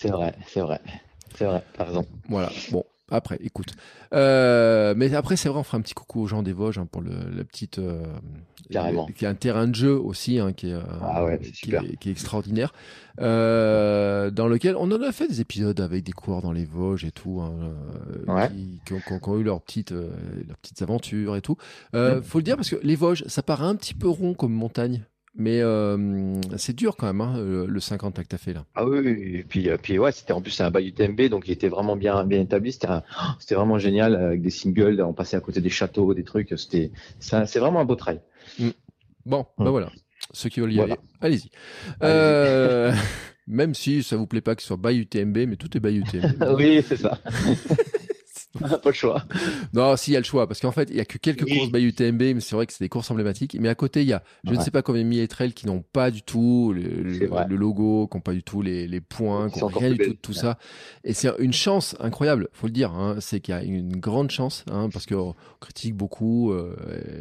C'est 0.00 0.10
vrai, 0.10 0.34
c'est 0.46 0.60
vrai, 0.60 0.80
c'est 1.36 1.44
vrai. 1.44 1.62
T'as 1.76 1.84
raison. 1.84 2.06
voilà. 2.28 2.50
Bon. 2.70 2.84
Après, 3.10 3.38
écoute. 3.42 3.72
Euh, 4.12 4.92
mais 4.94 5.14
après, 5.14 5.36
c'est 5.36 5.48
vrai, 5.48 5.58
on 5.58 5.62
fera 5.62 5.78
un 5.78 5.80
petit 5.80 5.94
coucou 5.94 6.20
aux 6.20 6.26
gens 6.26 6.42
des 6.42 6.52
Vosges 6.52 6.76
hein, 6.76 6.86
pour 6.90 7.00
le, 7.00 7.12
la 7.34 7.42
petite. 7.42 7.78
Euh, 7.78 8.02
Carrément. 8.70 9.06
Qui 9.06 9.24
est 9.24 9.28
un 9.28 9.34
terrain 9.34 9.66
de 9.66 9.74
jeu 9.74 9.98
aussi, 9.98 10.38
hein, 10.38 10.52
qui, 10.52 10.68
est, 10.68 10.74
euh, 10.74 10.82
Ah 11.00 11.24
ouais, 11.24 11.40
c'est 11.42 11.50
qui, 11.52 11.56
super. 11.56 11.82
est, 11.84 11.96
qui 11.96 12.10
est 12.10 12.12
extraordinaire. 12.12 12.74
Euh, 13.18 14.30
dans 14.30 14.46
lequel 14.46 14.76
on 14.76 14.92
en 14.92 15.00
a 15.02 15.10
fait 15.10 15.26
des 15.26 15.40
épisodes 15.40 15.80
avec 15.80 16.04
des 16.04 16.12
coureurs 16.12 16.42
dans 16.42 16.52
les 16.52 16.66
Vosges 16.66 17.06
et 17.06 17.10
tout, 17.10 17.40
hein, 17.40 17.54
Ouais. 18.26 18.50
qui, 18.50 18.80
qui 18.84 18.92
ont, 18.92 19.18
qui 19.18 19.40
eu 19.40 19.42
leurs 19.42 19.62
petites, 19.62 19.92
leurs 19.92 20.58
petites 20.60 20.82
aventures 20.82 21.34
et 21.34 21.40
tout. 21.40 21.56
Mm. 21.94 22.20
Faut 22.22 22.38
le 22.40 22.44
dire 22.44 22.56
parce 22.56 22.68
que 22.68 22.76
les 22.82 22.94
Vosges, 22.94 23.24
ça 23.26 23.42
paraît 23.42 23.64
un 23.64 23.74
petit 23.74 23.94
peu 23.94 24.08
rond 24.08 24.34
comme 24.34 24.52
montagne. 24.52 25.02
Mais 25.40 25.60
euh, 25.60 26.34
c'est 26.56 26.74
dur 26.74 26.96
quand 26.96 27.06
même, 27.06 27.20
hein, 27.20 27.38
le 27.38 27.66
le 27.66 27.80
50 27.80 28.16
que 28.16 28.22
tu 28.28 28.34
as 28.34 28.38
fait 28.38 28.52
là. 28.52 28.64
Ah 28.74 28.84
oui, 28.84 29.06
et 29.36 29.44
puis, 29.48 29.68
euh, 29.70 29.76
puis 29.80 29.96
ouais, 29.96 30.10
c'était 30.10 30.32
en 30.32 30.40
plus 30.42 30.50
c'est 30.50 30.64
un 30.64 30.70
bail 30.72 30.88
UTMB, 30.88 31.28
donc 31.28 31.46
il 31.46 31.52
était 31.52 31.68
vraiment 31.68 31.94
bien, 31.94 32.24
bien 32.24 32.40
établi. 32.40 32.72
C'était, 32.72 32.88
un- 32.88 33.04
c'était 33.38 33.54
vraiment 33.54 33.78
génial 33.78 34.16
avec 34.16 34.42
des 34.42 34.50
singles, 34.50 35.00
on 35.00 35.12
passait 35.12 35.36
à 35.36 35.40
côté 35.40 35.60
des 35.60 35.70
châteaux, 35.70 36.12
des 36.12 36.24
trucs. 36.24 36.52
C'était, 36.56 36.90
c'est, 37.20 37.58
vraiment 37.60 37.78
un 37.80 37.84
beau 37.84 37.94
trail. 37.94 38.20
Bon, 39.26 39.46
bah 39.58 39.66
Mm. 39.66 39.68
voilà. 39.68 39.92
Ceux 40.32 40.48
qui 40.48 40.58
veulent 40.60 40.72
y 40.72 40.76
Voilà. 40.76 40.94
aller, 40.94 41.02
allez-y. 41.20 41.50
Allez-y. 42.00 42.12
Euh, 42.12 42.92
même 43.46 43.74
si 43.74 44.02
ça 44.02 44.16
vous 44.16 44.26
plaît 44.26 44.40
pas 44.40 44.56
que 44.56 44.62
ce 44.62 44.66
soit 44.68 44.76
by 44.76 44.98
UTMB, 44.98 45.36
mais 45.46 45.56
tout 45.56 45.74
est 45.76 45.80
by 45.80 45.96
UTMB. 45.98 46.42
oui, 46.58 46.82
c'est 46.86 46.96
ça. 46.96 47.16
pas 48.82 48.88
le 48.90 48.92
choix. 48.92 49.24
non, 49.72 49.96
si, 49.96 50.10
il 50.10 50.14
y 50.14 50.16
a 50.16 50.20
le 50.20 50.24
choix, 50.24 50.46
parce 50.46 50.60
qu'en 50.60 50.72
fait, 50.72 50.88
il 50.90 50.96
y 50.96 51.00
a 51.00 51.04
que 51.04 51.18
quelques 51.18 51.44
Oui. 51.44 51.56
courses 51.56 51.70
by 51.72 51.82
UTMB, 51.84 52.20
mais 52.34 52.40
c'est 52.40 52.54
vrai 52.56 52.66
que 52.66 52.72
c'est 52.72 52.84
des 52.84 52.88
courses 52.88 53.10
emblématiques. 53.10 53.56
Mais 53.60 53.68
à 53.68 53.74
côté, 53.74 54.02
il 54.02 54.08
y 54.08 54.12
a, 54.12 54.22
je 54.44 54.54
ne 54.54 54.60
sais 54.60 54.70
pas 54.70 54.82
combien 54.82 55.02
de 55.02 55.08
milliers 55.08 55.28
trails 55.28 55.52
qui 55.52 55.66
n'ont 55.66 55.82
pas 55.92 56.10
du 56.10 56.22
tout 56.22 56.72
le, 56.74 57.02
logo, 57.56 58.06
qui 58.10 58.16
n'ont 58.16 58.20
pas 58.22 58.32
du 58.32 58.42
tout 58.42 58.62
les, 58.62 58.86
les 58.88 59.00
points, 59.00 59.50
Qui 59.50 59.60
n'ont 59.60 59.68
rien 59.68 59.90
du 59.90 59.98
tout 59.98 60.12
de 60.12 60.18
tout 60.18 60.32
Ouais. 60.32 60.38
ça. 60.38 60.58
Et 61.04 61.12
c'est 61.14 61.30
une 61.38 61.52
chance 61.52 61.96
incroyable, 62.00 62.48
faut 62.52 62.66
le 62.66 62.72
dire. 62.72 62.92
Hein, 62.92 63.16
c'est 63.20 63.40
qu'il 63.40 63.54
y 63.54 63.58
a 63.58 63.62
une 63.62 63.96
grande 63.96 64.30
chance, 64.30 64.64
hein, 64.70 64.88
parce 64.92 65.06
qu'on 65.06 65.34
critique 65.60 65.94
beaucoup 65.94 66.52
euh, 66.52 66.76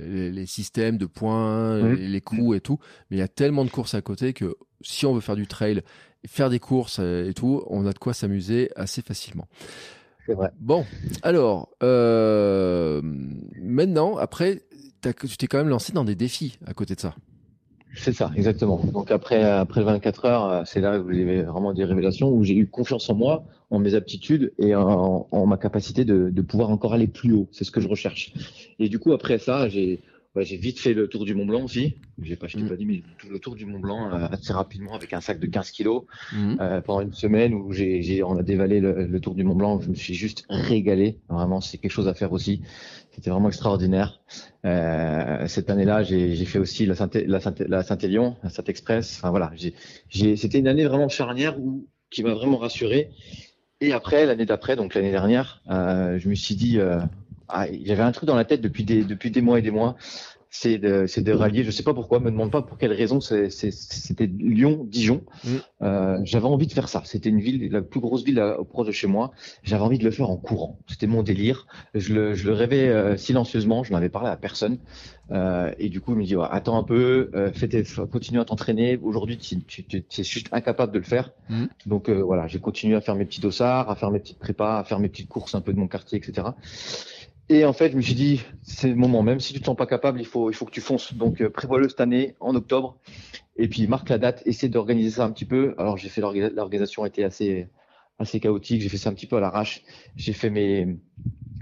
les, 0.08 0.32
les 0.32 0.46
systèmes 0.46 0.98
de 0.98 1.06
points, 1.06 1.78
Mhm. 1.82 1.94
les, 1.96 2.08
les 2.08 2.22
coûts 2.22 2.54
et 2.54 2.62
tout. 2.62 2.80
Mais 3.10 3.18
il 3.18 3.20
y 3.20 3.24
a 3.24 3.28
tellement 3.28 3.66
de 3.66 3.70
courses 3.70 3.94
à 3.94 4.02
côté 4.02 4.34
que 4.34 4.56
si 4.82 5.06
on 5.06 5.14
veut 5.14 5.22
faire 5.22 5.36
du 5.36 5.48
trail, 5.48 5.82
faire 6.28 6.50
des 6.50 6.60
courses 6.60 6.98
euh, 7.00 7.30
et 7.30 7.34
tout, 7.34 7.64
on 7.68 7.86
a 7.86 7.94
de 7.94 7.98
quoi 8.00 8.14
s'amuser 8.14 8.70
assez 8.76 9.02
facilement. 9.02 9.48
C'est 10.28 10.34
vrai. 10.34 10.52
Bon, 10.60 10.86
alors, 11.24 11.70
euh, 11.84 13.02
maintenant, 13.62 14.18
après, 14.18 14.62
tu 15.02 15.38
t'es 15.38 15.48
quand 15.48 15.58
même 15.58 15.70
lancé 15.70 15.94
dans 15.94 16.04
des 16.04 16.16
défis 16.16 16.60
à 16.66 16.74
côté 16.74 16.96
de 16.96 17.00
ça. 17.00 17.16
C'est 17.96 18.12
ça, 18.12 18.30
exactement. 18.36 18.78
Donc 18.94 19.10
après, 19.10 19.42
après 19.42 19.80
le 19.80 19.86
24 19.86 20.26
heures, 20.26 20.46
euh, 20.52 20.62
c'est 20.66 20.82
là 20.82 21.00
où 21.00 21.12
j'ai 21.12 21.44
vraiment 21.44 21.74
des 21.74 21.86
révélations, 21.86 22.30
où 22.30 22.44
j'ai 22.44 22.56
eu 22.56 22.68
confiance 22.68 23.10
en 23.10 23.16
moi, 23.16 23.46
en 23.72 23.80
mes 23.80 23.96
aptitudes 23.96 24.52
et 24.60 24.76
en, 24.76 25.28
en 25.32 25.46
ma 25.46 25.58
capacité 25.58 26.04
de, 26.04 26.30
de 26.30 26.42
pouvoir 26.42 26.72
encore 26.72 26.94
aller 26.94 27.08
plus 27.08 27.32
haut. 27.32 27.48
C'est 27.54 27.64
ce 27.64 27.72
que 27.72 27.80
je 27.80 27.88
recherche. 27.88 28.34
Et 28.80 28.90
du 28.90 29.00
coup, 29.00 29.14
après 29.14 29.38
ça, 29.38 29.70
j'ai 29.70 30.02
ouais, 30.38 30.46
j'ai 30.46 30.58
vite 30.58 30.80
fait 30.80 30.94
le 30.94 31.08
tour 31.08 31.26
du 31.26 31.34
Mont 31.36 31.46
Blanc 31.46 31.64
aussi. 31.64 31.96
J'ai 32.22 32.36
pas, 32.36 32.48
je 32.48 32.58
t'ai 32.58 32.64
Mm. 32.64 32.70
pas 32.70 32.76
dit, 32.76 32.86
mais 32.86 33.04
tout 33.18 33.28
le 33.30 33.40
tour 33.40 33.56
du 33.56 33.66
Mont 33.66 33.80
Blanc 33.80 34.14
euh, 34.14 34.28
assez 34.32 34.54
rapidement 34.54 34.94
avec 34.96 35.12
un 35.14 35.22
sac 35.22 35.40
de 35.40 35.48
15 35.48 35.72
kilos 35.72 36.04
Mhm. 36.34 36.58
euh, 36.62 36.82
pendant 36.82 37.02
une 37.02 37.14
semaine 37.14 37.54
où 37.54 37.74
j'ai, 37.74 38.24
on 38.24 38.38
a 38.38 38.44
dévalé 38.44 38.80
le, 38.80 39.06
le 39.06 39.20
tour 39.20 39.36
du 39.36 39.44
Mont 39.44 39.56
Blanc. 39.56 39.82
Je 39.82 39.90
me 39.90 39.96
suis 39.96 40.14
juste 40.14 40.46
régalé. 40.50 41.20
Vraiment, 41.30 41.60
c'est 41.60 41.78
quelque 41.78 41.92
chose 41.92 42.08
à 42.08 42.14
faire 42.14 42.32
aussi. 42.32 42.62
C'était 43.12 43.32
vraiment 43.32 43.48
extraordinaire. 43.50 44.22
Euh, 44.66 45.48
cette 45.48 45.70
année-là, 45.72 46.04
j'ai, 46.04 46.36
fait 46.46 46.60
aussi 46.60 46.86
la 46.86 46.94
Saint, 46.96 47.10
la 47.14 47.40
Saint, 47.40 47.56
la 47.60 47.82
Saint-Élion, 47.84 48.36
la 48.44 48.50
Saint-Express. 48.50 49.16
Enfin 49.18 49.32
voilà, 49.32 49.52
j'ai, 49.56 50.36
c'était 50.36 50.60
une 50.60 50.68
année 50.68 50.86
vraiment 50.86 51.10
charnière 51.10 51.60
où, 51.60 51.88
qui 52.12 52.22
m'a 52.24 52.34
vraiment 52.34 52.58
rassuré. 52.58 53.10
Et 53.82 53.92
après, 53.92 54.26
l'année 54.26 54.46
d'après, 54.46 54.76
donc 54.76 54.94
l'année 54.96 55.12
dernière, 55.12 55.62
je 55.68 56.30
me 56.30 56.36
suis 56.36 56.56
dit, 56.56 56.80
ah, 57.50 57.68
j'avais 57.84 58.04
un 58.04 58.12
truc 58.12 58.28
dans 58.28 58.36
la 58.36 58.46
tête 58.46 58.62
depuis 58.62 58.84
des, 58.84 59.04
depuis 59.04 59.32
des 59.32 59.42
mois 59.42 59.60
et 59.60 59.62
des 59.62 59.72
mois. 59.72 59.96
C'est 60.50 60.78
de, 60.78 61.06
c'est 61.08 61.22
de 61.22 61.34
rallier. 61.34 61.66
Je 61.66 61.72
sais 61.72 61.84
pas 61.84 61.94
pourquoi, 61.94 62.20
me 62.22 62.32
demande 62.32 62.52
pas 62.52 62.62
pour 62.62 62.78
quelle 62.78 62.94
raison. 62.94 63.20
C'est, 63.20 63.50
c'est, 63.50 63.70
c'était 63.70 64.28
Lyon-Dijon. 64.28 65.24
Euh, 65.82 66.18
j'avais 66.24 66.46
envie 66.46 66.68
de 66.68 66.72
faire 66.72 66.88
ça. 66.88 67.02
C'était 67.04 67.28
une 67.30 67.42
ville, 67.42 67.70
la 67.70 67.82
plus 67.82 68.00
grosse 68.00 68.24
ville 68.24 68.40
euh, 68.40 68.64
proche 68.64 68.88
de 68.88 68.94
chez 68.94 69.08
moi. 69.08 69.32
J'avais 69.64 69.84
envie 69.84 70.00
de 70.00 70.06
le 70.06 70.10
faire 70.10 70.30
en 70.30 70.38
courant. 70.38 70.80
C'était 70.88 71.06
mon 71.06 71.22
délire. 71.22 71.68
Je 71.94 72.14
le, 72.14 72.34
je 72.34 72.48
le 72.48 72.54
rêvais 72.54 72.88
euh, 72.88 73.18
silencieusement. 73.18 73.84
Je 73.84 73.92
n'avais 73.92 74.08
parlé 74.10 74.30
à 74.30 74.38
personne. 74.38 74.78
Euh, 75.32 75.74
et 75.78 75.90
du 75.90 76.00
coup, 76.00 76.14
il 76.14 76.20
me 76.20 76.24
dit 76.24 76.38
ouais, 76.38 76.48
attends 76.50 76.78
un 76.78 76.84
peu, 76.84 77.30
euh, 77.36 77.52
fais 77.52 77.68
tes- 77.68 77.84
continue 78.10 78.40
à 78.40 78.46
t'entraîner. 78.46 78.98
Aujourd'hui, 79.04 79.38
tu, 79.38 79.62
tu, 79.66 79.84
tu 79.86 79.98
es 79.98 80.24
juste 80.24 80.48
incapable 80.54 80.94
de 80.94 81.00
le 81.00 81.04
faire. 81.04 81.32
Mhm. 81.50 81.68
Donc 81.86 82.10
euh, 82.10 82.22
voilà, 82.24 82.48
j'ai 82.48 82.60
continué 82.60 82.96
à 82.96 83.02
faire 83.02 83.16
mes 83.16 83.26
petits 83.26 83.42
dossards, 83.42 83.90
à 83.92 83.96
faire 83.96 84.12
mes 84.12 84.20
petites 84.20 84.40
prépas, 84.40 84.80
à 84.80 84.84
faire 84.86 85.00
mes 85.00 85.10
petites 85.10 85.28
courses 85.28 85.56
un 85.56 85.62
peu 85.62 85.74
de 85.74 85.78
mon 85.78 85.88
quartier, 85.90 86.18
etc. 86.18 86.48
Et 87.50 87.64
en 87.64 87.72
fait, 87.74 87.92
je 87.92 87.98
me 87.98 88.02
suis 88.02 88.14
dit, 88.14 88.42
c'est 88.62 88.90
le 88.90 88.96
moment. 88.96 89.24
Même 89.24 89.40
si 89.40 89.54
tu 89.54 89.60
te 89.62 89.66
sens 89.66 89.76
pas 89.78 89.86
capable, 89.86 90.20
il 90.20 90.26
faut, 90.26 90.50
il 90.52 90.54
faut 90.54 90.66
que 90.66 90.72
tu 90.72 90.82
fonces. 90.82 91.14
Donc 91.14 91.42
euh, 91.42 91.50
prévois-le 91.50 91.88
cette 91.88 92.02
année, 92.02 92.36
en 92.42 92.54
octobre. 92.56 92.98
Et 93.56 93.68
puis 93.70 93.88
marque 93.88 94.10
la 94.10 94.18
date, 94.18 94.44
essaie 94.46 94.68
d'organiser 94.70 95.12
ça 95.12 95.24
un 95.26 95.32
petit 95.32 95.46
peu. 95.46 95.74
Alors 95.78 95.98
j'ai 95.98 96.10
fait 96.10 96.22
l'orga- 96.22 96.50
l'organisation 96.50 97.06
était 97.06 97.24
assez 97.24 97.70
assez 98.20 98.40
chaotique. 98.40 98.82
J'ai 98.82 98.90
fait 98.90 98.98
ça 98.98 99.10
un 99.10 99.14
petit 99.14 99.28
peu 99.28 99.38
à 99.38 99.40
l'arrache. 99.40 99.84
J'ai 100.16 100.34
fait 100.34 100.50
mes 100.50 100.98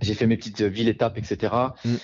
j'ai 0.01 0.13
fait 0.13 0.25
mes 0.27 0.37
petites 0.37 0.61
villes 0.61 0.89
étapes, 0.89 1.17
etc. 1.17 1.53
Mm. 1.85 1.95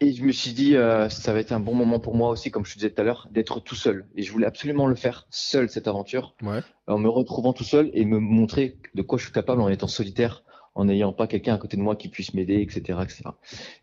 Et 0.00 0.12
je 0.12 0.24
me 0.24 0.32
suis 0.32 0.52
dit 0.52 0.74
euh, 0.76 1.08
ça 1.08 1.32
va 1.32 1.38
être 1.40 1.52
un 1.52 1.60
bon 1.60 1.74
moment 1.74 2.00
pour 2.00 2.14
moi 2.16 2.30
aussi, 2.30 2.50
comme 2.50 2.64
je 2.66 2.72
te 2.72 2.78
disais 2.78 2.90
tout 2.90 3.00
à 3.00 3.04
l'heure, 3.04 3.28
d'être 3.30 3.60
tout 3.60 3.74
seul. 3.76 4.06
Et 4.16 4.22
je 4.22 4.32
voulais 4.32 4.46
absolument 4.46 4.86
le 4.86 4.94
faire 4.94 5.26
seul 5.30 5.68
cette 5.70 5.88
aventure, 5.88 6.34
Ouais. 6.42 6.60
en 6.86 6.98
me 6.98 7.08
retrouvant 7.08 7.52
tout 7.52 7.64
seul 7.64 7.90
et 7.94 8.04
me 8.04 8.18
montrer 8.18 8.78
de 8.94 9.02
quoi 9.02 9.16
je 9.18 9.24
suis 9.24 9.32
capable 9.32 9.60
en 9.62 9.68
étant 9.68 9.86
solitaire, 9.86 10.42
en 10.76 10.84
n'ayant 10.84 11.12
pas 11.12 11.26
quelqu'un 11.26 11.54
à 11.54 11.58
côté 11.58 11.76
de 11.76 11.82
moi 11.82 11.96
qui 11.96 12.08
puisse 12.08 12.34
m'aider, 12.34 12.60
etc., 12.60 12.98
etc. 13.02 13.22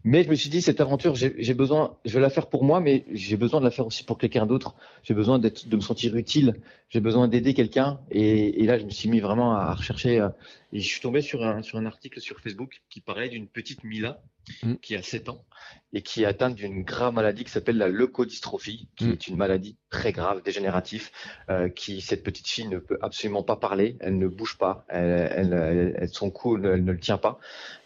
Mais 0.04 0.24
je 0.24 0.30
me 0.30 0.36
suis 0.36 0.50
dit 0.50 0.62
cette 0.62 0.80
aventure, 0.80 1.16
j'ai 1.16 1.54
besoin, 1.54 1.98
je 2.06 2.14
vais 2.14 2.22
la 2.22 2.30
faire 2.30 2.48
pour 2.48 2.64
moi, 2.64 2.80
mais 2.80 3.04
j'ai 3.12 3.36
besoin 3.36 3.60
de 3.60 3.66
la 3.66 3.72
faire 3.72 3.88
aussi 3.88 4.04
pour 4.04 4.20
quelqu'un 4.20 4.46
d'autre. 4.46 4.76
J'ai 5.02 5.16
besoin 5.16 5.40
de 5.40 5.52
me 5.76 5.82
sentir 5.82 6.16
utile. 6.16 6.56
J'ai 6.90 7.00
besoin 7.00 7.28
d'aider 7.28 7.56
quelqu'un. 7.56 8.00
Et, 8.12 8.64
et 8.64 8.66
là, 8.68 8.78
je 8.78 8.86
me 8.86 8.92
suis 8.92 9.10
mis 9.10 9.20
vraiment 9.20 9.54
à 9.54 9.74
rechercher. 9.74 10.26
Et 10.74 10.80
je 10.80 10.88
suis 10.88 11.00
tombé 11.02 11.22
sur 11.22 11.44
un, 11.46 11.62
sur 11.62 11.78
un 11.78 11.86
article 11.86 12.20
sur 12.20 12.40
Facebook 12.40 12.82
qui 12.90 13.00
parlait 13.00 13.30
d'une 13.30 13.48
petite 13.48 13.84
Mila 13.84 14.22
Mm. 14.62 14.74
qui 14.82 14.96
a 14.96 15.02
7 15.02 15.30
ans 15.30 15.46
et 15.94 16.02
qui 16.02 16.24
est 16.24 16.26
atteinte 16.26 16.56
d'une 16.56 16.84
grave 16.84 17.14
maladie 17.14 17.46
qui 17.46 17.52
s'appelle 17.52 17.78
la 17.78 17.88
leucodystrophie, 17.88 18.90
qui 18.98 19.06
Mm. 19.06 19.12
est 19.12 19.28
une 19.30 19.38
maladie 19.38 19.78
très 19.90 20.12
grave, 20.12 20.42
dégénérative, 20.44 21.12
euh, 21.50 21.70
qui 21.70 22.02
cette 22.02 22.24
petite 22.24 22.48
fille 22.48 22.68
ne 22.68 22.80
peut 22.80 22.98
absolument 23.02 23.44
pas 23.44 23.56
parler, 23.56 23.96
elle 24.02 24.18
ne 24.18 24.28
bouge 24.28 24.58
pas, 24.58 24.86
elle, 24.90 25.54
elle, 25.98 26.10
son 26.10 26.30
cou 26.30 26.58
elle, 26.58 26.66
elle 26.66 26.84
ne 26.84 26.92
le 26.92 27.00
tient 27.00 27.18
pas, 27.18 27.40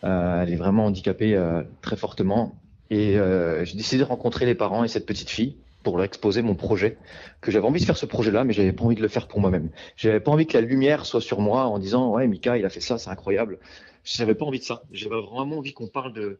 Euh, 0.03 0.41
elle 0.41 0.51
est 0.51 0.55
vraiment 0.55 0.85
handicapée 0.85 1.35
euh, 1.35 1.61
très 1.81 1.95
fortement. 1.95 2.59
Et 2.89 3.17
j'ai 3.65 3.75
décidé 3.75 3.99
de 3.99 4.07
rencontrer 4.07 4.45
les 4.45 4.55
parents 4.55 4.83
et 4.85 4.87
cette 4.87 5.05
petite 5.05 5.29
fille 5.29 5.57
pour 5.87 5.95
leur 5.95 6.05
exposer 6.05 6.41
mon 6.41 6.53
projet, 6.53 6.97
que 7.39 7.49
j'avais 7.49 7.65
envie 7.65 7.79
de 7.79 7.85
faire 7.85 7.95
ce 7.95 8.05
projet-là, 8.05 8.43
mais 8.43 8.51
j'avais 8.51 8.73
pas 8.73 8.83
envie 8.83 8.97
de 8.97 9.01
le 9.01 9.07
faire 9.07 9.29
pour 9.29 9.39
moi-même. 9.39 9.69
J'avais 9.95 10.19
pas 10.19 10.31
envie 10.31 10.45
que 10.45 10.57
la 10.57 10.59
lumière 10.59 11.05
soit 11.05 11.21
sur 11.21 11.39
moi 11.39 11.63
en 11.63 11.79
disant 11.79 12.11
ouais 12.11 12.27
Mika 12.27 12.57
il 12.57 12.65
a 12.65 12.69
fait 12.69 12.81
ça, 12.81 12.97
c'est 12.97 13.09
incroyable. 13.09 13.59
J'avais 14.03 14.35
pas 14.35 14.45
envie 14.45 14.59
de 14.59 14.63
ça. 14.65 14.83
J'avais 14.91 15.15
vraiment 15.21 15.57
envie 15.59 15.71
qu'on 15.73 15.87
parle 15.87 16.11
de 16.11 16.39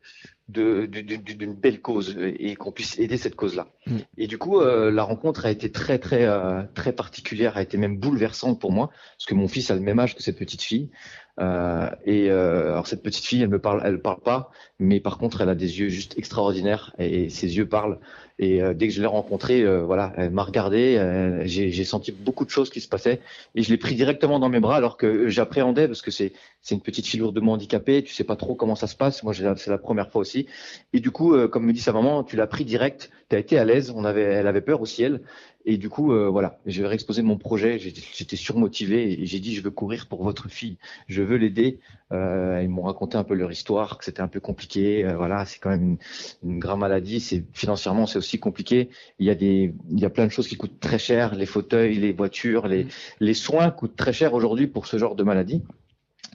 de- 0.50 0.86
de- 0.86 1.02
de- 1.02 1.34
d'une 1.34 1.54
belle 1.54 1.82
cause 1.82 2.18
et 2.18 2.56
qu'on 2.56 2.72
puisse 2.74 2.98
aider 3.00 3.18
cette 3.18 3.36
cause-là. 3.36 3.68
Mm. 3.86 3.98
Et 4.18 4.28
du 4.28 4.38
coup, 4.38 4.60
euh, 4.60 4.92
la 4.92 5.04
rencontre 5.04 5.46
a 5.46 5.52
été 5.52 5.72
très 5.72 5.98
très 6.00 6.26
euh, 6.26 6.64
très 6.76 6.92
particulière, 6.92 7.56
a 7.56 7.62
été 7.62 7.78
même 7.78 7.98
bouleversante 7.98 8.60
pour 8.60 8.72
moi, 8.74 8.90
parce 9.18 9.26
que 9.28 9.34
mon 9.36 9.48
fils 9.48 9.72
a 9.72 9.76
le 9.76 9.82
même 9.82 10.00
âge 10.00 10.14
que 10.16 10.24
cette 10.24 10.38
petite 10.38 10.62
fille. 10.62 10.90
Euh, 11.40 11.90
et 12.06 12.30
alors 12.32 12.88
cette 12.88 13.04
petite 13.04 13.26
fille, 13.26 13.44
elle 13.44 13.50
me 13.50 13.60
parle, 13.60 13.82
elle 13.86 14.02
parle 14.02 14.22
pas, 14.22 14.50
mais 14.80 15.00
par 15.00 15.18
contre, 15.18 15.42
elle 15.42 15.50
a 15.50 15.56
des 15.56 15.80
yeux 15.80 15.90
juste 15.90 16.18
extraordinaires 16.18 16.94
et, 16.98 17.30
ses 17.30 17.58
yeux 17.58 17.68
parlent. 17.68 18.00
Et 18.40 18.62
euh, 18.62 18.74
dès 18.74 18.88
que 18.88 18.94
je 18.94 19.02
l'ai 19.02 19.08
rencontrée, 19.08 19.62
euh, 19.62 19.84
voilà, 19.84 20.14
elle 20.16 20.32
m'a 20.32 20.44
regardé, 20.44 21.42
j'ai 21.46 21.84
senti 21.84 22.12
beaucoup 22.12 22.46
de 22.46 22.50
choses 22.50 22.70
qui 22.70 22.82
se 22.82 22.88
passaient 22.88 23.20
et 23.56 23.64
je 23.64 23.70
l'ai 23.70 23.78
pris 23.78 23.96
directement 23.96 24.40
dans 24.40 24.50
mes 24.50 24.60
bras 24.60 24.76
alors 24.76 24.98
que 24.98 25.28
j'appréhendais 25.28 25.88
parce 25.88 26.02
que 26.02 26.12
c'est 26.12 26.34
une 26.70 26.82
petite 26.82 27.08
fille 27.08 27.20
lourdement 27.20 27.54
handicapée, 27.54 28.04
tu 28.04 28.14
sais 28.14 28.24
pas 28.24 28.36
trop 28.36 28.56
comment 28.56 28.76
ça 28.76 28.88
se 28.88 28.96
passe. 28.96 29.24
Moi, 29.24 29.34
c'est 29.34 29.68
la 29.68 29.78
première 29.78 30.12
fois 30.12 30.22
aussi. 30.22 30.48
Et 30.94 31.00
du 31.00 31.12
coup, 31.12 31.36
comme 31.48 31.66
me 31.66 31.74
dit 31.74 31.80
sa 31.80 31.94
maman, 31.94 32.24
tu 32.24 32.36
l'as 32.36 32.48
pris 32.48 32.66
direct, 32.66 33.10
tu 33.30 33.36
as 33.36 33.40
été 33.40 33.58
à 33.58 33.66
l'aise. 33.66 33.92
On 33.96 34.04
avait, 34.04 34.22
elle 34.24 34.48
avait 34.48 34.62
peur 34.62 34.82
aussi 34.82 35.04
elle. 35.04 35.22
Et 35.70 35.78
du 35.78 35.90
coup, 35.90 36.14
euh, 36.14 36.30
voilà, 36.30 36.60
j'ai 36.66 36.86
réexposé 36.86 37.22
mon 37.22 37.38
projet. 37.38 37.78
J'étais 37.78 38.38
surmotivé 38.38 39.22
et 39.22 39.26
j'ai 39.26 39.40
dit 39.40 39.54
je 39.54 39.62
veux 39.62 39.72
courir 39.72 40.08
pour 40.08 40.24
votre 40.24 40.50
fille. 40.50 40.78
Je 41.08 41.22
veux 41.22 41.36
l'aider. 41.36 41.80
Euh, 42.14 42.62
ils 42.64 42.70
m'ont 42.70 42.84
raconté 42.84 43.18
un 43.18 43.26
peu 43.26 43.34
leur 43.34 43.52
histoire, 43.52 43.98
que 43.98 44.06
c'était 44.06 44.22
un 44.22 44.30
peu 44.30 44.40
compliqué. 44.40 45.06
Euh, 45.06 45.18
voilà, 45.18 45.46
c'est 45.46 45.60
quand 45.60 45.70
même 45.70 45.98
une, 46.44 46.52
une 46.52 46.60
grave 46.60 46.78
maladie. 46.78 47.44
Financièrement, 47.52 48.06
c'est 48.06 48.18
aussi 48.18 48.27
compliqué. 48.36 48.90
Il 49.20 49.26
y 49.26 49.30
a 49.30 49.36
des, 49.36 49.74
il 49.90 50.00
y 50.00 50.06
a 50.06 50.10
plein 50.10 50.26
de 50.26 50.32
choses 50.32 50.48
qui 50.48 50.58
coûtent 50.58 50.80
très 50.80 51.00
cher. 51.00 51.36
Les 51.36 51.46
fauteuils, 51.46 51.96
les 51.96 52.12
voitures, 52.12 52.68
les, 52.68 52.88
les 53.22 53.34
soins 53.34 53.72
coûtent 53.72 53.96
très 53.96 54.14
cher 54.14 54.34
aujourd'hui 54.34 54.68
pour 54.68 54.88
ce 54.88 54.98
genre 54.98 55.16
de 55.16 55.24
maladie. 55.24 55.64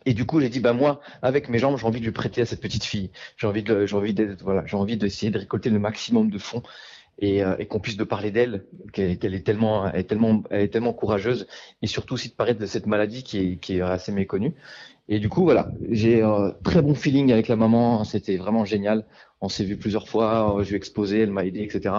Et 0.04 0.14
du 0.14 0.24
coup, 0.24 0.40
j'ai 0.40 0.48
dit, 0.48 0.60
bah 0.60 0.72
moi, 0.72 1.00
avec 1.20 1.48
mes 1.48 1.58
jambes, 1.58 1.76
j'ai 1.78 1.86
envie 1.86 2.00
de 2.00 2.04
lui 2.04 2.12
prêter 2.12 2.40
à 2.40 2.46
cette 2.46 2.60
petite 2.60 2.84
fille. 2.84 3.10
J'ai 3.36 3.46
envie 3.46 3.62
de, 3.62 3.86
j'ai 3.86 3.96
envie 3.96 4.14
d'être, 4.14 4.42
voilà, 4.42 4.64
j'ai 4.66 4.76
envie 4.76 4.96
d'essayer 4.96 5.30
de 5.30 5.38
récolter 5.38 5.70
le 5.70 5.78
maximum 5.78 6.30
de 6.30 6.38
fonds 6.38 6.62
et, 7.18 7.44
euh, 7.44 7.54
et 7.58 7.66
qu'on 7.66 7.78
puisse 7.78 7.96
de 7.96 8.04
parler 8.04 8.30
d'elle, 8.30 8.64
qu'elle 8.92 9.34
est 9.34 9.46
tellement, 9.46 9.88
elle 9.88 10.00
est 10.00 10.04
tellement, 10.04 10.42
elle 10.50 10.62
est 10.62 10.68
tellement 10.68 10.92
courageuse, 10.92 11.46
et 11.82 11.86
surtout 11.86 12.14
aussi 12.14 12.30
de 12.30 12.34
parler 12.34 12.54
de 12.54 12.66
cette 12.66 12.86
maladie 12.86 13.22
qui 13.22 13.38
est, 13.38 13.56
qui 13.56 13.76
est 13.76 13.80
assez 13.80 14.12
méconnue. 14.12 14.54
Et 15.08 15.18
du 15.18 15.28
coup, 15.28 15.42
voilà, 15.42 15.70
j'ai 15.90 16.22
un 16.22 16.54
très 16.62 16.80
bon 16.80 16.94
feeling 16.94 17.32
avec 17.32 17.48
la 17.48 17.56
maman, 17.56 18.04
c'était 18.04 18.36
vraiment 18.36 18.64
génial. 18.64 19.04
On 19.40 19.48
s'est 19.48 19.64
vu 19.64 19.76
plusieurs 19.76 20.08
fois, 20.08 20.56
je 20.62 20.68
lui 20.68 20.74
ai 20.74 20.76
exposé, 20.76 21.20
elle 21.20 21.32
m'a 21.32 21.44
aidé, 21.44 21.60
etc. 21.62 21.94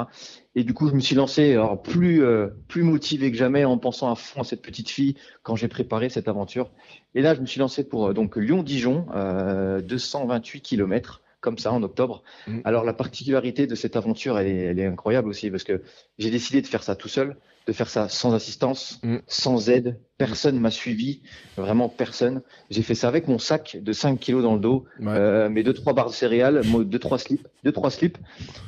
Et 0.55 0.63
du 0.63 0.73
coup, 0.73 0.87
je 0.87 0.93
me 0.93 1.01
suis 1.01 1.15
lancé 1.15 1.51
alors, 1.51 1.81
plus, 1.81 2.23
euh, 2.23 2.47
plus 2.69 2.83
motivé 2.83 3.29
que 3.31 3.37
jamais 3.37 3.65
en 3.65 3.77
pensant 3.77 4.09
à 4.09 4.15
fond 4.15 4.41
à 4.41 4.43
cette 4.45 4.61
petite 4.61 4.89
fille 4.89 5.15
quand 5.41 5.57
j'ai 5.57 5.67
préparé 5.67 6.07
cette 6.07 6.29
aventure. 6.29 6.71
Et 7.15 7.21
là, 7.21 7.35
je 7.35 7.41
me 7.41 7.45
suis 7.45 7.59
lancé 7.59 7.83
pour 7.83 8.07
euh, 8.07 8.13
donc 8.13 8.37
Lyon-Dijon, 8.37 9.07
euh, 9.13 9.81
228 9.81 10.61
kilomètres 10.61 11.21
comme 11.43 11.59
ça 11.59 11.71
en 11.71 11.83
octobre. 11.83 12.23
Mm. 12.47 12.61
Alors 12.63 12.83
la 12.83 12.93
particularité 12.93 13.67
de 13.67 13.75
cette 13.75 13.95
aventure, 13.95 14.39
elle 14.39 14.47
est, 14.47 14.61
elle 14.61 14.79
est 14.79 14.85
incroyable 14.85 15.29
aussi 15.29 15.51
parce 15.51 15.63
que 15.63 15.83
j'ai 16.17 16.31
décidé 16.31 16.61
de 16.61 16.67
faire 16.67 16.81
ça 16.81 16.95
tout 16.95 17.09
seul, 17.09 17.35
de 17.67 17.73
faire 17.73 17.89
ça 17.89 18.09
sans 18.09 18.33
assistance, 18.33 18.99
mm. 19.03 19.17
sans 19.27 19.69
aide. 19.69 19.99
Personne 20.17 20.57
m'a 20.57 20.71
suivi, 20.71 21.21
vraiment 21.57 21.89
personne. 21.89 22.43
J'ai 22.69 22.81
fait 22.81 22.95
ça 22.95 23.09
avec 23.09 23.27
mon 23.27 23.39
sac 23.39 23.77
de 23.81 23.91
5 23.91 24.17
kilos 24.19 24.41
dans 24.41 24.53
le 24.53 24.61
dos, 24.61 24.85
euh, 25.01 25.49
mes 25.49 25.63
deux 25.63 25.73
trois 25.73 25.91
barres 25.93 26.09
de 26.09 26.13
céréales, 26.13 26.61
deux 26.85 26.99
trois 26.99 27.19
slips, 27.19 27.45
deux 27.65 27.73
trois 27.73 27.89
slips, 27.89 28.17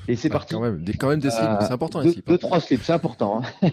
et 0.10 0.18
c'est 0.18 0.30
ah, 0.30 0.34
parti. 0.34 0.54
Quand 0.54 0.60
même, 0.62 0.84
des, 0.84 0.94
quand 0.94 1.08
même 1.08 1.22
des 1.22 1.30
slips, 1.30 1.62
c'est 1.62 1.72
important 1.72 2.02
les 2.02 2.12
slips. 2.12 2.28
Deux, 2.28 2.38
trois 2.38 2.60
slips, 2.60 2.84
c'est 2.84 2.94
important. 2.94 3.42
Hein. 3.42 3.70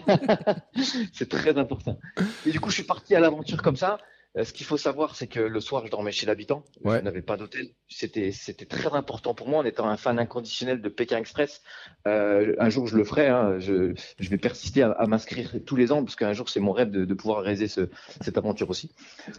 c'est 1.13 1.27
très 1.27 1.57
important. 1.57 1.99
Et 2.45 2.51
du 2.51 2.61
coup, 2.61 2.69
je 2.69 2.75
suis 2.75 2.83
parti 2.83 3.15
à 3.15 3.19
l'aventure 3.19 3.61
comme 3.61 3.75
ça. 3.75 3.97
Euh, 4.35 4.43
ce 4.43 4.53
qu'il 4.53 4.65
faut 4.65 4.77
savoir, 4.77 5.15
c'est 5.15 5.27
que 5.27 5.39
le 5.39 5.59
soir, 5.59 5.85
je 5.85 5.91
dormais 5.91 6.11
chez 6.11 6.25
l'habitant. 6.25 6.63
Je 6.83 6.89
n'avais 6.89 7.21
pas 7.21 7.37
d'hôtel. 7.37 7.67
C'était, 7.87 8.31
c'était 8.31 8.65
très 8.65 8.93
important 8.93 9.35
pour 9.35 9.47
moi 9.47 9.59
en 9.59 9.65
étant 9.65 9.87
un 9.87 9.97
fan 9.97 10.17
inconditionnel 10.17 10.81
de 10.81 10.89
Pékin 10.89 11.17
Express. 11.17 11.61
Euh, 12.07 12.55
un 12.57 12.69
jour, 12.69 12.87
je 12.87 12.97
le 12.97 13.03
ferai. 13.03 13.27
Hein. 13.27 13.59
Je, 13.59 13.93
je, 14.19 14.29
vais 14.29 14.37
persister 14.37 14.81
à, 14.81 14.91
à 14.91 15.05
m'inscrire 15.05 15.53
tous 15.65 15.75
les 15.75 15.91
ans 15.91 16.03
parce 16.03 16.15
qu'un 16.15 16.33
jour, 16.33 16.49
c'est 16.49 16.59
mon 16.59 16.71
rêve 16.71 16.89
de, 16.89 17.05
de 17.05 17.13
pouvoir 17.13 17.43
réaliser 17.43 17.67
ce, 17.67 17.89
cette 18.21 18.37
aventure 18.37 18.69
aussi. 18.69 18.91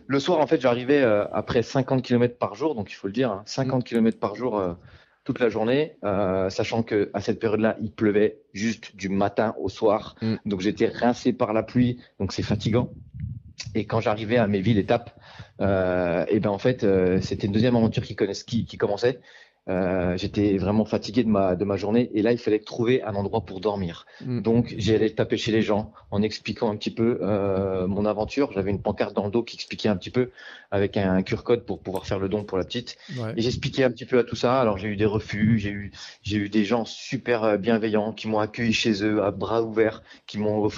Le 0.07 0.21
soir, 0.21 0.39
en 0.39 0.47
fait, 0.47 0.61
j'arrivais 0.61 1.03
euh, 1.03 1.27
après 1.33 1.63
50 1.63 2.03
km 2.03 2.39
par 2.39 2.55
jour, 2.55 2.75
donc 2.77 2.91
il 2.93 2.95
faut 2.95 3.09
le 3.09 3.13
dire, 3.13 3.33
hein, 3.33 3.43
50 3.47 3.81
mm. 3.81 3.85
km 3.85 4.19
par 4.19 4.35
jour. 4.37 4.77
Toute 5.25 5.41
la 5.41 5.49
journée, 5.49 5.97
euh, 6.05 6.51
sachant 6.51 6.83
que 6.83 7.11
à 7.15 7.23
cette 7.23 7.41
période-là, 7.41 7.79
il 7.81 7.91
pleuvait 7.91 8.43
juste 8.53 8.95
du 8.95 9.09
matin 9.09 9.55
au 9.59 9.71
soir, 9.71 10.17
mm. 10.21 10.35
donc 10.45 10.61
j'étais 10.61 10.87
rincé 10.87 11.33
par 11.33 11.55
la 11.55 11.63
pluie, 11.63 11.99
donc 12.21 12.35
c'est 12.35 12.43
fatigant. 12.43 12.93
Et 13.75 13.87
quand 13.87 14.01
j'arrivais 14.01 14.37
à 14.37 14.47
mes 14.47 14.61
villes 14.61 14.79
étapes, 14.79 15.11
euh, 15.61 16.25
et 16.29 16.41
ben 16.41 16.51
en 16.51 16.59
fait, 16.59 16.85
euh, 16.85 17.21
c'était 17.21 17.47
une 17.47 17.53
deuxième 17.53 17.77
aventure 17.77 18.03
qui, 18.03 18.17
qui, 18.17 18.65
qui 18.65 18.79
commençait. 18.79 19.21
Euh, 19.71 20.15
j'étais 20.19 20.59
vraiment 20.59 20.85
fatigué 20.85 21.25
de 21.25 21.29
ma 21.31 21.57
de 21.57 21.65
ma 21.65 21.79
journée 21.79 22.11
et 22.13 22.21
là 22.21 22.33
il 22.33 22.39
fallait 22.39 22.59
trouver 22.59 23.03
un 23.03 23.15
endroit 23.15 23.47
pour 23.47 23.61
dormir. 23.61 24.05
Mm. 24.21 24.43
Donc 24.43 24.75
j'ai 24.77 24.95
allé 24.95 25.15
taper 25.15 25.39
chez 25.39 25.53
les 25.53 25.63
gens 25.63 25.93
en 26.11 26.21
expliquant 26.21 26.71
un 26.71 26.77
petit 26.77 26.91
peu 26.91 27.19
euh, 27.23 27.87
mon 27.87 28.05
aventure. 28.05 28.53
J'avais 28.53 28.71
une 28.71 28.83
pancarte 28.83 29.15
dans 29.15 29.25
le 29.25 29.31
dos 29.31 29.43
qui 29.43 29.57
expliquait 29.57 29.89
un 29.89 29.97
petit 29.97 30.11
peu 30.11 30.31
avec 30.71 30.99
un, 30.99 31.15
un 31.15 31.23
code 31.23 31.65
pour 31.65 31.81
pouvoir 31.81 32.07
faire 32.07 32.19
le 32.19 32.29
don 32.29 32.45
pour 32.45 32.59
la 32.59 32.65
petite. 32.65 32.99
Et 33.37 33.41
j'expliquais 33.41 33.85
un 33.85 33.91
petit 33.91 34.05
peu 34.05 34.19
à 34.19 34.25
tout 34.25 34.37
ça. 34.37 34.61
Alors 34.61 34.77
j'ai 34.77 34.89
eu 34.89 34.97
des 34.97 35.07
refus, 35.07 35.59
j'ai 35.59 35.71
eu 35.71 35.93
j'ai 36.23 36.37
eu 36.37 36.51
des 36.51 36.67
gens 36.67 36.85
super 36.85 37.45
euh, 37.45 37.57
bienveillants 37.57 38.13
qui 38.13 38.29
m'ont 38.29 38.41
accueilli 38.41 38.75
chez 38.75 39.03
eux 39.03 39.23
à 39.23 39.31
bras 39.31 39.63
ouverts, 39.63 40.03
qui 40.27 40.39
m'ont 40.39 40.69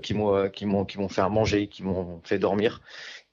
qui 0.00 0.14
m'ont 0.14 0.34
euh, 0.36 0.48
qui 0.48 0.64
m'ont 0.64 0.84
qui 0.84 0.98
m'ont 0.98 1.08
fait 1.08 1.22
à 1.22 1.28
manger, 1.28 1.66
qui 1.66 1.82
m'ont 1.82 2.20
fait 2.22 2.38
dormir. 2.38 2.82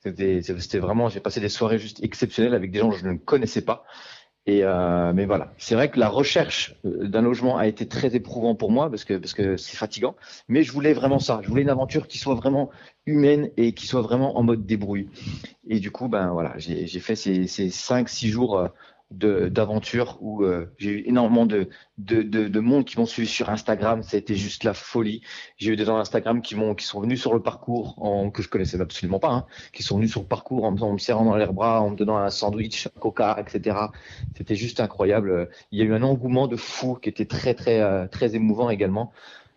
C'était 0.06 0.78
vraiment, 0.78 1.10
j'ai 1.10 1.20
passé 1.20 1.40
des 1.40 1.50
soirées 1.50 1.80
juste 1.80 2.04
exceptionnelles 2.04 2.54
avec 2.54 2.72
des 2.72 2.80
gens 2.80 2.92
que 2.92 2.98
je 2.98 3.08
ne 3.08 3.16
connaissais 3.16 3.64
pas. 3.64 3.86
Et 4.48 4.64
euh, 4.64 5.12
mais 5.14 5.26
voilà, 5.26 5.54
c'est 5.58 5.74
vrai 5.74 5.90
que 5.90 6.00
la 6.00 6.08
recherche 6.08 6.76
euh, 6.86 7.08
d'un 7.08 7.22
logement 7.22 7.58
a 7.58 7.66
été 7.66 7.88
très 7.88 8.16
éprouvant 8.16 8.54
pour 8.54 8.70
moi 8.72 8.92
parce 8.92 9.04
que 9.04 9.16
parce 9.16 9.34
que 9.34 9.58
c'est 9.58 9.76
fatigant. 9.76 10.16
Mais 10.48 10.62
je 10.62 10.72
voulais 10.72 10.94
vraiment 10.94 11.18
ça. 11.18 11.40
Je 11.42 11.48
voulais 11.48 11.64
une 11.64 11.70
aventure 11.70 12.08
qui 12.08 12.20
soit 12.20 12.36
vraiment 12.36 12.70
humaine 13.08 13.50
et 13.58 13.74
qui 13.74 13.88
soit 13.88 14.02
vraiment 14.02 14.38
en 14.38 14.44
mode 14.44 14.66
débrouille. 14.68 15.10
Et 15.68 15.80
du 15.80 15.90
coup, 15.90 16.10
ben 16.10 16.32
voilà, 16.32 16.54
j'ai 16.58 17.00
fait 17.00 17.16
ces, 17.16 17.48
ces 17.48 17.72
cinq 17.72 18.08
six 18.08 18.30
jours 18.30 18.70
euh, 19.24 19.50
d'aventure 19.52 20.18
où 20.20 20.44
euh, 20.44 20.74
j'ai 20.78 20.90
eu 20.90 21.04
énormément 21.06 21.46
de, 21.46 21.70
de, 22.00 22.24
de, 22.24 22.48
de, 22.48 22.60
monde 22.60 22.86
qui 22.86 22.98
m'ont 22.98 23.06
suivi 23.06 23.28
sur 23.28 23.50
Instagram. 23.50 24.02
Été 24.12 24.36
juste 24.36 24.64
la 24.64 24.74
folie. 24.74 25.22
J'ai 25.58 25.72
eu 25.74 25.76
des 25.76 25.86
gens 25.86 25.98
Instagram 25.98 26.42
qui 26.42 26.56
qui 26.76 26.86
sont 26.86 27.02
venus 27.02 27.22
sur 27.22 27.34
le 27.34 27.42
parcours 27.42 28.02
en, 28.04 28.32
que 28.32 28.42
je 28.42 28.50
connaissais 28.50 28.82
absolument 28.82 29.20
pas, 29.20 29.32
hein, 29.32 29.46
qui 29.74 29.84
sont 29.84 29.98
venus 29.98 30.12
sur 30.12 30.22
le 30.22 30.28
parcours 30.28 30.66
en, 30.66 30.72
me 30.72 30.98
serrant 30.98 31.24
dans 31.24 31.36
les 31.36 31.46
bras, 31.46 31.82
en 31.82 31.92
me 31.92 31.96
donnant 31.96 32.18
un 32.18 32.32
sandwich, 32.32 32.88
un 32.88 33.00
coca, 33.00 33.38
etc. 33.40 33.78
C'était 34.36 34.56
juste 34.56 34.80
incroyable. 34.80 35.50
Il 35.72 35.80
y 35.80 35.82
a 35.84 35.86
eu 35.86 35.94
un 35.94 36.04
engouement 36.04 36.48
de 36.48 36.56
fou 36.56 36.96
qui 36.96 37.10
était 37.10 37.26
très 37.26 37.54
très 37.54 37.82
euh, 37.82 38.08
très 38.08 38.36
émouvant 38.36 38.70
également. 38.72 39.14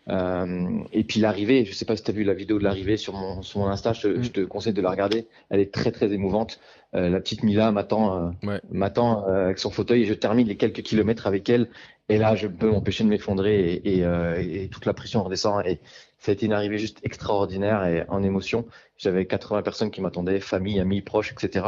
Euh, 0.09 0.79
et 0.91 1.03
puis 1.03 1.19
l'arrivée, 1.19 1.65
je 1.65 1.73
sais 1.73 1.85
pas 1.85 1.95
si 1.95 2.03
tu 2.03 2.11
as 2.11 2.13
vu 2.13 2.23
la 2.23 2.33
vidéo 2.33 2.57
de 2.57 2.63
l'arrivée 2.63 2.97
sur 2.97 3.13
mon, 3.13 3.41
sur 3.41 3.59
mon 3.59 3.67
Insta, 3.67 3.93
je, 3.93 4.07
mm. 4.07 4.23
je, 4.23 4.29
te 4.31 4.41
conseille 4.41 4.73
de 4.73 4.81
la 4.81 4.89
regarder. 4.89 5.27
Elle 5.49 5.59
est 5.59 5.73
très 5.73 5.91
très 5.91 6.11
émouvante. 6.11 6.59
Euh, 6.95 7.09
la 7.09 7.19
petite 7.19 7.43
Mila 7.43 7.71
m'attend 7.71 8.33
euh, 8.43 8.57
m'attend 8.71 9.27
euh, 9.27 9.45
avec 9.45 9.59
son 9.59 9.69
fauteuil 9.69 10.03
et 10.03 10.05
je 10.05 10.13
termine 10.15 10.47
les 10.47 10.57
quelques 10.57 10.81
kilomètres 10.81 11.27
avec 11.27 11.47
elle. 11.49 11.69
Et 12.09 12.17
là, 12.17 12.35
je 12.35 12.47
peux 12.47 12.69
m'empêcher 12.69 13.03
de 13.03 13.09
m'effondrer 13.09 13.73
et, 13.73 13.99
et, 13.99 14.63
et, 14.63 14.67
toute 14.69 14.87
la 14.87 14.93
pression 14.93 15.23
redescend. 15.23 15.63
Et 15.67 15.79
ça 16.17 16.31
a 16.31 16.33
été 16.33 16.47
une 16.47 16.53
arrivée 16.53 16.79
juste 16.79 16.99
extraordinaire 17.03 17.85
et 17.85 18.03
en 18.09 18.23
émotion. 18.23 18.65
J'avais 18.97 19.27
80 19.27 19.61
personnes 19.61 19.91
qui 19.91 20.01
m'attendaient, 20.01 20.39
famille, 20.39 20.79
amis, 20.79 21.01
proches, 21.01 21.31
etc. 21.31 21.67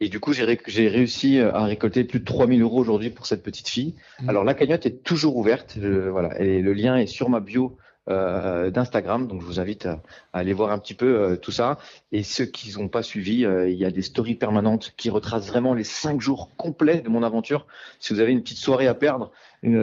Et 0.00 0.08
du 0.08 0.18
coup, 0.18 0.32
j'ai 0.32 0.88
réussi 0.88 1.38
euh, 1.38 1.52
à 1.52 1.64
récolter 1.64 2.04
plus 2.04 2.20
de 2.20 2.24
3000 2.24 2.62
euros 2.62 2.80
aujourd'hui 2.80 3.10
pour 3.10 3.26
cette 3.26 3.42
petite 3.42 3.68
fille. 3.68 3.94
Mmh. 4.22 4.28
Alors, 4.30 4.44
la 4.44 4.54
cagnotte 4.54 4.86
est 4.86 5.02
toujours 5.02 5.36
ouverte. 5.36 5.76
voilà, 5.78 6.40
et 6.40 6.62
le 6.62 6.72
lien 6.72 6.96
est 6.96 7.06
sur 7.06 7.28
ma 7.28 7.40
bio 7.40 7.76
euh, 8.10 8.70
d'Instagram. 8.70 9.28
Donc, 9.28 9.40
je 9.42 9.46
vous 9.46 9.60
invite 9.60 9.86
à, 9.86 10.02
aller 10.32 10.52
voir 10.52 10.72
un 10.72 10.78
petit 10.78 10.94
peu 10.94 11.06
euh, 11.06 11.36
tout 11.36 11.52
ça. 11.52 11.78
Et 12.10 12.22
ceux 12.22 12.46
qui 12.46 12.76
n'ont 12.76 12.88
pas 12.88 13.02
suivi, 13.02 13.44
euh, 13.44 13.68
il 13.68 13.76
y 13.76 13.84
a 13.84 13.90
des 13.90 14.02
stories 14.02 14.34
permanentes 14.34 14.94
qui 14.96 15.10
retracent 15.10 15.48
vraiment 15.48 15.74
les 15.74 15.84
cinq 15.84 16.20
jours 16.20 16.50
complets 16.56 17.02
de 17.02 17.08
mon 17.08 17.22
aventure. 17.22 17.66
Si 18.00 18.12
vous 18.12 18.20
avez 18.20 18.32
une 18.32 18.42
petite 18.42 18.58
soirée 18.58 18.88
à 18.88 18.94
perdre, 18.94 19.30
une, 19.62 19.76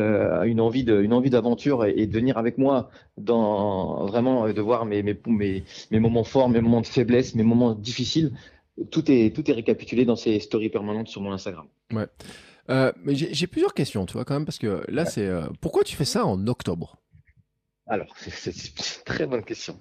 une 0.45 0.59
envie 0.59 0.83
de, 0.83 0.99
une 0.99 1.13
envie 1.13 1.29
d'aventure 1.29 1.85
et, 1.85 2.07
de 2.07 2.11
venir 2.11 2.37
avec 2.37 2.57
moi 2.57 2.89
dans 3.17 4.07
vraiment 4.07 4.49
de 4.49 4.61
voir 4.61 4.85
mes, 4.85 5.03
mes, 5.03 5.17
mes, 5.27 5.63
mes 5.91 5.99
moments 5.99 6.23
forts, 6.23 6.49
mes 6.49 6.59
moments 6.59 6.81
de 6.81 6.87
faiblesse, 6.87 7.35
mes 7.35 7.43
moments 7.43 7.75
difficiles 7.75 8.33
tout 8.91 9.11
est, 9.11 9.35
tout 9.35 9.49
est 9.49 9.53
récapitulé 9.53 10.05
dans 10.05 10.15
ces 10.15 10.39
stories 10.39 10.69
permanentes 10.69 11.07
sur 11.07 11.21
mon 11.21 11.31
Instagram. 11.31 11.67
Ouais. 11.91 12.07
Euh, 12.69 12.91
mais 13.03 13.15
j'ai 13.15 13.47
plusieurs 13.47 13.73
questions, 13.73 14.05
tu 14.05 14.13
vois, 14.13 14.25
quand 14.25 14.33
même, 14.33 14.45
parce 14.45 14.59
que 14.59 14.83
là, 14.89 15.05
c'est. 15.05 15.25
Euh, 15.25 15.47
pourquoi 15.61 15.83
tu 15.83 15.95
fais 15.95 16.05
ça 16.05 16.25
en 16.25 16.47
octobre? 16.47 16.97
Alors, 17.87 18.13
c'est 18.17 18.51
une 18.51 19.03
très 19.05 19.25
bonne 19.25 19.43
question. 19.43 19.79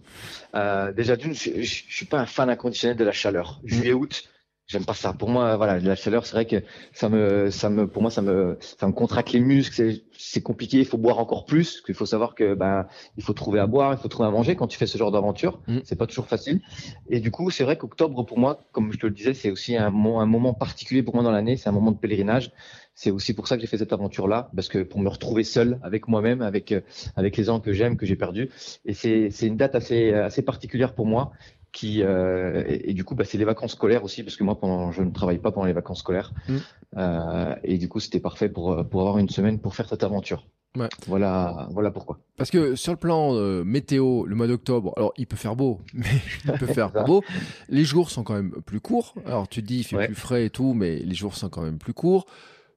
Euh, 0.55 0.93
déjà, 0.93 1.17
d'une, 1.17 1.35
je, 1.35 1.63
je, 1.63 1.83
suis 1.89 2.07
pas 2.07 2.21
un 2.21 2.27
fan 2.27 2.49
inconditionnel 2.49 2.97
de 2.97 3.05
la 3.05 3.13
chaleur. 3.13 3.61
Juillet-août, 3.65 4.29
j'aime 4.67 4.85
pas 4.85 4.95
ça. 4.95 5.13
Pour 5.13 5.29
moi, 5.29 5.57
voilà, 5.57 5.79
la 5.79 5.95
chaleur, 5.95 6.27
c'est 6.27 6.33
vrai 6.33 6.47
que 6.47 6.63
ça 6.93 7.09
me, 7.09 7.51
ça 7.51 7.71
me, 7.71 7.87
pour 7.87 8.03
moi, 8.03 8.11
ça 8.11 8.23
me, 8.23 8.59
ça 8.61 8.87
me 8.87 8.93
contracte 8.93 9.33
les 9.33 9.41
muscles. 9.41 10.01
C'est 10.19 10.43
compliqué. 10.43 10.79
Il 10.79 10.87
faut 10.87 10.99
boire 10.99 11.19
encore 11.19 11.45
plus. 11.45 11.83
Il 11.89 11.95
faut 11.95 12.07
savoir 12.07 12.35
que, 12.35 12.55
ben, 12.55 12.87
il 13.17 13.23
faut 13.23 13.33
trouver 13.33 13.61
à 13.61 13.67
boire, 13.67 13.93
il 13.93 13.99
faut 13.99 14.09
trouver 14.09 14.29
à 14.29 14.33
manger 14.33 14.57
quand 14.57 14.67
tu 14.67 14.77
fais 14.77 14.87
ce 14.87 14.99
genre 14.99 15.13
d'aventure. 15.13 15.61
Mm. 15.69 15.79
C'est 15.85 15.97
pas 15.97 16.07
toujours 16.07 16.27
facile. 16.27 16.61
Et 17.09 17.21
du 17.21 17.31
coup, 17.31 17.51
c'est 17.51 17.65
vrai 17.65 17.77
qu'octobre, 17.79 18.25
pour 18.25 18.39
moi, 18.39 18.59
comme 18.73 18.93
je 18.93 18.99
te 18.99 19.07
le 19.07 19.13
disais, 19.13 19.35
c'est 19.35 19.51
aussi 19.51 19.77
un, 19.77 19.87
un 19.87 20.27
moment 20.27 20.55
particulier 20.55 21.03
pour 21.03 21.15
moi 21.15 21.23
dans 21.23 21.33
l'année. 21.33 21.57
C'est 21.57 21.69
un 21.69 21.73
moment 21.73 21.93
de 21.93 21.99
pèlerinage. 21.99 22.51
C'est 22.99 23.11
aussi 23.11 23.35
pour 23.35 23.47
ça 23.47 23.57
que 23.57 23.61
j'ai 23.61 23.67
fait 23.67 23.77
cette 23.77 23.93
aventure-là, 23.93 24.51
parce 24.57 24.69
que 24.69 24.79
pour 24.79 25.01
me 25.01 25.11
retrouver 25.11 25.45
seul 25.45 25.79
avec 25.83 26.09
moi-même, 26.09 26.41
avec 26.41 26.75
avec 27.15 27.37
les 27.37 27.45
gens 27.45 27.61
que 27.61 27.75
j'aime, 27.75 27.99
que 27.99 28.07
j'ai 28.07 28.17
perdus. 28.17 28.49
Et 28.87 28.95
c'est 28.95 29.29
c'est 29.31 29.47
une 29.47 29.59
date 29.59 29.75
assez 29.75 30.15
assez 30.15 30.41
particulière 30.41 30.95
pour 30.95 31.05
moi 31.05 31.33
qui 31.77 32.03
euh, 32.03 32.65
et, 32.67 32.91
et, 32.91 32.95
du 32.95 33.05
coup 33.05 33.15
bah, 33.15 33.25
c'est 33.25 33.37
les 33.39 33.45
vacances 33.45 33.73
scolaires 33.73 34.03
aussi 34.03 34.23
parce 34.23 34.37
que 34.37 34.45
moi 34.45 34.59
pendant 34.59 34.93
je 34.93 35.03
ne 35.03 35.11
travaille 35.11 35.39
pas 35.39 35.53
pendant 35.53 35.67
les 35.67 35.75
vacances 35.75 36.01
scolaires 36.01 36.33
Mm. 36.49 36.57
Euh, 36.97 37.55
et 37.65 37.77
du 37.77 37.89
coup 37.89 38.01
c'était 38.01 38.21
parfait 38.21 38.49
pour 38.49 38.65
pour 38.89 39.01
avoir 39.03 39.19
une 39.19 39.29
semaine 39.29 39.59
pour 39.59 39.75
faire 39.75 39.89
cette 39.89 40.03
aventure. 40.05 40.47
Ouais. 40.79 40.89
Voilà 41.07 41.69
voilà 41.73 41.91
pourquoi. 41.91 42.19
Parce 42.39 42.51
que 42.51 42.75
sur 42.77 42.93
le 42.93 42.99
plan 42.99 43.35
euh, 43.35 43.65
météo, 43.65 44.25
le 44.25 44.35
mois 44.35 44.47
d'octobre, 44.47 44.95
alors 44.97 45.13
il 45.19 45.27
peut 45.27 45.37
faire 45.37 45.57
beau, 45.57 45.81
mais 45.95 46.07
il 46.47 46.53
peut 46.53 46.67
faire 46.67 46.91
beau. 47.05 47.23
Les 47.69 47.85
jours 47.85 48.11
sont 48.11 48.25
quand 48.25 48.35
même 48.35 48.53
plus 48.65 48.81
courts. 48.81 49.15
Alors 49.27 49.47
tu 49.49 49.63
te 49.63 49.67
dis 49.67 49.79
il 49.81 49.85
fait 49.85 49.97
Ouais. 49.97 50.07
plus 50.07 50.15
frais 50.15 50.47
et 50.47 50.51
tout, 50.51 50.73
mais 50.73 50.97
les 50.99 51.15
jours 51.15 51.35
sont 51.35 51.49
quand 51.51 51.63
même 51.63 51.79
plus 51.79 51.93
courts. 51.95 52.25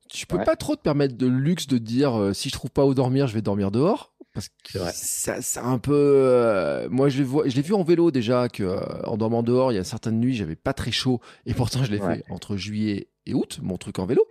Tu 0.10 0.26
peux 0.26 0.38
Ouais. 0.38 0.43
pas 0.43 0.56
trop 0.56 0.76
te 0.76 0.82
permettre 0.82 1.16
de 1.18 1.28
luxe 1.28 1.68
de 1.68 1.78
dire 1.78 2.20
euh, 2.20 2.34
si 2.34 2.50
je 2.50 2.54
trouve 2.54 2.72
pas 2.72 2.86
où 2.86 2.93
dormir, 2.93 3.28
je 3.28 3.34
vais 3.36 3.41
dormir 3.43 3.70
dehors. 3.72 4.12
Parce 4.34 4.50
que 4.64 4.78
ça, 4.94 5.42
c'est 5.42 5.60
un 5.60 5.80
peu. 5.80 5.92
euh, 5.96 6.88
moi, 6.92 7.10
je, 7.10 7.24
l'ai 7.24 7.62
vu 7.62 7.74
en 7.74 7.84
vélo 7.84 8.12
déjà 8.12 8.48
que 8.48 8.64
euh, 8.64 8.80
en 9.06 9.18
dormant 9.18 9.42
dehors, 9.44 9.72
il 9.72 9.76
y 9.76 9.80
a 9.80 9.84
certaines 9.84 10.20
nuits, 10.20 10.36
j'avais 10.36 10.56
pas 10.56 10.74
très 10.74 10.92
chaud 10.92 11.20
et 11.46 11.54
pourtant 11.54 11.84
je 11.84 11.92
l'ai 11.92 12.00
Ouais. 12.00 12.18
fait 12.18 12.24
entre 12.30 12.56
juillet 12.56 13.08
et 13.26 13.34
août, 13.34 13.60
mon 13.62 13.78
truc 13.78 13.98
en 14.00 14.06
vélo. 14.06 14.28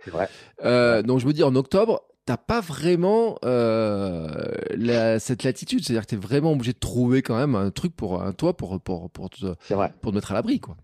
Euh, 0.63 1.01
donc 1.03 1.19
je 1.19 1.27
me 1.27 1.33
dis 1.33 1.43
en 1.43 1.53
octobre, 1.55 2.01
t'as 2.25 2.37
pas 2.37 2.61
vraiment 2.61 3.37
euh, 3.45 4.27
la- 4.75 5.19
cette 5.19 5.43
latitude, 5.43 5.83
c'est-à-dire 5.83 6.03
que 6.05 6.11
t'es 6.11 6.15
vraiment 6.15 6.53
obligé 6.53 6.73
de 6.73 6.79
trouver 6.79 7.21
quand 7.21 7.37
même 7.37 7.55
un 7.55 7.69
truc 7.71 7.95
pour 7.95 8.21
un 8.23 8.31
toit 8.33 8.55
pour 8.55 8.79
pour 8.81 9.09
pour 9.09 9.29
te, 9.29 9.53
pour 10.01 10.11
te 10.11 10.15
mettre 10.15 10.31
à 10.31 10.33
l'abri 10.35 10.59
quoi. 10.59 10.77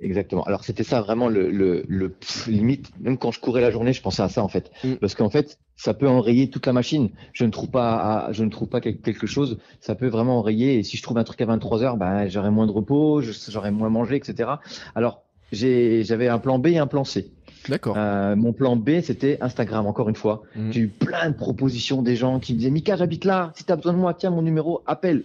Exactement. 0.00 0.42
Alors 0.44 0.62
c'était 0.64 0.82
ça 0.84 1.00
vraiment 1.00 1.28
le, 1.28 1.50
le, 1.50 1.84
le 1.88 2.10
pff, 2.10 2.46
limite. 2.48 2.90
Même 3.00 3.16
quand 3.16 3.30
je 3.30 3.40
courais 3.40 3.62
la 3.62 3.70
journée, 3.70 3.92
je 3.94 4.02
pensais 4.02 4.22
à 4.22 4.28
ça 4.28 4.42
en 4.42 4.48
fait, 4.48 4.70
Mm. 4.84 4.94
parce 4.96 5.14
qu'en 5.14 5.30
fait, 5.30 5.58
ça 5.76 5.94
peut 5.94 6.06
enrayer 6.08 6.50
toute 6.50 6.66
la 6.66 6.72
machine. 6.74 7.08
Je 7.32 7.44
ne 7.46 7.50
trouve 7.50 7.70
pas, 7.70 7.96
à- 8.26 8.32
je 8.32 8.44
ne 8.44 8.50
trouve 8.50 8.68
pas 8.68 8.80
quel- 8.82 8.98
quelque 8.98 9.26
chose. 9.26 9.58
Ça 9.80 9.94
peut 9.94 10.08
vraiment 10.08 10.38
enrayer. 10.38 10.78
Et 10.78 10.82
si 10.82 10.96
je 10.98 11.02
trouve 11.02 11.16
un 11.16 11.24
truc 11.24 11.40
à 11.40 11.46
23 11.46 11.82
heures, 11.82 11.96
ben 11.96 12.28
j'aurai 12.28 12.50
moins 12.50 12.66
de 12.66 12.72
repos, 12.72 13.22
j'aurai 13.48 13.70
moins 13.70 13.88
mangé, 13.88 14.16
etc. 14.16 14.50
Alors 14.94 15.22
j'ai, 15.52 16.02
j'avais 16.04 16.28
un 16.28 16.38
plan 16.38 16.58
B 16.58 16.66
et 16.68 16.78
un 16.78 16.86
plan 16.86 17.04
C. 17.04 17.30
D'accord. 17.68 17.96
Euh, 17.96 18.36
mon 18.36 18.52
plan 18.52 18.76
B, 18.76 19.00
c'était 19.02 19.38
Instagram. 19.40 19.86
Encore 19.86 20.08
une 20.10 20.14
fois, 20.14 20.42
Mm. 20.56 20.72
j'ai 20.72 20.80
eu 20.80 20.88
plein 20.88 21.30
de 21.30 21.34
propositions 21.36 22.02
des 22.02 22.16
gens 22.16 22.38
qui 22.38 22.52
me 22.52 22.58
disaient 22.58 22.70
Mika, 22.70 22.96
j'habite 22.96 23.24
là. 23.24 23.52
Si 23.56 23.64
tu 23.64 23.72
as 23.72 23.76
besoin 23.76 23.94
de 23.94 23.98
moi, 23.98 24.12
tiens 24.12 24.30
mon 24.30 24.42
numéro, 24.42 24.82
appelle. 24.86 25.22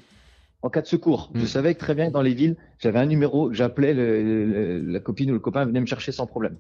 En 0.64 0.70
cas 0.70 0.82
de 0.82 0.88
secours, 0.88 1.32
je 1.34 1.46
savais 1.48 1.74
que 1.74 1.80
très 1.80 1.96
bien 1.96 2.08
que 2.08 2.14
dans 2.14 2.22
les 2.22 2.36
villes, 2.36 2.56
j'avais 2.78 3.00
un 3.00 3.08
numéro 3.08 3.52
j'appelais, 3.52 3.94
la 3.96 5.00
copine 5.00 5.32
ou 5.32 5.34
le 5.34 5.40
copain 5.40 5.66
venait 5.66 5.82
me 5.82 5.88
chercher 5.88 6.12
sans 6.12 6.28
problème. 6.28 6.56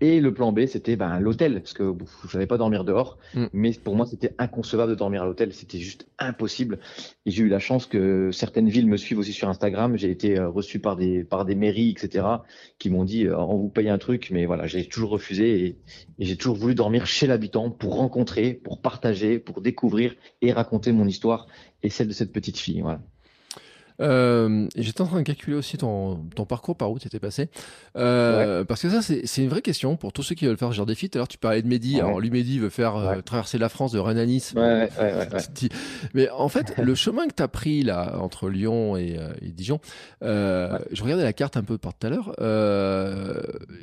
Et 0.00 0.20
le 0.20 0.32
plan 0.32 0.52
B, 0.52 0.66
c'était 0.66 0.94
ben, 0.96 1.18
l'hôtel, 1.18 1.54
parce 1.60 1.72
que 1.72 1.92
je 2.28 2.36
n'allais 2.36 2.46
pas 2.46 2.58
dormir 2.58 2.84
dehors, 2.84 3.18
Mm. 3.34 3.46
mais 3.52 3.72
pour 3.72 3.96
moi, 3.96 4.06
c'était 4.06 4.34
inconcevable 4.38 4.90
de 4.90 4.96
dormir 4.96 5.22
à 5.22 5.26
l'hôtel, 5.26 5.52
c'était 5.52 5.78
juste 5.78 6.06
impossible. 6.18 6.78
Et 7.26 7.30
j'ai 7.30 7.42
eu 7.42 7.48
la 7.48 7.58
chance 7.58 7.86
que 7.86 8.30
certaines 8.32 8.68
villes 8.68 8.86
me 8.86 8.96
suivent 8.96 9.18
aussi 9.18 9.32
sur 9.32 9.48
Instagram. 9.48 9.96
J'ai 9.96 10.10
été 10.10 10.38
euh, 10.38 10.48
reçu 10.48 10.78
par 10.78 10.96
des 10.96 11.24
par 11.24 11.44
des 11.44 11.54
mairies, 11.54 11.90
etc., 11.90 12.26
qui 12.78 12.90
m'ont 12.90 13.04
dit 13.04 13.26
euh, 13.26 13.38
on 13.38 13.56
vous 13.56 13.68
paye 13.68 13.88
un 13.88 13.98
truc, 13.98 14.30
mais 14.30 14.46
voilà, 14.46 14.66
j'ai 14.66 14.86
toujours 14.86 15.10
refusé 15.10 15.64
et, 15.64 15.76
et 16.18 16.24
j'ai 16.24 16.36
toujours 16.36 16.56
voulu 16.56 16.74
dormir 16.74 17.06
chez 17.06 17.26
l'habitant 17.26 17.70
pour 17.70 17.96
rencontrer, 17.96 18.54
pour 18.54 18.80
partager, 18.80 19.38
pour 19.38 19.60
découvrir 19.60 20.14
et 20.42 20.52
raconter 20.52 20.92
mon 20.92 21.06
histoire 21.06 21.46
et 21.82 21.90
celle 21.90 22.08
de 22.08 22.12
cette 22.12 22.32
petite 22.32 22.58
fille. 22.58 22.80
Voilà. 22.80 23.00
Euh, 24.00 24.66
J'étais 24.76 25.00
en 25.02 25.06
train 25.06 25.18
de 25.18 25.22
calculer 25.24 25.56
aussi 25.56 25.76
ton, 25.76 26.16
ton 26.34 26.44
parcours 26.44 26.76
par 26.76 26.90
où 26.90 26.98
tu 26.98 27.06
étais 27.06 27.18
passé. 27.18 27.48
Euh, 27.96 28.64
Parce 28.64 28.82
que 28.82 28.90
ça, 28.90 29.02
c'est 29.02 29.42
une 29.42 29.48
vraie 29.48 29.62
question 29.62 29.96
pour 29.96 30.12
tous 30.12 30.22
ceux 30.22 30.34
qui 30.34 30.46
veulent 30.46 30.56
faire 30.56 30.70
ce 30.70 30.74
genre 30.74 30.86
de 30.86 30.92
défi. 30.92 31.08
Tout 31.10 31.18
à 31.18 31.20
l'heure, 31.20 31.28
tu 31.28 31.38
parlais 31.38 31.62
de 31.62 31.68
Mehdi. 31.68 31.96
Ouais. 31.96 32.00
Alors, 32.00 32.20
lui, 32.20 32.30
Mehdi 32.30 32.58
veut 32.58 32.70
faire 32.70 32.96
euh, 32.96 33.20
traverser 33.20 33.58
la 33.58 33.68
France 33.68 33.92
de 33.92 33.98
Rennes 33.98 34.18
à 34.18 34.26
Nice. 34.26 34.54
Mais 36.14 36.28
en 36.30 36.48
fait, 36.48 36.74
le 36.82 36.94
chemin 36.94 37.26
que 37.26 37.34
tu 37.34 37.42
as 37.42 37.48
pris 37.48 37.82
là 37.82 38.18
entre 38.20 38.48
Lyon 38.48 38.96
et, 38.96 39.16
euh, 39.18 39.32
et 39.42 39.48
Dijon, 39.50 39.80
euh, 40.22 40.78
je 40.92 41.02
regardais 41.02 41.24
la 41.24 41.32
carte 41.32 41.56
un 41.56 41.62
peu 41.62 41.78
par 41.78 41.94
tout 41.94 42.06
à 42.06 42.10
l'heure. 42.10 42.34
Euh, 42.40 43.40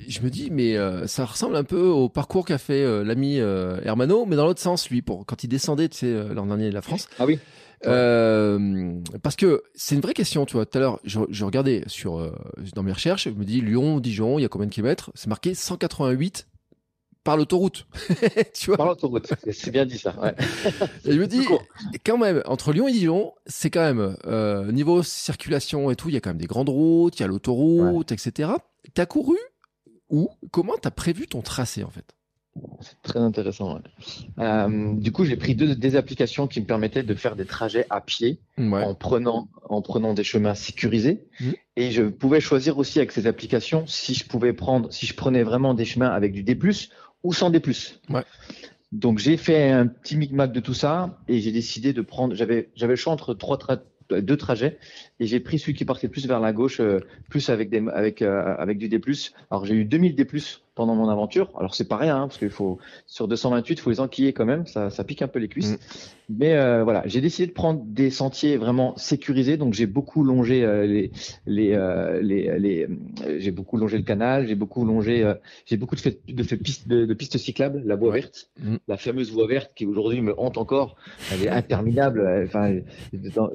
je 0.07 0.21
me 0.21 0.29
dis, 0.29 0.49
mais 0.51 0.75
ça 1.07 1.25
ressemble 1.25 1.55
un 1.55 1.63
peu 1.63 1.81
au 1.81 2.09
parcours 2.09 2.45
qu'a 2.45 2.57
fait 2.57 3.03
l'ami 3.03 3.37
Hermano, 3.37 4.25
mais 4.25 4.35
dans 4.35 4.45
l'autre 4.45 4.61
sens, 4.61 4.89
lui, 4.89 5.01
pour 5.01 5.25
quand 5.25 5.43
il 5.43 5.47
descendait, 5.47 5.89
tu 5.89 5.97
sais, 5.97 6.33
l'an 6.33 6.45
dernier 6.45 6.69
de 6.69 6.73
la 6.73 6.81
France. 6.81 7.07
Ah 7.19 7.25
oui. 7.25 7.39
Ouais. 7.83 7.89
Euh, 7.91 8.99
parce 9.21 9.35
que 9.35 9.63
c'est 9.75 9.95
une 9.95 10.01
vraie 10.01 10.13
question, 10.13 10.45
tu 10.45 10.53
vois. 10.53 10.65
Tout 10.65 10.77
à 10.77 10.81
l'heure, 10.81 10.99
je, 11.03 11.19
je 11.29 11.45
regardais 11.45 11.83
sur 11.87 12.17
euh, 12.17 12.31
dans 12.75 12.83
mes 12.83 12.91
recherches, 12.91 13.25
je 13.25 13.29
me 13.29 13.45
dis 13.45 13.61
Lyon, 13.61 13.99
Dijon, 13.99 14.39
il 14.39 14.41
y 14.41 14.45
a 14.45 14.49
combien 14.49 14.67
de 14.67 14.73
kilomètres? 14.73 15.11
C'est 15.15 15.27
marqué 15.27 15.53
188 15.53 16.47
par 17.23 17.37
l'autoroute. 17.37 17.87
tu 18.55 18.67
vois? 18.67 18.77
Par 18.77 18.87
l'autoroute, 18.87 19.31
c'est- 19.51 19.69
bien 19.69 19.85
dit 19.85 19.97
ça. 19.97 20.15
Ouais. 20.19 20.33
et 21.05 21.11
je 21.11 21.19
me 21.19 21.27
dis, 21.27 21.45
quand 22.05 22.17
même, 22.17 22.41
entre 22.45 22.71
Lyon 22.71 22.87
et 22.87 22.93
Dijon, 22.93 23.33
c'est 23.45 23.69
quand 23.69 23.81
même, 23.81 24.15
euh, 24.25 24.71
niveau 24.71 25.03
circulation 25.03 25.91
et 25.91 25.95
tout, 25.95 26.07
il 26.09 26.13
y 26.13 26.17
a 26.17 26.21
quand 26.21 26.29
même 26.29 26.37
des 26.37 26.47
grandes 26.47 26.69
routes, 26.69 27.19
il 27.19 27.23
y 27.23 27.25
a 27.25 27.27
l'autoroute, 27.27 28.11
etc. 28.11 28.49
T'as 28.93 29.05
couru 29.05 29.35
où? 30.09 30.29
Comment 30.51 30.75
t'as 30.81 30.89
prévu 30.91 31.27
ton 31.27 31.41
tracé, 31.41 31.83
en 31.83 31.89
fait? 31.89 32.15
C'est 32.81 33.01
très 33.01 33.19
intéressant. 33.19 33.75
ouais. 33.75 33.81
Euh, 34.39 34.93
du 34.93 35.11
coup, 35.11 35.25
j'ai 35.25 35.35
pris 35.35 35.55
deux, 35.55 35.75
des 35.75 35.95
applications 35.95 36.47
qui 36.47 36.61
me 36.61 36.65
permettaient 36.65 37.03
de 37.03 37.13
faire 37.15 37.35
des 37.35 37.45
trajets 37.45 37.85
à 37.89 38.01
pied 38.01 38.39
Ouais. 38.57 38.83
en 38.83 38.93
prenant 38.95 39.47
en 39.69 39.81
prenant 39.81 40.13
des 40.13 40.23
chemins 40.23 40.55
sécurisés 40.55 41.25
Mhm. 41.39 41.53
et 41.75 41.91
je 41.91 42.03
pouvais 42.03 42.39
choisir 42.39 42.77
aussi 42.77 42.99
avec 42.99 43.11
ces 43.11 43.27
applications 43.27 43.85
si 43.87 44.13
je 44.13 44.25
pouvais 44.25 44.53
prendre 44.53 44.91
si 44.91 45.05
je 45.05 45.13
prenais 45.13 45.43
vraiment 45.43 45.73
des 45.73 45.85
chemins 45.85 46.09
avec 46.09 46.31
du 46.33 46.43
D+ 46.43 46.57
ou 47.23 47.33
sans 47.33 47.49
D+. 47.49 47.61
Ouais. 48.09 48.23
Donc 48.91 49.19
j'ai 49.19 49.35
fait 49.37 49.69
un 49.71 49.85
petit 49.87 50.15
micmac 50.15 50.51
de 50.51 50.59
tout 50.59 50.73
ça 50.73 51.17
et 51.27 51.39
j'ai 51.39 51.51
décidé 51.51 51.93
de 51.93 52.01
prendre 52.01 52.35
j'avais 52.35 52.69
j'avais 52.75 52.93
le 52.93 52.97
choix 52.97 53.11
entre 53.13 53.33
trois 53.33 53.57
tra- 53.57 53.81
deux 54.21 54.37
trajets 54.37 54.77
et 55.19 55.25
j'ai 55.25 55.39
pris 55.39 55.59
celui 55.59 55.73
qui 55.73 55.85
partait 55.85 56.07
plus 56.07 56.27
vers 56.27 56.39
la 56.39 56.53
gauche 56.53 56.79
euh, 56.79 56.99
plus 57.29 57.49
avec 57.49 57.69
des 57.69 57.83
avec 57.93 58.21
euh, 58.21 58.55
avec 58.57 58.77
du 58.77 58.89
D+. 58.89 59.01
Alors 59.49 59.65
j'ai 59.65 59.75
eu 59.75 59.85
2000 59.85 60.15
D+ 60.15 60.27
pendant 60.75 60.95
mon 60.95 61.09
aventure. 61.09 61.51
Alors 61.57 61.73
c'est 61.73 61.87
pas 61.87 61.97
rien 61.97 62.17
hein, 62.17 62.27
parce 62.27 62.37
qu'il 62.37 62.51
faut 62.51 62.77
sur 63.07 63.27
228, 63.27 63.73
il 63.73 63.79
faut 63.79 63.89
les 63.89 63.99
enquiller 63.99 64.33
quand 64.33 64.45
même, 64.45 64.67
ça 64.67 64.89
ça 64.89 65.03
pique 65.03 65.21
un 65.21 65.27
peu 65.27 65.39
les 65.39 65.47
cuisses. 65.47 65.71
Mhm. 65.71 65.77
Mais 66.29 66.55
euh, 66.55 66.83
voilà, 66.83 67.03
j'ai 67.05 67.21
décidé 67.21 67.47
de 67.47 67.53
prendre 67.53 67.81
des 67.85 68.09
sentiers 68.09 68.57
vraiment 68.57 68.95
sécurisés, 68.97 69.55
donc 69.55 69.73
j'ai 69.73 69.85
beaucoup 69.85 70.23
longé 70.25 70.59
les, 70.85 71.09
les, 71.45 72.19
les, 72.21 72.59
les 72.59 72.87
j'ai 73.39 73.51
beaucoup 73.51 73.77
longé 73.77 73.97
le 73.97 74.03
canal, 74.03 74.45
j'ai 74.45 74.55
beaucoup 74.55 74.83
longé, 74.83 75.33
j'ai 75.65 75.77
beaucoup 75.77 75.95
de 75.95 76.01
fait 76.01 76.19
de, 76.27 76.43
fait 76.43 76.57
pistes 76.57 76.87
de, 76.87 77.05
de 77.05 77.13
pistes 77.13 77.37
cyclables, 77.37 77.81
la 77.85 77.95
voie 77.95 78.11
verte, 78.11 78.49
Mhm. 78.61 78.79
la 78.87 78.97
fameuse 78.97 79.31
voie 79.31 79.47
verte 79.47 79.71
qui 79.73 79.85
aujourd'hui 79.85 80.21
me 80.21 80.37
hante 80.37 80.57
encore, 80.57 80.95
elle 81.31 81.43
est 81.43 81.49
interminable. 81.49 82.43
Enfin, 82.45 82.75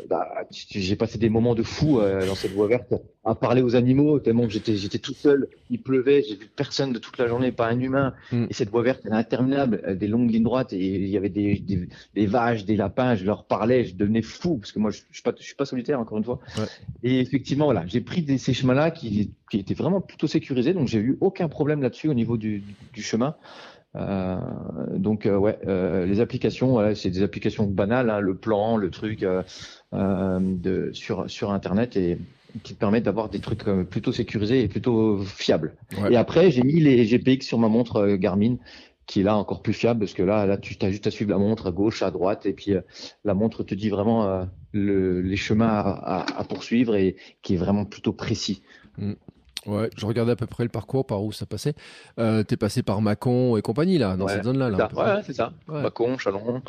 bah, 0.08 0.28
j'ai 0.70 0.96
passé 0.96 1.18
des 1.18 1.28
moments 1.28 1.51
de 1.55 1.62
fou 1.62 2.00
euh, 2.00 2.26
dans 2.26 2.34
cette 2.34 2.53
voie 2.53 2.66
verte 2.66 2.94
à 3.24 3.34
parler 3.34 3.62
aux 3.62 3.76
animaux 3.76 4.18
tellement 4.18 4.44
que 4.46 4.53
j'étais 4.53 4.76
j'étais 4.76 4.98
tout 4.98 5.14
seul, 5.14 5.48
il 5.70 5.80
pleuvait, 5.80 6.24
j'ai 6.28 6.34
vu 6.34 6.50
personne 6.55 6.92
de 6.92 6.98
toute 6.98 7.18
la 7.18 7.28
journée, 7.28 7.53
pas 7.53 7.68
un 7.68 7.78
humain. 7.78 8.14
Mhm. 8.32 8.48
Et 8.50 8.55
cette 8.55 8.70
voie 8.70 8.82
verte, 8.82 9.03
elle 9.05 9.12
est 9.12 9.16
interminable, 9.16 9.80
euh, 9.86 9.94
des 9.94 10.09
longues 10.09 10.30
lignes 10.30 10.42
droites 10.42 10.72
et 10.72 10.84
il 10.84 11.09
y 11.09 11.16
avait 11.16 11.28
des, 11.28 11.59
des, 11.59 11.88
des 12.14 12.26
vaches, 12.26 12.64
des 12.64 12.76
lapins, 12.76 13.14
je 13.14 13.24
leur 13.24 13.44
parlais, 13.44 13.84
je 13.84 13.94
devenais 13.94 14.22
fou 14.22 14.59
parce 14.59 14.72
que 14.72 14.78
moi 14.78 14.90
je, 14.90 15.03
je 15.11 15.14
suis 15.14 15.22
pas 15.22 15.32
je 15.38 15.44
suis 15.44 15.55
pas 15.55 15.66
solitaire 15.66 16.00
encore 16.00 16.18
une 16.18 16.24
fois. 16.24 16.40
Ouais. 16.59 16.64
Et 17.03 17.20
effectivement 17.20 17.66
voilà, 17.66 17.84
j'ai 17.86 18.00
pris 18.00 18.22
des, 18.22 18.38
ces 18.38 18.55
chemins-là 18.55 18.90
qui, 18.90 19.32
qui 19.50 19.59
étaient 19.59 19.74
vraiment 19.74 20.00
plutôt 20.00 20.26
sécurisés, 20.26 20.74
donc 20.74 20.88
j'ai 20.88 20.98
eu 20.98 21.18
aucun 21.20 21.48
problème 21.48 21.82
là-dessus 21.82 22.09
au 22.09 22.14
niveau 22.14 22.36
du, 22.36 22.62
du 22.92 23.03
chemin. 23.03 23.36
Euh, 23.95 24.36
donc 24.97 25.26
euh, 25.26 25.36
ouais, 25.36 25.59
euh, 25.66 26.07
les 26.07 26.20
applications, 26.20 26.70
voilà, 26.70 26.95
c'est 26.95 27.11
des 27.11 27.22
applications 27.22 27.66
banales, 27.66 28.09
hein, 28.11 28.20
le 28.20 28.36
plan, 28.36 28.76
le 28.76 28.90
truc 28.90 29.24
de 29.93 30.90
sur 30.93 31.28
sur 31.30 31.51
internet 31.51 31.97
et 31.97 32.18
qui 32.62 32.74
te 32.74 32.78
permettent 32.78 33.05
d'avoir 33.05 33.28
des 33.28 33.40
trucs 33.40 33.64
plutôt 33.90 34.12
sécurisés 34.12 34.62
et 34.62 34.68
plutôt 34.68 35.18
fiables. 35.22 35.74
Ouais. 35.99 36.12
Et 36.12 36.16
après, 36.16 36.51
j'ai 36.51 36.62
mis 36.62 36.80
les 36.80 37.05
GPX 37.07 37.47
sur 37.47 37.59
ma 37.59 37.68
montre 37.68 38.07
Garmin, 38.16 38.57
qui 39.07 39.20
est 39.20 39.22
là 39.22 39.36
encore 39.36 39.62
plus 39.62 39.72
fiable 39.72 40.01
parce 40.01 40.12
que 40.12 40.22
là, 40.22 40.47
là, 40.47 40.59
tu 40.59 40.76
as 40.82 40.90
juste 40.90 41.07
à 41.07 41.11
suivre 41.11 41.30
la 41.30 41.38
montre 41.38 41.66
à 41.68 41.70
gauche, 41.70 42.03
à 42.03 42.11
droite, 42.11 42.45
et 42.47 42.53
puis 42.53 42.74
la 43.24 43.34
montre 43.34 43.62
te 43.62 43.74
dit 43.74 43.88
vraiment 43.88 44.47
le, 44.72 45.22
les 45.22 45.36
chemins 45.36 45.68
à, 45.68 45.80
à- 46.20 46.40
à 46.40 46.45
poursuivre 46.45 46.95
et 46.95 47.16
qui 47.43 47.55
est 47.55 47.59
vraiment 47.59 47.86
plutôt 47.86 48.12
précis. 48.12 48.62
Ouais, 49.66 49.90
je 49.96 50.06
regardais 50.06 50.32
à 50.32 50.36
peu 50.36 50.46
près 50.46 50.64
le 50.64 50.68
parcours 50.70 51.06
par 51.06 51.22
où 51.22 51.30
ça 51.32 51.46
passait. 51.46 51.74
Euh, 52.18 52.42
T'es 52.42 52.56
passé 52.56 52.82
par 52.82 53.00
Mâcon 53.00 53.56
et 53.56 53.62
compagnie, 53.62 53.96
là, 53.98 54.16
dans 54.16 54.26
Ouais, 54.26 54.32
cette 54.34 54.44
zone-là. 54.44 54.70
Là, 54.70 54.88
ouais, 54.94 55.22
c'est 55.24 55.34
ça. 55.34 55.52
Ouais. 55.68 55.82
Chalon. 56.18 56.62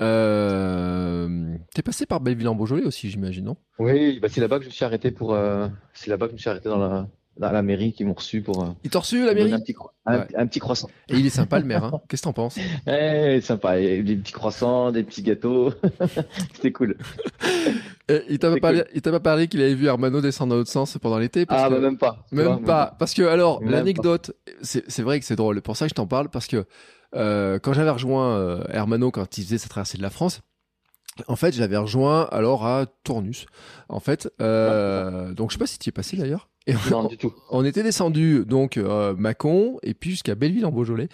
Euh, 0.00 1.56
T'es 1.74 1.82
passé 1.82 2.06
par 2.06 2.20
Belleville-en-Beaujolais 2.20 2.84
aussi, 2.84 3.10
j'imagine, 3.10 3.44
non? 3.44 3.56
Oui, 3.78 4.18
bah, 4.20 4.28
c'est 4.30 4.40
là-bas 4.40 4.58
que 4.58 4.64
je 4.64 4.68
me 4.68 4.72
suis 4.72 4.84
arrêté 4.84 5.10
pour. 5.10 5.34
euh, 5.34 5.68
c'est 5.92 6.10
là-bas 6.10 6.26
que 6.26 6.30
je 6.30 6.34
me 6.34 6.38
suis 6.38 6.50
arrêté 6.50 6.68
dans 6.68 6.78
la, 6.78 7.06
la 7.38 7.62
mairie 7.62 7.92
qui 7.92 8.04
m'ont 8.04 8.14
reçu 8.14 8.40
pour. 8.42 8.62
euh, 8.64 8.68
Il 8.84 8.90
t'a 8.90 9.00
reçu, 9.00 9.24
la 9.24 9.34
mairie 9.34 9.52
un 9.52 9.60
petit, 9.60 9.74
un, 10.06 10.18
Ouais. 10.18 10.26
un 10.36 10.46
petit 10.46 10.60
croissant. 10.60 10.88
Et 11.08 11.16
il 11.16 11.26
est 11.26 11.30
sympa, 11.30 11.58
le 11.58 11.64
maire. 11.64 11.84
Hein 11.84 12.00
Qu'est-ce 12.08 12.22
que 12.22 12.26
t'en 12.28 12.32
penses? 12.32 12.56
Eh, 12.86 13.40
sympa. 13.42 13.78
Et 13.80 14.02
des 14.02 14.16
petits 14.16 14.32
croissants, 14.32 14.92
des 14.92 15.02
petits 15.02 15.22
gâteaux. 15.22 15.72
C'était 16.54 16.72
cool. 16.72 16.96
Euh, 18.10 18.20
Il 18.28 18.38
t'a 18.38 18.48
pas 18.48 18.54
C'est 18.54 18.60
parlé, 18.60 18.84
il 18.94 19.00
pas 19.00 19.18
parlé 19.20 19.48
qu'il 19.48 19.62
avait 19.62 19.74
vu 19.74 19.86
Hermano 19.86 20.20
descendre 20.20 20.50
dans 20.50 20.56
l'autre 20.56 20.70
sens 20.70 20.98
pendant 21.00 21.18
l'été 21.18 21.46
Ah, 21.48 21.68
que- 21.68 21.74
bah, 21.74 21.80
même 21.80 21.96
pas. 21.96 22.18
Même 22.32 22.46
vois, 22.46 22.60
pas. 22.60 22.96
Parce 22.98 23.14
que, 23.14 23.22
alors, 23.22 23.62
l'anecdote, 23.64 24.32
c'est 24.60 24.84
c'est 24.88 25.02
vrai 25.02 25.18
que 25.20 25.24
c'est 25.24 25.36
drôle. 25.36 25.62
Pour 25.62 25.74
ça 25.78 25.86
que 25.86 25.88
je 25.88 25.94
t'en 25.94 26.06
parle, 26.06 26.28
parce 26.28 26.46
que 26.46 26.66
euh, 27.16 27.58
quand 27.58 27.72
j'avais 27.72 27.88
rejoint 27.88 28.36
euh, 28.36 28.62
Hermano, 28.68 29.10
quand 29.10 29.38
il 29.38 29.44
faisait 29.44 29.56
sa 29.56 29.70
traversée 29.70 29.96
de 29.96 30.02
la 30.02 30.10
France, 30.10 30.42
En 31.28 31.36
fait, 31.36 31.52
je 31.54 31.60
l'avais 31.60 31.78
rejoint 31.78 32.24
alors 32.30 32.66
à 32.66 32.84
Tournus. 33.04 33.46
En 33.88 34.00
fait, 34.00 34.30
euh, 34.42 35.32
donc 35.32 35.50
je 35.50 35.54
sais 35.54 35.58
pas 35.58 35.66
si 35.66 35.78
tu 35.78 35.86
y 35.86 35.90
es 35.90 35.92
passé 35.92 36.16
d'ailleurs. 36.18 36.50
Et 36.66 36.74
non, 36.90 37.04
du 37.04 37.18
tout. 37.18 37.32
On 37.50 37.64
était 37.64 37.82
descendu 37.82 38.44
donc 38.46 38.78
euh, 38.78 39.14
Mâcon 39.16 39.78
et 39.82 39.92
puis 39.92 40.10
jusqu'à 40.10 40.34
Belleville 40.34 40.64
en 40.64 40.70
Beaujolais. 40.70 41.08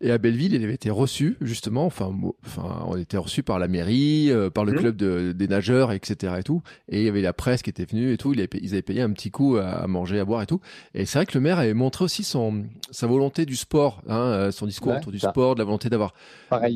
Et 0.00 0.12
à 0.12 0.18
Belleville, 0.18 0.54
il 0.54 0.62
avait 0.62 0.74
été 0.74 0.90
reçu 0.90 1.36
justement. 1.40 1.86
Enfin, 1.86 2.14
enfin, 2.46 2.84
on 2.86 2.96
était 2.96 3.16
reçu 3.16 3.42
par 3.42 3.58
la 3.58 3.66
mairie, 3.66 4.30
euh, 4.30 4.48
par 4.48 4.64
le 4.64 4.72
mmh. 4.72 4.76
club 4.76 4.96
de, 4.96 5.32
des 5.32 5.48
nageurs, 5.48 5.90
etc. 5.90 6.34
et 6.38 6.42
tout. 6.44 6.62
Et 6.88 7.00
il 7.00 7.04
y 7.04 7.08
avait 7.08 7.22
la 7.22 7.32
presse 7.32 7.62
qui 7.62 7.70
était 7.70 7.84
venue 7.84 8.12
et 8.12 8.16
tout. 8.16 8.32
Il 8.32 8.46
ils 8.60 8.72
avaient 8.72 8.82
payé 8.82 9.02
un 9.02 9.10
petit 9.10 9.30
coup 9.30 9.56
à, 9.56 9.86
manger, 9.88 10.20
à 10.20 10.24
boire 10.24 10.42
et 10.42 10.46
tout. 10.46 10.60
Et 10.94 11.04
c'est 11.04 11.18
vrai 11.18 11.26
que 11.26 11.36
le 11.36 11.40
maire 11.40 11.58
avait 11.58 11.74
montré 11.74 12.04
aussi 12.04 12.22
son 12.22 12.64
sa 12.90 13.06
volonté 13.06 13.44
du 13.44 13.56
sport, 13.56 14.02
hein, 14.08 14.20
euh, 14.20 14.50
son 14.52 14.66
discours 14.66 14.94
autour 14.94 15.10
du 15.10 15.18
sport, 15.18 15.54
de 15.54 15.60
la 15.60 15.64
volonté 15.64 15.88
d'avoir 15.88 16.14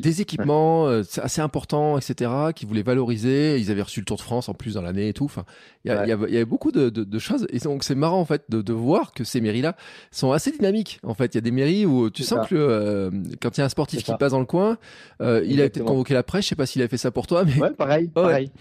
des 0.01 0.21
équipements 0.21 0.87
euh, 0.87 1.03
assez 1.21 1.39
importants, 1.39 1.97
etc. 1.97 2.31
Qui 2.55 2.65
voulait 2.65 2.83
valoriser. 2.83 3.57
Ils 3.57 3.71
avaient 3.71 3.83
reçu 3.83 4.01
le 4.01 4.05
Tour 4.05 4.17
de 4.17 4.21
France 4.21 4.49
en 4.49 4.53
plus 4.53 4.73
dans 4.73 4.81
l'année 4.81 5.09
et 5.09 5.13
tout. 5.13 5.25
Enfin, 5.25 5.45
il 5.85 5.91
y, 5.91 6.09
y, 6.09 6.11
avait 6.11 6.45
beaucoup 6.45 6.71
de, 6.71 6.89
de, 6.89 7.03
de 7.05 7.19
choses. 7.19 7.47
Et 7.51 7.59
donc 7.59 7.83
c'est 7.83 7.95
marrant 7.95 8.16
en 8.19 8.25
fait 8.25 8.43
de, 8.49 8.61
de 8.61 8.73
voir 8.73 9.11
que 9.13 9.23
ces 9.23 9.41
mairies-là 9.41 9.75
sont 10.11 10.31
assez 10.31 10.51
dynamiques. 10.51 10.99
En 11.03 11.13
fait, 11.13 11.33
il 11.33 11.35
y 11.35 11.39
a 11.39 11.41
des 11.41 11.51
mairies 11.51 11.85
où 11.85 12.09
tu 12.09 12.23
sens 12.23 12.47
que 12.47 12.55
euh, 12.55 13.11
quand 13.41 13.57
il 13.57 13.61
y 13.61 13.63
a 13.63 13.65
un 13.65 13.69
sportif 13.69 14.03
qui 14.03 14.11
passe 14.19 14.31
dans 14.31 14.39
le 14.39 14.45
coin, 14.45 14.77
euh, 15.21 15.43
il 15.45 15.61
a 15.61 15.69
peut-être 15.69 15.85
convoqué 15.85 16.13
la 16.13 16.23
presse. 16.23 16.45
Je 16.45 16.49
sais 16.49 16.55
pas 16.55 16.65
s'il 16.65 16.81
a 16.81 16.87
fait 16.87 16.97
ça 16.97 17.11
pour 17.11 17.27
toi, 17.27 17.43
mais 17.45 17.59
ouais, 17.59 17.71
pareil, 17.71 18.07
pareil. 18.13 18.51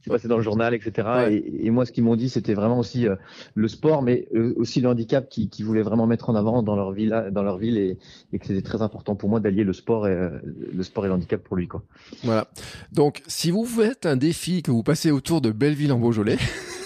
C'est 0.00 0.10
passé 0.10 0.28
dans 0.28 0.36
le 0.36 0.42
journal, 0.42 0.74
etc. 0.74 1.40
Et, 1.60 1.70
moi, 1.70 1.84
ce 1.84 1.90
qu'ils 1.90 2.04
m'ont 2.04 2.14
dit, 2.14 2.28
c'était 2.28 2.54
vraiment 2.54 2.78
aussi 2.78 3.08
euh, 3.08 3.16
le 3.54 3.66
sport, 3.66 4.02
mais 4.02 4.28
aussi 4.56 4.80
le 4.80 4.88
handicap 4.88 5.28
qui, 5.28 5.48
qui 5.48 5.64
voulaient 5.64 5.82
vraiment 5.82 6.06
mettre 6.06 6.30
en 6.30 6.36
avant 6.36 6.62
dans 6.62 6.76
leur 6.76 6.92
ville, 6.92 7.30
dans 7.32 7.42
leur 7.42 7.58
ville, 7.58 7.76
et, 7.76 7.98
et 8.32 8.38
que 8.38 8.46
c'était 8.46 8.62
très 8.62 8.80
important 8.80 9.16
pour 9.16 9.28
moi 9.28 9.40
d'allier 9.40 9.64
le 9.64 9.72
sport 9.72 10.06
et 10.06 10.16
le 10.72 10.82
sport 10.84 11.04
et 11.04 11.08
l'handicap 11.08 11.42
pour 11.42 11.56
lui, 11.56 11.66
quoi. 11.66 11.82
Voilà. 12.22 12.48
Donc, 12.92 13.22
si 13.26 13.50
vous 13.50 13.64
faites 13.64 14.06
un 14.06 14.16
défi 14.16 14.62
que 14.62 14.70
vous 14.70 14.84
passez 14.84 15.10
autour 15.10 15.40
de 15.40 15.50
Belleville 15.50 15.92
en 15.92 15.98
Beaujolais. 15.98 16.38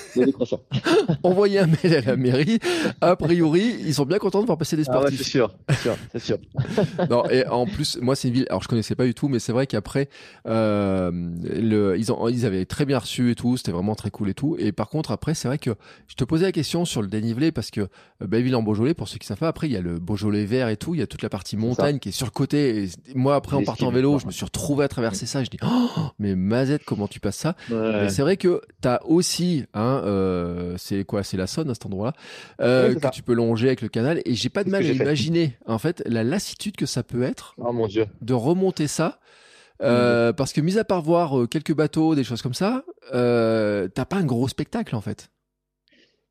Envoyez 1.23 1.59
un 1.61 1.67
mail 1.67 1.95
à 1.97 2.01
la 2.01 2.17
mairie. 2.17 2.59
A 3.01 3.17
priori, 3.17 3.77
ils 3.81 3.95
sont 3.95 4.05
bien 4.05 4.19
contents 4.19 4.41
de 4.41 4.47
voir 4.47 4.59
passer 4.59 4.77
des 4.77 4.85
sportifs. 4.85 5.07
Ah 5.07 5.11
ouais, 5.11 5.17
c'est 5.17 5.31
sûr, 5.31 5.55
c'est 5.69 5.79
sûr, 5.79 5.97
c'est 6.13 6.19
sûr. 6.19 6.39
non, 7.11 7.29
et 7.31 7.47
en 7.47 7.67
plus, 7.67 7.99
moi, 8.01 8.17
c'est 8.17 8.29
une 8.29 8.35
ville. 8.35 8.47
Alors, 8.49 8.63
je 8.63 8.69
connaissais 8.69 8.95
pas 8.95 9.05
du 9.05 9.15
tout, 9.15 9.29
mais 9.29 9.39
c'est 9.39 9.53
vrai 9.53 9.67
qu'après, 9.67 10.09
euh, 10.47 11.11
le, 11.13 11.97
ils 11.99 12.13
ont, 12.13 12.29
ils 12.29 12.47
avaient 12.47 12.65
très 12.65 12.85
bien 12.85 12.99
reçu 12.99 13.31
et 13.31 13.35
tout. 13.35 13.57
C'était 13.57 13.73
vraiment 13.73 13.95
très 13.95 14.11
cool 14.11 14.29
et 14.29 14.35
tout. 14.35 14.57
Et 14.59 14.73
par 14.73 14.89
contre, 14.89 15.11
après, 15.11 15.35
c'est 15.35 15.49
vrai 15.49 15.59
que 15.59 15.71
je 16.07 16.15
te 16.15 16.25
posais 16.25 16.47
la 16.47 16.53
question 16.53 16.85
sur 16.85 17.03
le 17.03 17.09
dénivelé 17.09 17.53
parce 17.53 17.71
que 17.71 17.81
euh, 17.81 17.87
Belleville 18.27 18.57
en 18.57 18.63
Beaujolais, 18.63 18.95
pour 18.95 19.09
ceux 19.09 19.19
qui 19.19 19.27
savent 19.27 19.39
pas, 19.39 19.49
après, 19.49 19.69
il 19.69 19.73
y 19.73 19.77
a 19.77 19.81
le 19.81 19.99
Beaujolais 19.99 20.45
vert 20.45 20.69
et 20.69 20.77
tout. 20.77 20.95
Il 20.95 20.99
y 20.99 21.03
a 21.03 21.07
toute 21.07 21.23
la 21.23 21.29
partie 21.29 21.57
montagne 21.57 21.99
qui 21.99 22.11
est 22.11 22.13
sur 22.13 22.27
le 22.27 22.33
côté. 22.33 22.85
Et 22.85 22.89
moi, 23.15 23.35
après, 23.35 23.57
en 23.57 23.65
partant 23.65 23.89
en 23.89 23.93
vélo, 23.93 24.19
je 24.19 24.27
me 24.27 24.33
suis 24.33 24.45
retrouvé 24.45 24.85
à 24.85 24.89
traverser 24.89 25.27
ça. 25.27 25.45
Je 25.45 25.51
dis, 25.51 25.59
oh, 25.63 25.91
mais 26.19 26.35
Mazette, 26.35 26.85
comment 26.85 27.09
tu 27.09 27.21
passes 27.21 27.37
ça? 27.37 27.57
Ouais. 27.71 28.09
C'est 28.09 28.23
vrai 28.23 28.37
que 28.37 28.61
t'as 28.81 29.01
aussi, 29.05 29.65
hein, 29.75 30.02
euh, 30.03 30.75
c'est 30.79 31.05
quoi 31.05 31.23
C'est 31.23 31.37
la 31.37 31.47
Saône 31.47 31.71
à 31.71 31.75
cet 31.75 31.87
endroit-là 31.87 32.15
euh, 32.61 32.95
que 32.95 33.11
tu 33.11 33.23
peux 33.23 33.35
longer 33.35 33.69
avec 33.69 33.83
le 33.83 33.89
canal. 33.89 34.21
Et 34.25 34.35
j'ai 34.35 34.49
pas 34.49 34.65
de 34.65 34.71
mal 34.71 34.85
à 34.85 34.89
imaginer 34.89 35.57
en 35.67 35.79
fait 35.79 36.03
la 36.07 36.25
lassitude 36.25 36.77
que 36.77 36.87
ça 36.87 37.03
peut 37.03 37.23
être. 37.23 37.55
Oh 37.59 37.73
mon 37.73 37.87
dieu. 37.87 38.07
De 38.21 38.35
remonter 38.35 38.87
ça. 38.87 39.21
Euh, 39.83 40.33
parce 40.33 40.53
que 40.53 40.61
mis 40.61 40.79
à 40.79 40.85
part 40.85 41.03
voir 41.03 41.49
quelques 41.49 41.75
bateaux, 41.75 42.15
des 42.15 42.23
choses 42.23 42.43
comme 42.43 42.55
ça, 42.55 42.85
t'as 43.11 44.05
pas 44.05 44.17
un 44.17 44.25
gros 44.25 44.49
spectacle 44.49 44.95
en 44.95 45.01
fait. 45.01 45.29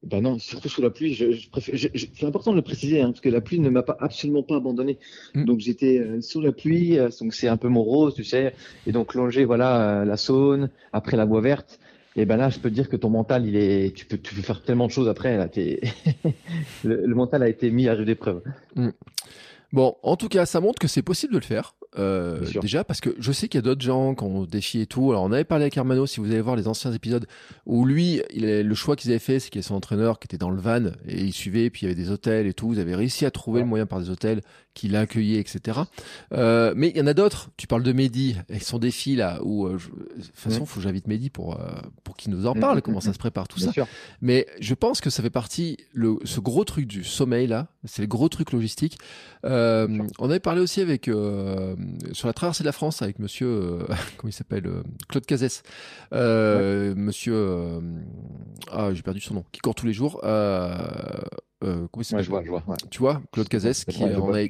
Ben 0.04 0.20
non, 0.24 0.40
surtout 0.40 0.68
sous 0.68 0.82
la 0.82 0.90
pluie. 0.90 1.14
Je, 1.14 1.48
c'est 1.94 2.26
important 2.26 2.52
de 2.52 2.56
le 2.56 2.64
préciser, 2.64 3.02
hein, 3.02 3.12
parce 3.12 3.22
que 3.22 3.30
la 3.30 3.40
pluie 3.40 3.60
ne 3.60 3.70
m'a 3.70 3.84
pas 3.84 3.98
absolument 4.00 4.42
pas 4.42 4.56
abandonné. 4.56 4.98
Mm. 5.36 5.46
Donc 5.46 5.60
j'étais 5.60 6.04
sous 6.22 6.42
la 6.42 6.52
pluie, 6.52 6.98
donc 7.20 7.36
c'est 7.36 7.48
un 7.48 7.58
peu 7.58 7.68
mon 7.68 7.84
rose, 7.84 8.16
tu 8.16 8.24
sais, 8.24 8.56
et 8.88 8.92
donc 8.92 9.14
longer 9.14 9.46
voilà 9.46 10.04
la 10.06 10.18
Saône, 10.18 10.70
après 10.92 11.18
la 11.18 11.26
Bois 11.26 11.42
Verte. 11.42 11.80
Et 12.16 12.26
ben 12.26 12.38
là, 12.38 12.50
je 12.50 12.60
peux 12.60 12.70
te 12.70 12.76
dire 12.76 12.90
que 12.90 12.98
ton 12.98 13.10
mental, 13.10 13.46
il 13.46 13.56
est, 13.56 13.96
tu 13.96 14.06
peux, 14.06 14.18
tu 14.18 14.36
peux 14.36 14.42
faire 14.42 14.62
tellement 14.62 14.88
de 14.88 14.92
choses 14.92 15.08
après. 15.08 15.38
Là, 15.38 15.48
le, 16.84 17.06
le, 17.06 17.16
mental 17.16 17.44
a 17.44 17.48
été 17.48 17.72
mis 17.72 17.88
à 17.88 17.94
rude 17.94 18.10
épreuve. 18.10 18.42
Mm. 18.76 18.90
Bon, 19.72 19.96
en 20.04 20.18
tout 20.18 20.28
cas, 20.28 20.46
ça 20.46 20.60
montre 20.60 20.80
que 20.80 20.88
c'est 20.88 21.02
possible 21.02 21.34
de 21.34 21.40
le 21.40 21.46
faire. 21.46 21.76
Euh, 22.00 22.40
déjà 22.62 22.86
parce 22.86 23.02
que 23.02 23.10
je 23.20 23.34
sais 23.34 23.50
qu'il 23.50 23.58
y 23.58 23.60
a 23.60 23.64
d'autres 23.64 23.82
gens 23.82 24.16
qui 24.16 24.24
ont 24.24 24.46
défi 24.46 24.80
et 24.80 24.86
tout. 24.86 25.12
Alors 25.12 25.24
on 25.24 25.32
avait 25.34 25.44
parlé 25.44 25.64
avec 25.64 25.76
Hermano, 25.76 26.06
si 26.06 26.22
vous 26.22 26.28
allez 26.28 26.40
voir 26.40 26.56
les 26.56 26.68
anciens 26.70 26.94
épisodes, 26.94 27.26
où 27.66 27.86
lui, 27.86 28.22
il 28.34 28.46
le 28.46 28.76
choix 28.76 28.96
qu'ils 28.96 29.12
avaient 29.12 29.20
fait, 29.20 29.40
c'est 29.40 29.50
qu'il 29.50 29.58
y 29.58 29.60
avait 29.60 29.68
son 29.68 29.76
entraîneur 29.76 30.18
qui 30.20 30.28
était 30.28 30.38
dans 30.38 30.52
le 30.52 30.62
van 30.62 30.86
et 31.06 31.20
il 31.20 31.34
suivait, 31.34 31.70
puis 31.70 31.82
il 31.82 31.90
y 31.90 31.92
avait 31.92 32.02
des 32.02 32.10
hôtels 32.10 32.48
et 32.48 32.54
tout. 32.54 32.70
Vous 32.70 32.80
avez 32.80 32.96
réussi 32.96 33.26
à 33.26 33.32
trouver 33.32 33.60
le 33.60 33.68
moyen 33.68 33.86
par 33.86 34.00
des 34.00 34.10
hôtels 34.10 34.42
qui 34.74 34.88
l'accueillaient, 34.88 35.40
etc. 35.40 35.80
Euh, 36.34 36.74
mais 36.76 36.90
il 36.90 36.98
y 36.98 37.02
en 37.02 37.08
a 37.08 37.14
d'autres. 37.14 37.50
Tu 37.58 37.68
parles 37.68 37.84
de 37.84 37.92
Mehdi 37.92 38.38
et 38.50 38.60
son 38.60 38.80
défi 38.80 39.16
là, 39.16 39.40
où 39.44 39.66
euh, 39.66 39.74
de 39.74 40.24
toute 40.24 40.36
façon, 40.36 40.66
faut 40.66 40.80
que 40.80 40.84
j'invite 40.84 41.08
Mehdi 41.08 41.30
pour 41.30 41.60
euh, 41.60 41.68
pour 42.04 42.16
qu'il 42.16 42.32
nous 42.32 42.46
en 42.46 42.54
parle, 42.54 42.78
mmh, 42.78 42.82
comment 42.82 43.00
mmh, 43.00 43.02
ça 43.02 43.14
se 43.14 43.18
prépare 43.18 43.48
tout 43.48 43.60
ça. 43.60 43.72
Mais 44.22 44.48
je 44.60 44.74
pense 44.74 45.02
que 45.02 45.10
ça 45.10 45.22
fait 45.22 45.30
partie 45.30 45.78
le 45.94 46.18
ce 46.24 46.40
gros 46.40 46.64
truc 46.64 46.88
du 46.88 47.04
sommeil 47.04 47.48
là, 47.48 47.68
c'est 47.86 48.02
le 48.02 48.08
gros 48.08 48.30
truc 48.30 48.52
logistique. 48.52 48.98
On 49.44 50.10
avait 50.20 50.40
parlé 50.40 50.62
aussi 50.62 50.82
avec 50.82 51.06
sur 51.06 52.28
la 52.28 52.34
traversée 52.34 52.64
de 52.64 52.68
la 52.68 52.72
France 52.72 53.02
avec 53.02 53.20
Monsieur 53.20 53.80
comment 54.18 54.30
il 54.30 54.34
s'appelle 54.34 54.70
Claude 55.10 55.26
Cazès, 55.26 55.64
Monsieur 56.12 57.82
ah 58.72 58.94
j'ai 58.94 59.02
perdu 59.02 59.20
son 59.20 59.34
nom, 59.36 59.46
qui 59.52 59.60
court 59.60 59.76
tous 59.76 59.86
les 59.86 59.94
jours. 59.94 60.22
Euh, 61.64 61.88
comment 61.92 62.04
je 62.04 62.30
vois, 62.30 62.44
je 62.44 62.50
vois, 62.50 62.64
Tu 62.90 63.00
vois, 63.00 63.22
Claude 63.32 63.48
Cazès 63.48 63.86
qui, 63.86 64.04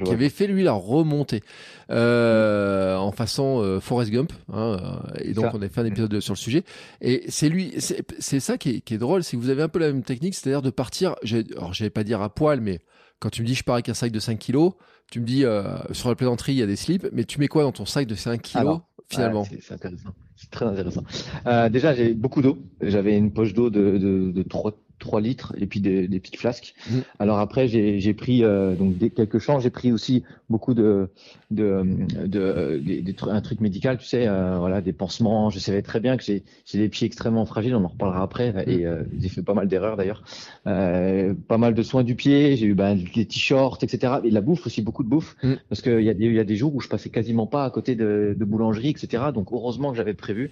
qui 0.03 0.11
avait 0.11 0.29
fait 0.29 0.47
lui 0.47 0.63
la 0.63 0.71
remontée 0.71 1.41
euh, 1.89 2.95
en 2.95 3.11
façon 3.11 3.61
euh, 3.61 3.79
Forrest 3.79 4.11
Gump. 4.11 4.31
Hein, 4.53 5.01
et 5.19 5.33
donc 5.33 5.53
on 5.53 5.57
avait 5.57 5.69
fait 5.69 5.81
un 5.81 5.85
épisode 5.85 6.19
sur 6.19 6.33
le 6.33 6.39
sujet. 6.39 6.63
Et 7.01 7.25
c'est 7.27 7.49
lui, 7.49 7.73
c'est 7.77 8.39
ça 8.39 8.57
qui 8.57 8.69
est, 8.69 8.81
qui 8.81 8.93
est 8.93 8.97
drôle, 8.97 9.23
c'est 9.23 9.35
que 9.35 9.41
vous 9.41 9.49
avez 9.49 9.61
un 9.61 9.69
peu 9.69 9.79
la 9.79 9.87
même 9.87 10.03
technique, 10.03 10.35
c'est-à-dire 10.35 10.61
de 10.61 10.69
partir. 10.69 11.15
Alors 11.57 11.73
j'allais 11.73 11.89
pas 11.89 12.03
dire 12.03 12.21
à 12.21 12.33
poil, 12.33 12.61
mais 12.61 12.79
quand 13.19 13.29
tu 13.29 13.41
me 13.41 13.47
dis 13.47 13.55
je 13.55 13.63
pars 13.63 13.75
avec 13.75 13.89
un 13.89 13.93
sac 13.93 14.11
de 14.11 14.19
5 14.19 14.39
kilos, 14.39 14.73
tu 15.11 15.19
me 15.19 15.25
dis 15.25 15.43
euh, 15.45 15.63
sur 15.91 16.09
la 16.09 16.15
plaisanterie 16.15 16.53
il 16.53 16.59
y 16.59 16.63
a 16.63 16.67
des 16.67 16.75
slips, 16.77 17.07
mais 17.11 17.25
tu 17.25 17.39
mets 17.39 17.47
quoi 17.47 17.63
dans 17.63 17.71
ton 17.71 17.85
sac 17.85 18.07
de 18.07 18.15
5 18.15 18.41
kilos 18.41 18.79
finalement 19.09 19.45
C'est 19.59 19.73
intéressant. 19.73 20.09
C'est 20.37 20.49
très 20.49 20.65
intéressant. 20.65 21.03
Euh, 21.45 21.69
déjà, 21.69 21.93
j'ai 21.93 22.13
beaucoup 22.15 22.41
d'eau. 22.41 22.57
J'avais 22.81 23.15
une 23.15 23.31
poche 23.31 23.53
d'eau 23.53 23.69
de, 23.69 23.97
de, 23.97 24.31
de 24.31 24.41
3, 24.43 24.71
3 25.01 25.19
litres 25.19 25.53
et 25.57 25.65
puis 25.65 25.81
des, 25.81 26.07
des 26.07 26.19
petites 26.19 26.37
flasques. 26.37 26.73
Mmh. 26.89 26.99
Alors 27.19 27.39
après, 27.39 27.67
j'ai 27.67 28.13
pris 28.13 28.43
euh, 28.43 28.75
donc 28.75 28.97
des, 28.97 29.09
quelques 29.09 29.39
champs. 29.39 29.59
J'ai 29.59 29.69
pris 29.69 29.91
aussi 29.91 30.23
beaucoup 30.49 30.73
de, 30.73 31.09
de, 31.49 31.83
de, 32.25 32.81
des, 32.83 33.15
un 33.23 33.41
truc 33.41 33.59
médical, 33.59 33.97
tu 33.97 34.05
sais, 34.05 34.27
euh, 34.27 34.57
voilà, 34.57 34.81
des 34.81 34.93
pansements. 34.93 35.49
Je 35.49 35.59
savais 35.59 35.81
très 35.81 35.99
bien 35.99 36.15
que 36.15 36.23
j'ai 36.23 36.43
des 36.73 36.89
pieds 36.89 37.07
extrêmement 37.07 37.45
fragiles. 37.45 37.75
On 37.75 37.83
en 37.83 37.89
reparlera 37.89 38.23
après. 38.23 38.53
Mmh. 38.53 38.69
Et 38.69 38.85
euh, 38.85 39.03
j'ai 39.19 39.29
fait 39.29 39.41
pas 39.41 39.53
mal 39.53 39.67
d'erreurs 39.67 39.97
d'ailleurs. 39.97 40.23
Pas 40.63 41.57
mal 41.57 41.73
de 41.73 41.83
soins 41.83 42.03
du 42.03 42.15
pied. 42.15 42.55
J'ai 42.55 42.67
eu 42.67 42.75
ben, 42.75 42.95
des 42.95 43.25
t-shirts, 43.25 43.83
etc. 43.83 44.13
Et 44.23 44.31
la 44.31 44.41
bouffe 44.41 44.65
aussi, 44.65 44.81
beaucoup 44.81 45.03
de 45.03 45.09
bouffe, 45.09 45.35
mmh. 45.43 45.53
parce 45.67 45.81
qu'il 45.81 46.01
y 46.01 46.09
a 46.09 46.13
des 46.13 46.25
il 46.31 46.35
y 46.35 46.39
a 46.39 46.43
des 46.45 46.55
jours 46.55 46.73
où 46.73 46.79
je 46.79 46.87
passais 46.87 47.09
quasiment 47.09 47.47
pas 47.47 47.65
à 47.65 47.69
côté 47.71 47.95
de, 47.95 48.35
de 48.37 48.45
boulangerie, 48.45 48.89
etc. 48.89 49.23
Donc 49.33 49.49
heureusement 49.51 49.91
que 49.91 49.97
j'avais 49.97 50.13
prévu. 50.13 50.51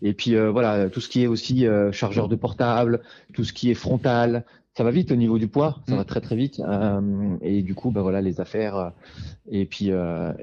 Et 0.00 0.14
puis 0.14 0.36
voilà, 0.36 0.88
tout 0.88 1.00
ce 1.00 1.08
qui 1.08 1.22
est 1.22 1.26
aussi 1.26 1.66
chargeur 1.92 2.28
de 2.28 2.36
portable, 2.36 3.00
tout 3.34 3.44
ce 3.44 3.52
qui 3.52 3.70
est 3.70 3.74
frontal, 3.88 4.44
ça 4.76 4.84
va 4.84 4.90
vite 4.90 5.10
au 5.10 5.16
niveau 5.16 5.38
du 5.38 5.48
poids, 5.48 5.80
ça 5.88 5.94
mm. 5.94 5.96
va 5.96 6.04
très 6.04 6.20
très 6.20 6.36
vite. 6.36 6.60
Euh, 6.60 7.36
et 7.40 7.62
du 7.62 7.74
coup, 7.74 7.90
ben 7.90 8.02
voilà, 8.02 8.20
les 8.20 8.40
affaires 8.40 8.92
et 9.50 9.64
puis 9.64 9.90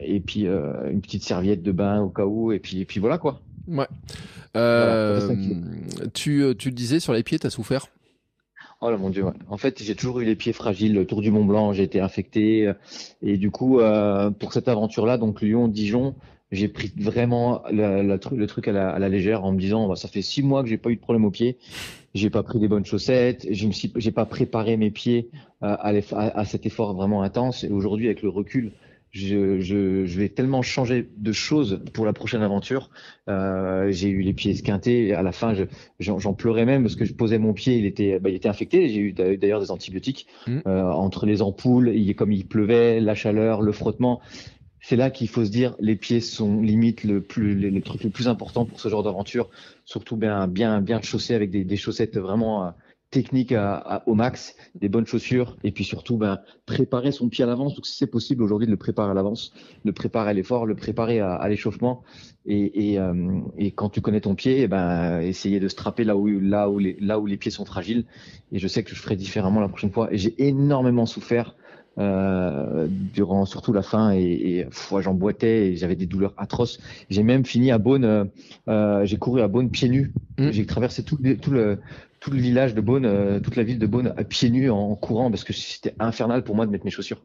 et 0.02 0.20
puis 0.20 0.46
une 0.46 1.02
petite 1.02 1.24
serviette 1.24 1.64
de 1.64 1.72
bain 1.72 2.02
au 2.02 2.10
cas 2.10 2.26
où 2.26 2.52
et 2.52 2.60
puis 2.60 2.82
et 2.82 2.86
puis 2.86 3.00
voilà 3.00 3.18
quoi. 3.18 3.42
Ouais. 3.68 3.88
tu 6.14 6.44
tu 6.58 6.70
le 6.70 6.76
disais 6.76 7.00
sur 7.00 7.14
les 7.14 7.24
pieds, 7.24 7.40
t'as 7.40 7.50
souffert? 7.50 7.88
Oh 8.82 8.92
là 8.92 8.98
mon 8.98 9.10
dieu. 9.10 9.24
Ouais. 9.24 9.32
En 9.48 9.58
fait, 9.58 9.82
j'ai 9.82 9.96
toujours 9.96 10.20
eu 10.20 10.26
les 10.26 10.36
pieds 10.36 10.54
fragiles. 10.54 10.94
Le 10.94 11.06
Tour 11.06 11.22
du 11.22 11.32
Mont 11.32 11.46
Blanc, 11.46 11.72
j'ai 11.72 11.84
été 11.84 12.02
infecté 12.02 12.72
et 13.22 13.38
du 13.38 13.52
coup, 13.52 13.80
pour 14.40 14.54
cette 14.54 14.68
aventure-là, 14.68 15.18
donc 15.18 15.42
Lyon-Dijon, 15.42 16.16
j'ai 16.52 16.68
pris 16.68 16.92
vraiment 16.98 17.64
le 17.72 18.46
truc 18.46 18.68
à 18.68 19.00
la, 19.00 19.10
légère 19.10 19.46
en 19.46 19.52
me 19.52 19.60
disant 19.60 19.88
bah, 19.88 19.96
ça 19.96 20.08
fait 20.08 20.22
six 20.22 20.44
mois 20.44 20.64
que 20.64 20.70
j'ai 20.70 20.78
pas 20.78 20.90
eu 20.90 20.96
de 20.96 21.02
problème 21.02 21.26
aux 21.26 21.32
pieds 21.32 21.58
j'ai 22.16 22.32
pas 22.32 22.42
pris 22.42 22.58
des 22.58 22.68
bonnes 22.68 22.86
chaussettes 22.86 23.46
je 23.52 23.68
me 23.68 23.72
suis 23.72 23.94
j'ai 23.98 24.12
pas 24.12 24.26
préparé 24.26 24.78
mes 24.78 24.90
pieds 24.90 25.30
euh, 25.62 25.76
à, 25.80 25.92
à, 26.40 26.46
cet 26.46 26.66
effort 26.66 26.96
vraiment 26.96 27.22
intense 27.22 27.64
et 27.64 27.70
aujourd'hui 27.70 28.08
avec 28.08 28.24
le 28.24 28.30
recul 28.30 28.72
je, 29.16 29.62
je, 29.62 30.06
je, 30.06 30.20
vais 30.20 30.28
tellement 30.28 30.62
changer 30.62 31.08
de 31.16 31.32
choses 31.32 31.82
pour 31.94 32.06
la 32.06 32.12
prochaine 32.12 32.42
aventure. 32.42 32.90
Euh, 33.30 33.90
j'ai 33.90 34.10
eu 34.10 34.22
les 34.22 34.34
pieds 34.34 34.52
esquintés. 34.52 35.14
À 35.14 35.24
la 35.24 35.32
fin, 35.32 35.54
j'en 36.00 36.34
pleurais 36.34 36.66
même 36.66 36.84
parce 36.84 36.98
que 36.98 37.06
je 37.06 37.14
posais 37.14 37.38
mon 37.38 37.54
pied, 37.54 37.78
il 37.78 37.86
était, 37.86 38.20
bah, 38.20 38.30
il 38.30 38.36
était 38.36 38.50
infecté. 38.50 38.90
J'ai 38.90 39.00
eu 39.00 39.14
d'ailleurs 39.14 39.62
des 39.62 39.72
antibiotiques 39.72 40.28
mmh. 40.48 40.58
euh, 40.68 40.84
entre 40.84 41.26
les 41.26 41.42
ampoules, 41.42 41.94
il, 41.96 42.14
comme 42.14 42.34
il 42.34 42.46
pleuvait, 42.46 43.00
la 43.00 43.16
chaleur, 43.16 43.62
le 43.62 43.72
frottement 43.72 44.20
c'est 44.88 44.96
là 44.96 45.10
qu'il 45.10 45.28
faut 45.28 45.44
se 45.44 45.50
dire 45.50 45.76
les 45.80 45.96
pieds 45.96 46.22
sont 46.22 46.62
limite 46.62 47.04
le 47.04 47.22
plus 47.22 47.56
les, 47.56 47.82
trucs 47.82 48.04
les 48.04 48.12
plus 48.12 48.28
importants 48.28 48.66
pour 48.66 48.80
ce 48.80 48.88
genre 48.88 49.02
d'aventure 49.02 49.50
surtout 49.84 50.16
bien 50.16 50.48
bien 50.48 50.80
bien 50.80 51.02
chaussés 51.02 51.34
avec 51.34 51.50
des, 51.50 51.78
chaussettes 51.78 52.18
vraiment 52.18 52.68
euh, 52.68 52.70
technique 53.12 53.54
au 54.08 54.14
max, 54.14 54.58
des 54.74 54.90
bonnes 54.90 55.06
chaussures, 55.06 55.56
et 55.64 55.72
puis 55.72 55.86
surtout 55.86 56.18
ben, 56.18 56.40
préparer 56.66 57.14
son 57.14 57.30
pied 57.30 57.46
à 57.46 57.48
l'avance. 57.48 57.74
Donc 57.76 57.86
si 57.86 57.96
c'est 57.96 58.08
possible 58.08 58.44
aujourd'hui 58.44 58.66
de 58.66 58.72
le 58.72 58.78
préparer 58.78 59.12
à 59.12 59.14
l'avance, 59.14 59.54
le 59.86 59.94
préparer 59.94 60.32
à 60.32 60.34
l'effort, 60.34 60.66
le 60.66 60.76
préparer 60.76 61.22
à, 61.22 61.48
l'échauffement, 61.48 62.04
et, 62.46 63.00
euh, 63.00 63.40
et, 63.58 63.72
quand 63.72 63.90
tu 63.90 64.02
connais 64.02 64.20
ton 64.20 64.36
pied, 64.36 64.64
eh 64.64 64.68
ben 64.68 65.22
essayer 65.22 65.62
de 65.62 65.70
strapper 65.70 66.04
là 66.04 66.18
où 66.18 66.28
là 66.28 66.70
où 66.70 66.78
les 66.78 66.98
là 67.00 67.18
où 67.18 67.26
les 67.26 67.38
pieds 67.38 67.52
sont 67.52 67.64
fragiles. 67.64 68.06
Et 68.52 68.60
je 68.60 68.68
sais 68.68 68.84
que 68.84 68.90
je 68.90 69.00
ferai 69.00 69.16
différemment 69.16 69.62
la 69.62 69.70
prochaine 69.70 69.92
fois. 69.92 70.12
Et 70.12 70.18
j'ai 70.18 70.36
énormément 70.46 71.06
souffert 71.06 71.56
euh, 71.98 72.88
durant 72.90 73.46
surtout 73.46 73.72
la 73.72 73.82
fin 73.82 74.12
et, 74.12 74.20
et 74.20 74.68
j'emboîtais 75.00 75.68
et 75.68 75.76
j'avais 75.78 75.96
des 75.96 76.06
douleurs 76.06 76.34
atroces. 76.38 76.80
J'ai 77.10 77.24
même 77.24 77.46
fini 77.46 77.72
à 77.72 77.78
Beaune, 77.78 78.04
euh, 78.04 78.26
euh 78.68 79.06
j'ai 79.06 79.18
couru 79.18 79.42
à 79.42 79.48
Beaune 79.48 79.70
pieds 79.70 79.88
nus. 79.88 80.12
Mmh. 80.38 80.52
J'ai 80.52 80.66
traversé 80.66 81.04
tout, 81.04 81.18
tout, 81.42 81.52
le 81.52 81.80
tout 82.20 82.32
le 82.32 82.38
village 82.38 82.76
de 82.76 82.82
Beaune, 82.82 83.06
euh, 83.06 83.40
toute 83.40 83.56
la 83.56 83.64
ville 83.64 83.80
de 83.80 83.88
Beaune 83.88 84.14
à 84.18 84.24
pieds 84.26 84.50
nus 84.50 84.70
en, 84.70 84.96
courant 84.96 85.30
parce 85.30 85.46
que 85.46 85.54
c'était 85.54 85.96
infernal 86.00 86.44
pour 86.44 86.56
moi 86.56 86.66
de 86.66 86.72
mettre 86.72 86.86
mes 86.86 86.92
chaussures. 86.92 87.22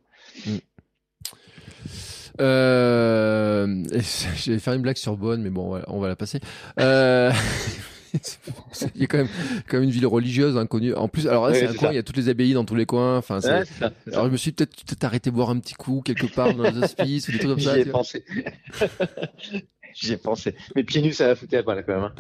Mmh. 2.39 3.85
J'allais 4.37 4.59
faire 4.61 4.73
une 4.73 4.81
blague 4.81 4.97
sur 4.97 5.15
Beaune, 5.19 5.43
mais 5.43 5.51
bon, 5.51 5.79
on 5.89 6.01
va 6.01 6.09
la 6.09 6.17
passer. 6.17 6.41
Il 8.95 9.01
y 9.01 9.05
a 9.05 9.07
quand 9.07 9.19
même, 9.19 9.29
quand 9.69 9.77
même 9.79 9.85
une 9.85 9.91
ville 9.91 10.07
religieuse 10.07 10.57
inconnue. 10.57 10.95
En 10.95 11.09
plus, 11.09 11.27
alors 11.27 11.49
là, 11.49 11.55
c'est 11.55 11.67
un 11.67 11.75
coin, 11.75 11.91
il 11.91 11.97
y 11.97 11.99
a 11.99 12.03
toutes 12.03 12.17
les 12.17 12.29
abbayes 12.29 12.55
dans 12.55 12.65
tous 12.65 12.75
les 12.75 12.87
coins. 12.87 13.19
Enfin, 13.19 13.41
alors 13.41 14.27
je 14.27 14.31
me 14.31 14.37
suis 14.37 14.53
peut-être 14.53 14.85
peut 14.85 15.07
arrêté 15.07 15.31
boire 15.31 15.51
un 15.51 15.59
petit 15.59 15.75
coup 15.75 16.03
quelque 16.05 16.27
part 16.27 16.55
dans 16.55 16.65
les 16.65 16.79
hospices 16.79 17.29
ou 17.29 17.33
des 17.33 17.39
trucs 17.39 17.51
comme 17.51 17.61
ça. 17.61 17.75
J'y 17.75 17.81
ai 17.81 17.85
pensé. 17.87 18.25
J'y 19.95 20.13
ai 20.13 20.17
pensé. 20.17 20.55
Mais 20.77 20.85
pieds 20.85 21.03
nus, 21.03 21.13
ça 21.13 21.29
va 21.29 21.35
foutre 21.35 21.55
à 21.55 21.75
là 21.75 21.83
quand 21.83 21.95
même. 21.95 22.05
Hein. 22.05 22.13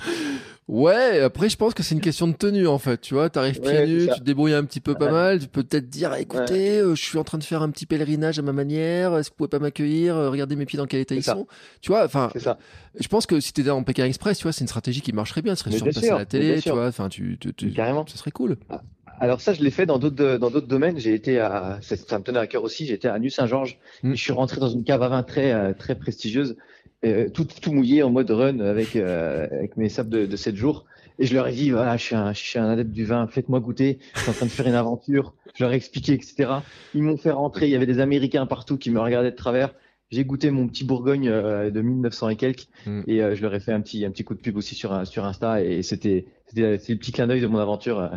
Ouais, 0.68 1.20
après, 1.20 1.48
je 1.48 1.56
pense 1.56 1.74
que 1.74 1.82
c'est 1.82 1.94
une 1.94 2.00
question 2.00 2.28
de 2.28 2.32
tenue 2.32 2.68
en 2.68 2.78
fait. 2.78 3.00
Tu 3.00 3.14
vois, 3.14 3.28
t'arrives 3.28 3.60
pieds 3.60 3.86
nus, 3.86 4.08
tu 4.12 4.20
te 4.20 4.24
débrouilles 4.24 4.54
un 4.54 4.64
petit 4.64 4.80
peu 4.80 4.94
pas 4.94 5.10
mal. 5.10 5.40
Tu 5.40 5.48
peux 5.48 5.62
peut-être 5.62 5.88
dire, 5.88 6.14
écoutez, 6.14 6.78
euh, 6.78 6.94
je 6.94 7.04
suis 7.04 7.18
en 7.18 7.24
train 7.24 7.38
de 7.38 7.44
faire 7.44 7.62
un 7.62 7.70
petit 7.70 7.86
pèlerinage 7.86 8.38
à 8.38 8.42
ma 8.42 8.52
manière. 8.52 9.16
Est-ce 9.16 9.30
que 9.30 9.34
vous 9.34 9.38
pouvez 9.38 9.48
pas 9.48 9.58
m'accueillir 9.58 10.16
euh, 10.16 10.30
Regardez 10.30 10.56
mes 10.56 10.66
pieds 10.66 10.76
dans 10.76 10.86
quel 10.86 11.00
état 11.00 11.14
ils 11.14 11.24
sont? 11.24 11.46
Tu 11.80 11.90
vois, 11.90 12.04
enfin, 12.04 12.30
je 12.34 13.08
pense 13.08 13.26
que 13.26 13.40
si 13.40 13.52
t'étais 13.52 13.70
en 13.70 13.82
Pékin 13.82 14.04
Express, 14.04 14.38
tu 14.38 14.44
vois, 14.44 14.52
c'est 14.52 14.62
une 14.62 14.68
stratégie 14.68 15.00
qui 15.00 15.12
marcherait 15.12 15.42
bien. 15.42 15.54
Ce 15.54 15.64
serait 15.64 15.76
surpassé 15.76 16.10
à 16.10 16.18
la 16.18 16.24
télé, 16.24 16.60
tu 16.60 16.70
vois. 16.70 16.86
Enfin, 16.86 17.08
tu, 17.08 17.38
tu, 17.38 17.72
carrément. 17.72 18.04
Ce 18.06 18.16
serait 18.16 18.30
cool. 18.30 18.56
Ah, 18.68 18.82
alors 19.20 19.42
ça, 19.42 19.52
je 19.52 19.62
l'ai 19.62 19.70
fait 19.70 19.84
dans 19.84 19.98
d'autres 19.98 20.38
dans 20.38 20.50
d'autres 20.50 20.66
domaines. 20.66 20.98
J'ai 20.98 21.12
été 21.12 21.38
à 21.38 21.78
ça, 21.82 22.18
me 22.18 22.24
tenait 22.24 22.38
à 22.38 22.46
cœur 22.46 22.64
aussi. 22.64 22.86
J'étais 22.86 23.06
à 23.06 23.18
Nuit-Saint-Georges. 23.18 23.78
Hmm. 24.02 24.14
Je 24.14 24.20
suis 24.20 24.32
rentré 24.32 24.60
dans 24.60 24.70
une 24.70 24.82
cave 24.82 25.02
à 25.02 25.08
vin 25.08 25.22
très 25.22 25.52
euh, 25.52 25.74
très 25.74 25.94
prestigieuse, 25.94 26.52
euh, 26.52 26.54
tout 27.32 27.46
tout 27.60 27.72
mouillé 27.72 28.02
en 28.02 28.10
mode 28.10 28.30
run 28.30 28.60
avec 28.60 28.96
euh, 28.96 29.46
avec 29.50 29.76
mes 29.76 29.88
sables 29.88 30.10
de, 30.10 30.26
de 30.26 30.36
7 30.36 30.56
jours. 30.56 30.86
Et 31.18 31.26
je 31.26 31.34
leur 31.34 31.48
ai 31.48 31.52
dit 31.52 31.70
voilà, 31.70 31.96
je 31.96 32.02
suis 32.02 32.14
un 32.14 32.32
je 32.32 32.40
suis 32.40 32.58
un 32.58 32.68
adepte 32.68 32.90
du 32.90 33.04
vin. 33.04 33.26
Faites-moi 33.26 33.60
goûter. 33.60 33.98
Je 34.14 34.20
suis 34.20 34.30
en 34.30 34.34
train 34.34 34.46
de 34.46 34.50
faire 34.50 34.66
une 34.66 34.74
aventure. 34.74 35.34
Je 35.54 35.64
leur 35.64 35.72
ai 35.72 35.76
expliqué 35.76 36.12
etc. 36.12 36.50
Ils 36.94 37.02
m'ont 37.02 37.16
fait 37.16 37.30
rentrer. 37.30 37.66
Il 37.66 37.72
y 37.72 37.76
avait 37.76 37.86
des 37.86 38.00
Américains 38.00 38.46
partout 38.46 38.78
qui 38.78 38.90
me 38.90 39.00
regardaient 39.00 39.30
de 39.30 39.36
travers. 39.36 39.74
J'ai 40.10 40.24
goûté 40.24 40.50
mon 40.50 40.66
petit 40.66 40.84
Bourgogne 40.84 41.28
euh, 41.28 41.70
de 41.70 41.80
1900 41.80 42.30
et 42.30 42.36
quelques 42.36 42.66
hmm. 42.84 43.02
et 43.06 43.22
euh, 43.22 43.36
je 43.36 43.42
leur 43.42 43.54
ai 43.54 43.60
fait 43.60 43.72
un 43.72 43.80
petit 43.80 44.04
un 44.04 44.10
petit 44.10 44.24
coup 44.24 44.34
de 44.34 44.40
pub 44.40 44.56
aussi 44.56 44.74
sur 44.74 45.06
sur 45.06 45.24
Insta 45.24 45.62
et 45.62 45.82
c'était 45.82 46.26
c'était 46.46 46.78
le 46.88 46.98
petit 46.98 47.12
clin 47.12 47.28
d'œil 47.28 47.40
de 47.40 47.46
mon 47.46 47.58
aventure 47.58 48.10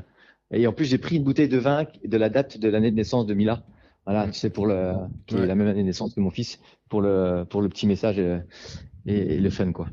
et 0.54 0.68
en 0.68 0.74
plus, 0.74 0.86
j'ai 0.86 0.98
pris 0.98 1.18
une 1.18 1.24
bouteille 1.24 1.50
de 1.50 1.58
vin 1.58 1.86
de 2.06 2.18
la 2.18 2.30
date 2.30 2.60
de 2.60 2.70
l'année 2.70 2.92
de 2.92 2.96
naissance 2.96 3.26
de 3.26 3.34
Mila. 3.34 3.64
Voilà, 4.06 4.28
tu 4.28 4.34
sais, 4.34 4.50
pour 4.50 4.68
le, 4.68 4.94
qui 5.28 5.36
est 5.36 5.46
la 5.46 5.56
même 5.56 5.68
année 5.68 5.82
de 5.82 5.86
naissance 5.86 6.14
que 6.14 6.20
mon 6.20 6.30
fils, 6.30 6.60
pour 6.90 7.02
le, 7.02 7.46
pour 7.50 7.62
le 7.62 7.70
petit 7.70 7.88
message 7.88 8.20
et, 8.20 8.42
et, 9.06 9.40
le 9.40 9.50
fun, 9.50 9.72
quoi. 9.72 9.88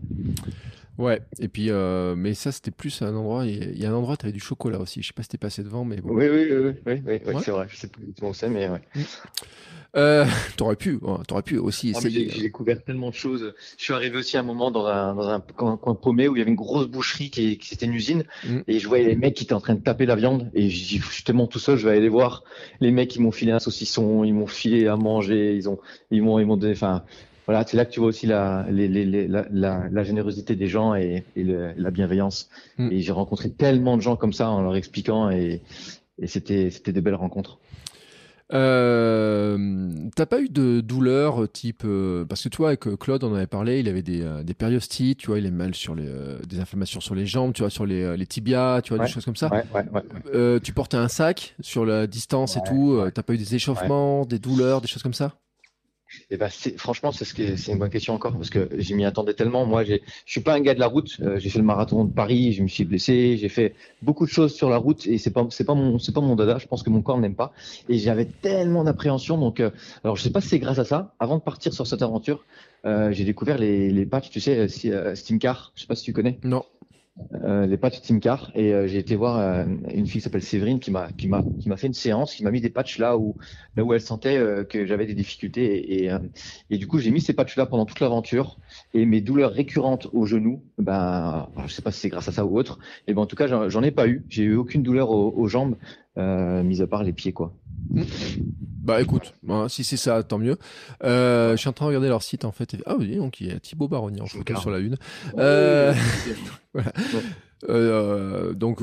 Ouais, 0.99 1.23
et 1.39 1.49
puis, 1.49 1.71
euh, 1.71 2.15
mais 2.15 2.35
ça, 2.35 2.53
c'était 2.53 2.71
plus 2.71 3.03
un 3.03 3.15
endroit, 3.15 3.47
il 3.47 3.79
y 3.79 3.87
a 3.87 3.91
un 3.91 3.95
endroit, 3.95 4.17
tu 4.17 4.27
avais 4.27 4.33
du 4.33 4.41
chocolat 4.41 4.79
aussi. 4.79 5.03
Je 5.03 5.09
sais 5.09 5.13
pas 5.15 5.23
si 5.23 5.31
t'es 5.31 5.39
passé 5.39 5.63
devant, 5.63 5.85
mais 5.85 5.97
bon. 5.97 6.11
Oui, 6.13 6.29
oui, 6.29 6.47
oui, 6.51 6.75
oui, 6.87 7.03
oui, 7.07 7.21
oui 7.27 7.35
c'est 7.43 7.51
vrai. 7.51 7.67
Je 7.71 7.77
sais 7.77 7.89
plus 7.89 8.05
où 8.21 8.27
on 8.27 8.33
sait, 8.33 8.51
mais 8.51 8.69
ouais. 8.69 8.83
Mm. 8.95 9.01
Euh, 9.97 10.25
t'aurais 10.57 10.77
pu, 10.77 11.01
t'aurais 11.27 11.43
pu 11.43 11.59
aussi 11.59 11.91
essayer. 11.91 12.29
J'ai 12.31 12.43
découvert 12.43 12.83
tellement 12.83 13.11
de 13.11 13.15
choses. 13.15 13.55
Je 13.77 13.85
suis 13.85 13.93
arrivé 13.93 14.19
aussi 14.19 14.37
à 14.37 14.41
un 14.41 14.45
moment 14.45 14.71
dans 14.71 14.87
un, 14.87 15.15
dans 15.15 15.29
un 15.29 15.41
coin, 15.41 15.77
paumé 15.77 16.29
où 16.29 16.37
il 16.37 16.39
y 16.39 16.43
avait 16.43 16.51
une 16.51 16.57
grosse 16.57 16.87
boucherie 16.87 17.31
qui, 17.31 17.59
qui 17.59 17.69
c'était 17.69 17.87
une 17.87 17.95
usine 17.95 18.25
mm. 18.45 18.61
et 18.69 18.79
je 18.79 18.87
voyais 18.87 19.07
les 19.07 19.17
mecs 19.17 19.35
qui 19.35 19.45
étaient 19.45 19.55
en 19.55 19.61
train 19.61 19.75
de 19.75 19.81
taper 19.81 20.07
la 20.07 20.15
viande 20.15 20.51
et 20.55 20.71
je 20.71 20.87
dis 20.87 20.99
justement 20.99 21.47
tout 21.47 21.59
seul, 21.59 21.77
je 21.77 21.85
vais 21.85 21.93
aller 21.93 22.01
les 22.01 22.09
voir. 22.09 22.45
Les 22.81 22.91
mecs 22.91 23.15
ils 23.17 23.21
m'ont 23.21 23.33
filé 23.33 23.53
un 23.53 23.59
saucisson, 23.59 24.23
ils 24.23 24.35
m'ont 24.35 24.47
filé 24.47 24.87
à 24.87 24.97
manger, 24.97 25.57
ils 25.57 25.69
ont, 25.69 25.81
ils 26.11 26.23
m'ont, 26.23 26.39
ils 26.39 26.47
m'ont 26.47 26.57
donné, 26.57 26.73
enfin 26.73 27.05
voilà, 27.51 27.67
c'est 27.67 27.77
là 27.77 27.85
que 27.85 27.91
tu 27.91 27.99
vois 27.99 28.11
aussi 28.11 28.29
la, 28.29 28.65
les, 28.71 28.87
les, 28.87 29.27
la, 29.27 29.45
la, 29.51 29.89
la, 29.91 30.05
générosité 30.05 30.55
des 30.55 30.69
gens 30.69 30.95
et, 30.95 31.25
et 31.35 31.43
le, 31.43 31.73
la 31.77 31.91
bienveillance. 31.91 32.49
Mm. 32.79 32.93
Et 32.93 33.01
j'ai 33.01 33.11
rencontré 33.11 33.51
tellement 33.51 33.97
de 33.97 34.03
gens 34.03 34.15
comme 34.15 34.33
ça 34.33 34.49
en 34.51 34.63
leur 34.63 34.77
expliquant 34.77 35.31
et, 35.31 35.61
et 36.21 36.29
c'était, 36.29 36.71
c'était 36.71 36.93
des 36.93 37.01
belles 37.01 37.17
rencontres. 37.17 37.59
Euh, 38.53 39.89
T'as 40.15 40.27
pas 40.27 40.41
eu 40.41 40.49
de 40.49 40.81
douleur 40.81 41.43
euh, 41.43 41.49
type 41.49 41.83
euh, 41.85 42.25
parce 42.25 42.45
que 42.45 42.49
toi 42.49 42.69
avec 42.69 42.87
euh, 42.87 42.97
Claude 42.97 43.25
on 43.25 43.33
en 43.33 43.35
avait 43.35 43.49
parlé, 43.49 43.81
il 43.81 43.89
avait 43.89 44.03
des, 44.03 44.25
des 44.45 44.55
périostites, 44.55 45.19
tu 45.19 45.27
vois, 45.27 45.41
il 45.41 45.47
est 45.47 45.51
mal 45.51 45.75
sur 45.75 45.97
les 45.97 46.09
des 46.49 46.61
inflammations 46.61 47.01
sur 47.01 47.17
les 47.17 47.27
jambes, 47.27 47.53
tu 47.53 47.63
vois, 47.63 47.71
sur 47.71 47.85
les, 47.85 48.17
les 48.17 48.27
tibias, 48.27 48.81
tu 48.83 48.95
vois, 48.95 49.05
des 49.05 49.11
choses 49.11 49.25
comme 49.25 49.35
ça. 49.35 49.51
Ouais, 49.53 49.65
ouais, 49.75 50.61
tu 50.61 50.73
portais 50.73 50.99
un 50.99 51.09
sac 51.09 51.57
sur 51.61 51.85
la 51.85 52.07
distance 52.07 52.57
et 52.57 52.61
tout. 52.65 53.01
T'as 53.13 53.25
pas 53.25 53.35
eu 53.35 53.39
des 53.39 53.57
échauffements, 53.57 54.25
des 54.25 54.39
douleurs, 54.39 54.81
des 54.81 54.87
choses 54.87 55.03
comme 55.03 55.15
ça? 55.15 55.35
Eh 56.31 56.37
ben, 56.37 56.49
franchement, 56.77 57.13
c'est 57.13 57.25
ce 57.25 57.57
c'est 57.57 57.73
une 57.73 57.79
bonne 57.79 57.91
question 57.91 58.15
encore 58.15 58.33
parce 58.33 58.51
que 58.51 58.69
je 58.77 58.95
m'y 58.95 59.05
attendais 59.05 59.35
tellement. 59.35 59.67
Moi, 59.67 59.85
je 59.85 59.95
suis 60.27 60.41
pas 60.41 60.55
un 60.55 60.61
gars 60.61 60.75
de 60.75 60.81
la 60.81 60.87
route. 60.87 61.17
Euh, 61.21 61.39
j'ai 61.39 61.51
fait 61.51 61.59
le 61.59 61.65
marathon 61.65 62.05
de 62.05 62.13
Paris, 62.13 62.53
je 62.53 62.63
me 62.63 62.69
suis 62.69 62.85
blessé, 62.85 63.37
j'ai 63.37 63.49
fait 63.49 63.75
beaucoup 64.03 64.27
de 64.27 64.31
choses 64.31 64.55
sur 64.55 64.71
la 64.71 64.77
route 64.77 65.07
et 65.07 65.19
c'est 65.19 65.31
pas, 65.31 65.47
c'est 65.51 65.65
pas 65.65 65.75
mon, 65.75 65.99
c'est 65.99 66.13
pas 66.13 66.21
mon 66.21 66.37
dada. 66.37 66.59
Je 66.59 66.67
pense 66.67 66.83
que 66.83 66.91
mon 66.91 67.03
corps 67.03 67.19
n'aime 67.19 67.35
pas 67.35 67.53
et 67.89 67.99
j'avais 67.99 68.27
tellement 68.27 68.85
d'appréhension. 68.85 69.39
Donc, 69.39 69.61
euh, 69.61 69.71
alors 70.05 70.17
je 70.17 70.23
sais 70.23 70.31
pas 70.31 70.41
si 70.41 70.49
c'est 70.49 70.59
grâce 70.59 70.79
à 70.79 70.85
ça. 70.85 71.15
Avant 71.21 71.37
de 71.37 71.43
partir 71.43 71.73
sur 71.73 71.87
cette 71.87 72.03
aventure, 72.03 72.45
euh, 72.85 73.13
j'ai 73.13 73.25
découvert 73.25 73.59
les, 73.59 73.91
les 73.91 74.07
patchs, 74.07 74.31
tu 74.31 74.41
sais, 74.41 74.69
Steam 75.15 75.39
Car. 75.39 75.73
Je 75.75 75.83
sais 75.83 75.87
pas 75.87 75.95
si 75.95 76.05
tu 76.05 76.13
connais. 76.13 76.39
Non. 76.45 76.65
Euh, 77.45 77.67
les 77.67 77.77
patchs 77.77 78.01
Team 78.01 78.21
Car. 78.21 78.51
Et 78.55 78.75
euh, 78.75 78.87
j'ai 78.87 78.99
été 78.99 79.17
voir 79.17 79.39
euh, 79.39 79.65
une 79.93 80.07
fille 80.07 80.21
qui 80.21 80.21
s'appelle 80.21 80.43
Séverine 80.43 80.81
qui 80.81 80.91
m'a 80.91 81.11
qui 81.13 81.29
m'a 81.29 81.43
qui 81.61 81.69
m'a 81.69 81.77
fait 81.77 81.87
une 81.87 81.95
séance 81.95 82.35
qui 82.35 82.45
m'a 82.45 82.51
mis 82.51 82.61
des 82.61 82.71
patchs 82.71 82.99
là 82.99 83.17
où 83.17 83.37
là 83.77 83.85
où 83.85 83.93
elle 83.95 84.01
sentait 84.01 84.39
que 84.69 84.87
j'avais 84.87 85.07
des 85.07 85.15
difficultés. 85.15 86.05
Et 86.05 86.11
et, 86.71 86.79
du 86.79 86.87
coup 86.87 86.99
j'ai 86.99 87.11
mis 87.11 87.21
ces 87.21 87.33
patchs 87.33 87.57
là 87.57 87.67
pendant 87.67 87.87
toute 87.87 88.01
l'aventure. 88.01 88.59
Et 88.95 89.07
mes 89.07 89.21
douleurs 89.21 89.53
récurrentes 89.53 90.09
au 90.13 90.27
genou 90.27 90.63
ben 90.79 91.49
je 91.67 91.73
sais 91.73 91.83
pas 91.83 91.93
si 91.93 92.01
c'est 92.01 92.09
grâce 92.09 92.29
à 92.29 92.33
ça 92.33 92.45
ou 92.45 92.59
autre 92.59 92.79
et 93.07 93.15
ben 93.15 93.23
en 93.23 93.27
tout 93.27 93.37
cas 93.37 93.47
j'en 93.69 93.83
ai 93.83 93.91
pas 93.91 94.09
eu. 94.09 94.25
J'ai 94.29 94.45
eu 94.45 94.57
aucune 94.57 94.83
douleur 94.83 95.11
aux, 95.11 95.33
aux 95.37 95.47
jambes 95.47 95.77
mis 96.17 96.83
à 96.83 96.87
part 96.87 97.03
les 97.03 97.13
pieds 97.13 97.33
quoi 97.33 97.55
bah 98.83 99.01
écoute, 99.01 99.35
hein, 99.49 99.69
si 99.69 99.85
c'est 99.85 99.97
ça, 99.97 100.23
tant 100.23 100.39
mieux. 100.39 100.57
Euh, 101.05 101.53
je 101.53 101.57
suis 101.57 101.69
en 101.69 101.73
train 101.73 101.87
de 101.87 101.89
regarder 101.89 102.09
leur 102.09 102.23
site 102.23 102.45
en 102.45 102.53
fait. 102.53 102.77
Ah 102.87 102.97
oui, 102.97 103.17
donc 103.17 103.41
il 103.41 103.49
y 103.49 103.51
a 103.51 103.61
Thibaut 103.61 103.89
Baronnier 103.89 104.21
en 104.21 104.27
photo 104.27 104.57
sur 104.57 104.71
la 104.71 104.79
une. 104.79 104.97
Euh, 105.37 105.95
euh, 107.69 108.55
donc 108.55 108.81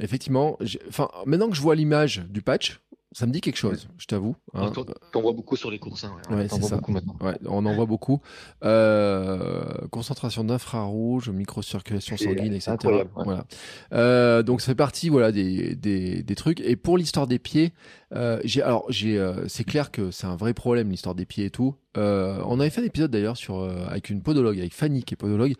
effectivement, 0.00 0.58
enfin 0.88 1.08
maintenant 1.24 1.48
que 1.48 1.56
je 1.56 1.62
vois 1.62 1.74
l'image 1.74 2.22
du 2.28 2.42
patch, 2.42 2.80
ça 3.12 3.26
me 3.26 3.32
dit 3.32 3.40
quelque 3.40 3.56
chose, 3.56 3.88
je 3.98 4.06
t'avoue. 4.06 4.36
Hein. 4.54 4.70
T'en 5.12 5.20
vois 5.20 5.32
beaucoup 5.32 5.56
sur 5.56 5.70
les 5.70 5.80
courses. 5.80 6.04
Hein, 6.04 6.12
ouais. 6.30 6.46
c'est 6.48 6.62
ça. 6.62 6.80
Ouais, 7.20 7.36
on 7.44 7.66
en 7.66 7.74
voit 7.74 7.86
beaucoup. 7.86 8.20
Euh, 8.62 9.64
concentration 9.90 10.44
d'infrarouge, 10.44 11.28
microcirculation 11.28 12.16
sanguine, 12.16 12.54
etc. 12.54 12.76
Voilà. 13.16 13.44
Euh, 13.92 14.44
donc 14.44 14.60
ça 14.60 14.66
fait 14.66 14.76
partie, 14.76 15.08
voilà, 15.08 15.32
des, 15.32 15.74
des, 15.74 16.22
des 16.22 16.34
trucs. 16.36 16.60
Et 16.60 16.76
pour 16.76 16.96
l'histoire 16.96 17.26
des 17.26 17.40
pieds, 17.40 17.72
euh, 18.14 18.40
j'ai, 18.44 18.62
alors 18.62 18.86
j'ai, 18.90 19.20
c'est 19.48 19.64
clair 19.64 19.90
que 19.90 20.12
c'est 20.12 20.26
un 20.26 20.36
vrai 20.36 20.54
problème 20.54 20.90
l'histoire 20.90 21.16
des 21.16 21.26
pieds 21.26 21.46
et 21.46 21.50
tout. 21.50 21.74
Euh, 21.96 22.40
on 22.46 22.60
avait 22.60 22.70
fait 22.70 22.80
un 22.80 22.84
épisode 22.84 23.10
d'ailleurs 23.10 23.36
sur 23.36 23.58
euh, 23.58 23.84
avec 23.88 24.10
une 24.10 24.22
podologue, 24.22 24.58
avec 24.58 24.72
Fanny 24.72 25.02
qui 25.02 25.14
est 25.14 25.16
podologue, 25.16 25.54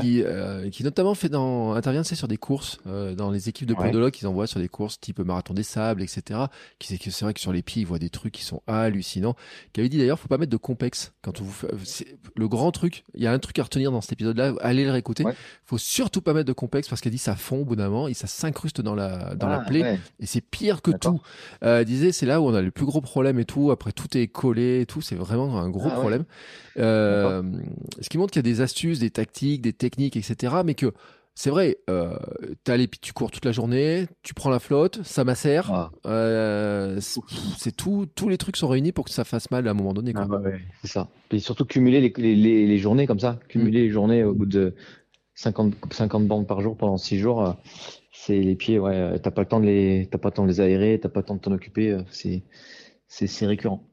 qui 0.00 0.22
euh, 0.22 0.70
qui 0.70 0.82
notamment 0.82 1.14
fait 1.14 1.28
dans 1.28 1.74
intervient 1.74 2.02
sur 2.02 2.26
des 2.26 2.38
courses 2.38 2.78
dans 2.84 3.30
les 3.30 3.48
équipes 3.48 3.66
de 3.66 3.74
podologues 3.74 4.12
qu'ils 4.12 4.26
envoient 4.26 4.46
sur 4.46 4.60
des 4.60 4.68
courses 4.68 4.98
type 4.98 5.18
marathon 5.18 5.52
des 5.52 5.62
sables, 5.62 6.02
etc. 6.02 6.40
Qui 6.78 6.88
c'est 6.88 6.98
que 6.98 7.10
c'est 7.10 7.24
vrai 7.24 7.34
que 7.34 7.40
sur 7.40 7.52
les 7.52 7.62
pieds 7.62 7.82
ils 7.82 7.86
voient 7.86 7.98
des 7.98 8.08
trucs 8.08 8.32
qui 8.32 8.44
sont 8.44 8.62
hallucinants. 8.66 9.34
Qui 9.72 9.80
avait 9.80 9.88
dit 9.90 9.98
d'ailleurs 9.98 10.18
faut 10.18 10.28
pas 10.28 10.38
mettre 10.38 10.52
de 10.52 10.56
complexe 10.56 11.12
quand 11.22 11.40
on 11.40 11.44
vous 11.44 11.66
le 12.36 12.48
grand 12.48 12.72
truc. 12.72 13.04
Il 13.14 13.22
y 13.22 13.26
a 13.26 13.32
un 13.32 13.38
truc 13.38 13.58
à 13.58 13.64
retenir 13.64 13.92
dans 13.92 14.00
cet 14.00 14.12
épisode-là. 14.12 14.54
Allez 14.60 14.84
le 14.84 14.90
réécouter. 14.90 15.24
Faut 15.64 15.78
surtout 15.78 16.22
pas 16.22 16.32
mettre 16.32 16.46
de 16.46 16.52
complexe 16.54 16.88
parce 16.88 17.02
qu'elle 17.02 17.12
dit 17.12 17.18
ça 17.18 17.36
fond 17.36 17.60
au 17.60 17.64
bout 17.64 17.76
d'un 17.76 17.90
moment 17.90 18.08
et 18.08 18.14
ça 18.14 18.26
s'incruste 18.26 18.80
dans 18.80 18.94
la 18.94 19.34
dans 19.34 19.48
la 19.48 19.60
ah, 19.60 19.68
plaie 19.68 19.98
et 20.18 20.26
c'est 20.26 20.40
pire 20.40 20.80
que 20.80 20.92
tout. 20.92 21.20
elle 21.60 21.84
disait 21.84 22.12
c'est 22.12 22.26
là 22.26 22.40
où 22.40 22.46
on 22.46 22.54
a 22.54 22.62
le 22.62 22.70
plus 22.70 22.86
gros 22.86 23.02
problème 23.02 23.38
et 23.38 23.44
tout. 23.44 23.70
Après 23.70 23.92
tout 23.92 24.16
est 24.16 24.28
collé 24.28 24.80
et 24.80 24.86
tout. 24.86 25.02
C'est 25.02 25.16
vraiment 25.16 25.58
un 25.58 25.73
gros 25.74 25.88
ah 25.92 25.98
problème. 25.98 26.24
Euh, 26.78 27.42
ce 28.00 28.08
qui 28.08 28.18
montre 28.18 28.32
qu'il 28.32 28.40
y 28.44 28.48
a 28.48 28.50
des 28.50 28.60
astuces, 28.60 28.98
des 28.98 29.10
tactiques, 29.10 29.62
des 29.62 29.72
techniques, 29.72 30.16
etc. 30.16 30.54
Mais 30.64 30.74
que 30.74 30.92
c'est 31.36 31.50
vrai, 31.50 31.78
euh, 31.90 32.16
les, 32.68 32.86
tu 32.86 33.12
cours 33.12 33.32
toute 33.32 33.44
la 33.44 33.50
journée, 33.50 34.06
tu 34.22 34.34
prends 34.34 34.50
la 34.50 34.60
flotte, 34.60 35.00
ça 35.02 35.24
macère. 35.24 35.70
Ah. 35.72 35.90
Euh, 36.06 37.00
c'est 37.00 37.74
tout, 37.74 38.06
tous 38.14 38.28
les 38.28 38.38
trucs 38.38 38.56
sont 38.56 38.68
réunis 38.68 38.92
pour 38.92 39.04
que 39.04 39.10
ça 39.10 39.24
fasse 39.24 39.50
mal 39.50 39.66
à 39.66 39.72
un 39.72 39.74
moment 39.74 39.92
donné. 39.92 40.12
Ah 40.14 40.26
bah 40.26 40.40
c'est 40.80 40.88
ça. 40.88 41.08
Et 41.32 41.40
surtout 41.40 41.64
cumuler 41.64 42.00
les, 42.00 42.36
les, 42.36 42.66
les, 42.66 42.78
journées 42.78 43.08
comme 43.08 43.18
ça, 43.18 43.40
cumuler 43.48 43.80
mm. 43.80 43.84
les 43.84 43.90
journées 43.90 44.24
au 44.24 44.32
bout 44.32 44.46
de 44.46 44.76
50, 45.34 45.74
50 45.90 46.28
bandes 46.28 46.46
par 46.46 46.60
jour 46.60 46.76
pendant 46.76 46.96
6 46.96 47.18
jours. 47.18 47.44
Euh, 47.44 47.52
c'est 48.12 48.38
les 48.38 48.54
pieds, 48.54 48.78
ouais. 48.78 49.18
T'as 49.18 49.32
pas 49.32 49.42
le 49.42 49.48
temps 49.48 49.58
de 49.58 49.66
les, 49.66 50.08
t'as 50.08 50.18
pas 50.18 50.28
le 50.28 50.34
temps 50.34 50.44
de 50.44 50.48
les 50.48 50.60
aérer, 50.60 51.00
t'as 51.02 51.08
pas 51.08 51.20
le 51.20 51.26
temps 51.26 51.34
de 51.34 51.40
t'en 51.40 51.52
occuper. 51.52 51.98
C'est, 52.10 52.44
c'est, 53.08 53.26
c'est 53.26 53.46
récurrent. 53.46 53.84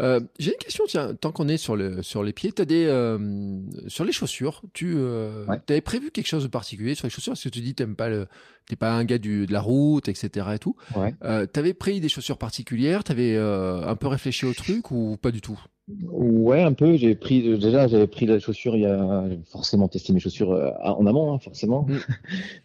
Euh, 0.00 0.20
j'ai 0.38 0.52
une 0.52 0.58
question, 0.58 0.84
tiens, 0.88 1.14
tant 1.14 1.30
qu'on 1.30 1.48
est 1.48 1.56
sur, 1.56 1.76
le, 1.76 2.02
sur 2.02 2.22
les 2.22 2.32
pieds, 2.32 2.52
as 2.58 2.64
des, 2.64 2.86
euh, 2.86 3.60
sur 3.86 4.04
les 4.04 4.12
chaussures, 4.12 4.62
tu 4.72 4.94
euh, 4.96 5.46
avais 5.68 5.80
prévu 5.80 6.10
quelque 6.10 6.26
chose 6.26 6.42
de 6.42 6.48
particulier 6.48 6.94
sur 6.94 7.06
les 7.06 7.10
chaussures? 7.10 7.32
Parce 7.32 7.44
que 7.44 7.48
tu 7.48 7.60
dis 7.60 7.74
tu 7.74 7.86
pas 7.94 8.08
le, 8.08 8.26
t'es 8.66 8.76
pas 8.76 8.92
un 8.92 9.04
gars 9.04 9.18
du, 9.18 9.46
de 9.46 9.52
la 9.52 9.60
route, 9.60 10.08
etc. 10.08 10.48
et 10.54 10.58
tout? 10.58 10.76
Ouais. 10.96 11.14
Euh, 11.22 11.46
t'avais 11.46 11.74
pris 11.74 12.00
des 12.00 12.08
chaussures 12.08 12.38
particulières, 12.38 13.04
t'avais 13.04 13.36
euh, 13.36 13.86
un 13.86 13.96
peu 13.96 14.08
réfléchi 14.08 14.46
au 14.46 14.54
truc 14.54 14.90
ou 14.90 15.16
pas 15.16 15.30
du 15.30 15.40
tout? 15.40 15.60
Ouais, 15.88 16.62
un 16.62 16.72
peu. 16.72 16.96
J'ai 16.96 17.14
pris 17.14 17.58
déjà, 17.58 17.86
j'avais 17.88 18.06
pris 18.06 18.24
la 18.24 18.38
chaussure. 18.38 18.74
Il 18.74 18.82
y 18.82 18.86
a 18.86 19.24
forcément 19.44 19.86
testé 19.86 20.14
mes 20.14 20.20
chaussures 20.20 20.52
euh, 20.52 20.70
en 20.82 21.04
amont, 21.06 21.34
hein, 21.34 21.38
forcément. 21.38 21.86
Mm. 21.88 21.96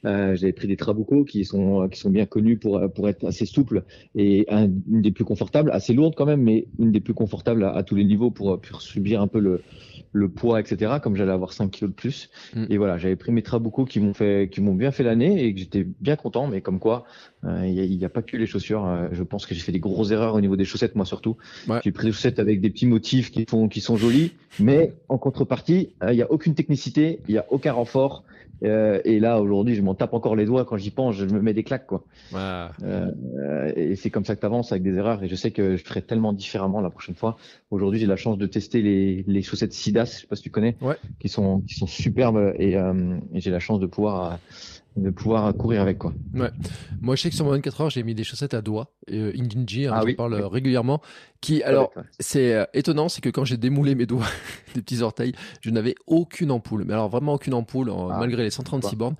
Euh, 0.06 0.36
j'avais 0.36 0.54
pris 0.54 0.68
des 0.68 0.78
Trabuco 0.78 1.26
qui 1.26 1.44
sont 1.44 1.90
qui 1.90 2.00
sont 2.00 2.10
bien 2.10 2.26
connus 2.26 2.58
pour 2.58 2.82
pour 2.94 3.10
être 3.10 3.28
assez 3.28 3.46
souples 3.46 3.84
et 4.16 4.48
une 4.50 5.02
des 5.02 5.12
plus 5.12 5.26
confortables, 5.26 5.72
assez 5.72 5.94
lourde 5.94 6.14
quand 6.16 6.26
même, 6.26 6.42
mais 6.42 6.68
une 6.80 6.92
des 6.94 7.02
plus 7.02 7.14
confortables 7.14 7.66
à, 7.66 7.76
à 7.76 7.84
tous 7.84 7.96
les 7.96 8.06
niveaux 8.06 8.32
pour 8.32 8.62
pour 8.62 8.82
subir 8.82 9.22
un 9.22 9.28
peu 9.28 9.40
le 9.40 9.62
le 10.12 10.30
poids, 10.30 10.60
etc. 10.60 10.94
Comme 11.02 11.16
j'allais 11.16 11.32
avoir 11.32 11.54
5 11.54 11.70
kilos 11.72 11.92
de 11.92 11.96
plus. 11.96 12.30
Mm. 12.56 12.66
Et 12.70 12.78
voilà, 12.78 12.98
j'avais 12.98 13.16
pris 13.16 13.32
mes 13.32 13.44
trabucos 13.44 13.86
qui 13.86 14.00
m'ont 14.00 14.14
fait, 14.14 14.50
qui 14.52 14.62
m'ont 14.62 14.74
bien 14.74 14.92
fait 14.92 15.04
l'année 15.04 15.44
et 15.44 15.54
que 15.54 15.60
j'étais 15.60 15.86
bien 16.00 16.16
content. 16.16 16.48
Mais 16.48 16.62
comme 16.62 16.80
quoi, 16.80 17.06
euh, 17.46 17.66
il 17.66 17.98
n'y 17.98 18.06
a, 18.06 18.10
pas 18.10 18.22
que 18.22 18.38
les 18.38 18.46
chaussures. 18.46 18.86
Euh, 18.86 19.08
je 19.12 19.24
pense 19.24 19.46
que 19.46 19.54
j'ai 19.54 19.62
fait 19.62 19.72
des 19.72 19.80
grosses 19.80 20.12
erreurs 20.12 20.36
au 20.36 20.42
niveau 20.42 20.56
des 20.56 20.66
chaussettes, 20.66 20.96
moi 20.96 21.06
surtout. 21.06 21.38
J'ai 21.84 21.92
pris 21.92 22.08
des 22.08 22.12
chaussettes 22.12 22.40
avec 22.40 22.62
des 22.62 22.70
petits 22.70 22.88
motifs 22.88 23.09
qui 23.10 23.46
font, 23.48 23.68
qui 23.68 23.82
sont 23.82 23.98
jolis, 23.98 24.34
mais 24.60 24.94
en 25.08 25.18
contrepartie, 25.18 25.90
euh, 26.04 26.14
il 26.14 26.16
n'y 26.16 26.22
a 26.22 26.32
aucune 26.32 26.56
technicité, 26.56 27.20
il 27.28 27.34
n'y 27.34 27.38
a 27.38 27.46
aucun 27.50 27.74
renfort. 27.74 28.24
Euh, 28.64 29.00
et 29.06 29.20
là, 29.20 29.40
aujourd'hui, 29.42 29.76
je 29.76 29.82
m'en 29.82 29.96
tape 29.96 30.14
encore 30.14 30.36
les 30.36 30.46
doigts 30.46 30.66
quand 30.66 30.78
j'y 30.78 30.92
pense, 30.92 31.16
je 31.16 31.26
me 31.26 31.42
mets 31.42 31.54
des 31.54 31.64
claques, 31.64 31.88
quoi. 31.88 32.04
Euh, 32.34 33.72
et 33.76 33.96
c'est 33.96 34.10
comme 34.10 34.26
ça 34.26 34.36
que 34.36 34.42
tu 34.42 34.46
avances 34.46 34.72
avec 34.72 34.84
des 34.84 34.96
erreurs. 34.96 35.24
Et 35.24 35.30
je 35.30 35.36
sais 35.36 35.52
que 35.52 35.78
je 35.78 35.84
ferai 35.84 36.02
tellement 36.02 36.34
différemment 36.34 36.82
la 36.82 36.90
prochaine 36.90 37.16
fois. 37.16 37.38
Aujourd'hui, 37.72 38.00
j'ai 38.00 38.06
la 38.06 38.18
chance 38.18 38.38
de 38.38 38.46
tester 38.46 38.82
les, 38.82 39.24
les 39.28 39.42
chaussettes 39.42 39.74
Sidas, 39.74 40.06
je 40.06 40.22
sais 40.22 40.28
pas 40.28 40.36
si 40.36 40.44
tu 40.44 40.50
connais, 40.50 40.76
qui 41.20 41.30
sont 41.30 41.62
qui 41.62 41.76
sont 41.76 41.88
superbes 41.88 42.54
et, 42.58 42.76
euh, 42.76 43.18
et 43.34 43.40
j'ai 43.40 43.52
la 43.52 43.60
chance 43.60 43.80
de 43.80 43.86
pouvoir 43.86 44.40
de 45.00 45.10
pouvoir 45.10 45.54
courir 45.56 45.82
avec 45.82 45.98
quoi. 45.98 46.14
Ouais. 46.34 46.52
Moi 47.02 47.16
je 47.16 47.22
sais 47.24 47.30
que 47.30 47.36
sur 47.36 47.46
mon 47.46 47.52
24 47.52 47.82
heures 47.82 47.90
j'ai 47.90 48.04
mis 48.04 48.16
des 48.16 48.24
chaussettes 48.24 48.54
à 48.54 48.62
doigts 48.62 48.92
euh, 49.12 49.32
Injinji, 49.38 49.88
hein, 49.88 49.94
ah 49.96 50.04
parle 50.16 50.36
régulièrement. 50.36 51.02
Qui 51.42 51.64
alors 51.64 51.94
c'est 52.20 52.54
euh, 52.54 52.66
étonnant, 52.74 53.08
c'est 53.08 53.22
que 53.22 53.30
quand 53.30 53.46
j'ai 53.46 53.56
démoulé 53.56 53.96
mes 53.96 54.06
doigts 54.06 54.26
des 54.76 54.82
petits 54.82 55.02
orteils, 55.02 55.34
je 55.62 55.70
n'avais 55.70 55.96
aucune 56.06 56.52
ampoule, 56.52 56.84
mais 56.86 56.94
alors 56.94 57.08
vraiment 57.08 57.34
aucune 57.34 57.54
ampoule 57.54 57.92
ah. 57.92 58.18
malgré 58.20 58.44
les 58.44 58.50
136 58.50 58.96
bornes. 58.98 59.16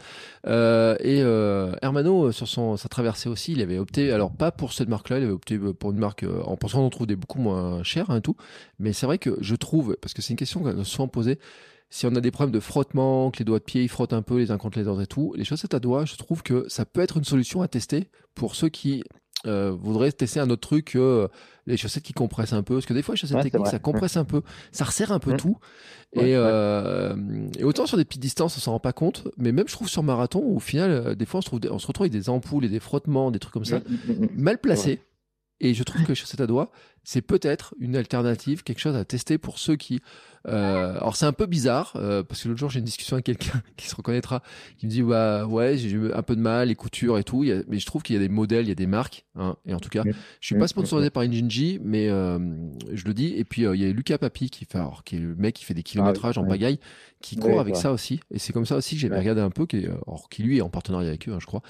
Euh, 0.46 0.96
et 1.00 1.22
euh, 1.22 1.74
Hermano 1.82 2.32
sur 2.34 2.48
son 2.48 2.76
sa 2.76 2.90
traversée 2.90 3.30
aussi, 3.30 3.54
il 3.54 3.62
avait 3.62 3.78
opté 3.78 4.12
alors 4.12 4.32
pas 4.32 4.52
pour 4.52 4.74
cette 4.74 4.90
marque-là, 4.90 5.20
il 5.20 5.24
avait 5.24 5.32
opté 5.32 5.58
pour 5.58 5.92
une 5.92 6.00
marque 6.00 6.26
en 6.44 6.58
pensant 6.58 6.80
qu'on 6.80 6.90
trouve 6.90 7.08
des 7.08 7.16
beaucoup 7.16 7.40
moins 7.40 7.84
chères 7.84 8.10
hein, 8.10 8.18
et 8.18 8.22
tout. 8.22 8.36
Mais 8.80 8.92
c'est 8.92 9.06
vrai 9.06 9.18
que 9.18 9.38
je 9.40 9.56
trouve 9.56 9.96
parce 10.02 10.14
que 10.14 10.22
c'est 10.22 10.32
une 10.32 10.38
question 10.38 10.60
qu'on 10.60 10.82
a 10.82 10.84
souvent 10.84 11.08
posée 11.08 11.40
si 11.90 12.06
on 12.06 12.16
a 12.16 12.22
des 12.22 12.32
problèmes 12.32 12.54
de 12.54 12.60
frottement, 12.60 13.32
que 13.32 13.40
les 13.40 13.46
doigts 13.46 13.60
de 13.60 13.64
pied 13.64 13.84
ils 13.84 13.90
frottent 13.90 14.14
un 14.14 14.22
peu 14.22 14.38
les 14.38 14.52
uns 14.52 14.58
contre 14.58 14.80
les 14.80 14.88
autres 14.88 15.02
et 15.02 15.08
tout, 15.08 15.34
les 15.36 15.44
chaussettes 15.44 15.74
à 15.74 15.80
doigts, 15.80 16.06
je 16.06 16.16
trouve 16.16 16.44
que 16.44 16.66
ça 16.70 16.86
peut 16.86 17.02
être 17.02 17.18
une 17.18 17.24
solution 17.24 17.62
à 17.62 17.68
tester 17.68 18.10
pour 18.36 18.56
ceux 18.56 18.70
qui 18.70 19.04
euh, 19.48 19.72
voudraient 19.72 20.12
tester 20.12 20.42
un 20.42 20.50
autre 20.50 20.68
truc 20.68 20.86
que 20.86 21.00
euh, 21.00 21.28
les 21.66 21.78
chaussettes 21.78 22.04
qui 22.04 22.12
compressent 22.12 22.54
un 22.54 22.64
peu. 22.64 22.76
Parce 22.76 22.86
que 22.86 22.94
des 22.94 23.02
fois, 23.02 23.16
les 23.16 23.20
chaussettes 23.20 23.42
techniques, 23.42 23.68
ça 23.68 23.80
compresse 23.80 24.18
un 24.18 24.26
peu, 24.26 24.42
ça 24.72 24.84
resserre 24.84 25.14
un 25.14 25.20
peu 25.20 25.38
tout. 25.38 25.58
et, 26.14 26.36
euh, 26.36 27.16
et, 27.58 27.64
autant 27.64 27.86
sur 27.86 27.96
des 27.96 28.04
petites 28.04 28.22
distances, 28.22 28.58
on 28.58 28.60
s'en 28.60 28.72
rend 28.74 28.80
pas 28.80 28.92
compte. 28.92 29.30
Mais 29.38 29.54
même, 29.54 29.68
je 29.68 29.74
trouve, 29.74 29.88
sur 29.88 30.04
marathon, 30.04 30.42
au 30.42 30.60
final, 30.60 31.16
des 31.16 31.26
fois, 31.26 31.38
on 31.38 31.42
se, 31.42 31.48
trouve, 31.48 31.62
on 31.72 31.80
se 31.80 31.88
retrouve 31.88 32.04
avec 32.04 32.12
des 32.12 32.30
ampoules 32.30 32.66
et 32.66 32.70
des 32.70 32.82
frottements, 32.82 33.32
des 33.32 33.40
trucs 33.40 33.54
comme 33.54 33.66
ça, 33.66 33.80
mal 34.36 34.60
placés. 34.60 35.02
Et 35.62 35.74
je 35.74 35.84
trouve 35.84 36.04
que 36.04 36.10
les 36.10 36.16
chaussettes 36.16 36.42
à 36.42 36.48
doigts, 36.48 36.72
c'est 37.10 37.24
peut-être 37.24 37.74
une 37.80 37.96
alternative, 37.96 38.62
quelque 38.62 38.78
chose 38.78 38.96
à 38.96 39.04
tester 39.04 39.40
pour 39.40 39.58
ceux 39.58 39.76
qui 39.76 40.00
euh, 40.48 40.96
alors 40.98 41.18
c'est 41.18 41.26
un 41.26 41.34
peu 41.34 41.46
bizarre 41.46 41.94
euh, 41.98 42.24
parce 42.24 42.44
que 42.44 42.48
l'autre 42.48 42.60
jour 42.60 42.70
j'ai 42.70 42.80
une 42.80 42.86
discussion 42.86 43.16
avec 43.16 43.26
quelqu'un 43.26 43.62
qui 43.78 43.88
se 43.88 43.96
reconnaîtra, 43.96 44.42
qui 44.78 44.86
me 44.86 44.92
dit 44.92 45.02
bah 45.02 45.46
ouais 45.46 45.78
j'ai 45.78 45.90
eu 45.90 46.14
un 46.14 46.22
peu 46.22 46.36
de 46.36 46.42
mal 46.42 46.70
les 46.70 46.76
coutures 46.76 47.18
et 47.18 47.24
tout, 47.24 47.46
mais 47.68 47.80
je 47.80 47.86
trouve 47.86 48.04
qu'il 48.04 48.16
y 48.16 48.18
a 48.18 48.22
des 48.22 48.30
modèles, 48.30 48.66
il 48.66 48.70
y 48.70 48.72
a 48.72 48.76
des 48.76 48.88
marques, 48.88 49.26
hein, 49.36 49.58
et 49.66 49.74
en 49.74 49.80
tout 49.80 49.90
cas 49.90 50.04
je 50.06 50.46
suis 50.46 50.56
pas 50.56 50.68
sponsorisé 50.68 51.10
par 51.10 51.24
Injinji, 51.24 51.80
mais 51.84 52.10
euh, 52.10 52.40
je 52.94 53.06
le 53.06 53.14
dis. 53.14 53.34
Et 53.36 53.44
puis 53.44 53.64
il 53.64 53.82
y 53.82 53.86
a 53.86 53.92
Lucas 53.92 54.18
Papi 54.18 54.50
qui 54.50 54.66
fait, 54.66 54.78
alors, 54.78 55.04
qui 55.04 55.18
est 55.18 55.20
le 55.20 55.36
mec 55.36 55.56
qui 55.56 55.66
fait 55.66 55.74
des 55.74 55.84
kilométrages 55.84 56.38
ah 56.38 56.42
en 56.42 56.46
bagaille, 56.46 56.80
qui 57.22 57.36
court 57.36 57.60
avec 57.60 57.76
ça 57.76 57.92
aussi, 57.92 58.22
et 58.32 58.40
c'est 58.40 58.54
comme 58.54 58.66
ça 58.66 58.76
aussi 58.76 58.96
que 58.96 59.02
j'ai 59.02 59.10
regardé 59.10 59.42
un 59.42 59.50
peu, 59.50 59.66
qui, 59.66 59.88
or, 60.06 60.30
qui 60.30 60.44
lui 60.44 60.60
est 60.60 60.62
en 60.62 60.70
partenariat 60.70 61.10
avec 61.10 61.28
eux, 61.28 61.34
hein, 61.34 61.40
je 61.40 61.48
crois. 61.48 61.62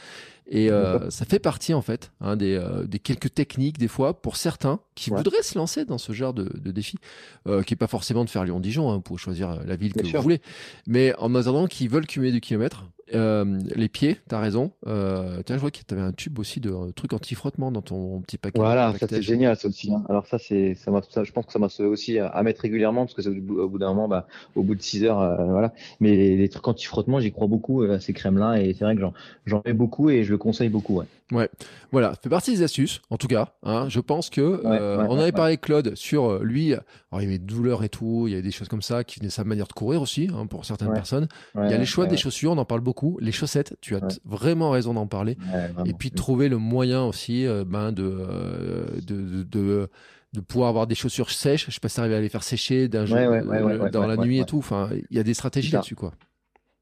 Et 0.51 0.69
ça 1.09 1.25
fait 1.25 1.39
partie 1.39 1.73
en 1.73 1.81
fait 1.81 2.11
hein, 2.21 2.35
des, 2.35 2.61
des, 2.85 2.99
quelques 2.99 3.33
techniques 3.33 3.77
des 3.77 3.87
fois 3.87 4.21
pour 4.21 4.35
certains 4.35 4.79
qui 4.95 5.09
voudraient 5.09 5.28
se 5.41 5.57
lancer 5.57 5.85
dans 5.85 5.97
ce 5.97 6.11
genre 6.11 6.33
de, 6.33 6.43
de 6.43 6.71
défi, 6.71 6.97
qui 7.45 7.73
est 7.73 7.77
pas 7.77 7.87
forcément 7.87 8.25
de 8.25 8.29
faire 8.29 8.43
Lyon 8.43 8.59
Dijon, 8.59 8.91
hein, 8.91 8.99
pour 8.99 9.19
choisir 9.19 9.59
la 9.65 9.75
ville 9.75 9.93
que 9.93 10.05
vous 10.05 10.21
voulez. 10.21 10.41
Mais 10.87 11.13
en 11.17 11.33
attendant 11.35 11.67
qu'ils 11.67 11.89
veulent 11.89 12.07
cumuler 12.07 12.31
du 12.31 12.41
kilomètre, 12.41 12.85
euh, 13.13 13.59
les 13.75 13.89
pieds, 13.89 14.17
t'as 14.27 14.39
raison. 14.39 14.71
Euh, 14.87 15.41
je 15.47 15.53
vois 15.55 15.71
que 15.71 15.79
tu 15.85 15.93
avais 15.93 16.03
un 16.03 16.11
tube 16.11 16.37
aussi 16.39 16.59
de 16.59 16.69
euh, 16.69 16.91
trucs 16.91 17.13
anti-frottement 17.13 17.71
dans 17.71 17.81
ton 17.81 18.21
petit 18.21 18.37
paquet. 18.37 18.59
Voilà, 18.59 18.93
ça 18.99 19.07
c'est 19.07 19.21
génial 19.21 19.55
ça 19.55 19.67
aussi. 19.67 19.91
Hein. 19.91 20.03
Alors 20.09 20.27
ça 20.27 20.37
c'est, 20.37 20.75
ça, 20.75 20.91
ça, 21.09 21.23
je 21.23 21.31
pense 21.31 21.45
que 21.45 21.51
ça 21.51 21.59
m'a 21.59 21.69
sauvé 21.69 21.89
aussi 21.89 22.19
à, 22.19 22.41
mettre 22.43 22.61
régulièrement 22.61 23.05
parce 23.05 23.15
que 23.15 23.29
au 23.29 23.69
bout 23.69 23.79
d'un 23.79 23.89
moment, 23.89 24.07
bah, 24.07 24.27
au 24.55 24.63
bout 24.63 24.75
de 24.75 24.81
6 24.81 25.05
heures, 25.05 25.21
euh, 25.21 25.45
voilà. 25.45 25.73
Mais 25.99 26.35
les, 26.35 26.49
trucs 26.49 26.67
anti-frottement, 26.67 27.19
j'y 27.19 27.31
crois 27.31 27.47
beaucoup 27.47 27.83
à 27.83 27.99
ces 27.99 28.13
crèmes-là 28.13 28.61
et 28.61 28.73
c'est 28.73 28.85
vrai 28.85 28.95
que 28.95 29.01
j'en 29.45 29.61
mets 29.65 29.73
beaucoup 29.73 30.09
et 30.09 30.23
je 30.23 30.31
le 30.31 30.37
conseille 30.37 30.69
beaucoup. 30.69 30.99
Ouais. 30.99 31.05
Ouais, 31.31 31.49
voilà, 31.91 32.11
ça 32.11 32.19
fait 32.23 32.29
partie 32.29 32.51
des 32.51 32.63
astuces, 32.63 33.01
en 33.09 33.17
tout 33.17 33.27
cas. 33.27 33.53
Hein, 33.63 33.87
je 33.87 33.99
pense 33.99 34.29
que 34.29 34.61
on 34.63 35.19
avait 35.19 35.31
parlé 35.31 35.51
avec 35.51 35.61
Claude 35.61 35.95
sur 35.95 36.39
lui. 36.43 36.73
Alors 36.73 37.21
il 37.21 37.23
y 37.23 37.27
avait 37.27 37.37
des 37.37 37.45
douleurs 37.45 37.83
et 37.83 37.89
tout, 37.89 38.25
il 38.27 38.31
y 38.31 38.33
avait 38.33 38.43
des 38.43 38.51
choses 38.51 38.67
comme 38.67 38.81
ça 38.81 39.03
qui 39.03 39.19
venaient 39.19 39.29
sa 39.29 39.43
manière 39.43 39.67
de 39.67 39.73
courir 39.73 40.01
aussi 40.01 40.29
hein, 40.33 40.45
pour 40.47 40.65
certaines 40.65 40.93
personnes. 40.93 41.27
il 41.55 41.69
y 41.69 41.73
a 41.73 41.77
les 41.77 41.85
choix 41.85 42.05
des 42.05 42.17
chaussures, 42.17 42.51
on 42.51 42.57
en 42.57 42.65
parle 42.65 42.81
beaucoup 42.81 43.17
les 43.21 43.31
chaussettes, 43.31 43.75
tu 43.81 43.95
as 43.95 44.01
vraiment 44.25 44.71
raison 44.71 44.93
d'en 44.93 45.07
parler. 45.07 45.37
et 45.85 45.93
puis 45.93 46.11
trouver 46.11 46.49
le 46.49 46.57
moyen 46.57 47.03
aussi 47.03 47.45
euh, 47.45 47.63
ben, 47.65 47.93
euh, 47.97 48.85
de, 49.05 49.43
de, 49.43 49.89
de, 50.33 50.41
pouvoir 50.41 50.69
avoir 50.69 50.87
des 50.87 50.95
chaussures 50.95 51.31
sèches. 51.31 51.65
Je 51.67 51.71
sais 51.71 51.79
pas 51.79 51.89
si 51.89 51.99
arriver 51.99 52.15
à 52.15 52.21
les 52.21 52.29
faire 52.29 52.43
sécher 52.43 52.87
d'un 52.87 53.05
euh, 53.11 53.89
dans 53.89 54.07
la 54.07 54.17
nuit 54.17 54.39
et 54.39 54.45
tout. 54.45 54.59
Enfin, 54.59 54.89
il 55.09 55.17
y 55.17 55.19
a 55.19 55.23
des 55.23 55.33
stratégies 55.33 55.71
là-dessus, 55.71 55.95
quoi. 55.95 56.13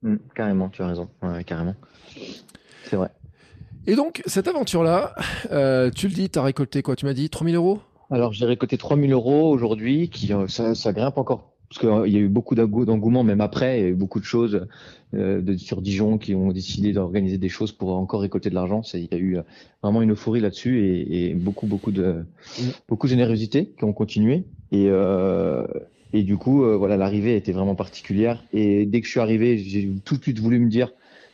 Mmh, 0.03 0.15
carrément, 0.35 0.69
tu 0.69 0.81
as 0.81 0.87
raison. 0.87 1.09
carrément. 1.45 1.75
C'est 2.85 2.95
vrai. 2.95 3.09
Et 3.87 3.95
donc, 3.95 4.21
cette 4.25 4.47
aventure-là, 4.47 5.15
tu 5.95 6.07
le 6.07 6.13
dis, 6.13 6.29
tu 6.29 6.37
as 6.37 6.43
récolté 6.43 6.81
quoi? 6.81 6.95
Tu 6.95 7.05
m'as 7.05 7.13
dit 7.13 7.29
3000 7.29 7.55
euros? 7.55 7.79
Alors, 8.11 8.33
j'ai 8.33 8.45
récolté 8.45 8.77
3000 8.77 9.11
euros 9.11 9.49
aujourd'hui, 9.49 10.09
qui 10.09 10.31
ça, 10.47 10.75
ça, 10.75 10.93
grimpe 10.93 11.17
encore 11.17 11.53
parce 11.69 11.79
qu'il 11.81 12.13
y 12.13 12.15
a 12.15 12.21
eu 12.21 12.29
beaucoup 12.29 12.55
d'engouement 12.55 13.25
même 13.25 13.41
après, 13.41 13.79
il 13.79 13.83
y 13.83 13.85
a 13.85 13.89
eu 13.89 13.93
beaucoup 13.93 14.21
de 14.21 14.25
choses 14.25 14.67
euh, 15.13 15.41
de, 15.41 15.57
sur 15.57 15.81
Dijon 15.81 16.17
qui 16.17 16.33
ont 16.33 16.53
décidé 16.53 16.93
d'organiser 16.93 17.37
des 17.37 17.49
choses 17.49 17.73
pour 17.73 17.93
encore 17.97 18.21
récolter 18.21 18.49
de 18.49 18.55
l'argent. 18.55 18.83
Il 18.93 19.09
y 19.11 19.13
a 19.13 19.17
eu 19.17 19.37
euh, 19.37 19.41
vraiment 19.83 20.01
une 20.01 20.11
euphorie 20.11 20.39
là-dessus 20.39 20.85
et, 20.85 21.29
et, 21.29 21.33
beaucoup 21.33 21.67
beaucoup 21.67 21.91
de 21.91 22.23
beaucoup 22.87 23.07
de 23.07 23.09
générosité 23.09 23.73
qui 23.77 23.83
ont 23.83 23.91
continué. 23.91 24.45
Et, 24.71 24.85
euh, 24.87 25.67
et 26.13 26.23
du 26.23 26.37
coup, 26.37 26.63
euh, 26.63 26.77
voilà, 26.77 26.95
l'arrivée 26.95 27.35
était 27.35 27.51
vraiment 27.51 27.75
particulière. 27.75 28.43
Et 28.53 28.85
dès 28.85 29.01
que 29.01 29.05
je 29.05 29.11
suis 29.11 29.19
arrivé, 29.19 29.57
j'ai 29.57 29.89
tout 30.05 30.15
de 30.17 30.23
suite 30.23 30.39
voulu 30.39 30.59
me 30.59 30.69
dire, 30.69 30.93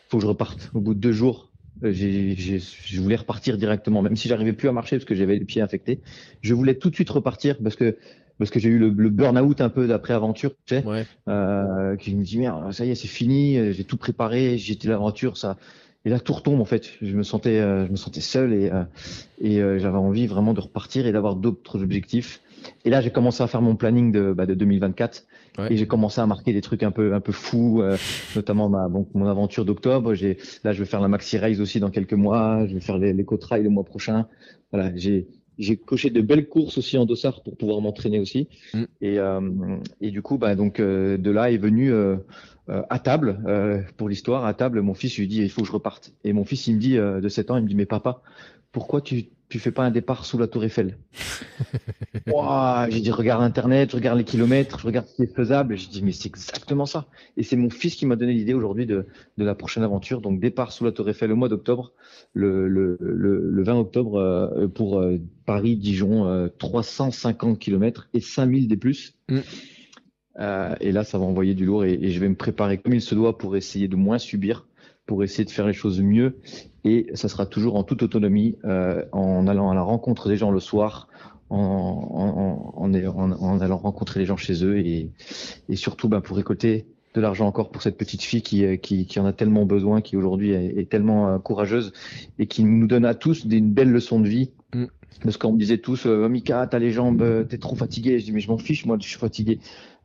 faut 0.09 0.17
que 0.17 0.23
je 0.23 0.27
reparte. 0.27 0.71
Au 0.73 0.79
bout 0.79 0.95
de 0.95 0.99
deux 0.99 1.11
jours, 1.11 1.51
euh, 1.83 1.91
j'ai, 1.91 2.35
je 2.35 3.01
voulais 3.01 3.15
repartir 3.15 3.57
directement, 3.57 4.01
même 4.01 4.15
si 4.15 4.27
j'arrivais 4.27 4.53
plus 4.53 4.69
à 4.69 4.71
marcher 4.71 4.97
parce 4.97 5.05
que 5.05 5.15
j'avais 5.15 5.37
les 5.37 5.45
pieds 5.45 5.61
infectés. 5.61 5.99
Je 6.41 6.53
voulais 6.53 6.75
tout 6.75 6.89
de 6.89 6.95
suite 6.95 7.09
repartir 7.09 7.57
parce 7.61 7.75
que 7.75 7.97
parce 8.39 8.49
que 8.49 8.59
j'ai 8.59 8.69
eu 8.69 8.79
le, 8.79 8.89
le 8.89 9.09
burn-out 9.09 9.61
un 9.61 9.69
peu 9.69 9.87
d'après 9.87 10.13
aventure, 10.13 10.51
tu 10.65 10.75
sais, 10.75 10.83
euh, 11.27 11.95
qui 11.95 12.15
me 12.15 12.23
dit 12.23 12.39
merde, 12.39 12.71
ça 12.73 12.85
y 12.85 12.89
est, 12.89 12.95
c'est 12.95 13.07
fini, 13.07 13.57
euh, 13.57 13.71
j'ai 13.71 13.83
tout 13.83 13.97
préparé, 13.97 14.57
j'étais 14.57 14.87
l'aventure, 14.87 15.37
ça. 15.37 15.57
Et 16.05 16.09
là, 16.09 16.19
tout 16.19 16.33
retombe 16.33 16.59
en 16.59 16.65
fait. 16.65 16.89
Je 17.01 17.15
me 17.15 17.23
sentais, 17.23 17.59
euh, 17.59 17.85
je 17.85 17.91
me 17.91 17.95
sentais 17.95 18.19
seul 18.21 18.53
et 18.53 18.69
euh, 18.71 18.83
et 19.39 19.59
j'avais 19.79 19.97
envie 19.97 20.27
vraiment 20.27 20.53
de 20.53 20.59
repartir 20.59 21.07
et 21.07 21.11
d'avoir 21.11 21.35
d'autres 21.35 21.81
objectifs. 21.81 22.41
Et 22.85 22.89
là, 22.89 23.01
j'ai 23.01 23.11
commencé 23.11 23.43
à 23.43 23.47
faire 23.47 23.61
mon 23.61 23.75
planning 23.75 24.11
de, 24.11 24.33
bah, 24.33 24.45
de 24.45 24.53
2024 24.53 25.25
et 25.69 25.77
j'ai 25.77 25.87
commencé 25.87 26.19
à 26.19 26.25
marquer 26.25 26.53
des 26.53 26.61
trucs 26.61 26.83
un 26.83 26.91
peu 26.91 27.13
un 27.13 27.19
peu 27.19 27.31
fous, 27.31 27.83
notamment 28.35 28.69
ma 28.69 28.87
bon, 28.87 29.07
mon 29.13 29.27
aventure 29.27 29.65
d'octobre. 29.65 30.13
J'ai 30.13 30.37
là, 30.63 30.73
je 30.73 30.79
vais 30.79 30.85
faire 30.85 31.01
la 31.01 31.07
maxi 31.07 31.37
race 31.37 31.59
aussi 31.59 31.79
dans 31.79 31.91
quelques 31.91 32.13
mois. 32.13 32.65
Je 32.67 32.73
vais 32.73 32.79
faire 32.79 32.97
les, 32.97 33.13
les 33.13 33.25
trail 33.39 33.63
le 33.63 33.69
mois 33.69 33.83
prochain. 33.83 34.27
Voilà, 34.71 34.91
j'ai 34.95 35.27
j'ai 35.57 35.77
coché 35.77 36.09
de 36.09 36.21
belles 36.21 36.47
courses 36.47 36.77
aussi 36.77 36.97
en 36.97 37.05
dossard 37.05 37.43
pour 37.43 37.57
pouvoir 37.57 37.81
m'entraîner 37.81 38.19
aussi. 38.19 38.47
Mm. 38.73 38.83
Et, 39.01 39.19
euh, 39.19 39.77
et 40.01 40.11
du 40.11 40.21
coup, 40.21 40.37
bah, 40.37 40.55
donc 40.55 40.79
euh, 40.79 41.17
de 41.17 41.31
là 41.31 41.51
est 41.51 41.57
venu 41.57 41.91
euh, 41.91 42.17
euh 42.69 42.81
à 42.89 42.99
table 42.99 43.41
euh, 43.45 43.81
pour 43.97 44.09
l'histoire. 44.09 44.45
À 44.45 44.53
table, 44.53 44.81
mon 44.81 44.93
fils 44.93 45.17
lui 45.17 45.27
dit 45.27 45.41
il 45.41 45.49
faut 45.49 45.61
que 45.61 45.67
je 45.67 45.73
reparte. 45.73 46.13
Et 46.23 46.33
mon 46.33 46.45
fils 46.45 46.67
il 46.67 46.75
me 46.75 46.79
dit 46.79 46.95
de 46.95 47.27
7 47.27 47.51
ans, 47.51 47.57
il 47.57 47.63
me 47.63 47.67
dit 47.67 47.75
mais 47.75 47.85
papa, 47.85 48.21
pourquoi 48.71 49.01
tu 49.01 49.25
tu 49.53 49.59
fais 49.59 49.69
pas 49.71 49.83
un 49.83 49.91
départ 49.91 50.25
sous 50.25 50.39
la 50.39 50.47
Tour 50.47 50.63
Eiffel. 50.63 50.97
j'ai 52.89 52.99
dit, 53.01 53.11
regarde 53.11 53.43
Internet, 53.43 53.91
je 53.91 53.95
regarde 53.95 54.17
les 54.17 54.23
kilomètres, 54.23 54.79
je 54.79 54.87
regarde 54.87 55.05
ce 55.05 55.15
qui 55.15 55.21
est 55.21 55.35
faisable. 55.35 55.77
J'ai 55.77 55.89
dit, 55.89 56.01
mais 56.01 56.11
c'est 56.11 56.27
exactement 56.27 56.87
ça. 56.87 57.05
Et 57.37 57.43
c'est 57.43 57.55
mon 57.55 57.69
fils 57.69 57.93
qui 57.93 58.07
m'a 58.07 58.15
donné 58.15 58.33
l'idée 58.33 58.55
aujourd'hui 58.55 58.87
de, 58.87 59.05
de 59.37 59.45
la 59.45 59.53
prochaine 59.53 59.83
aventure. 59.83 60.21
Donc, 60.21 60.39
départ 60.39 60.71
sous 60.71 60.85
la 60.85 60.91
Tour 60.91 61.07
Eiffel 61.07 61.31
au 61.31 61.35
mois 61.35 61.49
d'octobre, 61.49 61.93
le, 62.33 62.67
le, 62.67 62.97
le, 62.99 63.63
20 63.63 63.75
octobre 63.75 64.15
euh, 64.15 64.67
pour 64.67 64.97
euh, 64.97 65.19
Paris-Dijon, 65.45 66.49
350 66.57 67.59
km 67.59 68.09
et 68.15 68.21
5000 68.21 68.67
des 68.67 68.77
plus. 68.77 69.13
Mm. 69.29 69.37
et 70.81 70.91
là, 70.91 71.03
ça 71.03 71.19
va 71.19 71.25
envoyer 71.25 71.53
du 71.53 71.67
lourd 71.67 71.85
et, 71.85 71.93
et 71.93 72.09
je 72.09 72.19
vais 72.19 72.27
me 72.27 72.33
préparer 72.33 72.79
comme 72.79 72.95
il 72.95 73.01
se 73.01 73.13
doit 73.13 73.37
pour 73.37 73.55
essayer 73.55 73.87
de 73.87 73.95
moins 73.95 74.17
subir 74.17 74.65
pour 75.05 75.23
essayer 75.23 75.45
de 75.45 75.51
faire 75.51 75.67
les 75.67 75.73
choses 75.73 76.01
mieux. 76.01 76.37
Et 76.83 77.07
ça 77.13 77.29
sera 77.29 77.45
toujours 77.45 77.75
en 77.75 77.83
toute 77.83 78.03
autonomie, 78.03 78.57
euh, 78.65 79.03
en 79.11 79.47
allant 79.47 79.69
à 79.69 79.75
la 79.75 79.81
rencontre 79.81 80.29
des 80.29 80.37
gens 80.37 80.51
le 80.51 80.59
soir, 80.59 81.07
en, 81.49 82.73
en, 82.75 82.83
en, 82.83 83.31
en 83.31 83.61
allant 83.61 83.77
rencontrer 83.77 84.19
les 84.19 84.25
gens 84.25 84.37
chez 84.37 84.65
eux 84.65 84.79
et, 84.79 85.11
et 85.69 85.75
surtout 85.75 86.09
ben, 86.09 86.19
pour 86.19 86.35
récolter 86.37 86.87
de 87.13 87.21
l'argent 87.21 87.45
encore 87.45 87.69
pour 87.69 87.81
cette 87.81 87.97
petite 87.97 88.23
fille 88.23 88.41
qui, 88.41 88.77
qui, 88.79 89.05
qui 89.05 89.19
en 89.19 89.25
a 89.25 89.33
tellement 89.33 89.65
besoin, 89.65 90.01
qui 90.01 90.17
aujourd'hui 90.17 90.51
est, 90.51 90.89
tellement 90.89 91.29
euh, 91.29 91.37
courageuse 91.37 91.93
et 92.39 92.47
qui 92.47 92.63
nous 92.63 92.87
donne 92.87 93.05
à 93.05 93.13
tous 93.13 93.45
une 93.45 93.71
belle 93.71 93.91
leçon 93.91 94.19
de 94.19 94.27
vie. 94.27 94.49
Mm. 94.73 94.85
Parce 95.21 95.37
qu'on 95.37 95.53
me 95.53 95.59
disait 95.59 95.77
tous, 95.77 96.05
euh, 96.05 96.27
Mika, 96.27 96.67
t'as 96.67 96.79
les 96.79 96.91
jambes, 96.91 97.21
euh, 97.21 97.43
t'es 97.43 97.57
trop 97.57 97.75
fatigué. 97.75 98.19
Je 98.19 98.25
dis, 98.25 98.31
mais 98.31 98.39
je 98.39 98.49
m'en 98.49 98.57
fiche, 98.57 98.85
moi, 98.85 98.97
je 98.99 99.07
suis 99.07 99.19
fatigué. 99.19 99.59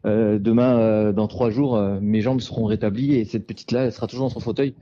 Euh, 0.07 0.38
demain, 0.38 0.78
euh, 0.78 1.12
dans 1.12 1.26
trois 1.26 1.51
jours, 1.51 1.76
euh, 1.76 1.99
mes 2.01 2.20
jambes 2.20 2.40
seront 2.40 2.64
rétablies 2.64 3.14
et 3.14 3.24
cette 3.24 3.46
petite-là, 3.46 3.84
elle 3.84 3.92
sera 3.92 4.07
toujours 4.07 4.28
dans 4.28 4.34
son 4.34 4.40
fauteuil. 4.40 4.74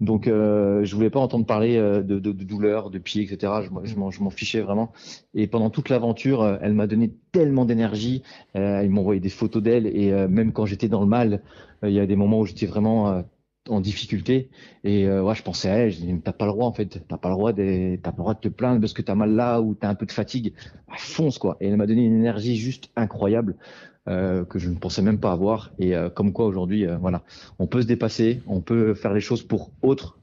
Donc, 0.00 0.28
euh, 0.28 0.84
je 0.84 0.94
voulais 0.94 1.10
pas 1.10 1.18
entendre 1.18 1.44
parler 1.44 1.76
de, 1.76 2.02
de, 2.02 2.18
de 2.18 2.44
douleur, 2.44 2.90
de 2.90 2.98
pied, 2.98 3.22
etc. 3.22 3.52
Je, 3.62 3.90
je 3.90 3.96
m'en 3.96 4.30
fichais 4.30 4.60
vraiment. 4.60 4.92
Et 5.34 5.48
pendant 5.48 5.70
toute 5.70 5.88
l'aventure, 5.88 6.58
elle 6.62 6.74
m'a 6.74 6.86
donné 6.86 7.12
tellement 7.32 7.64
d'énergie. 7.64 8.22
Euh, 8.54 8.88
m'a 8.88 9.00
envoyé 9.00 9.20
des 9.20 9.28
photos 9.28 9.62
d'elle 9.62 9.86
et 9.86 10.12
même 10.28 10.52
quand 10.52 10.66
j'étais 10.66 10.88
dans 10.88 11.00
le 11.00 11.08
mal, 11.08 11.42
il 11.82 11.90
y 11.90 11.98
a 11.98 12.06
des 12.06 12.14
moments 12.14 12.40
où 12.40 12.46
j'étais 12.46 12.66
vraiment 12.66 13.24
en 13.68 13.80
difficulté 13.80 14.50
et 14.84 15.06
euh, 15.06 15.22
ouais, 15.22 15.34
je 15.34 15.42
pensais 15.42 15.68
à 15.68 15.74
elle, 15.74 15.90
je 15.90 16.00
dis 16.00 16.20
t'as 16.22 16.32
pas 16.32 16.46
le 16.46 16.52
droit 16.52 16.66
en 16.66 16.72
pas 16.72 16.82
le 17.28 17.34
droit 17.34 17.52
de 17.52 17.96
t'as 17.96 18.10
pas 18.10 18.16
le 18.16 18.22
droit 18.22 18.34
de 18.34 18.40
te 18.40 18.48
plaindre 18.48 18.80
parce 18.80 18.92
que 18.92 19.02
t'as 19.02 19.14
mal 19.14 19.34
là 19.34 19.60
ou 19.60 19.74
t'as 19.74 19.88
un 19.88 19.94
peu 19.94 20.06
de 20.06 20.12
fatigue, 20.12 20.54
bah, 20.88 20.94
fonce 20.96 21.38
quoi. 21.38 21.56
Et 21.60 21.68
elle 21.68 21.76
m'a 21.76 21.86
donné 21.86 22.04
une 22.04 22.16
énergie 22.16 22.56
juste 22.56 22.90
incroyable. 22.96 23.56
Euh, 24.08 24.44
que 24.44 24.58
je 24.58 24.70
ne 24.70 24.76
pensais 24.76 25.02
même 25.02 25.18
pas 25.18 25.32
avoir. 25.32 25.70
Et 25.78 25.94
euh, 25.94 26.08
comme 26.08 26.32
quoi 26.32 26.46
aujourd'hui, 26.46 26.86
euh, 26.86 26.96
voilà, 26.96 27.22
on 27.58 27.66
peut 27.66 27.82
se 27.82 27.86
dépasser, 27.86 28.40
on 28.46 28.60
peut 28.60 28.94
faire 28.94 29.12
les 29.12 29.20
choses 29.20 29.42
pour 29.42 29.70
autres, 29.82 30.18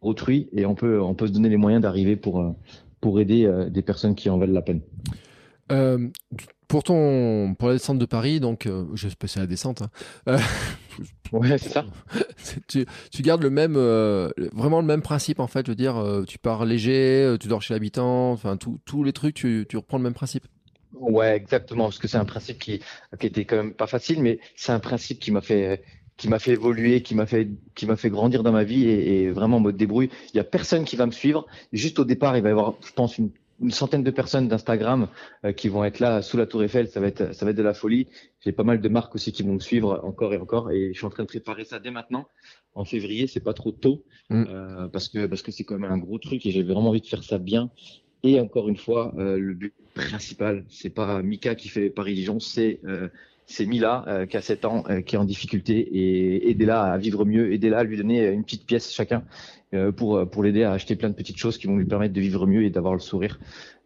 pour 0.00 0.10
autrui, 0.10 0.48
et 0.52 0.66
on 0.66 0.74
peut, 0.74 1.00
on 1.00 1.14
peut 1.14 1.28
se 1.28 1.32
donner 1.32 1.48
les 1.48 1.56
moyens 1.56 1.82
d'arriver 1.82 2.16
pour, 2.16 2.56
pour 3.00 3.20
aider 3.20 3.48
des 3.70 3.82
personnes 3.82 4.16
qui 4.16 4.28
en 4.28 4.38
valent 4.38 4.52
la 4.52 4.62
peine. 4.62 4.80
pour 6.66 6.82
ton, 6.82 7.54
pour 7.56 7.68
la 7.68 7.74
descente 7.74 7.98
de 7.98 8.06
Paris, 8.06 8.40
donc, 8.40 8.68
je 8.94 9.06
vais 9.08 9.14
passer 9.14 9.38
la 9.38 9.46
descente. 9.46 9.82
Hein. 10.26 10.38
ouais, 11.32 11.58
c'est 11.58 11.68
ça. 11.68 11.84
tu, 12.66 12.86
tu, 13.12 13.22
gardes 13.22 13.42
le 13.42 13.50
même, 13.50 13.74
vraiment 14.52 14.80
le 14.80 14.86
même 14.86 15.02
principe 15.02 15.38
en 15.38 15.46
fait. 15.46 15.64
Je 15.64 15.70
veux 15.70 15.76
dire, 15.76 16.02
tu 16.26 16.38
pars 16.38 16.64
léger, 16.64 17.36
tu 17.38 17.46
dors 17.46 17.62
chez 17.62 17.72
l'habitant, 17.72 18.32
enfin 18.32 18.56
tous 18.56 19.04
les 19.04 19.12
trucs, 19.12 19.36
tu, 19.36 19.64
tu 19.68 19.76
reprends 19.76 19.98
le 19.98 20.04
même 20.04 20.14
principe. 20.14 20.46
Ouais, 21.00 21.36
exactement, 21.36 21.84
parce 21.84 21.98
que 21.98 22.08
c'est 22.08 22.18
un 22.18 22.24
principe 22.24 22.58
qui, 22.58 22.80
qui 23.18 23.26
était 23.26 23.44
quand 23.44 23.56
même 23.56 23.74
pas 23.74 23.86
facile, 23.86 24.22
mais 24.22 24.40
c'est 24.56 24.72
un 24.72 24.80
principe 24.80 25.20
qui 25.20 25.30
m'a 25.30 25.40
fait 25.40 25.82
qui 26.16 26.28
m'a 26.28 26.40
fait 26.40 26.52
évoluer, 26.52 27.02
qui 27.02 27.14
m'a 27.14 27.26
fait 27.26 27.48
qui 27.76 27.86
m'a 27.86 27.96
fait 27.96 28.10
grandir 28.10 28.42
dans 28.42 28.52
ma 28.52 28.64
vie 28.64 28.88
et, 28.88 29.22
et 29.22 29.30
vraiment 29.30 29.60
me 29.60 29.72
débrouille. 29.72 30.10
Il 30.34 30.36
y 30.36 30.40
a 30.40 30.44
personne 30.44 30.84
qui 30.84 30.96
va 30.96 31.06
me 31.06 31.12
suivre. 31.12 31.46
Juste 31.72 31.98
au 32.00 32.04
départ, 32.04 32.36
il 32.36 32.42
va 32.42 32.48
y 32.48 32.52
avoir, 32.52 32.74
je 32.84 32.92
pense, 32.92 33.18
une, 33.18 33.30
une 33.60 33.70
centaine 33.70 34.02
de 34.02 34.10
personnes 34.10 34.48
d'Instagram 34.48 35.08
euh, 35.44 35.52
qui 35.52 35.68
vont 35.68 35.84
être 35.84 36.00
là 36.00 36.22
sous 36.22 36.36
la 36.36 36.46
Tour 36.46 36.62
Eiffel. 36.62 36.88
Ça 36.88 37.00
va 37.00 37.06
être 37.06 37.34
ça 37.34 37.44
va 37.44 37.50
être 37.50 37.56
de 37.56 37.62
la 37.62 37.74
folie. 37.74 38.08
J'ai 38.40 38.52
pas 38.52 38.62
mal 38.62 38.80
de 38.80 38.88
marques 38.88 39.14
aussi 39.14 39.32
qui 39.32 39.42
vont 39.42 39.54
me 39.54 39.60
suivre 39.60 40.00
encore 40.04 40.32
et 40.34 40.38
encore 40.38 40.70
et 40.70 40.92
je 40.92 40.98
suis 40.98 41.06
en 41.06 41.10
train 41.10 41.24
de 41.24 41.28
préparer 41.28 41.64
ça 41.64 41.78
dès 41.78 41.90
maintenant. 41.90 42.26
En 42.74 42.84
février, 42.84 43.26
c'est 43.26 43.40
pas 43.40 43.54
trop 43.54 43.72
tôt 43.72 44.04
mm. 44.30 44.44
euh, 44.48 44.88
parce 44.88 45.08
que 45.08 45.26
parce 45.26 45.42
que 45.42 45.50
c'est 45.50 45.64
quand 45.64 45.78
même 45.78 45.90
un 45.90 45.98
gros 45.98 46.18
truc 46.18 46.44
et 46.46 46.50
j'ai 46.50 46.62
vraiment 46.62 46.90
envie 46.90 47.00
de 47.00 47.06
faire 47.06 47.24
ça 47.24 47.38
bien 47.38 47.70
et 48.22 48.40
encore 48.40 48.68
une 48.68 48.76
fois, 48.76 49.12
euh, 49.18 49.38
le 49.38 49.54
but 49.54 49.74
principal, 49.94 50.64
c'est 50.68 50.90
pas 50.90 51.22
Mika 51.22 51.54
qui 51.54 51.68
fait 51.68 51.90
Paris-Dijon, 51.90 52.40
c'est 52.40 52.80
euh, 52.84 53.08
c'est 53.46 53.64
Mila 53.64 54.04
euh, 54.08 54.26
qui 54.26 54.36
a 54.36 54.42
7 54.42 54.64
ans, 54.66 54.84
qui 55.06 55.14
est 55.14 55.18
en 55.18 55.24
difficulté 55.24 55.78
et 55.78 56.50
aidez-la 56.50 56.82
à 56.82 56.98
vivre 56.98 57.24
mieux, 57.24 57.52
aidez-la 57.52 57.78
à 57.78 57.84
lui 57.84 57.96
donner 57.96 58.26
une 58.26 58.44
petite 58.44 58.66
pièce 58.66 58.92
chacun 58.92 59.24
pour 59.96 60.28
pour 60.30 60.42
l'aider 60.42 60.62
à 60.62 60.72
acheter 60.72 60.96
plein 60.96 61.10
de 61.10 61.14
petites 61.14 61.36
choses 61.36 61.58
qui 61.58 61.66
vont 61.66 61.76
lui 61.76 61.84
permettre 61.84 62.14
de 62.14 62.20
vivre 62.20 62.46
mieux 62.46 62.64
et 62.64 62.70
d'avoir 62.70 62.94
le 62.94 63.00
sourire. 63.00 63.38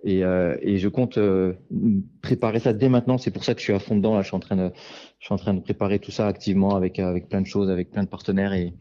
Et, 0.05 0.21
et 0.21 0.79
je 0.79 0.89
compte 0.89 1.19
préparer 2.23 2.59
ça 2.59 2.73
dès 2.73 2.89
maintenant. 2.89 3.19
C'est 3.19 3.31
pour 3.31 3.45
ça 3.45 3.55
que 3.55 3.61
je 3.61 3.65
suis 3.65 3.73
à 3.73 3.79
fond 3.79 3.97
dedans. 3.97 4.15
Là, 4.15 4.23
je 4.23 4.29
suis 4.29 4.37
en 4.37 4.41
train 4.41 4.57
de 4.57 4.71
je 5.23 5.27
suis 5.27 5.35
en 5.35 5.39
train 5.39 5.55
de 5.55 5.61
préparer 5.61 6.01
tout 6.01 6.11
ça 6.11 6.27
activement 6.27 6.75
avec 6.75 6.99
avec 6.99 7.29
plein 7.29 7.41
de 7.41 7.47
choses, 7.47 7.71
avec 7.71 7.93
plein 7.93 8.03
de 8.03 8.09
partenaires 8.09 8.53
et 8.53 8.75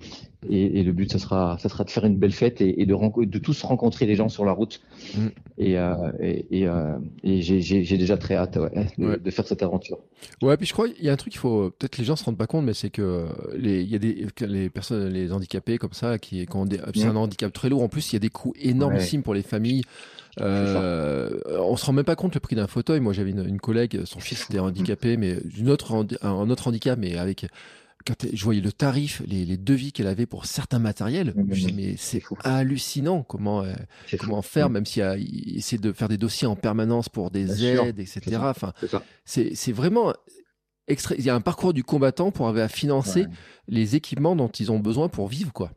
et, 0.49 0.79
et 0.79 0.83
le 0.83 0.91
but 0.91 1.11
ça 1.11 1.19
sera 1.19 1.59
ça 1.59 1.69
sera 1.69 1.83
de 1.83 1.91
faire 1.91 2.03
une 2.03 2.17
belle 2.17 2.31
fête 2.31 2.61
et, 2.61 2.81
et 2.81 2.87
de 2.87 3.25
de 3.25 3.37
tous 3.37 3.61
rencontrer 3.61 4.07
les 4.07 4.15
gens 4.15 4.27
sur 4.27 4.43
la 4.43 4.51
route 4.51 4.81
mm. 5.15 5.27
et 5.59 5.77
euh, 5.77 6.11
et, 6.19 6.67
euh, 6.67 6.97
et 7.23 7.43
j'ai 7.43 7.61
j'ai 7.61 7.97
déjà 7.97 8.17
très 8.17 8.35
hâte 8.35 8.57
ouais, 8.57 8.87
de, 8.97 9.17
de, 9.17 9.29
faire 9.29 9.45
cette 9.45 9.61
aventure. 9.61 9.99
Ouais, 10.41 10.57
puis 10.57 10.65
je 10.65 10.73
crois 10.73 10.87
il 10.87 11.05
y 11.05 11.09
a 11.09 11.13
un 11.13 11.15
truc 11.15 11.31
qu'il 11.31 11.39
faut 11.39 11.69
peut-être 11.69 11.99
les 11.99 12.05
gens 12.05 12.15
se 12.15 12.23
rendent 12.23 12.39
pas 12.39 12.47
compte 12.47 12.65
mais 12.65 12.73
c'est 12.73 12.89
que 12.89 13.27
les 13.55 13.83
il 13.83 13.91
y 13.91 13.95
a 13.95 13.99
des 13.99 14.25
les 14.47 14.71
personnes 14.71 15.13
les 15.13 15.31
handicapés 15.31 15.77
comme 15.77 15.93
ça 15.93 16.17
qui 16.17 16.43
quand 16.47 16.65
c'est 16.95 17.05
un 17.05 17.15
handicap 17.15 17.51
très 17.51 17.69
lourd. 17.69 17.83
En 17.83 17.89
plus 17.89 18.11
il 18.11 18.15
y 18.15 18.17
a 18.17 18.19
des 18.19 18.29
coûts 18.29 18.53
énormissimes 18.59 19.23
pour 19.23 19.33
les 19.33 19.43
familles. 19.43 19.83
Euh, 20.39 21.29
on 21.59 21.75
se 21.75 21.85
rend 21.85 21.93
même 21.93 22.05
pas 22.05 22.15
compte 22.15 22.35
le 22.35 22.39
prix 22.39 22.55
d'un 22.55 22.67
fauteuil. 22.67 23.01
Moi, 23.01 23.11
j'avais 23.11 23.31
une, 23.31 23.59
collègue, 23.59 24.05
son 24.05 24.21
fils 24.21 24.45
était 24.49 24.59
handicapé, 24.59 25.17
mais 25.17 25.35
d'une 25.43 25.69
autre, 25.69 26.07
un 26.21 26.49
autre 26.49 26.67
handicap, 26.69 26.97
mais 26.97 27.17
avec 27.17 27.47
quand 28.05 28.25
je 28.33 28.43
voyais 28.43 28.61
le 28.61 28.71
tarif, 28.71 29.21
les, 29.25 29.45
les 29.45 29.57
devis 29.57 29.91
qu'elle 29.91 30.07
avait 30.07 30.25
pour 30.25 30.45
certains 30.45 30.79
matériels, 30.79 31.33
je 31.35 31.53
disais, 31.53 31.71
mais 31.71 31.95
c'est 31.97 32.23
hallucinant 32.43 33.23
comment 33.23 33.63
euh, 33.63 33.73
comment 34.19 34.41
faire, 34.41 34.69
même 34.69 34.85
a 34.97 35.17
essayer 35.17 35.77
de 35.77 35.91
faire 35.91 36.07
des 36.07 36.17
dossiers 36.17 36.47
en 36.47 36.55
permanence 36.55 37.09
pour 37.09 37.31
des 37.31 37.65
aides, 37.65 37.99
etc. 37.99 38.37
Enfin, 38.41 38.73
c'est 39.25 39.71
vraiment 39.71 40.13
extra... 40.87 41.15
il 41.15 41.23
y 41.23 41.29
a 41.29 41.35
un 41.35 41.41
parcours 41.41 41.73
du 41.73 41.83
combattant 41.83 42.31
pour 42.31 42.47
arriver 42.47 42.61
à 42.61 42.69
financer 42.69 43.27
les 43.67 43.95
équipements 43.95 44.35
dont 44.35 44.49
ils 44.49 44.71
ont 44.71 44.79
besoin 44.79 45.07
pour 45.09 45.27
vivre, 45.27 45.53
quoi. 45.53 45.71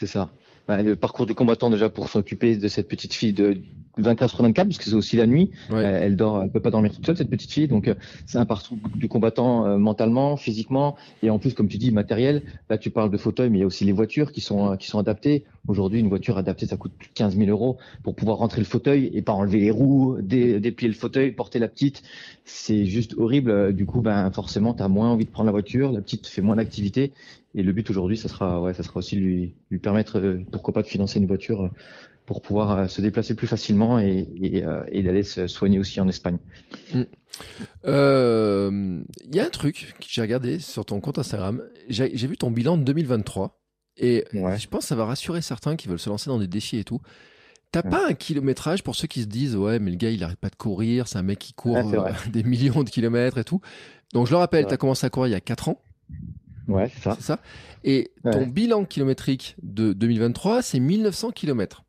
C'est 0.00 0.06
ça. 0.06 0.30
Bah, 0.66 0.82
le 0.82 0.96
parcours 0.96 1.26
du 1.26 1.34
combattant 1.34 1.68
déjà 1.68 1.90
pour 1.90 2.08
s'occuper 2.08 2.56
de 2.56 2.68
cette 2.68 2.88
petite 2.88 3.12
fille 3.12 3.34
de 3.34 3.60
24 4.02 4.30
sur 4.30 4.42
24 4.42 4.68
parce 4.68 4.78
que 4.78 4.84
c'est 4.84 4.94
aussi 4.94 5.16
la 5.16 5.26
nuit. 5.26 5.50
Euh, 5.70 6.00
elle 6.02 6.16
dort, 6.16 6.42
elle 6.42 6.50
peut 6.50 6.60
pas 6.60 6.70
dormir 6.70 6.92
toute 6.92 7.04
seule 7.04 7.16
cette 7.16 7.30
petite 7.30 7.52
fille, 7.52 7.68
donc 7.68 7.88
euh, 7.88 7.94
c'est 8.26 8.38
un 8.38 8.46
parcours 8.46 8.76
du 8.94 9.08
combattant 9.08 9.66
euh, 9.66 9.78
mentalement, 9.78 10.36
physiquement 10.36 10.96
et 11.22 11.30
en 11.30 11.38
plus 11.38 11.54
comme 11.54 11.68
tu 11.68 11.78
dis 11.78 11.92
matériel. 11.92 12.42
Là 12.68 12.78
tu 12.78 12.90
parles 12.90 13.10
de 13.10 13.16
fauteuil, 13.16 13.50
mais 13.50 13.58
il 13.58 13.60
y 13.60 13.64
a 13.64 13.66
aussi 13.66 13.84
les 13.84 13.92
voitures 13.92 14.32
qui 14.32 14.40
sont 14.40 14.76
qui 14.76 14.88
sont 14.88 14.98
adaptées. 14.98 15.44
Aujourd'hui 15.68 16.00
une 16.00 16.08
voiture 16.08 16.38
adaptée 16.38 16.66
ça 16.66 16.76
coûte 16.76 16.92
plus 16.98 17.08
de 17.08 17.14
15 17.14 17.36
000 17.36 17.50
euros 17.50 17.78
pour 18.02 18.14
pouvoir 18.14 18.38
rentrer 18.38 18.60
le 18.60 18.66
fauteuil 18.66 19.10
et 19.12 19.22
pas 19.22 19.32
enlever 19.32 19.60
les 19.60 19.70
roues, 19.70 20.18
déplier 20.20 20.88
le 20.88 20.94
fauteuil, 20.94 21.32
porter 21.32 21.58
la 21.58 21.68
petite. 21.68 22.02
C'est 22.44 22.86
juste 22.86 23.14
horrible. 23.18 23.74
Du 23.74 23.86
coup 23.86 24.00
ben 24.00 24.30
forcément 24.30 24.74
tu 24.74 24.82
as 24.82 24.88
moins 24.88 25.10
envie 25.10 25.24
de 25.24 25.30
prendre 25.30 25.46
la 25.46 25.52
voiture, 25.52 25.92
la 25.92 26.00
petite 26.00 26.26
fait 26.26 26.42
moins 26.42 26.56
d'activité 26.56 27.12
et 27.54 27.62
le 27.62 27.72
but 27.72 27.88
aujourd'hui, 27.90 28.16
ça 28.16 28.28
sera, 28.28 28.60
ouais, 28.60 28.74
ça 28.74 28.82
sera 28.84 28.98
aussi 28.98 29.16
lui, 29.16 29.54
lui 29.70 29.78
permettre, 29.80 30.20
euh, 30.20 30.38
pourquoi 30.52 30.72
pas, 30.72 30.82
de 30.82 30.86
financer 30.86 31.18
une 31.18 31.26
voiture 31.26 31.64
euh, 31.64 31.70
pour 32.26 32.42
pouvoir 32.42 32.70
euh, 32.70 32.86
se 32.86 33.00
déplacer 33.00 33.34
plus 33.34 33.46
facilement 33.46 33.98
et, 33.98 34.28
et, 34.40 34.64
et 34.92 35.02
d'aller 35.02 35.22
se 35.22 35.46
soigner 35.46 35.78
aussi 35.78 36.00
en 36.00 36.08
Espagne. 36.08 36.38
Il 36.92 37.06
mm. 37.84 39.04
y 39.32 39.40
a 39.40 39.44
un 39.44 39.50
truc 39.50 39.94
que 39.98 40.06
j'ai 40.08 40.20
regardé 40.20 40.58
sur 40.58 40.84
ton 40.84 41.00
compte 41.00 41.18
Instagram. 41.18 41.62
J'ai 41.88 42.08
vu 42.08 42.36
ton 42.36 42.50
bilan 42.50 42.76
de 42.76 42.84
2023 42.84 43.60
et 43.96 44.24
je 44.32 44.66
pense 44.66 44.82
que 44.82 44.88
ça 44.88 44.96
va 44.96 45.04
rassurer 45.04 45.42
certains 45.42 45.76
qui 45.76 45.88
veulent 45.88 45.98
se 45.98 46.08
lancer 46.08 46.30
dans 46.30 46.38
des 46.38 46.48
défis 46.48 46.78
et 46.78 46.84
tout. 46.84 47.00
T'as 47.72 47.82
pas 47.82 48.08
un 48.08 48.14
kilométrage 48.14 48.82
pour 48.82 48.96
ceux 48.96 49.06
qui 49.06 49.22
se 49.22 49.26
disent 49.26 49.54
ouais 49.54 49.78
mais 49.78 49.92
le 49.92 49.96
gars 49.96 50.10
il 50.10 50.24
arrête 50.24 50.40
pas 50.40 50.48
de 50.48 50.56
courir, 50.56 51.06
c'est 51.06 51.18
un 51.18 51.22
mec 51.22 51.38
qui 51.38 51.52
court 51.52 51.78
des 52.32 52.42
millions 52.42 52.82
de 52.82 52.90
kilomètres 52.90 53.38
et 53.38 53.44
tout. 53.44 53.60
Donc 54.12 54.26
je 54.26 54.32
le 54.32 54.38
rappelle, 54.38 54.66
tu 54.66 54.74
as 54.74 54.76
commencé 54.76 55.06
à 55.06 55.10
courir 55.10 55.28
il 55.28 55.32
y 55.32 55.36
a 55.36 55.40
4 55.40 55.68
ans. 55.68 55.80
Ouais, 56.66 56.90
c'est 57.02 57.20
ça. 57.20 57.40
Et 57.84 58.12
ton 58.30 58.46
bilan 58.46 58.84
kilométrique 58.84 59.56
de 59.62 59.92
2023, 59.92 60.62
c'est 60.62 60.80
1900 60.80 61.30
km. 61.30 61.84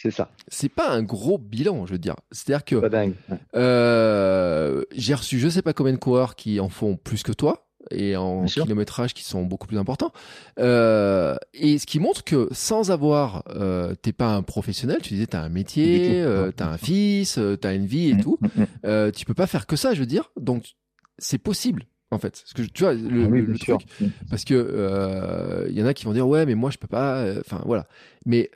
C'est 0.00 0.12
ça. 0.12 0.30
C'est 0.46 0.68
pas 0.68 0.90
un 0.90 1.02
gros 1.02 1.38
bilan, 1.38 1.84
je 1.86 1.92
veux 1.92 1.98
dire. 1.98 2.14
C'est-à-dire 2.30 2.64
que 2.64 2.76
pas 2.76 2.88
dingue. 2.88 3.14
Euh, 3.56 4.84
j'ai 4.92 5.14
reçu 5.14 5.40
je 5.40 5.48
sais 5.48 5.62
pas 5.62 5.72
combien 5.72 5.92
de 5.92 5.98
coureurs 5.98 6.36
qui 6.36 6.60
en 6.60 6.68
font 6.68 6.96
plus 6.96 7.24
que 7.24 7.32
toi 7.32 7.68
et 7.90 8.16
en 8.16 8.44
kilométrage 8.44 9.14
qui 9.14 9.24
sont 9.24 9.44
beaucoup 9.44 9.66
plus 9.66 9.78
importants. 9.78 10.12
Euh, 10.60 11.36
et 11.54 11.78
ce 11.78 11.86
qui 11.86 11.98
montre 11.98 12.22
que 12.22 12.48
sans 12.52 12.90
avoir, 12.90 13.42
euh, 13.50 13.94
t'es 14.00 14.12
pas 14.12 14.34
un 14.34 14.42
professionnel, 14.42 14.98
tu 15.02 15.14
disais 15.14 15.26
t'as 15.26 15.40
un 15.40 15.48
métier, 15.48 16.20
euh, 16.20 16.52
t'as 16.54 16.68
un 16.68 16.78
fils, 16.78 17.38
euh, 17.38 17.56
t'as 17.56 17.74
une 17.74 17.86
vie 17.86 18.10
et 18.10 18.14
mm, 18.14 18.20
tout. 18.20 18.38
Mm, 18.40 18.46
mm. 18.46 18.66
Euh, 18.84 19.10
tu 19.10 19.24
peux 19.24 19.34
pas 19.34 19.46
faire 19.46 19.66
que 19.66 19.76
ça, 19.76 19.94
je 19.94 20.00
veux 20.00 20.06
dire. 20.06 20.30
Donc 20.40 20.74
c'est 21.18 21.38
possible 21.38 21.86
en 22.12 22.18
fait. 22.18 22.44
Parce 22.44 22.52
que 22.52 22.62
tu 22.62 22.84
vois 22.84 22.94
le, 22.94 23.48
ah 23.52 23.58
truc, 23.58 23.86
parce 24.30 24.44
que 24.44 24.54
il 24.54 24.58
euh, 24.60 25.68
y 25.70 25.82
en 25.82 25.86
a 25.86 25.94
qui 25.94 26.04
vont 26.04 26.12
dire 26.12 26.28
ouais 26.28 26.46
mais 26.46 26.54
moi 26.54 26.70
je 26.70 26.78
peux 26.78 26.86
pas. 26.86 27.24
Enfin 27.40 27.62
voilà. 27.64 27.86
Mais 28.26 28.50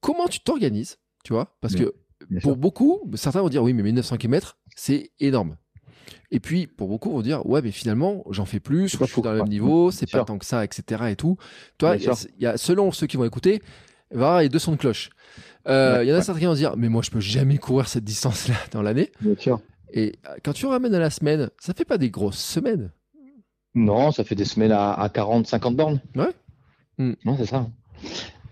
comment 0.00 0.28
tu 0.28 0.40
t'organises, 0.40 0.98
tu 1.24 1.32
vois? 1.32 1.56
Parce 1.60 1.74
que 1.74 1.94
pour 2.42 2.56
beaucoup, 2.56 3.10
certains 3.14 3.40
vont 3.40 3.48
dire 3.48 3.62
oui, 3.62 3.72
mais 3.72 3.82
1900 3.82 4.16
km, 4.16 4.58
c'est 4.74 5.10
énorme. 5.20 5.56
Et 6.30 6.40
puis, 6.40 6.66
pour 6.66 6.88
beaucoup, 6.88 7.10
vont 7.10 7.22
dire 7.22 7.46
ouais, 7.46 7.62
mais 7.62 7.70
finalement, 7.70 8.24
j'en 8.30 8.44
fais 8.44 8.60
plus, 8.60 8.88
je 8.88 9.04
suis 9.04 9.22
dans 9.22 9.32
le 9.32 9.38
même 9.38 9.48
niveau, 9.48 9.90
c'est 9.90 10.10
pas 10.10 10.24
tant 10.24 10.38
que 10.38 10.46
ça, 10.46 10.64
etc. 10.64 11.04
Et 11.10 11.16
tout. 11.16 11.36
Toi, 11.78 11.96
il 11.96 12.10
y, 12.38 12.46
a, 12.46 12.56
selon 12.56 12.90
ceux 12.92 13.06
qui 13.06 13.16
vont 13.16 13.24
écouter, 13.24 13.62
il 14.10 14.18
va 14.18 14.24
y 14.24 14.28
avoir 14.28 14.48
deux 14.48 14.58
sons 14.58 14.72
de 14.72 14.76
cloche. 14.76 15.10
Euh, 15.68 16.00
il 16.02 16.08
y 16.08 16.12
en 16.12 16.16
a 16.16 16.22
certains 16.22 16.40
qui 16.40 16.46
vont 16.46 16.54
dire 16.54 16.76
mais 16.76 16.88
moi, 16.88 17.02
je 17.02 17.10
peux 17.10 17.20
jamais 17.20 17.58
courir 17.58 17.88
cette 17.88 18.04
distance-là 18.04 18.54
dans 18.72 18.82
l'année. 18.82 19.10
Et 19.92 20.16
quand 20.42 20.52
tu 20.52 20.66
ramènes 20.66 20.94
à 20.94 20.98
la 20.98 21.10
semaine, 21.10 21.50
ça 21.58 21.74
fait 21.74 21.84
pas 21.84 21.98
des 21.98 22.10
grosses 22.10 22.38
semaines. 22.38 22.92
Non, 23.74 24.10
ça 24.10 24.24
fait 24.24 24.34
des 24.34 24.44
semaines 24.44 24.72
à, 24.72 25.10
40, 25.12 25.46
50 25.46 25.76
bornes. 25.76 26.00
Ouais. 26.14 26.32
Hmm. 26.98 27.12
Non, 27.24 27.36
c'est 27.36 27.46
ça. 27.46 27.68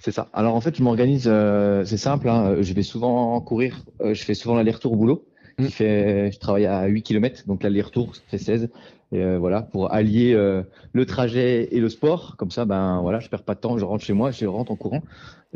C'est 0.04 0.12
ça. 0.12 0.28
Alors 0.34 0.54
en 0.54 0.60
fait, 0.60 0.76
je 0.76 0.82
m'organise, 0.82 1.24
euh, 1.26 1.82
c'est 1.86 1.96
simple. 1.96 2.28
Hein. 2.28 2.56
je 2.60 2.74
vais 2.74 2.82
souvent 2.82 3.40
courir. 3.40 3.86
Euh, 4.02 4.12
je 4.12 4.22
fais 4.22 4.34
souvent 4.34 4.54
l'aller-retour 4.54 4.92
au 4.92 4.96
boulot. 4.96 5.24
Mm. 5.58 5.64
fait, 5.68 6.30
je 6.30 6.38
travaille 6.38 6.66
à 6.66 6.84
8 6.84 7.02
km, 7.02 7.46
donc 7.46 7.62
l'aller-retour, 7.62 8.14
ça 8.14 8.20
fait 8.28 8.36
16. 8.36 8.68
Et 9.12 9.22
euh, 9.22 9.38
voilà, 9.38 9.62
pour 9.62 9.92
allier 9.92 10.34
euh, 10.34 10.62
le 10.92 11.06
trajet 11.06 11.68
et 11.70 11.78
le 11.80 11.88
sport, 11.88 12.36
comme 12.36 12.50
ça, 12.50 12.64
ben 12.64 13.00
voilà, 13.00 13.20
je 13.20 13.28
perds 13.28 13.44
pas 13.44 13.54
de 13.54 13.60
temps, 13.60 13.78
je 13.78 13.84
rentre 13.84 14.04
chez 14.04 14.12
moi, 14.12 14.30
je 14.30 14.44
rentre 14.44 14.72
en 14.72 14.76
courant 14.76 15.02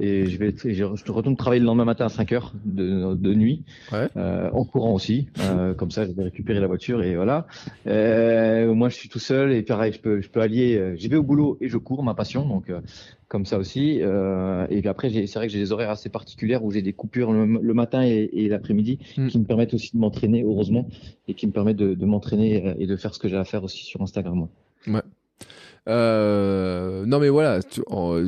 et 0.01 0.27
je 0.27 0.39
vais, 0.39 0.55
je, 0.57 0.71
je 0.73 1.13
retourne 1.13 1.37
travailler 1.37 1.59
le 1.59 1.67
lendemain 1.67 1.85
matin 1.85 2.07
à 2.07 2.09
5 2.09 2.31
heures 2.33 2.53
de, 2.65 3.15
de 3.15 3.35
nuit, 3.35 3.65
euh, 3.93 4.49
en 4.53 4.65
courant 4.65 4.95
aussi, 4.95 5.29
euh, 5.41 5.75
comme 5.77 5.91
ça, 5.91 6.07
je 6.07 6.13
vais 6.13 6.23
récupérer 6.23 6.61
la 6.61 6.69
voiture 6.69 7.03
et 7.03 7.17
voilà. 7.17 7.49
moi, 7.85 8.89
je 8.89 8.95
suis 8.95 9.09
tout 9.09 9.19
seul 9.19 9.53
et 9.53 9.63
pareil, 9.63 9.93
je 9.93 10.01
peux, 10.01 10.21
je 10.21 10.31
peux 10.31 10.41
allier, 10.41 10.95
j'y 10.97 11.09
vais 11.09 11.17
au 11.17 11.25
boulot 11.25 11.59
et 11.61 11.69
je 11.69 11.79
cours, 11.79 12.05
ma 12.05 12.15
passion, 12.15 12.47
donc 12.47 12.71
comme 13.29 13.45
ça 13.45 13.59
aussi. 13.59 13.99
Euh, 14.01 14.67
et 14.71 14.81
puis 14.81 14.89
après, 14.89 15.11
c'est 15.11 15.35
vrai 15.35 15.47
que 15.47 15.53
j'ai 15.53 15.59
des 15.59 15.73
horaires 15.73 15.91
assez 15.91 16.09
particulières 16.09 16.65
où 16.65 16.71
j'ai 16.71 16.83
des 16.83 16.93
coupures 16.93 17.33
le, 17.33 17.75
matin 17.75 18.03
et, 18.03 18.49
l'après-midi 18.49 18.99
mm. 19.17 19.29
qui 19.29 19.39
me 19.39 19.45
permettent 19.45 19.75
aussi 19.75 19.95
de 19.95 20.01
m'entraîner, 20.01 20.43
heureusement, 20.43 20.89
et 21.29 21.35
qui 21.35 21.47
me 21.47 21.53
permettent 21.53 21.77
de, 21.77 22.05
m'entraîner 22.05 22.67
euh, 22.67 22.75
et 22.79 22.87
de 22.87 22.97
faire 22.97 23.15
ce 23.15 23.19
que 23.19 23.29
j'ai 23.29 23.37
à 23.37 23.45
faire 23.45 23.65
aussi 23.65 23.85
sur 23.85 24.01
Instagram. 24.03 24.49
Ouais. 24.87 25.03
Euh, 25.89 27.07
non 27.07 27.19
mais 27.19 27.31
voilà, 27.31 27.63
tu, 27.63 27.81
vois, 27.89 28.21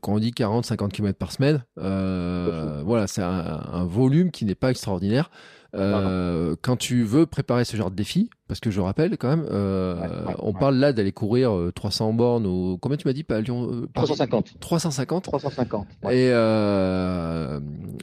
quand 0.00 0.14
on 0.14 0.18
dit 0.18 0.30
40-50 0.30 0.88
km 0.88 1.18
par 1.18 1.32
semaine, 1.32 1.64
voilà, 1.76 3.06
c'est 3.06 3.22
un, 3.22 3.84
volume 3.84 4.30
qui 4.30 4.44
n'est 4.44 4.54
pas 4.54 4.70
extraordinaire. 4.70 5.30
Euh, 5.74 6.54
quand 6.62 6.76
tu 6.76 7.02
veux 7.02 7.26
préparer 7.26 7.64
ce 7.64 7.76
genre 7.76 7.90
de 7.90 7.96
défi, 7.96 8.30
parce 8.46 8.60
que 8.60 8.70
je 8.70 8.80
rappelle 8.80 9.16
quand 9.16 9.28
même, 9.28 9.46
euh, 9.50 9.96
on 10.38 10.52
parle 10.52 10.76
là 10.76 10.92
d'aller 10.92 11.12
courir 11.12 11.52
300 11.74 12.08
euh, 12.08 12.12
bornes 12.12 12.46
ou 12.46 12.78
combien 12.80 12.96
tu 12.96 13.08
m'as 13.08 13.12
dit 13.12 13.24
pas 13.24 13.40
Lyon 13.40 13.86
350. 13.94 14.60
350. 14.60 15.24
350. 15.24 15.86
Et 16.10 16.30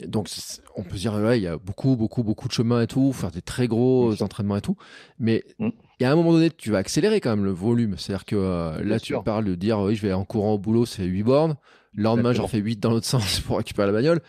donc 0.08 0.28
on 0.76 0.84
peut 0.84 0.96
se 0.96 1.02
dire 1.02 1.14
ouais, 1.14 1.40
il 1.40 1.44
y 1.44 1.48
a 1.48 1.58
beaucoup 1.58 1.96
beaucoup 1.96 2.24
beaucoup 2.24 2.48
de 2.48 2.54
chemin 2.54 2.82
et 2.82 2.88
tout, 2.88 3.14
faire 3.14 3.32
des 3.32 3.42
très 3.42 3.68
gros 3.68 4.22
entraînements 4.22 4.58
et 4.58 4.62
tout, 4.62 4.76
mais 5.20 5.44
mm. 5.60 5.70
il 6.00 6.04
y 6.04 6.06
a 6.06 6.12
un 6.12 6.16
moment 6.16 6.34
donné, 6.34 6.50
tu 6.50 6.72
vas 6.72 6.80
accélérer 6.80 7.22
quand 7.22 7.30
même 7.30 7.46
le 7.46 7.52
volume. 7.52 7.96
C'est-à-dire 7.98 8.26
que 8.26 8.82
là, 8.84 9.00
tu 9.00 9.16
parles 9.24 9.46
de 9.46 9.56
dire 9.56 9.80
oui, 9.80 9.96
je 9.96 10.02
vais 10.02 10.14
en 10.14 10.26
courant 10.26 10.54
au 10.54 10.60
boulot, 10.60 10.86
c'est 10.86 11.06
8 11.06 11.24
bornes. 11.24 11.56
Le 11.94 12.04
lendemain, 12.04 12.34
j'en 12.34 12.48
fais 12.48 12.60
8 12.60 12.80
dans 12.80 12.90
l'autre 12.90 13.06
sens 13.06 13.40
pour 13.42 13.58
récupérer 13.58 13.88
la 13.88 13.94
bagnole. 13.94 14.22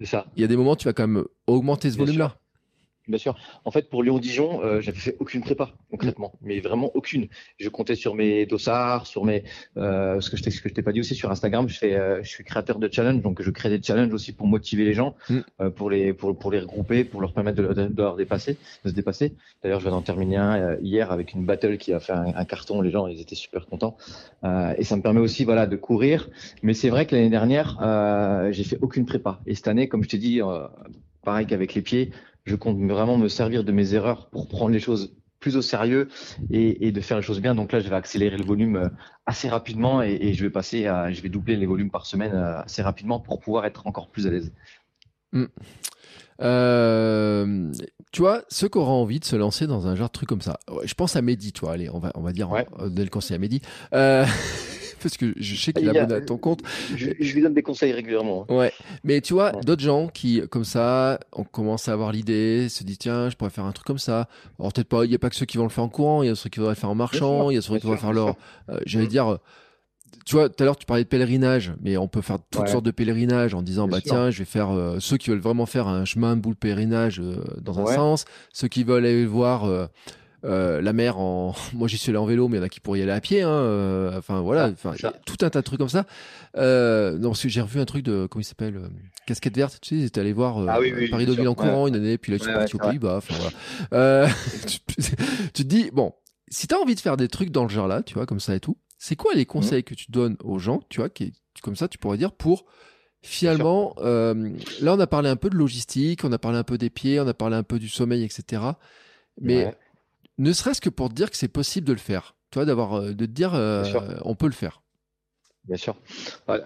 C'est 0.00 0.06
ça. 0.06 0.26
Il 0.34 0.40
y 0.40 0.44
a 0.44 0.46
des 0.46 0.56
moments, 0.56 0.76
tu 0.76 0.86
vas 0.86 0.94
quand 0.94 1.06
même 1.06 1.24
augmenter 1.46 1.90
ce 1.90 1.98
volume-là. 1.98 2.39
Bien 3.08 3.18
sûr. 3.18 3.34
En 3.64 3.70
fait, 3.70 3.88
pour 3.88 4.02
Lyon-Dijon, 4.02 4.62
euh, 4.62 4.80
j'avais 4.80 4.98
fait 4.98 5.16
aucune 5.18 5.40
prépa 5.40 5.72
concrètement, 5.90 6.32
mais 6.42 6.60
vraiment 6.60 6.90
aucune. 6.94 7.28
Je 7.58 7.68
comptais 7.68 7.94
sur 7.94 8.14
mes 8.14 8.46
dossards, 8.46 9.06
sur 9.06 9.24
mes 9.24 9.44
euh, 9.76 10.20
ce 10.20 10.30
que 10.30 10.36
je 10.36 10.42
t'ai, 10.42 10.50
ce 10.50 10.60
que 10.60 10.68
je 10.68 10.74
t'ai 10.74 10.82
pas 10.82 10.92
dit 10.92 11.00
aussi 11.00 11.14
sur 11.14 11.30
Instagram. 11.30 11.68
Je 11.68 11.78
fais, 11.78 11.94
euh, 11.94 12.22
je 12.22 12.28
suis 12.28 12.44
créateur 12.44 12.78
de 12.78 12.88
challenge, 12.90 13.22
donc 13.22 13.42
je 13.42 13.50
crée 13.50 13.70
des 13.70 13.82
challenges 13.82 14.12
aussi 14.12 14.32
pour 14.32 14.46
motiver 14.46 14.84
les 14.84 14.92
gens, 14.92 15.16
mm. 15.28 15.38
euh, 15.60 15.70
pour 15.70 15.90
les 15.90 16.12
pour, 16.12 16.38
pour 16.38 16.50
les 16.52 16.60
regrouper, 16.60 17.04
pour 17.04 17.20
leur 17.20 17.32
permettre 17.32 17.60
de, 17.62 17.72
de, 17.72 17.86
de, 17.86 18.02
leur 18.02 18.16
dépasser, 18.16 18.56
de 18.84 18.90
se 18.90 18.94
dépasser. 18.94 19.34
D'ailleurs, 19.62 19.80
je 19.80 19.84
viens 19.84 19.92
d'en 19.92 20.02
terminer 20.02 20.36
un 20.36 20.60
euh, 20.60 20.76
hier 20.82 21.10
avec 21.10 21.32
une 21.32 21.44
battle 21.44 21.78
qui 21.78 21.92
a 21.92 22.00
fait 22.00 22.12
un, 22.12 22.34
un, 22.34 22.44
carton. 22.44 22.80
Les 22.82 22.90
gens, 22.90 23.06
ils 23.06 23.20
étaient 23.20 23.34
super 23.34 23.66
contents, 23.66 23.96
et 24.78 24.84
ça 24.84 24.96
me 24.96 25.02
permet 25.02 25.20
aussi, 25.20 25.44
voilà, 25.44 25.66
de 25.66 25.76
courir. 25.76 26.28
Mais 26.62 26.74
c'est 26.74 26.90
vrai 26.90 27.06
que 27.06 27.14
l'année 27.14 27.30
dernière, 27.30 27.78
j'ai 28.52 28.64
fait 28.64 28.78
aucune 28.80 29.06
prépa, 29.06 29.40
et 29.46 29.54
cette 29.54 29.68
année, 29.68 29.88
comme 29.88 30.02
je 30.02 30.08
t'ai 30.08 30.18
dit, 30.18 30.40
pareil 31.22 31.46
qu'avec 31.46 31.74
les 31.74 31.82
pieds 31.82 32.10
je 32.50 32.56
compte 32.56 32.78
vraiment 32.80 33.16
me 33.16 33.28
servir 33.28 33.62
de 33.62 33.70
mes 33.70 33.94
erreurs 33.94 34.28
pour 34.28 34.48
prendre 34.48 34.72
les 34.72 34.80
choses 34.80 35.14
plus 35.38 35.56
au 35.56 35.62
sérieux 35.62 36.08
et, 36.50 36.90
de 36.90 37.00
faire 37.00 37.16
les 37.16 37.22
choses 37.22 37.40
bien. 37.40 37.54
Donc 37.54 37.72
là, 37.72 37.80
je 37.80 37.88
vais 37.88 37.94
accélérer 37.94 38.36
le 38.36 38.44
volume 38.44 38.76
euh, 38.76 38.88
assez 39.24 39.48
rapidement 39.48 40.02
et, 40.02 40.34
je 40.34 40.44
vais 40.44 40.50
passer 40.50 40.86
à, 40.86 41.12
je 41.12 41.22
vais 41.22 41.28
doubler 41.28 41.56
les 41.56 41.64
volumes 41.64 41.90
par 41.90 42.06
semaine 42.06 42.32
euh, 42.34 42.60
assez 42.60 42.82
rapidement 42.82 43.20
pour 43.20 43.38
pouvoir 43.38 43.64
être 43.64 43.86
encore 43.86 44.10
plus 44.10 44.26
à 44.26 44.30
l'aise. 44.30 44.52
Hmm. 45.32 45.46
Euh, 46.42 47.72
tu 48.12 48.20
vois, 48.20 48.42
ceux 48.48 48.68
qui 48.68 48.78
auront 48.78 49.02
envie 49.02 49.20
de 49.20 49.24
se 49.24 49.36
lancer 49.36 49.66
dans 49.66 49.86
un 49.86 49.94
genre 49.94 50.08
de 50.08 50.12
truc 50.12 50.28
comme 50.28 50.40
ça, 50.42 50.58
je 50.84 50.94
pense 50.94 51.14
à 51.14 51.22
Mehdi, 51.22 51.52
tu 51.52 51.60
vois, 51.60 51.72
allez, 51.72 51.88
on 51.88 52.00
va, 52.00 52.10
on 52.14 52.22
va 52.22 52.32
dire, 52.32 52.50
ouais. 52.50 52.66
donner 52.78 53.04
le 53.04 53.10
conseil 53.10 53.36
à 53.36 53.38
Mehdi. 53.38 53.62
Euh, 53.94 54.26
parce 55.02 55.16
que 55.16 55.32
je 55.36 55.56
sais 55.56 55.72
qu'il 55.72 55.86
est 55.86 55.98
abonné 55.98 56.14
à 56.14 56.20
ton 56.20 56.38
compte. 56.38 56.60
Je, 56.96 57.10
lui 57.10 57.42
donne 57.42 57.54
des 57.54 57.62
conseils 57.62 57.92
régulièrement. 57.92 58.46
Hein. 58.48 58.54
Ouais, 58.54 58.72
mais 59.04 59.20
tu 59.20 59.34
vois, 59.34 59.52
d'autres 59.52 59.82
gens 59.82 60.08
qui, 60.08 60.42
comme 60.50 60.64
ça, 60.64 61.20
on 61.32 61.44
commence 61.44 61.88
à 61.88 61.92
avoir 61.92 62.12
l'idée, 62.12 62.68
se 62.68 62.84
disent 62.84 62.98
tiens, 62.98 63.30
je 63.30 63.36
pourrais 63.36 63.50
faire 63.50 63.64
un 63.64 63.72
truc 63.72 63.86
comme 63.86 63.98
ça. 63.98 64.28
Alors 64.58 64.72
peut-être 64.72 64.88
pas, 64.88 65.04
il 65.04 65.08
n'y 65.08 65.14
a 65.14 65.18
pas 65.18 65.30
que 65.30 65.36
ceux 65.36 65.46
qui 65.46 65.56
vont 65.56 65.64
le 65.64 65.70
faire 65.70 65.84
en 65.84 65.88
courant, 65.88 66.22
il 66.22 66.26
y 66.26 66.30
a 66.30 66.34
ceux 66.34 66.50
qui 66.50 66.58
voudraient 66.58 66.74
le 66.74 66.80
faire 66.80 66.90
en 66.90 66.94
marchant, 66.94 67.50
il 67.50 67.54
y 67.54 67.58
a 67.58 67.62
ceux 67.62 67.76
qui 67.78 67.82
voudraient 67.82 68.00
faire 68.00 68.12
leur. 68.12 68.36
Euh, 68.68 68.78
j'allais 68.86 69.06
dire. 69.06 69.38
Tu 70.26 70.36
vois, 70.36 70.48
tout 70.48 70.62
à 70.62 70.66
l'heure 70.66 70.76
tu 70.76 70.86
parlais 70.86 71.02
de 71.02 71.08
pèlerinage, 71.08 71.72
mais 71.80 71.96
on 71.96 72.06
peut 72.06 72.20
faire 72.20 72.38
toutes 72.50 72.68
sortes 72.68 72.84
de 72.84 72.90
pèlerinages 72.90 73.54
en 73.54 73.62
disant 73.62 73.88
bah 73.88 74.00
tiens, 74.00 74.30
je 74.30 74.40
vais 74.40 74.44
faire 74.44 74.70
euh, 74.70 74.98
ceux 75.00 75.16
qui 75.16 75.30
veulent 75.30 75.40
vraiment 75.40 75.66
faire 75.66 75.88
un 75.88 76.04
chemin 76.04 76.36
boule 76.36 76.56
pèlerinage 76.56 77.20
euh, 77.20 77.42
dans 77.60 77.80
un 77.80 77.86
sens, 77.86 78.26
ceux 78.52 78.68
qui 78.68 78.84
veulent 78.84 79.04
aller 79.04 79.26
voir 79.26 79.64
euh, 79.64 79.86
la 80.42 80.92
mer 80.92 81.18
en 81.18 81.54
moi 81.74 81.88
j'y 81.88 81.98
suis 81.98 82.10
allé 82.10 82.18
en 82.18 82.24
vélo 82.24 82.48
mais 82.48 82.56
il 82.56 82.60
y 82.60 82.62
en 82.62 82.66
a 82.66 82.68
qui 82.68 82.80
pourraient 82.80 83.00
y 83.00 83.02
aller 83.02 83.12
à 83.12 83.20
pied 83.20 83.42
hein, 83.42 83.48
euh, 83.48 84.18
enfin 84.18 84.40
voilà 84.40 84.68
enfin 84.68 84.94
tout 85.26 85.36
un 85.42 85.50
tas 85.50 85.60
de 85.60 85.64
trucs 85.64 85.78
comme 85.78 85.88
ça. 85.88 86.06
Euh, 86.56 87.18
non 87.18 87.30
parce 87.30 87.42
que 87.42 87.48
j'ai 87.48 87.60
revu 87.60 87.80
un 87.80 87.84
truc 87.84 88.04
de 88.04 88.26
comment 88.30 88.40
il 88.40 88.44
s'appelle 88.44 88.76
euh, 88.76 88.88
casquette 89.26 89.56
verte 89.56 89.78
tu 89.80 89.88
sais 89.90 89.94
ils 89.96 90.04
étaient 90.04 90.20
allés 90.20 90.32
voir 90.32 90.58
ah 90.68 90.78
Paris 91.10 91.26
Deauville 91.26 91.48
en 91.48 91.54
courant 91.54 91.86
une 91.86 91.94
année 91.94 92.18
puis 92.18 92.32
là 92.32 92.38
ils 92.38 92.44
sont 92.44 92.52
partis 92.52 92.76
aux 92.76 92.78
Pays-Bas 92.78 93.16
enfin 93.18 93.34
voilà. 93.90 94.28
Tu, 94.66 94.78
tu, 95.52 95.52
te 95.52 95.62
dis 95.62 95.90
bon 95.92 96.12
si 96.48 96.66
tu 96.66 96.74
as 96.74 96.78
envie 96.78 96.94
de 96.94 97.00
faire 97.00 97.16
des 97.16 97.28
trucs 97.28 97.50
dans 97.50 97.62
le 97.62 97.68
genre 97.68 97.88
là 97.88 98.02
tu 98.02 98.14
vois 98.14 98.26
comme 98.26 98.40
ça 98.40 98.54
et 98.54 98.60
tout 98.60 98.76
c'est 98.98 99.16
quoi 99.16 99.34
les 99.34 99.46
conseils 99.46 99.84
que 99.84 99.94
tu 99.94 100.10
donnes 100.10 100.36
aux 100.42 100.58
gens 100.58 100.80
tu 100.88 101.00
vois 101.00 101.08
qui 101.08 101.32
comme 101.62 101.76
ça 101.76 101.88
tu 101.88 101.98
pourrais 101.98 102.18
dire 102.18 102.32
pour 102.32 102.64
finalement 103.22 103.94
là 104.00 104.34
on 104.94 105.00
a 105.00 105.06
parlé 105.06 105.28
un 105.28 105.36
peu 105.36 105.50
de 105.50 105.56
logistique 105.56 106.24
on 106.24 106.32
a 106.32 106.38
parlé 106.38 106.58
un 106.58 106.64
peu 106.64 106.78
des 106.78 106.90
pieds 106.90 107.20
on 107.20 107.28
a 107.28 107.34
parlé 107.34 107.56
un 107.56 107.62
peu 107.62 107.78
du 107.78 107.88
sommeil 107.88 108.24
etc 108.24 108.62
mais 109.40 109.72
ne 110.40 110.52
serait-ce 110.52 110.80
que 110.80 110.88
pour 110.88 111.10
te 111.10 111.14
dire 111.14 111.30
que 111.30 111.36
c'est 111.36 111.48
possible 111.48 111.86
de 111.86 111.92
le 111.92 111.98
faire. 111.98 112.34
Tu 112.50 112.58
vois, 112.58 112.64
d'avoir, 112.64 112.94
euh, 112.94 113.12
de 113.12 113.26
te 113.26 113.30
dire, 113.30 113.54
euh, 113.54 113.84
on 114.24 114.34
peut 114.34 114.46
le 114.46 114.52
faire. 114.52 114.82
Bien 115.64 115.76
sûr. 115.76 115.94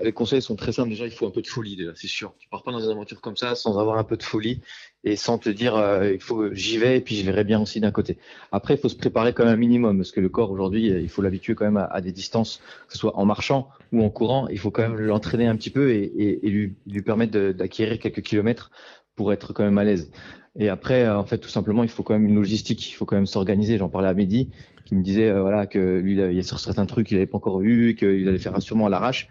Les 0.01 0.13
conseils 0.13 0.41
sont 0.41 0.55
très 0.55 0.71
simples. 0.71 0.91
Déjà, 0.91 1.05
il 1.05 1.11
faut 1.11 1.27
un 1.27 1.33
peu 1.33 1.43
de 1.43 1.49
folie, 1.49 1.75
déjà, 1.75 1.91
c'est 1.97 2.07
sûr. 2.07 2.33
Tu 2.39 2.49
pars 2.49 2.63
pas 2.63 2.71
dans 2.71 2.79
une 2.79 2.93
aventure 2.93 3.21
comme 3.21 3.37
ça 3.37 3.57
sans 3.57 3.77
avoir 3.79 3.99
un 3.99 4.05
peu 4.05 4.17
de 4.17 4.23
folie 4.23 4.61
et 5.03 5.17
sans 5.17 5.37
te 5.37 5.49
dire, 5.49 5.75
euh, 5.75 6.13
il 6.13 6.21
faut, 6.21 6.55
j'y 6.55 6.79
vais 6.79 6.99
et 6.99 7.01
puis 7.01 7.17
je 7.17 7.25
verrai 7.25 7.43
bien 7.43 7.61
aussi 7.61 7.81
d'un 7.81 7.91
côté. 7.91 8.17
Après, 8.53 8.75
il 8.75 8.81
faut 8.81 8.89
se 8.89 8.97
préparer 8.97 9.33
quand 9.33 9.45
même 9.45 9.55
un 9.55 9.57
minimum 9.57 9.99
parce 9.99 10.13
que 10.13 10.21
le 10.21 10.29
corps 10.29 10.53
aujourd'hui, 10.53 10.87
il 10.87 11.09
faut 11.09 11.23
l'habituer 11.23 11.57
quand 11.57 11.65
même 11.65 11.89
à, 11.91 12.01
des 12.01 12.13
distances, 12.13 12.63
que 12.87 12.93
ce 12.93 12.99
soit 12.99 13.19
en 13.19 13.27
marchant 13.27 13.69
ou 13.91 14.05
en 14.05 14.11
courant. 14.11 14.47
Il 14.47 14.61
faut 14.61 14.71
quand 14.71 14.83
même 14.83 14.97
l'entraîner 14.97 15.49
un 15.49 15.57
petit 15.57 15.71
peu 15.71 15.91
et, 15.91 16.39
lui, 16.45 16.77
lui 16.87 17.03
permettre 17.03 17.51
d'acquérir 17.51 17.99
quelques 17.99 18.23
kilomètres 18.23 18.71
pour 19.17 19.33
être 19.33 19.53
quand 19.53 19.65
même 19.65 19.79
à 19.79 19.85
l'aise. 19.85 20.13
Et 20.59 20.69
après, 20.69 21.05
euh, 21.05 21.19
en 21.19 21.25
fait, 21.25 21.39
tout 21.39 21.49
simplement, 21.49 21.83
il 21.83 21.89
faut 21.89 22.03
quand 22.03 22.15
même 22.15 22.27
une 22.27 22.37
logistique, 22.37 22.89
il 22.91 22.93
faut 22.93 23.05
quand 23.05 23.17
même 23.17 23.27
s'organiser. 23.27 23.79
J'en 23.79 23.89
parlais 23.89 24.09
à 24.09 24.15
Mehdi, 24.15 24.51
qui 24.85 24.95
me 24.95 25.03
disait 25.03 25.29
euh, 25.29 25.43
voilà 25.43 25.67
que 25.67 25.99
lui, 25.99 26.13
il 26.13 26.33
y 26.33 26.39
a 26.39 26.43
sur 26.43 26.61
certains 26.61 26.87
trucs 26.87 27.09
qu'il 27.09 27.17
n'avait 27.17 27.27
pas 27.27 27.39
encore 27.39 27.61
eu, 27.63 27.95
qu'il 27.97 28.29
allait 28.29 28.39
faire 28.39 28.61
sûrement 28.63 28.87
à 28.87 28.91
l'arrache. 28.91 29.29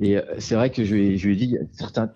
Et 0.00 0.16
euh, 0.16 0.22
c'est 0.38 0.54
vrai 0.54 0.70
que 0.70 0.84
je 0.84 0.94
lui, 0.94 1.18
je 1.18 1.26
lui 1.26 1.34
ai 1.34 1.36
dit 1.36 1.58
certains 1.72 2.12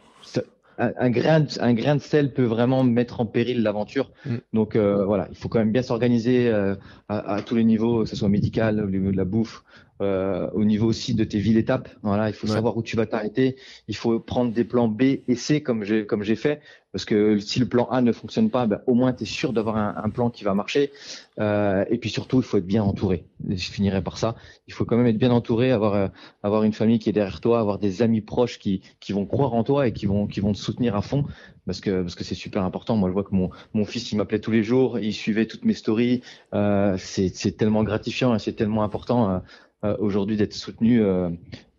un, 0.78 1.08
grain 1.08 1.40
de, 1.40 1.48
un 1.60 1.72
grain 1.72 1.96
de 1.96 2.02
sel 2.02 2.34
peut 2.34 2.44
vraiment 2.44 2.84
mettre 2.84 3.20
en 3.20 3.26
péril 3.26 3.62
l'aventure. 3.62 4.10
Mm. 4.26 4.36
Donc 4.52 4.76
voilà, 4.76 5.26
il 5.30 5.36
faut 5.36 5.48
quand 5.48 5.58
même 5.58 5.72
bien 5.72 5.82
s'organiser 5.82 6.50
à, 6.50 6.76
à, 7.08 7.40
tous 7.40 7.54
les 7.54 7.64
niveaux, 7.64 8.02
que 8.02 8.08
ce 8.10 8.16
soit 8.16 8.28
médical, 8.28 8.84
au 8.84 8.90
niveau 8.90 9.10
de 9.10 9.16
la 9.16 9.24
bouffe, 9.24 9.64
euh, 10.02 10.50
au 10.52 10.64
niveau 10.64 10.86
aussi 10.86 11.14
de 11.14 11.24
tes 11.24 11.38
villes 11.38 11.56
étapes. 11.56 11.88
Voilà, 12.02 12.28
il 12.28 12.34
faut 12.34 12.46
savoir 12.46 12.76
où 12.76 12.82
tu 12.82 12.96
vas 12.96 13.06
t'arrêter. 13.06 13.56
Il 13.88 13.96
faut 13.96 14.20
prendre 14.20 14.52
des 14.52 14.64
plans 14.64 14.88
B 14.88 15.02
et 15.26 15.36
C 15.36 15.62
comme 15.62 15.84
j'ai 15.84 16.06
comme 16.06 16.22
j'ai 16.22 16.36
fait, 16.36 16.60
parce 16.96 17.04
que 17.04 17.38
si 17.38 17.60
le 17.60 17.66
plan 17.66 17.86
A 17.90 18.00
ne 18.00 18.10
fonctionne 18.10 18.48
pas, 18.48 18.66
ben, 18.66 18.80
au 18.86 18.94
moins 18.94 19.12
tu 19.12 19.24
es 19.24 19.26
sûr 19.26 19.52
d'avoir 19.52 19.76
un, 19.76 19.94
un, 20.02 20.08
plan 20.08 20.30
qui 20.30 20.44
va 20.44 20.54
marcher. 20.54 20.92
Euh, 21.38 21.84
et 21.90 21.98
puis 21.98 22.08
surtout, 22.08 22.38
il 22.38 22.42
faut 22.42 22.56
être 22.56 22.66
bien 22.66 22.82
entouré. 22.82 23.26
Je 23.46 23.70
finirai 23.70 24.02
par 24.02 24.16
ça. 24.16 24.34
Il 24.66 24.72
faut 24.72 24.86
quand 24.86 24.96
même 24.96 25.06
être 25.06 25.18
bien 25.18 25.30
entouré, 25.30 25.72
avoir 25.72 25.92
euh, 25.92 26.08
avoir 26.42 26.62
une 26.62 26.72
famille 26.72 26.98
qui 26.98 27.10
est 27.10 27.12
derrière 27.12 27.42
toi, 27.42 27.60
avoir 27.60 27.78
des 27.78 28.00
amis 28.00 28.22
proches 28.22 28.58
qui 28.58 28.80
qui 28.98 29.12
vont 29.12 29.26
croire 29.26 29.52
en 29.52 29.62
toi 29.62 29.86
et 29.86 29.92
qui 29.92 30.06
vont 30.06 30.26
qui 30.26 30.40
vont 30.40 30.52
te 30.52 30.58
soutenir 30.58 30.96
à 30.96 31.02
fond, 31.02 31.24
parce 31.66 31.80
que 31.80 32.00
parce 32.00 32.14
que 32.14 32.24
c'est 32.24 32.34
super 32.34 32.62
important. 32.62 32.96
Moi, 32.96 33.10
je 33.10 33.12
vois 33.12 33.24
que 33.24 33.34
mon 33.34 33.50
mon 33.74 33.84
fils, 33.84 34.10
il 34.12 34.16
m'appelait 34.16 34.40
tous 34.40 34.52
les 34.52 34.62
jours, 34.62 34.98
il 34.98 35.12
suivait 35.12 35.44
toutes 35.44 35.66
mes 35.66 35.74
stories. 35.74 36.22
Euh, 36.54 36.96
c'est 36.98 37.28
c'est 37.28 37.52
tellement 37.52 37.84
gratifiant 37.84 38.34
et 38.34 38.38
c'est 38.38 38.54
tellement 38.54 38.82
important. 38.82 39.42
Euh, 39.86 39.96
aujourd'hui 39.98 40.36
d'être 40.36 40.54
soutenu 40.54 41.02
euh, 41.02 41.30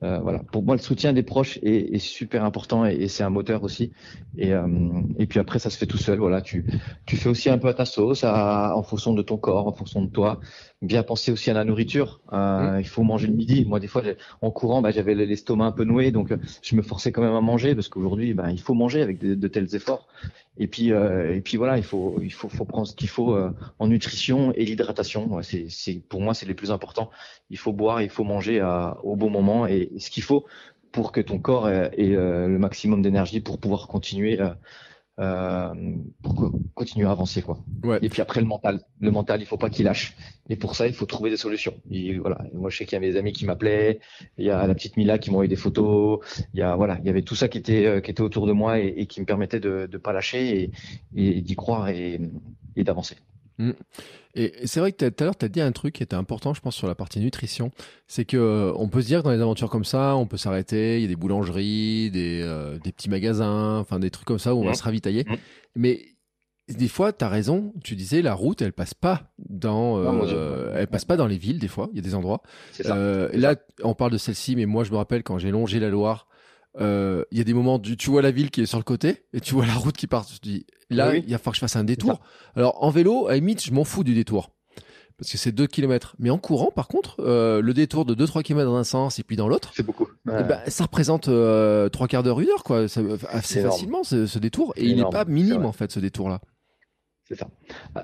Euh, 0.04 0.20
voilà. 0.20 0.44
Pour 0.52 0.62
moi, 0.62 0.76
le 0.76 0.82
soutien 0.82 1.12
des 1.12 1.24
proches 1.24 1.58
est, 1.64 1.96
est 1.96 2.00
super 2.00 2.44
important 2.44 2.86
et, 2.86 3.08
c'est 3.08 3.24
un 3.24 3.32
moteur 3.32 3.64
aussi. 3.64 3.92
Et, 4.38 4.52
et 5.18 5.26
puis 5.26 5.40
après, 5.40 5.58
ça 5.58 5.72
se 5.72 5.78
fait 5.80 5.88
tout 5.88 5.98
seul. 5.98 6.20
Voilà, 6.20 6.40
tu, 6.42 6.66
tu 7.08 7.18
fais 7.18 7.30
aussi 7.30 7.50
un 7.50 7.58
peu 7.58 7.68
à 7.68 7.74
ta 7.74 7.86
sauce, 7.86 8.24
à, 8.24 8.76
en 8.76 8.84
fonction 8.84 9.16
de 9.16 9.24
ton 9.24 9.38
corps, 9.38 9.66
en 9.66 9.74
fonction 9.74 10.04
de 10.04 10.12
toi. 10.12 10.40
Bien 10.84 11.02
penser 11.02 11.32
aussi 11.32 11.50
à 11.50 11.54
la 11.54 11.64
nourriture. 11.64 12.22
Euh, 12.34 12.78
Mmh. 12.78 12.80
Il 12.82 12.88
faut 12.88 13.02
manger 13.04 13.28
le 13.28 13.34
midi. 13.34 13.66
Moi, 13.66 13.80
des 13.80 13.88
fois, 13.88 14.04
en 14.42 14.52
courant, 14.52 14.82
bah, 14.84 14.92
j'avais 14.92 15.16
l'estomac 15.16 15.66
un 15.66 15.72
peu 15.72 15.84
noué, 15.84 16.12
donc 16.12 16.32
euh, 16.32 16.38
je 16.62 16.76
me 16.76 16.84
forçais 16.84 17.12
quand 17.12 17.22
même 17.24 17.34
à 17.34 17.42
manger 17.42 17.74
parce 17.74 17.88
qu'aujourd'hui, 17.90 18.34
bah, 18.36 18.52
il 18.52 18.60
faut 18.62 18.76
manger 18.76 19.02
avec 19.02 19.18
de, 19.20 19.34
de 19.34 19.48
tels 19.48 19.74
efforts. 19.76 20.08
Et 20.58 20.68
puis, 20.68 20.92
euh, 20.92 21.34
et 21.36 21.42
puis 21.42 21.58
voilà, 21.58 21.78
il 21.78 21.84
faut, 21.84 22.20
il 22.22 22.32
faut, 22.32 22.48
faut 22.50 22.66
prendre 22.66 22.88
ce 22.88 22.96
qu'il 22.96 23.10
faut 23.10 23.34
euh, 23.36 23.52
en 23.80 23.88
nutrition 23.88 24.52
et 24.54 24.66
l'hydratation. 24.66 25.26
Ouais, 25.34 25.44
c'est, 25.44 25.66
c'est, 25.70 25.96
pour 26.08 26.22
moi, 26.22 26.36
c'est 26.36 26.46
les 26.46 26.54
plus 26.54 26.72
importants. 26.72 27.10
Il 27.50 27.58
faut 27.58 27.74
boire, 27.74 28.02
il 28.04 28.10
faut 28.10 28.24
manger 28.24 28.60
à- 28.60 28.98
au 29.04 29.16
bon 29.16 29.30
moment 29.32 29.66
et, 29.68 29.90
et 29.96 30.00
ce 30.00 30.12
qu'il 30.12 30.24
faut 30.24 30.46
pour 30.92 31.12
que 31.12 31.22
ton 31.22 31.40
corps 31.40 31.70
ait, 31.70 31.92
ait, 31.98 32.16
euh, 32.16 32.48
le 32.48 32.60
maximum 32.60 33.02
d'énergie 33.02 33.42
pour 33.42 33.60
pouvoir 33.60 33.88
continuer, 33.88 34.40
euh, 35.20 35.74
pour 36.22 36.36
co- 36.36 36.60
continuer 36.76 37.08
à 37.08 37.12
avancer, 37.12 37.42
quoi. 37.42 37.60
Ouais. 37.84 38.00
Et 38.02 38.10
puis 38.10 38.22
après, 38.22 38.40
le 38.42 38.48
mental. 38.48 38.82
Le 39.00 39.12
mental, 39.12 39.42
il 39.42 39.46
faut 39.46 39.58
pas 39.58 39.70
qu'il 39.70 39.86
lâche. 39.86 40.16
Et 40.50 40.56
pour 40.56 40.76
ça, 40.76 40.88
il 40.88 40.94
faut 40.94 41.06
trouver 41.06 41.30
des 41.30 41.38
solutions. 41.38 41.74
Et 41.92 42.18
voilà. 42.20 42.38
Moi, 42.54 42.70
je 42.70 42.78
sais 42.78 42.86
qu'il 42.86 42.94
y 42.94 42.98
a 42.98 43.00
mes 43.00 43.16
amis 43.18 43.34
qui 43.34 43.46
m'appelaient. 43.46 44.00
Il 44.38 44.46
y 44.46 44.50
a 44.52 44.66
la 44.68 44.74
petite 44.76 44.98
Mila 44.98 45.18
qui 45.18 45.30
m'a 45.30 45.36
envoyé 45.36 45.50
des 45.50 45.56
photos. 45.56 46.20
Il 46.54 46.60
y 46.60 46.64
a, 46.64 46.76
voilà, 46.76 46.98
il 47.02 47.06
y 47.06 47.10
avait 47.10 47.24
tout 47.24 47.36
ça 47.36 47.48
qui 47.48 47.58
était, 47.58 47.86
euh, 47.86 48.02
qui 48.02 48.12
était 48.12 48.22
autour 48.22 48.48
de 48.48 48.52
moi 48.54 48.80
et, 48.80 48.88
et 48.98 49.06
qui 49.08 49.20
me 49.22 49.26
permettait 49.26 49.60
de, 49.60 49.88
de 49.92 49.98
pas 49.98 50.14
lâcher 50.14 50.64
et, 50.64 50.72
et 51.38 51.42
d'y 51.42 51.56
croire 51.56 51.90
et, 51.90 52.20
et 52.76 52.84
d'avancer. 52.84 53.18
Et 54.36 54.54
c'est 54.66 54.80
vrai 54.80 54.92
que 54.92 55.10
tout 55.10 55.24
à 55.24 55.26
l'heure, 55.26 55.38
tu 55.38 55.46
as 55.46 55.50
dit 55.50 55.62
un 55.62 55.72
truc 55.72 55.96
qui 55.96 56.04
était 56.04 56.16
important, 56.16 56.54
je 56.54 56.62
pense, 56.62 56.76
sur 56.76 56.88
la 56.88 56.94
partie 56.96 57.20
nutrition. 57.20 57.72
C'est 58.08 58.24
que 58.26 58.38
euh, 58.38 58.72
on 58.76 58.88
peut 58.88 59.02
se 59.02 59.08
dire 59.08 59.20
que 59.20 59.24
dans 59.26 59.32
les 59.34 59.42
aventures 59.42 59.70
comme 59.70 59.86
ça, 59.86 60.16
on 60.16 60.28
peut 60.28 60.38
s'arrêter, 60.38 60.98
il 60.98 61.02
y 61.02 61.06
a 61.06 61.08
des 61.08 61.16
boulangeries, 61.16 62.12
des, 62.12 62.42
euh, 62.44 62.78
des 62.78 62.92
petits 62.92 63.10
magasins, 63.10 63.80
enfin 63.80 64.00
des 64.00 64.12
trucs 64.12 64.28
comme 64.28 64.38
ça 64.40 64.54
où 64.54 64.60
on 64.60 64.64
va 64.64 64.70
Mhm. 64.72 64.76
se 64.76 64.84
ravitailler. 64.84 65.26
Mhm. 65.28 65.38
Mais 65.76 66.02
des 66.70 66.88
fois, 66.88 67.14
tu 67.14 67.26
as 67.26 67.30
raison, 67.30 67.74
tu 67.84 67.96
disais, 67.96 68.22
la 68.22 68.34
route, 68.36 68.62
elle 68.62 68.74
passe 68.74 68.94
pas 68.94 69.32
dans, 69.40 69.98
Non, 69.98 70.22
euh, 70.28 70.74
elle 70.76 70.88
passe 70.88 71.06
pas 71.06 71.18
dans 71.18 71.26
les 71.28 71.38
villes, 71.38 71.60
des 71.60 71.68
fois, 71.70 71.88
il 71.94 71.96
y 71.96 72.00
a 72.00 72.04
des 72.04 72.14
endroits. 72.14 72.44
Ça. 72.74 72.96
Là, 73.34 73.56
on 73.84 73.96
parle 73.96 74.12
de 74.12 74.18
celle-ci, 74.18 74.56
mais 74.56 74.66
moi, 74.68 74.84
je 74.84 74.92
me 74.92 74.98
rappelle 74.98 75.24
quand 75.24 75.40
j'ai 75.40 75.50
longé 75.50 75.80
la 75.80 75.90
Loire, 75.90 76.28
euh, 76.80 77.24
il 77.32 77.38
y 77.38 77.42
a 77.42 77.44
des 77.44 77.54
moments, 77.54 77.80
du, 77.80 77.98
tu 77.98 78.10
vois 78.10 78.22
la 78.22 78.32
ville 78.32 78.52
qui 78.52 78.62
est 78.62 78.66
sur 78.66 78.78
le 78.78 78.84
côté 78.84 79.24
et 79.34 79.40
tu 79.40 79.54
vois 79.56 79.66
la 79.66 79.74
route 79.74 79.96
qui 79.98 80.08
part. 80.08 80.26
Tu 80.26 80.40
te 80.40 80.48
dis, 80.48 80.66
là, 80.90 81.10
Oui, 81.12 81.24
il 81.26 81.32
va 81.32 81.38
falloir 81.38 81.52
que 81.54 81.56
je 81.58 81.62
fasse 81.62 81.76
un 81.76 81.84
détour. 81.84 82.20
Alors, 82.56 82.84
en 82.84 82.90
vélo, 82.90 83.28
à 83.28 83.32
la 83.32 83.36
limite, 83.38 83.64
je 83.64 83.72
m'en 83.74 83.84
fous 83.84 84.04
du 84.04 84.14
détour. 84.14 84.52
Parce 85.18 85.32
que 85.32 85.38
c'est 85.40 85.52
2 85.52 85.66
km. 85.66 86.16
Mais 86.20 86.30
en 86.30 86.38
courant, 86.38 86.70
par 86.70 86.88
contre, 86.88 87.16
euh, 87.22 87.60
le 87.60 87.74
détour 87.74 88.06
de 88.06 88.14
2-3 88.14 88.44
km 88.44 88.70
dans 88.70 88.76
un 88.76 88.84
sens 88.84 89.18
et 89.18 89.24
puis 89.24 89.36
dans 89.36 89.48
l'autre, 89.48 89.72
C'est 89.76 89.82
beaucoup. 89.84 90.08
eh 90.28 90.30
Ouais. 90.32 90.44
ben, 90.44 90.60
ça 90.68 90.84
représente 90.84 91.28
euh, 91.28 91.90
trois 91.90 92.08
quarts 92.08 92.22
d'heure, 92.22 92.40
une 92.40 92.50
heure, 92.50 92.64
quoi. 92.64 92.88
Ça, 92.88 93.02
assez 93.30 93.60
énorme. 93.60 93.72
facilement, 93.72 94.04
ce, 94.04 94.28
ce 94.28 94.38
détour. 94.38 94.74
Et 94.76 94.86
il 94.86 94.96
n'est 94.98 95.10
pas 95.10 95.26
minime, 95.26 95.66
en 95.66 95.72
fait, 95.72 95.92
ce 95.92 96.00
détour-là. 96.00 96.40
C'est 97.28 97.36
ça. 97.36 97.48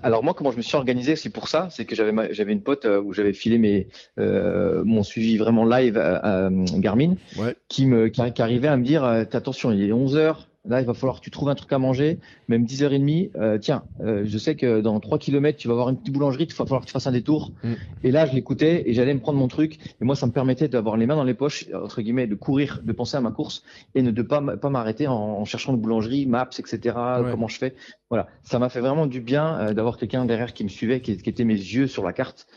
Alors 0.01 0.21
moi, 0.21 0.33
comment 0.33 0.51
je 0.51 0.57
me 0.57 0.61
suis 0.61 0.75
organisé 0.75 1.13
aussi 1.13 1.29
pour 1.29 1.47
ça, 1.47 1.69
c'est 1.71 1.85
que 1.85 1.95
j'avais 1.95 2.51
une 2.51 2.61
pote 2.61 2.83
euh, 2.83 3.01
où 3.01 3.13
j'avais 3.13 3.31
filé 3.31 3.57
mes 3.57 3.87
euh, 4.19 4.83
mon 4.83 5.01
suivi 5.01 5.37
vraiment 5.37 5.63
live 5.63 5.97
à, 5.97 6.17
à, 6.17 6.37
euh, 6.49 6.65
Garmin, 6.75 7.15
Ouais. 7.37 7.55
qui 7.69 7.85
me 7.85 8.09
qui, 8.09 8.21
qui 8.33 8.41
arrivait 8.41 8.67
à 8.67 8.75
me 8.75 8.83
dire 8.83 9.05
euh, 9.05 9.23
attention, 9.31 9.71
il 9.71 9.81
est 9.81 9.93
11 9.93 10.17
heures. 10.17 10.49
Là, 10.65 10.79
il 10.79 10.87
va 10.87 10.93
falloir 10.93 11.19
que 11.19 11.23
tu 11.23 11.29
trouves 11.29 11.49
un 11.49 11.55
truc 11.55 11.71
à 11.73 11.77
manger, 11.77 12.19
même 12.47 12.63
10h30. 12.65 13.31
Euh, 13.35 13.57
tiens, 13.57 13.83
euh, 14.01 14.23
je 14.25 14.37
sais 14.37 14.55
que 14.55 14.79
dans 14.79 14.97
3 14.99 15.17
km, 15.17 15.57
tu 15.57 15.67
vas 15.67 15.73
avoir 15.73 15.89
une 15.89 15.97
petite 15.97 16.13
boulangerie, 16.13 16.45
il 16.45 16.53
va 16.53 16.65
falloir 16.65 16.81
que 16.81 16.85
tu 16.85 16.93
fasses 16.93 17.07
un 17.07 17.11
détour. 17.11 17.51
Mm. 17.63 17.73
Et 18.03 18.11
là, 18.11 18.25
je 18.25 18.33
l'écoutais 18.33 18.89
et 18.89 18.93
j'allais 18.93 19.13
me 19.13 19.19
prendre 19.19 19.37
mon 19.37 19.49
truc. 19.49 19.77
Et 19.99 20.05
moi, 20.05 20.15
ça 20.15 20.25
me 20.25 20.31
permettait 20.31 20.69
d'avoir 20.69 20.95
les 20.95 21.05
mains 21.05 21.17
dans 21.17 21.25
les 21.25 21.33
poches, 21.33 21.65
entre 21.73 22.01
guillemets, 22.01 22.27
de 22.27 22.35
courir, 22.35 22.79
de 22.81 22.91
penser 22.93 23.17
à 23.17 23.21
ma 23.21 23.31
course 23.31 23.63
et 23.93 24.01
ne 24.01 24.11
de 24.11 24.21
pas, 24.21 24.41
pas 24.41 24.69
m'arrêter 24.69 25.07
en, 25.07 25.13
en 25.13 25.45
cherchant 25.45 25.73
une 25.73 25.81
boulangerie, 25.81 26.27
maps, 26.27 26.49
etc. 26.57 26.77
Ouais. 26.95 27.31
Comment 27.31 27.49
je 27.49 27.57
fais. 27.57 27.75
Voilà, 28.09 28.27
ça 28.43 28.57
m'a 28.57 28.69
fait 28.69 28.79
vraiment 28.79 29.05
du 29.05 29.19
bien 29.19 29.59
euh, 29.59 29.73
d'avoir 29.73 29.97
quelqu'un 29.97 30.23
derrière 30.23 30.53
qui 30.53 30.63
me 30.63 30.69
suivait, 30.69 31.01
qui, 31.01 31.17
qui 31.17 31.29
était 31.29 31.43
mes 31.43 31.55
yeux 31.55 31.87
sur 31.87 32.03
la 32.03 32.13
carte. 32.13 32.47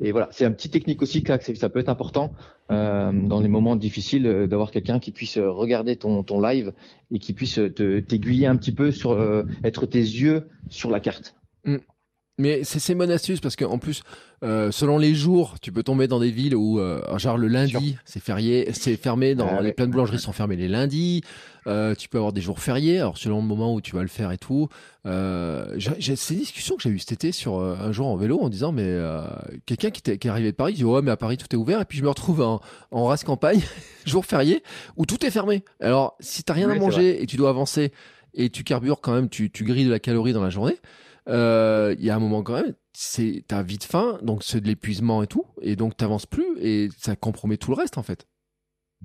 Et 0.00 0.10
voilà, 0.12 0.28
c'est 0.32 0.44
un 0.44 0.50
petit 0.50 0.70
technique 0.70 1.02
aussi 1.02 1.22
ça 1.58 1.68
peut 1.68 1.78
être 1.78 1.88
important 1.88 2.32
euh, 2.70 3.12
dans 3.12 3.40
les 3.40 3.48
moments 3.48 3.76
difficiles 3.76 4.26
euh, 4.26 4.46
d'avoir 4.46 4.70
quelqu'un 4.70 4.98
qui 4.98 5.12
puisse 5.12 5.36
euh, 5.36 5.50
regarder 5.50 5.96
ton, 5.96 6.24
live 6.40 6.72
et 7.12 7.18
qui 7.18 7.32
puisse 7.32 7.54
te 7.54 8.00
t'aiguiller 8.00 8.46
un 8.46 8.56
petit 8.56 8.72
peu 8.72 8.90
sur 8.90 9.16
être 9.62 9.86
tes 9.86 9.98
yeux 9.98 10.48
sur 10.68 10.90
la 10.90 10.98
carte. 10.98 11.36
Mais 12.36 12.64
c'est 12.64 12.94
bonne 12.96 13.12
astuce 13.12 13.38
parce 13.38 13.54
qu'en 13.54 13.78
plus, 13.78 14.02
euh, 14.42 14.72
selon 14.72 14.98
les 14.98 15.14
jours, 15.14 15.54
tu 15.62 15.70
peux 15.70 15.84
tomber 15.84 16.08
dans 16.08 16.18
des 16.18 16.32
villes 16.32 16.56
où, 16.56 16.80
euh, 16.80 17.00
genre 17.16 17.38
le 17.38 17.46
lundi, 17.46 17.96
c'est 18.04 18.20
férié, 18.20 18.68
c'est 18.72 18.96
fermé. 18.96 19.36
Dans 19.36 19.46
Ah 19.48 19.60
les 19.60 19.68
ouais. 19.68 19.72
plein 19.72 19.86
de 19.86 19.92
boulangeries 19.92 20.18
sont 20.18 20.32
fermées 20.32 20.56
les 20.56 20.66
lundis. 20.66 21.22
Euh, 21.68 21.94
tu 21.94 22.08
peux 22.08 22.18
avoir 22.18 22.32
des 22.32 22.40
jours 22.40 22.58
fériés. 22.58 22.98
Alors 22.98 23.18
selon 23.18 23.40
le 23.40 23.46
moment 23.46 23.72
où 23.72 23.80
tu 23.80 23.94
vas 23.94 24.02
le 24.02 24.08
faire 24.08 24.32
et 24.32 24.38
tout. 24.38 24.68
Euh, 25.06 25.66
j'ai- 25.76 25.92
j'ai- 25.98 26.16
c'est 26.16 26.34
une 26.34 26.40
discussion 26.40 26.74
que 26.76 26.82
j'ai 26.82 26.90
eue 26.90 26.98
cet 26.98 27.12
été 27.12 27.30
sur 27.30 27.58
euh, 27.60 27.76
un 27.80 27.92
jour 27.92 28.06
en 28.08 28.16
vélo 28.16 28.40
en 28.40 28.48
disant 28.48 28.72
mais 28.72 28.82
euh, 28.84 29.22
quelqu'un 29.66 29.90
qui, 29.90 30.02
qui 30.02 30.10
est 30.26 30.30
arrivé 30.30 30.50
de 30.50 30.56
Paris 30.56 30.72
dit 30.74 30.84
ouais 30.84 31.02
mais 31.02 31.10
à 31.10 31.16
Paris 31.16 31.36
tout 31.36 31.46
est 31.52 31.56
ouvert 31.56 31.80
et 31.80 31.84
puis 31.84 31.98
je 31.98 32.02
me 32.02 32.08
retrouve 32.08 32.40
en, 32.40 32.60
en 32.90 33.04
race 33.04 33.22
campagne 33.22 33.60
jour 34.06 34.24
férié 34.26 34.62
où 34.96 35.06
tout 35.06 35.24
est 35.24 35.30
fermé. 35.30 35.62
Alors 35.80 36.16
si 36.20 36.42
t'as 36.42 36.54
rien 36.54 36.68
à 36.68 36.74
manger 36.74 37.22
et 37.22 37.26
tu 37.26 37.36
dois 37.36 37.50
avancer 37.50 37.92
et 38.34 38.50
tu 38.50 38.64
carbures 38.64 39.00
quand 39.00 39.12
même, 39.14 39.28
tu, 39.28 39.50
tu 39.50 39.62
grilles 39.64 39.84
de 39.84 39.90
la 39.90 40.00
calorie 40.00 40.32
dans 40.32 40.42
la 40.42 40.50
journée. 40.50 40.76
Euh, 41.28 41.94
Il 41.98 42.04
y 42.04 42.10
a 42.10 42.16
un 42.16 42.20
moment 42.20 42.42
quand 42.42 42.54
même, 42.54 42.74
c'est 42.92 43.44
t'as 43.48 43.62
vite 43.62 43.84
faim, 43.84 44.18
donc 44.22 44.42
c'est 44.42 44.60
de 44.60 44.66
l'épuisement 44.66 45.22
et 45.22 45.26
tout, 45.26 45.46
et 45.62 45.76
donc 45.76 45.96
t'avances 45.96 46.26
plus 46.26 46.46
et 46.60 46.88
ça 46.98 47.16
compromet 47.16 47.56
tout 47.56 47.70
le 47.70 47.76
reste 47.76 47.98
en 47.98 48.02
fait. 48.02 48.26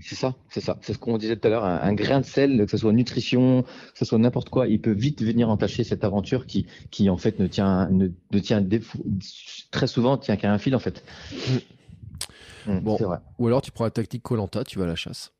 C'est 0.01 0.15
ça, 0.15 0.35
c'est 0.49 0.61
ça. 0.61 0.77
C'est 0.81 0.93
ce 0.93 0.97
qu'on 0.97 1.17
disait 1.17 1.35
tout 1.35 1.45
à 1.47 1.51
l'heure. 1.51 1.65
Un, 1.65 1.81
un 1.81 1.93
grain 1.93 2.21
de 2.21 2.25
sel, 2.25 2.63
que 2.65 2.71
ce 2.71 2.77
soit 2.77 2.93
nutrition, 2.93 3.63
que 3.63 3.97
ce 3.99 4.05
soit 4.05 4.17
n'importe 4.17 4.49
quoi, 4.49 4.67
il 4.67 4.79
peut 4.79 4.93
vite 4.93 5.21
venir 5.21 5.49
entacher 5.49 5.83
cette 5.83 6.05
aventure 6.05 6.45
qui, 6.45 6.67
qui 6.89 7.09
en 7.09 7.17
fait 7.17 7.37
ne 7.39 7.47
tient, 7.47 7.89
ne, 7.89 8.07
ne 8.31 8.39
tient 8.39 8.65
très 9.71 9.87
souvent 9.87 10.17
tient 10.17 10.37
qu'à 10.37 10.53
un 10.53 10.57
fil 10.57 10.73
en 10.75 10.79
fait. 10.79 11.03
Mm, 12.65 12.79
Bon. 12.79 12.95
Vrai. 12.95 13.17
Ou 13.39 13.47
alors 13.47 13.61
tu 13.61 13.71
prends 13.71 13.85
la 13.85 13.91
tactique 13.91 14.23
Colanta, 14.23 14.63
tu 14.63 14.77
vas 14.79 14.85
à 14.85 14.87
la 14.87 14.95
chasse. 14.95 15.33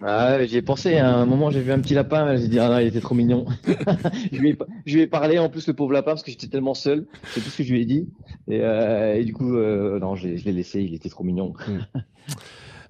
Ah, 0.00 0.44
j'y 0.44 0.56
ai 0.56 0.62
pensé. 0.62 0.96
À 0.96 1.16
un 1.16 1.26
moment, 1.26 1.50
j'ai 1.50 1.60
vu 1.60 1.72
un 1.72 1.80
petit 1.80 1.94
lapin. 1.94 2.36
J'ai 2.36 2.48
dit, 2.48 2.58
ah 2.58 2.68
non, 2.68 2.78
il 2.78 2.86
était 2.86 3.00
trop 3.00 3.14
mignon. 3.14 3.46
je, 4.32 4.38
lui 4.38 4.50
ai, 4.50 4.58
je 4.86 4.94
lui 4.94 5.02
ai 5.02 5.06
parlé 5.06 5.38
en 5.38 5.48
plus 5.48 5.66
le 5.66 5.74
pauvre 5.74 5.92
lapin 5.92 6.12
parce 6.12 6.22
que 6.22 6.30
j'étais 6.30 6.46
tellement 6.46 6.74
seul. 6.74 7.06
C'est 7.24 7.40
tout 7.40 7.50
ce 7.50 7.58
que 7.58 7.64
je 7.64 7.72
lui 7.72 7.82
ai 7.82 7.84
dit. 7.84 8.08
Et, 8.46 8.60
euh, 8.62 9.14
et 9.14 9.24
du 9.24 9.32
coup, 9.32 9.56
euh, 9.56 9.98
non, 9.98 10.14
je 10.14 10.28
l'ai 10.28 10.38
je 10.38 10.44
l'ai 10.44 10.52
laissé. 10.52 10.82
Il 10.82 10.94
était 10.94 11.08
trop 11.08 11.24
mignon. 11.24 11.52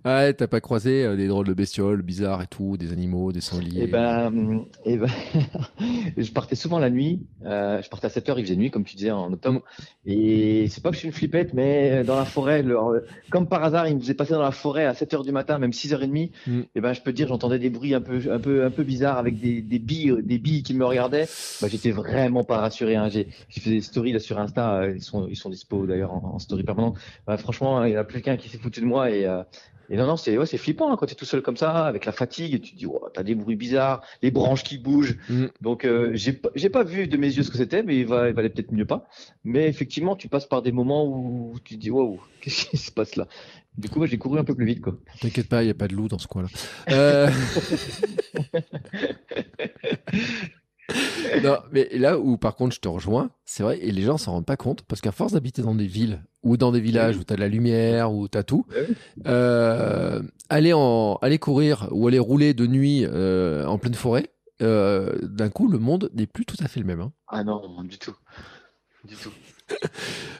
Ouais, 0.04 0.32
t'as 0.32 0.46
pas 0.46 0.60
croisé 0.60 1.04
euh, 1.04 1.16
des 1.16 1.26
drôles 1.26 1.46
de 1.46 1.52
bestioles 1.54 2.02
bizarres 2.02 2.40
et 2.42 2.46
tout, 2.46 2.76
des 2.76 2.92
animaux, 2.92 3.32
des 3.32 3.40
sangliers. 3.40 3.82
Et 3.82 3.86
ben, 3.88 4.64
et 4.84 4.96
ben 4.96 5.08
je 6.16 6.30
partais 6.30 6.54
souvent 6.54 6.78
la 6.78 6.88
nuit. 6.88 7.26
Euh, 7.44 7.82
je 7.82 7.88
partais 7.88 8.06
à 8.06 8.10
7 8.10 8.28
heures, 8.28 8.38
il 8.38 8.44
faisait 8.44 8.54
nuit, 8.56 8.70
comme 8.70 8.84
tu 8.84 8.94
disais 8.96 9.10
en 9.10 9.32
octobre. 9.32 9.62
Et 10.06 10.68
c'est 10.70 10.82
pas 10.82 10.90
que 10.90 10.94
je 10.94 11.00
suis 11.00 11.08
une 11.08 11.14
flippette, 11.14 11.52
mais 11.52 12.04
dans 12.04 12.14
la 12.16 12.24
forêt, 12.24 12.62
le- 12.62 12.76
comme 13.30 13.48
par 13.48 13.64
hasard, 13.64 13.88
il 13.88 13.96
me 13.96 14.00
faisait 14.00 14.14
passer 14.14 14.34
dans 14.34 14.40
la 14.42 14.52
forêt 14.52 14.84
à 14.86 14.94
7 14.94 15.14
heures 15.14 15.24
du 15.24 15.32
matin, 15.32 15.58
même 15.58 15.72
6 15.72 15.92
heures 15.92 16.02
et 16.04 16.06
demie. 16.06 16.30
Mm. 16.46 16.60
Et 16.76 16.80
ben, 16.80 16.92
je 16.92 17.02
peux 17.02 17.10
te 17.10 17.16
dire, 17.16 17.26
j'entendais 17.26 17.58
des 17.58 17.68
bruits 17.68 17.94
un 17.94 18.00
peu, 18.00 18.20
un 18.32 18.38
peu, 18.38 18.64
un 18.64 18.70
peu 18.70 18.84
bizarres 18.84 19.18
avec 19.18 19.40
des, 19.40 19.62
des 19.62 19.80
billes, 19.80 20.14
des 20.22 20.38
billes 20.38 20.62
qui 20.62 20.74
me 20.74 20.84
regardaient. 20.86 21.26
Bah, 21.60 21.66
j'étais 21.68 21.90
vraiment 21.90 22.44
pas 22.44 22.58
rassuré. 22.58 22.94
Hein. 22.94 23.08
J'ai, 23.08 23.26
fait 23.50 23.70
des 23.70 23.80
stories 23.80 24.12
là 24.12 24.20
sur 24.20 24.38
Insta. 24.38 24.76
euh, 24.82 24.94
Ils 24.94 25.02
sont, 25.02 25.26
ils 25.28 25.36
sont 25.36 25.50
dispo 25.50 25.86
d'ailleurs 25.86 26.12
en, 26.14 26.34
en 26.34 26.38
story 26.38 26.62
permanente. 26.62 26.96
Bah, 27.26 27.36
franchement, 27.36 27.82
il 27.84 27.92
y 27.92 27.96
en 27.96 28.00
a 28.00 28.04
plus 28.04 28.22
qu'un 28.22 28.36
qui 28.36 28.48
s'est 28.48 28.58
foutu 28.58 28.80
de 28.80 28.86
moi 28.86 29.10
et. 29.10 29.26
euh, 29.26 29.42
et 29.90 29.96
non, 29.96 30.06
non, 30.06 30.16
c'est 30.16 30.36
ouais, 30.36 30.46
c'est 30.46 30.58
flippant 30.58 30.92
hein, 30.92 30.96
quand 30.98 31.06
tu 31.06 31.12
es 31.12 31.16
tout 31.16 31.24
seul 31.24 31.42
comme 31.42 31.56
ça, 31.56 31.86
avec 31.86 32.04
la 32.04 32.12
fatigue, 32.12 32.54
et 32.54 32.60
tu 32.60 32.72
te 32.72 32.76
dis, 32.76 32.86
oh, 32.86 33.08
t'as 33.12 33.22
des 33.22 33.34
bruits 33.34 33.56
bizarres, 33.56 34.02
les 34.22 34.30
branches 34.30 34.62
qui 34.64 34.78
bougent. 34.78 35.16
Mm. 35.28 35.46
Donc, 35.60 35.84
euh, 35.84 36.10
j'ai 36.14 36.32
pas- 36.32 36.50
j'ai 36.54 36.68
pas 36.70 36.84
vu 36.84 37.08
de 37.08 37.16
mes 37.16 37.28
yeux 37.28 37.42
ce 37.42 37.50
que 37.50 37.56
c'était, 37.56 37.82
mais 37.82 37.96
il, 37.96 38.06
va, 38.06 38.28
il 38.28 38.34
valait 38.34 38.50
peut-être 38.50 38.72
mieux 38.72 38.84
pas. 38.86 39.08
Mais 39.44 39.66
effectivement, 39.68 40.16
tu 40.16 40.28
passes 40.28 40.46
par 40.46 40.62
des 40.62 40.72
moments 40.72 41.06
où 41.06 41.54
tu 41.64 41.76
te 41.76 41.80
dis, 41.80 41.90
waouh, 41.90 42.20
qu'est-ce 42.40 42.66
qui 42.66 42.76
se 42.76 42.92
passe 42.92 43.16
là? 43.16 43.26
Du 43.76 43.88
coup, 43.88 43.98
moi, 43.98 44.08
j'ai 44.08 44.18
couru 44.18 44.38
un 44.40 44.44
peu 44.44 44.56
plus 44.56 44.66
vite, 44.66 44.80
quoi. 44.80 44.96
T'inquiète 45.20 45.48
pas, 45.48 45.62
il 45.62 45.68
y 45.68 45.70
a 45.70 45.74
pas 45.74 45.86
de 45.86 45.94
loup 45.94 46.08
dans 46.08 46.18
ce 46.18 46.26
coin-là. 46.26 46.48
Euh... 46.90 47.30
non, 51.42 51.56
mais 51.72 51.88
là 51.92 52.18
où 52.18 52.36
par 52.38 52.54
contre 52.56 52.74
je 52.74 52.80
te 52.80 52.88
rejoins, 52.88 53.30
c'est 53.44 53.62
vrai, 53.62 53.78
et 53.80 53.90
les 53.92 54.02
gens 54.02 54.18
s'en 54.18 54.32
rendent 54.32 54.46
pas 54.46 54.56
compte, 54.56 54.82
parce 54.82 55.00
qu'à 55.00 55.12
force 55.12 55.32
d'habiter 55.32 55.62
dans 55.62 55.74
des 55.74 55.86
villes 55.86 56.22
ou 56.42 56.56
dans 56.56 56.72
des 56.72 56.80
villages 56.80 57.16
où 57.16 57.24
t'as 57.24 57.34
de 57.36 57.40
la 57.40 57.48
lumière, 57.48 58.12
où 58.12 58.28
t'as 58.28 58.42
tout, 58.42 58.64
Ouais. 58.70 58.86
euh, 59.26 60.22
aller 60.48 60.72
en 60.72 61.18
aller 61.22 61.38
courir 61.38 61.88
ou 61.90 62.06
aller 62.08 62.18
rouler 62.18 62.54
de 62.54 62.66
nuit 62.66 63.04
euh, 63.06 63.64
en 63.66 63.78
pleine 63.78 63.94
forêt, 63.94 64.30
euh, 64.62 65.16
d'un 65.22 65.48
coup 65.50 65.68
le 65.68 65.78
monde 65.78 66.10
n'est 66.14 66.26
plus 66.26 66.44
tout 66.46 66.56
à 66.60 66.68
fait 66.68 66.80
le 66.80 66.86
même. 66.86 67.00
hein. 67.00 67.12
Ah 67.28 67.44
non, 67.44 67.82
du 67.84 67.98
tout. 67.98 68.14
Du 69.06 69.14
tout. 69.16 69.30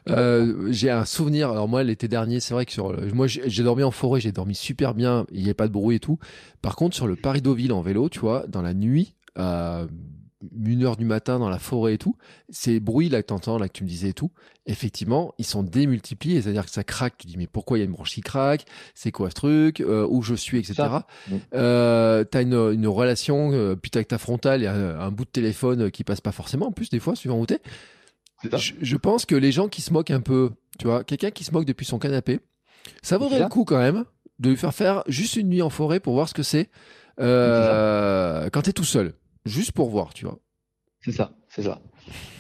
Euh, 0.09 0.69
j'ai 0.71 0.91
un 0.91 1.05
souvenir. 1.05 1.51
Alors 1.51 1.69
moi, 1.69 1.83
l'été 1.83 2.09
dernier, 2.09 2.41
c'est 2.41 2.55
vrai 2.55 2.65
que 2.65 2.73
sur, 2.73 2.93
le- 2.95 3.13
moi, 3.13 3.27
j'ai 3.27 3.43
j'ai 3.51 3.63
dormi 3.63 3.83
en 3.83 3.91
forêt, 3.91 4.21
j'ai 4.21 4.33
dormi 4.33 4.55
super 4.55 4.95
bien. 4.95 5.27
Il 5.31 5.39
n'y 5.41 5.45
avait 5.45 5.55
pas 5.55 5.69
de 5.69 5.73
bruit 5.73 5.97
et 5.97 6.01
tout. 6.01 6.19
Par 6.63 6.77
contre, 6.77 6.97
sur 6.97 7.07
le 7.07 7.15
Paris 7.15 7.43
Deauville 7.43 7.73
en 7.75 7.83
vélo, 7.83 8.09
tu 8.09 8.21
vois, 8.21 8.47
dans 8.49 8.63
la 8.63 8.73
nuit, 8.73 9.15
à 9.37 9.83
une 10.65 10.85
heure 10.85 10.97
du 10.97 11.05
matin 11.05 11.39
dans 11.39 11.49
la 11.49 11.59
forêt 11.59 11.95
et 11.95 11.99
tout, 11.99 12.17
ces 12.49 12.81
bruits 12.81 13.09
là 13.09 13.23
que 13.23 13.27
t'entends, 13.29 13.59
là 13.59 13.69
que 13.69 13.73
tu 13.73 13.85
me 13.85 13.89
disais 13.89 14.11
et 14.11 14.13
tout, 14.13 14.31
effectivement, 14.67 15.35
ils 15.39 15.45
sont 15.45 15.63
démultipliés, 15.63 16.41
c'est-à-dire 16.43 16.65
que 16.65 16.71
ça 16.71 16.85
craque, 16.85 17.15
tu 17.19 17.27
dis 17.27 17.37
mais 17.37 17.47
pourquoi 17.47 17.79
il 17.79 17.81
y 17.81 17.83
a 17.83 17.87
une 17.87 17.93
branche 17.93 18.13
qui 18.15 18.21
craque, 18.21 18.65
c'est 18.95 19.11
quoi 19.11 19.31
ce 19.31 19.35
truc, 19.35 19.81
euh, 19.81 20.07
où 20.09 20.23
je 20.23 20.35
suis, 20.35 20.59
etc. 20.59 20.75
Euh, 21.55 22.25
t'as 22.25 22.43
une, 22.43 22.55
une 22.55 22.87
relation, 22.87 23.53
euh, 23.53 23.75
puis 23.75 23.91
t'as 23.91 24.05
ta 24.05 24.19
frontale, 24.19 24.65
a 24.67 24.73
un, 24.73 25.01
un 25.01 25.11
bout 25.11 25.25
de 25.25 25.31
téléphone 25.31 25.91
qui 25.91 26.05
passe 26.05 26.21
pas 26.21 26.33
forcément, 26.33 26.69
en 26.69 26.73
plus 26.73 26.91
des 26.91 27.01
fois, 27.01 27.17
suivant 27.17 27.39
où 27.39 27.47
t'es. 27.47 27.61
Je, 28.59 28.75
je 28.81 28.97
pense 28.97 29.27
que 29.27 29.35
les 29.35 29.51
gens 29.51 29.67
qui 29.69 29.83
se 29.83 29.93
moquent 29.93 30.13
un 30.13 30.21
peu, 30.21 30.51
tu 30.79 30.87
vois, 30.87 31.03
quelqu'un 31.03 31.31
qui 31.33 31.43
se 31.43 31.51
moque 31.53 31.65
depuis 31.65 31.85
son 31.87 31.99
canapé, 31.99 32.39
ça 33.03 33.19
vaudrait 33.19 33.41
le 33.41 33.49
coup 33.49 33.65
quand 33.65 33.79
même 33.79 34.05
de 34.39 34.51
lui 34.51 34.57
faire 34.57 34.73
faire 34.73 35.03
juste 35.09 35.35
une 35.35 35.49
nuit 35.49 35.63
en 35.63 35.71
forêt 35.71 35.99
pour 35.99 36.15
voir 36.15 36.29
ce 36.29 36.35
que 36.35 36.45
c'est 36.45 36.71
euh, 37.21 38.49
quand 38.51 38.63
t'es 38.63 38.73
tout 38.73 38.85
seul, 38.85 39.15
juste 39.45 39.73
pour 39.73 39.89
voir, 39.91 40.15
tu 40.15 40.25
vois. 40.25 40.39
C'est 41.01 41.13
ça, 41.13 41.33
c'est 41.49 41.63
ça. 41.63 41.81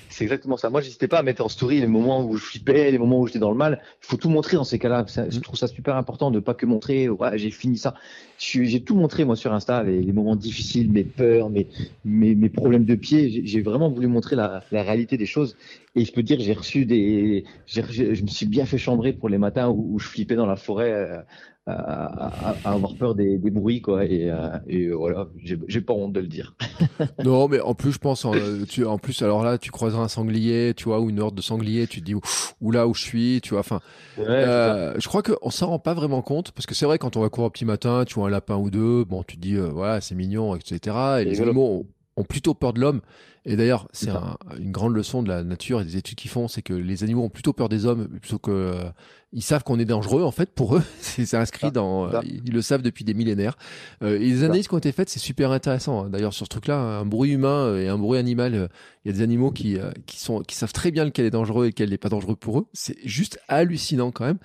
C'est 0.08 0.24
exactement 0.24 0.56
ça. 0.56 0.70
Moi, 0.70 0.80
j'hésitais 0.80 1.06
pas 1.06 1.18
à 1.18 1.22
mettre 1.22 1.44
en 1.44 1.48
story 1.48 1.80
les 1.80 1.86
moments 1.86 2.24
où 2.24 2.36
je 2.36 2.42
flippais, 2.44 2.90
les 2.90 2.98
moments 2.98 3.20
où 3.20 3.26
j'étais 3.26 3.38
dans 3.38 3.50
le 3.50 3.56
mal. 3.56 3.80
Il 4.02 4.06
faut 4.06 4.16
tout 4.16 4.30
montrer 4.30 4.56
dans 4.56 4.64
ces 4.64 4.78
cas-là. 4.78 5.04
Je 5.06 5.38
Mm. 5.38 5.42
trouve 5.42 5.56
ça 5.56 5.68
super 5.68 5.96
important 5.96 6.30
de 6.30 6.40
pas 6.40 6.54
que 6.54 6.66
montrer, 6.66 7.08
ouais, 7.08 7.38
j'ai 7.38 7.50
fini 7.50 7.78
ça. 7.78 7.94
J'ai 8.38 8.82
tout 8.82 8.94
montré, 8.94 9.24
moi, 9.24 9.34
sur 9.34 9.52
Insta, 9.52 9.82
les, 9.82 10.00
les 10.00 10.12
moments 10.12 10.36
difficiles, 10.36 10.92
mes 10.92 11.02
peurs, 11.04 11.50
mes, 11.50 11.66
mes, 12.04 12.34
mes 12.36 12.48
problèmes 12.48 12.84
de 12.84 12.94
pied. 12.94 13.42
J'ai- 13.44 13.62
vraiment 13.62 13.90
voulu 13.90 14.06
montrer 14.06 14.36
la, 14.36 14.62
la 14.70 14.82
réalité 14.82 15.16
des 15.16 15.26
choses. 15.26 15.56
Et 15.96 16.04
je 16.04 16.12
peux 16.12 16.22
dire, 16.22 16.38
j'ai 16.38 16.52
reçu 16.52 16.86
des, 16.86 17.44
je 17.66 18.22
me 18.22 18.28
suis 18.28 18.46
bien 18.46 18.64
fait 18.64 18.78
chambrer 18.78 19.12
pour 19.12 19.28
les 19.28 19.38
matins 19.38 19.68
où, 19.68 19.94
où 19.94 19.98
je 19.98 20.06
flippais 20.06 20.36
dans 20.36 20.46
la 20.46 20.54
forêt, 20.56 20.92
euh, 20.92 21.18
à, 21.66 22.54
avoir 22.64 22.94
peur 22.96 23.14
des, 23.14 23.36
des 23.38 23.50
bruits, 23.50 23.82
quoi. 23.82 24.04
Et, 24.04 24.30
euh, 24.30 24.48
et 24.68 24.88
voilà, 24.90 25.28
j'ai 25.42 25.80
pas 25.80 25.92
honte 25.92 26.12
de 26.12 26.20
le 26.20 26.28
dire. 26.28 26.54
Non, 27.24 27.48
mais 27.48 27.60
en 27.60 27.74
plus, 27.74 27.92
je 27.92 27.98
pense, 27.98 28.24
en, 28.24 28.34
euh, 28.34 28.64
tu, 28.68 28.84
en 28.84 28.98
plus, 28.98 29.22
alors 29.22 29.42
là, 29.42 29.58
tu 29.58 29.70
croiseras 29.72 30.02
un 30.02 30.08
sanglier, 30.08 30.72
tu 30.76 30.84
vois, 30.84 31.00
ou 31.00 31.10
une 31.10 31.18
horde 31.18 31.34
de 31.34 31.42
sangliers, 31.42 31.86
tu 31.88 32.00
te 32.00 32.04
dis, 32.04 32.14
où 32.14 32.70
là 32.70 32.86
où 32.86 32.94
je 32.94 33.02
suis, 33.02 33.40
tu 33.42 33.50
vois, 33.50 33.60
enfin, 33.60 33.80
Ouais. 34.18 34.24
Euh, 34.28 34.94
je 34.98 35.06
crois 35.06 35.22
qu'on 35.22 35.50
s'en 35.50 35.68
rend 35.68 35.78
pas 35.78 35.94
vraiment 35.94 36.22
compte 36.22 36.50
parce 36.50 36.66
que 36.66 36.74
c'est 36.74 36.86
vrai 36.86 36.98
quand 36.98 37.16
on 37.16 37.20
va 37.20 37.28
courir 37.28 37.46
au 37.46 37.50
petit 37.50 37.64
matin, 37.64 38.04
tu 38.04 38.14
vois 38.14 38.27
un 38.28 38.30
lapin 38.30 38.56
ou 38.56 38.70
deux, 38.70 39.04
bon 39.04 39.22
tu 39.24 39.36
te 39.36 39.40
dis 39.42 39.56
euh, 39.56 39.68
voilà 39.68 40.00
c'est 40.00 40.14
mignon 40.14 40.54
etc. 40.54 40.96
Et 41.20 41.24
les 41.24 41.40
animaux 41.40 41.66
ont, 41.66 41.86
ont 42.22 42.24
plutôt 42.24 42.54
peur 42.54 42.72
de 42.72 42.80
l'homme. 42.80 43.00
Et 43.44 43.56
d'ailleurs 43.56 43.88
c'est 43.92 44.10
un- 44.10 44.36
une 44.58 44.72
grande 44.72 44.94
leçon 44.94 45.22
de 45.22 45.28
la 45.28 45.42
nature 45.42 45.80
et 45.80 45.84
des 45.84 45.96
études 45.96 46.16
qu'ils 46.18 46.30
font, 46.30 46.48
c'est 46.48 46.60
que 46.62 46.74
les 46.74 47.02
animaux 47.02 47.22
ont 47.22 47.30
plutôt 47.30 47.52
peur 47.54 47.68
des 47.70 47.86
hommes 47.86 48.06
plutôt 48.20 48.38
que 48.38 48.50
euh, 48.50 48.84
ils 49.32 49.42
savent 49.42 49.62
qu'on 49.62 49.78
est 49.78 49.84
dangereux 49.86 50.22
en 50.22 50.30
fait 50.32 50.50
pour 50.54 50.76
eux. 50.76 50.82
c'est 51.00 51.32
inscrit 51.34 51.68
Ça, 51.68 51.70
dans, 51.70 52.10
ça. 52.10 52.20
ils, 52.24 52.42
ils 52.46 52.52
le 52.52 52.60
savent 52.62 52.82
depuis 52.82 53.04
des 53.04 53.14
millénaires. 53.14 53.56
Euh, 54.02 54.16
et 54.16 54.20
les 54.20 54.44
analyses 54.44 54.68
qui 54.68 54.74
ont 54.74 54.78
été 54.78 54.92
faites 54.92 55.08
c'est 55.08 55.18
super 55.20 55.50
intéressant. 55.52 56.04
hein. 56.04 56.10
D'ailleurs 56.10 56.34
sur 56.34 56.44
ce 56.44 56.50
truc-là, 56.50 56.78
un 56.78 57.06
bruit 57.06 57.30
humain 57.30 57.74
et 57.78 57.88
un 57.88 57.96
bruit 57.96 58.18
animal, 58.18 58.54
euh, 58.54 58.68
il 59.04 59.12
y 59.12 59.14
a 59.14 59.16
des 59.16 59.22
animaux 59.22 59.50
qui 59.50 59.78
euh, 59.78 59.92
qui 60.04 60.20
sont 60.20 60.40
qui 60.42 60.54
savent 60.56 60.72
très 60.74 60.90
bien 60.90 61.04
lequel 61.06 61.24
est 61.24 61.30
dangereux 61.30 61.66
et 61.66 61.68
lequel 61.68 61.88
n'est 61.90 61.96
pas 61.98 62.10
dangereux 62.10 62.36
pour 62.36 62.58
eux. 62.58 62.66
C'est 62.74 62.96
juste 63.04 63.38
hallucinant 63.48 64.10
quand 64.10 64.26
même. 64.26 64.38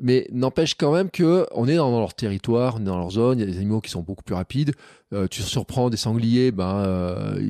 Mais 0.00 0.28
n'empêche 0.30 0.74
quand 0.74 0.92
même 0.92 1.10
que 1.10 1.46
on 1.52 1.66
est 1.66 1.76
dans 1.76 1.98
leur 1.98 2.14
territoire, 2.14 2.76
on 2.76 2.80
est 2.80 2.84
dans 2.84 2.98
leur 2.98 3.10
zone. 3.10 3.38
Il 3.38 3.40
y 3.40 3.44
a 3.44 3.50
des 3.50 3.56
animaux 3.56 3.80
qui 3.80 3.90
sont 3.90 4.02
beaucoup 4.02 4.22
plus 4.22 4.34
rapides. 4.34 4.72
Euh, 5.12 5.28
tu 5.28 5.42
surprends 5.42 5.88
des 5.88 5.96
sangliers. 5.96 6.50
Ben, 6.50 6.76
euh, 6.78 7.40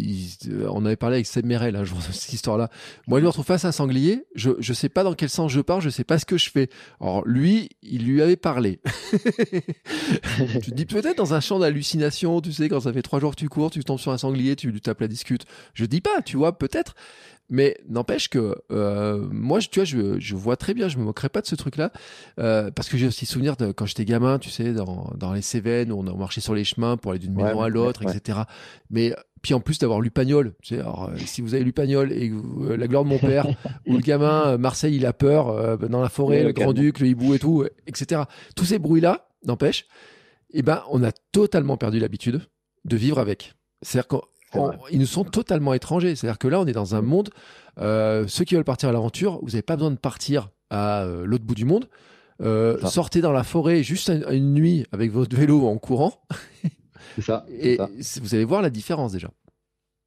euh, 0.48 0.68
on 0.70 0.84
avait 0.84 0.96
parlé 0.96 1.16
avec 1.16 1.26
Seb 1.26 1.46
Merel 1.46 1.74
un 1.74 1.84
jour 1.84 1.98
de 1.98 2.12
cette 2.12 2.32
histoire-là. 2.32 2.68
Moi, 3.08 3.18
je 3.18 3.24
me 3.24 3.28
retrouve 3.28 3.46
face 3.46 3.64
à 3.64 3.68
un 3.68 3.72
sanglier. 3.72 4.26
Je 4.34 4.50
je 4.60 4.72
sais 4.72 4.88
pas 4.88 5.02
dans 5.02 5.14
quel 5.14 5.30
sens 5.30 5.50
je 5.50 5.60
pars. 5.60 5.80
Je 5.80 5.90
sais 5.90 6.04
pas 6.04 6.18
ce 6.18 6.26
que 6.26 6.38
je 6.38 6.50
fais. 6.50 6.68
Alors 7.00 7.26
lui, 7.26 7.70
il 7.82 8.04
lui 8.04 8.22
avait 8.22 8.36
parlé. 8.36 8.80
tu 10.62 10.70
te 10.70 10.74
dis 10.74 10.86
peut-être 10.86 11.16
dans 11.16 11.34
un 11.34 11.40
champ 11.40 11.58
d'hallucination. 11.58 12.40
Tu 12.40 12.52
sais 12.52 12.68
quand 12.68 12.80
ça 12.80 12.92
fait 12.92 13.02
trois 13.02 13.18
jours 13.18 13.34
que 13.34 13.40
tu 13.40 13.48
cours, 13.48 13.70
tu 13.70 13.82
tombes 13.82 13.98
sur 13.98 14.12
un 14.12 14.18
sanglier, 14.18 14.54
tu 14.54 14.70
lui 14.70 14.80
tapes 14.80 15.00
la 15.00 15.08
discute. 15.08 15.46
Je 15.74 15.84
dis 15.84 16.00
pas, 16.00 16.22
tu 16.22 16.36
vois, 16.36 16.56
peut-être. 16.58 16.94
Mais 17.48 17.76
n'empêche 17.88 18.28
que 18.28 18.56
euh, 18.72 19.26
moi, 19.30 19.60
je- 19.60 19.68
tu 19.68 19.78
vois, 19.78 19.84
je, 19.84 20.18
je 20.18 20.34
vois 20.34 20.56
très 20.56 20.74
bien, 20.74 20.88
je 20.88 20.98
me 20.98 21.04
moquerai 21.04 21.28
pas 21.28 21.40
de 21.40 21.46
ce 21.46 21.54
truc-là, 21.54 21.92
euh, 22.40 22.70
parce 22.72 22.88
que 22.88 22.96
j'ai 22.96 23.06
aussi 23.06 23.24
souvenir 23.26 23.56
de 23.56 23.70
quand 23.72 23.86
j'étais 23.86 24.04
gamin, 24.04 24.38
tu 24.40 24.50
sais, 24.50 24.72
dans, 24.72 25.12
dans 25.16 25.32
les 25.32 25.42
Cévennes, 25.42 25.92
où 25.92 25.98
on 26.00 26.06
a 26.08 26.14
marché 26.16 26.40
sur 26.40 26.54
les 26.54 26.64
chemins 26.64 26.96
pour 26.96 27.12
aller 27.12 27.20
d'une 27.20 27.36
Ouais, 27.36 27.44
maison 27.44 27.60
à 27.62 27.68
l'autre, 27.68 28.04
ouais. 28.04 28.16
etc. 28.16 28.40
Mais 28.90 29.14
puis 29.42 29.54
en 29.54 29.60
plus 29.60 29.78
d'avoir 29.78 30.00
lu 30.00 30.10
Pagnol, 30.10 30.54
tu 30.60 30.74
sais, 30.74 30.80
alors, 30.80 31.08
euh, 31.10 31.16
si 31.24 31.40
vous 31.40 31.54
avez 31.54 31.62
lu 31.62 31.72
Pagnol 31.72 32.10
et 32.12 32.32
euh, 32.62 32.76
La 32.76 32.88
gloire 32.88 33.04
de 33.04 33.10
mon 33.10 33.18
père, 33.18 33.46
où 33.86 33.92
le 33.94 34.00
gamin 34.02 34.46
euh, 34.48 34.58
Marseille 34.58 34.96
il 34.96 35.06
a 35.06 35.12
peur 35.12 35.48
euh, 35.48 35.76
dans 35.76 36.00
la 36.02 36.08
forêt, 36.08 36.42
le 36.42 36.52
carrément. 36.52 36.72
grand 36.72 36.82
duc, 36.82 36.98
le 36.98 37.06
hibou 37.06 37.32
et 37.34 37.38
tout, 37.38 37.64
etc. 37.86 38.22
Tous 38.56 38.64
ces 38.64 38.80
bruits-là, 38.80 39.28
n'empêche, 39.44 39.86
eh 40.52 40.62
ben 40.62 40.82
on 40.90 41.04
a 41.04 41.12
totalement 41.30 41.76
perdu 41.76 42.00
l'habitude 42.00 42.40
de 42.84 42.96
vivre 42.96 43.20
avec. 43.20 43.54
C'est-à-dire 43.82 44.08
on- 44.54 44.72
ils 44.90 44.98
nous 44.98 45.06
sont 45.06 45.24
totalement 45.24 45.74
étrangers. 45.74 46.14
C'est-à-dire 46.16 46.38
que 46.38 46.48
là, 46.48 46.60
on 46.60 46.66
est 46.66 46.72
dans 46.72 46.94
un 46.94 47.02
monde. 47.02 47.30
euh, 47.78 48.26
ceux 48.26 48.44
qui 48.44 48.54
veulent 48.54 48.64
partir 48.64 48.88
à 48.88 48.92
l'aventure, 48.92 49.38
vous 49.42 49.48
n'avez 49.50 49.62
pas 49.62 49.76
besoin 49.76 49.90
de 49.90 49.96
partir 49.98 50.48
à 50.70 51.02
euh, 51.04 51.24
l'autre 51.26 51.44
bout 51.44 51.54
du 51.54 51.64
monde. 51.64 51.88
Euh, 52.42 52.78
sortez 52.86 53.20
dans 53.20 53.32
la 53.32 53.44
forêt 53.44 53.82
juste 53.82 54.08
une, 54.10 54.24
une 54.30 54.52
nuit 54.54 54.86
avec 54.92 55.10
votre 55.10 55.34
vélo 55.36 55.66
en 55.66 55.78
courant 55.78 56.22
C'est 57.14 57.22
ça. 57.22 57.46
et 57.48 57.76
ça. 58.00 58.20
vous 58.22 58.34
allez 58.34 58.44
voir 58.44 58.60
la 58.62 58.68
différence 58.70 59.12
déjà. 59.12 59.30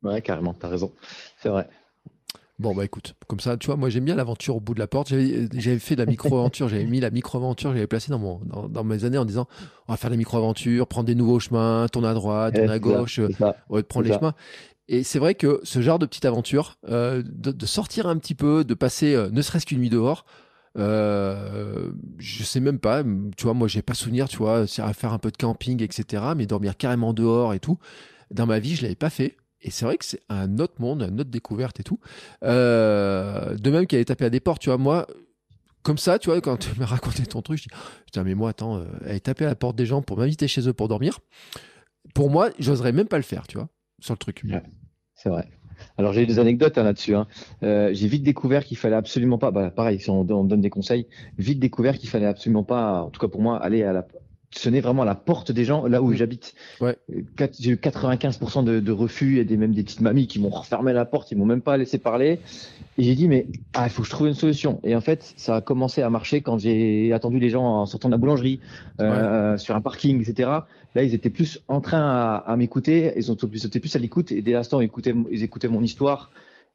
Ouais, 0.03 0.21
carrément, 0.21 0.53
t'as 0.53 0.67
raison. 0.67 0.93
C'est 1.41 1.49
vrai. 1.49 1.67
Bon 2.59 2.75
bah 2.75 2.83
écoute, 2.83 3.15
comme 3.27 3.39
ça, 3.39 3.55
tu 3.55 3.67
vois, 3.67 3.77
moi 3.77 3.89
j'aime 3.89 4.03
bien 4.03 4.15
l'aventure 4.15 4.57
au 4.57 4.59
bout 4.59 4.73
de 4.73 4.79
la 4.79 4.87
porte. 4.87 5.07
J'avais 5.07 5.47
j'avais 5.53 5.79
fait 5.79 5.95
de 5.95 6.03
la 6.03 6.05
micro-aventure, 6.05 6.67
j'avais 6.67 6.83
mis 6.83 6.99
la 6.99 7.09
micro-aventure, 7.09 7.71
j'avais 7.71 7.87
placé 7.87 8.11
dans, 8.11 8.19
mon, 8.19 8.41
dans, 8.43 8.67
dans 8.67 8.83
mes 8.83 9.05
années 9.05 9.17
en 9.17 9.23
disant 9.23 9.47
on 9.87 9.93
va 9.93 9.97
faire 9.97 10.09
la 10.09 10.17
micro-aventure, 10.17 10.85
prendre 10.85 11.07
des 11.07 11.15
nouveaux 11.15 11.39
chemins, 11.39 11.87
tourner 11.89 12.09
à 12.09 12.13
droite, 12.13 12.55
tourner 12.55 12.73
à 12.73 12.79
gauche, 12.79 13.21
ça. 13.37 13.55
de 13.71 13.81
prendre 13.81 14.05
les 14.05 14.11
ça. 14.11 14.19
chemins. 14.19 14.33
Et 14.89 15.03
c'est 15.03 15.19
vrai 15.19 15.35
que 15.35 15.61
ce 15.63 15.81
genre 15.81 15.99
de 15.99 16.05
petite 16.05 16.25
aventure, 16.25 16.77
euh, 16.89 17.23
de, 17.25 17.51
de 17.51 17.65
sortir 17.65 18.07
un 18.07 18.17
petit 18.17 18.35
peu, 18.35 18.65
de 18.65 18.73
passer 18.73 19.13
euh, 19.13 19.29
ne 19.31 19.41
serait-ce 19.41 19.65
qu'une 19.65 19.79
nuit 19.79 19.89
dehors, 19.89 20.25
euh, 20.77 21.91
je 22.17 22.43
sais 22.43 22.59
même 22.59 22.79
pas, 22.79 23.03
tu 23.37 23.43
vois, 23.43 23.53
moi 23.53 23.67
j'ai 23.67 23.81
pas 23.81 23.93
souvenir, 23.93 24.27
tu 24.27 24.37
vois, 24.37 24.67
faire 24.67 25.13
un 25.13 25.17
peu 25.19 25.31
de 25.31 25.37
camping, 25.37 25.81
etc., 25.81 26.23
mais 26.35 26.45
dormir 26.45 26.75
carrément 26.75 27.13
dehors 27.13 27.53
et 27.53 27.59
tout. 27.59 27.77
Dans 28.31 28.45
ma 28.45 28.59
vie, 28.59 28.75
je 28.75 28.83
l'avais 28.83 28.95
pas 28.95 29.09
fait. 29.09 29.37
Et 29.61 29.71
c'est 29.71 29.85
vrai 29.85 29.97
que 29.97 30.05
c'est 30.05 30.21
un 30.29 30.57
autre 30.59 30.75
monde, 30.79 31.01
une 31.09 31.19
autre 31.19 31.29
découverte 31.29 31.79
et 31.79 31.83
tout. 31.83 31.99
Euh, 32.43 33.55
de 33.55 33.69
même 33.71 33.87
qu'elle 33.87 33.99
est 33.99 34.05
tapée 34.05 34.25
à 34.25 34.29
des 34.29 34.39
portes, 34.39 34.61
tu 34.61 34.69
vois, 34.69 34.77
moi, 34.77 35.05
comme 35.83 35.97
ça, 35.97 36.19
tu 36.19 36.29
vois, 36.29 36.39
quand 36.41 36.57
tu 36.57 36.69
m'as 36.79 36.85
raconté 36.85 37.25
ton 37.25 37.41
truc, 37.41 37.57
je 37.59 37.63
dis, 37.63 37.69
putain, 38.05 38.23
mais 38.23 38.35
moi, 38.35 38.51
attends, 38.51 38.77
euh, 38.77 38.85
elle 39.05 39.15
est 39.17 39.19
tapée 39.21 39.45
à 39.45 39.49
la 39.49 39.55
porte 39.55 39.75
des 39.75 39.85
gens 39.85 40.01
pour 40.01 40.17
m'inviter 40.17 40.47
chez 40.47 40.67
eux 40.67 40.73
pour 40.73 40.87
dormir. 40.87 41.19
Pour 42.13 42.29
moi, 42.29 42.49
j'oserais 42.59 42.91
même 42.91 43.07
pas 43.07 43.17
le 43.17 43.23
faire, 43.23 43.47
tu 43.47 43.57
vois, 43.57 43.67
sur 43.99 44.13
le 44.13 44.17
truc. 44.17 44.43
C'est 45.13 45.29
vrai. 45.29 45.49
Alors 45.97 46.11
j'ai 46.11 46.23
eu 46.23 46.25
des 46.25 46.39
anecdotes 46.39 46.77
hein, 46.77 46.83
là-dessus. 46.83 47.15
hein. 47.15 47.25
Euh, 47.63 47.91
j'ai 47.93 48.07
vite 48.09 48.23
découvert 48.23 48.65
qu'il 48.65 48.77
fallait 48.77 48.97
absolument 48.97 49.37
pas, 49.37 49.51
bah, 49.51 49.71
pareil, 49.71 49.99
si 49.99 50.09
on, 50.09 50.21
on 50.29 50.43
me 50.43 50.49
donne 50.49 50.59
des 50.59 50.69
conseils, 50.69 51.07
vite 51.37 51.59
découvert 51.59 51.97
qu'il 51.97 52.09
fallait 52.09 52.25
absolument 52.25 52.63
pas, 52.65 53.01
en 53.03 53.09
tout 53.09 53.19
cas 53.21 53.29
pour 53.29 53.41
moi, 53.41 53.57
aller 53.63 53.83
à 53.83 53.93
la, 53.93 54.05
sonner 54.51 54.81
vraiment 54.81 55.03
à 55.03 55.05
la 55.05 55.15
porte 55.15 55.51
des 55.51 55.63
gens 55.63 55.85
là 55.85 56.01
où 56.01 56.11
j'habite. 56.13 56.55
Ouais. 56.81 56.97
J'ai 57.59 57.71
eu 57.71 57.75
95% 57.75 58.63
de, 58.63 58.79
de 58.79 58.91
refus. 58.91 59.39
A 59.39 59.43
des, 59.43 59.57
même 59.57 59.73
des 59.73 59.83
petites 59.83 60.01
mamies 60.01 60.27
qui 60.27 60.39
m'ont 60.39 60.49
refermé 60.49 60.93
la 60.93 61.05
porte, 61.05 61.31
ils 61.31 61.37
m'ont 61.37 61.45
même 61.45 61.61
pas 61.61 61.77
laissé 61.77 61.97
parler. 61.97 62.39
Et 62.97 63.03
j'ai 63.03 63.15
dit 63.15 63.27
mais 63.27 63.47
ah, 63.73 63.85
il 63.85 63.89
faut 63.89 64.01
que 64.01 64.07
je 64.07 64.11
trouve 64.11 64.27
une 64.27 64.33
solution. 64.33 64.79
Et 64.83 64.95
en 64.95 65.01
fait, 65.01 65.33
ça 65.37 65.57
a 65.57 65.61
commencé 65.61 66.01
à 66.01 66.09
marcher 66.09 66.41
quand 66.41 66.57
j'ai 66.57 67.13
attendu 67.13 67.39
les 67.39 67.49
gens 67.49 67.63
en 67.63 67.85
sortant 67.85 68.09
de 68.09 68.13
la 68.13 68.17
boulangerie, 68.17 68.59
euh, 68.99 69.57
sur 69.57 69.75
un 69.75 69.81
parking, 69.81 70.21
etc. 70.21 70.49
Là, 70.95 71.03
ils 71.03 71.13
étaient 71.13 71.29
plus 71.29 71.61
en 71.67 71.81
train 71.81 72.01
à, 72.01 72.43
à 72.47 72.57
m'écouter. 72.57 73.13
Ils, 73.15 73.31
ont, 73.31 73.37
ils 73.53 73.65
étaient 73.65 73.79
plus 73.79 73.95
à 73.95 73.99
l'écoute. 73.99 74.31
Et 74.31 74.41
dès 74.41 74.53
l'instant, 74.53 74.81
ils 74.81 74.85
écoutaient, 74.85 75.13
ils 75.29 75.43
écoutaient 75.43 75.67
mon 75.67 75.83
histoire, 75.83 76.31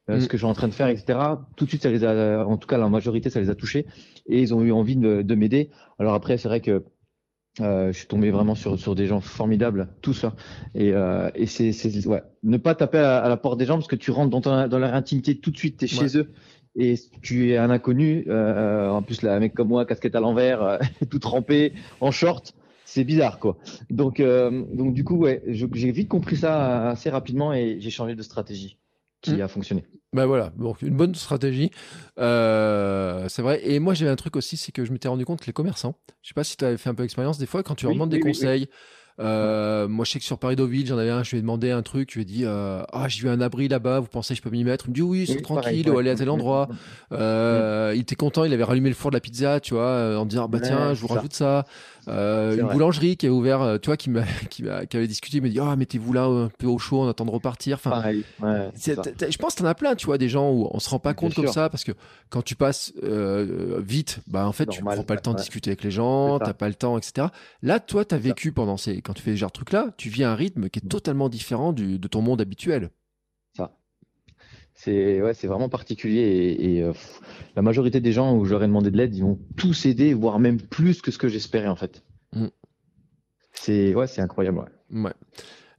euh, 0.09 0.17
Mm. 0.17 0.21
ce 0.21 0.27
que 0.27 0.37
je 0.37 0.43
suis 0.43 0.49
en 0.49 0.53
train 0.53 0.67
de 0.67 0.73
faire, 0.73 0.87
etc. 0.87 1.19
Tout 1.55 1.65
de 1.65 1.69
suite, 1.69 1.83
ça 1.83 1.89
les 1.89 2.03
a, 2.05 2.45
en 2.45 2.57
tout 2.57 2.67
cas, 2.67 2.77
la 2.77 2.87
majorité, 2.89 3.29
ça 3.29 3.41
les 3.41 3.49
a 3.49 3.55
touchés. 3.55 3.85
Et 4.27 4.41
ils 4.41 4.53
ont 4.53 4.61
eu 4.61 4.71
envie 4.71 4.95
de, 4.95 5.21
de 5.21 5.35
m'aider. 5.35 5.69
Alors 5.99 6.13
après, 6.13 6.37
c'est 6.37 6.47
vrai 6.47 6.61
que 6.61 6.83
euh, 7.61 7.91
je 7.91 7.97
suis 7.97 8.07
tombé 8.07 8.31
vraiment 8.31 8.55
sur, 8.55 8.77
sur 8.79 8.95
des 8.95 9.07
gens 9.07 9.21
formidables, 9.21 9.87
tous. 10.01 10.23
hein. 10.25 10.33
Et, 10.73 10.91
euh, 10.93 11.29
et 11.35 11.45
c'est, 11.45 11.71
c'est 11.71 12.05
ouais, 12.07 12.23
ne 12.43 12.57
pas 12.57 12.75
taper 12.75 12.97
à, 12.99 13.19
à 13.19 13.29
la 13.29 13.37
porte 13.37 13.57
des 13.59 13.65
gens 13.65 13.75
parce 13.75 13.87
que 13.87 13.95
tu 13.95 14.11
rentres 14.11 14.29
dans, 14.31 14.41
ton- 14.41 14.67
dans 14.67 14.79
leur 14.79 14.93
intimité 14.93 15.37
tout 15.37 15.51
de 15.51 15.57
suite, 15.57 15.77
tu 15.77 15.85
es 15.85 15.99
Ouais. 15.99 16.07
chez 16.09 16.17
eux 16.17 16.31
et 16.77 16.95
tu 17.21 17.51
es 17.51 17.57
un 17.57 17.69
inconnu. 17.69 18.25
Euh, 18.27 18.89
en 18.89 19.01
plus, 19.01 19.21
là, 19.21 19.35
un 19.35 19.39
mec 19.39 19.53
comme 19.53 19.69
moi, 19.69 19.85
casquette 19.85 20.15
à 20.15 20.19
l'envers, 20.19 20.61
euh, 20.61 20.77
tout 21.09 21.19
trempé, 21.19 21.73
en 22.01 22.11
short, 22.11 22.53
c'est 22.83 23.03
bizarre, 23.05 23.39
quoi. 23.39 23.57
Donc, 23.89 24.19
euh, 24.19 24.63
donc 24.73 24.93
du 24.93 25.03
coup, 25.05 25.15
ouais, 25.15 25.41
je- 25.47 25.65
j'ai 25.73 25.91
vite 25.91 26.09
compris 26.09 26.35
ça 26.35 26.89
assez 26.89 27.09
rapidement 27.09 27.53
et 27.53 27.77
j'ai 27.79 27.89
changé 27.89 28.15
de 28.15 28.21
stratégie 28.21 28.77
qui 29.21 29.35
Mm. 29.37 29.41
a 29.41 29.47
fonctionné. 29.47 29.85
Bah 30.15 30.25
voilà, 30.25 30.51
donc 30.57 30.81
une 30.81 30.95
bonne 30.95 31.13
stratégie. 31.13 31.71
Euh, 32.19 33.27
c'est 33.27 33.41
vrai. 33.41 33.59
Et 33.63 33.79
moi, 33.79 33.93
j'avais 33.93 34.11
un 34.11 34.15
truc 34.15 34.35
aussi, 34.37 34.55
c'est 34.55 34.71
que 34.71 34.85
je 34.85 34.91
m'étais 34.93 35.07
rendu 35.09 35.25
compte 35.25 35.41
que 35.41 35.45
les 35.47 35.53
commerçants, 35.53 35.95
je 36.21 36.29
sais 36.29 36.33
pas 36.33 36.43
si 36.45 36.55
tu 36.55 36.63
avais 36.63 36.77
fait 36.77 36.89
un 36.89 36.95
peu 36.95 37.03
l'expérience, 37.03 37.37
des 37.37 37.45
fois, 37.45 37.63
quand 37.63 37.75
tu 37.75 37.85
leur 37.85 37.91
Oui, 37.91 37.95
demandes 37.95 38.13
oui, 38.13 38.19
des 38.19 38.23
oui, 38.23 38.31
conseils, 38.31 38.67
euh, 39.19 39.87
moi, 39.87 40.05
je 40.05 40.11
sais 40.11 40.19
que 40.19 40.25
sur 40.25 40.37
Paris 40.39 40.55
Deauville, 40.55 40.85
j'en 40.87 40.97
avais 40.97 41.09
un, 41.09 41.23
je 41.23 41.31
lui 41.31 41.37
ai 41.37 41.41
demandé 41.41 41.71
un 41.71 41.81
truc, 41.81 42.09
je 42.11 42.15
lui 42.15 42.21
ai 42.23 42.25
dit, 42.25 42.43
euh, 42.45 42.83
ah, 42.93 43.07
j'ai 43.07 43.21
vu 43.21 43.29
un 43.29 43.39
abri 43.41 43.67
là-bas, 43.67 43.99
vous 43.99 44.07
pensez 44.07 44.33
que 44.33 44.37
je 44.37 44.41
peux 44.41 44.49
m'y 44.49 44.63
mettre? 44.63 44.85
Il 44.87 44.89
me 44.91 44.95
dit, 44.95 45.01
oui, 45.01 45.25
c'est 45.27 45.41
tranquille, 45.41 45.89
aller 45.89 46.09
à 46.09 46.15
tel 46.15 46.29
endroit. 46.29 46.69
Euh, 47.11 47.91
Il 47.95 48.01
était 48.01 48.15
content, 48.15 48.43
il 48.45 48.53
avait 48.53 48.63
rallumé 48.63 48.89
le 48.89 48.95
four 48.95 49.11
de 49.11 49.15
la 49.15 49.21
pizza, 49.21 49.59
tu 49.59 49.73
vois, 49.73 50.17
en 50.17 50.25
disant, 50.25 50.47
bah 50.49 50.59
Ouais, 50.59 50.67
tiens, 50.67 50.93
je 50.93 51.01
vous 51.01 51.07
ça. 51.07 51.15
rajoute 51.15 51.33
ça. 51.33 51.65
Euh, 52.07 52.57
une 52.57 52.67
boulangerie 52.67 53.17
qui 53.17 53.25
est 53.25 53.29
ouvert, 53.29 53.61
euh, 53.61 53.77
tu 53.77 53.87
vois, 53.87 53.97
qui, 53.97 54.09
m'a, 54.09 54.23
qui, 54.49 54.63
m'a, 54.63 54.85
qui 54.85 54.97
avait 54.97 55.07
discuté, 55.07 55.37
il 55.37 55.43
m'a 55.43 55.49
dit, 55.49 55.59
oh, 55.59 55.75
mettez-vous 55.75 56.13
là 56.13 56.25
un 56.25 56.49
peu 56.49 56.67
au 56.67 56.77
chaud, 56.77 57.01
on 57.01 57.07
attend 57.07 57.25
de 57.25 57.31
repartir. 57.31 57.77
Enfin, 57.77 57.91
Pareil. 57.91 58.23
Ouais, 58.41 58.71
je 58.75 59.37
pense 59.37 59.55
que 59.55 59.61
t'en 59.61 59.67
as 59.67 59.75
plein, 59.75 59.95
tu 59.95 60.05
vois, 60.05 60.17
des 60.17 60.29
gens 60.29 60.51
où 60.51 60.67
on 60.71 60.79
se 60.79 60.89
rend 60.89 60.99
pas 60.99 61.13
compte 61.13 61.33
comme 61.33 61.47
ça 61.47 61.69
parce 61.69 61.83
que 61.83 61.91
quand 62.29 62.41
tu 62.41 62.55
passes 62.55 62.93
euh, 63.03 63.81
vite, 63.83 64.19
bah 64.27 64.47
en 64.47 64.51
fait, 64.51 64.65
Normal, 64.65 64.93
tu 64.93 64.97
prends 64.97 65.05
pas 65.05 65.15
le 65.15 65.21
temps 65.21 65.33
de 65.33 65.37
discuter 65.39 65.71
avec 65.71 65.83
les 65.83 65.91
gens, 65.91 66.39
t'as 66.39 66.53
pas 66.53 66.67
le 66.67 66.75
temps, 66.75 66.97
etc. 66.97 67.27
Là, 67.61 67.79
toi, 67.79 68.05
t'as 68.05 68.17
C'est 68.17 68.23
ça. 68.23 68.27
vécu 68.29 68.51
pendant 68.51 68.77
ces, 68.77 69.01
quand 69.01 69.13
tu 69.13 69.21
fais 69.21 69.31
ce 69.31 69.37
genre 69.37 69.49
de 69.49 69.53
trucs-là, 69.55 69.87
tu 69.97 70.09
vis 70.09 70.23
un 70.23 70.35
rythme 70.35 70.69
qui 70.69 70.79
est 70.79 70.87
totalement 70.87 71.29
différent 71.29 71.73
du, 71.73 71.99
de 71.99 72.07
ton 72.07 72.21
monde 72.21 72.41
habituel. 72.41 72.89
C'est 74.85 75.19
ouais, 75.19 75.33
c'est 75.33 75.47
vraiment 75.47 75.67
particulier 75.67 76.21
et, 76.21 76.75
et, 76.75 76.83
euh, 76.83 76.93
la 77.55 77.63
majorité 77.63 77.99
des 77.99 78.11
gens 78.11 78.37
où 78.37 78.45
j'aurais 78.45 78.67
demandé 78.67 78.91
de 78.91 78.97
l'aide, 78.97 79.15
ils 79.15 79.23
vont 79.23 79.39
tous 79.57 79.87
aider, 79.87 80.13
voire 80.13 80.37
même 80.37 80.61
plus 80.61 81.01
que 81.01 81.09
ce 81.09 81.17
que 81.17 81.27
j'espérais 81.27 81.69
en 81.69 81.75
fait. 81.75 82.03
Mm. 82.33 82.49
C'est 83.53 83.95
ouais, 83.95 84.05
c'est 84.05 84.21
incroyable. 84.21 84.59
ouais. 84.59 85.01
Ouais. 85.01 85.13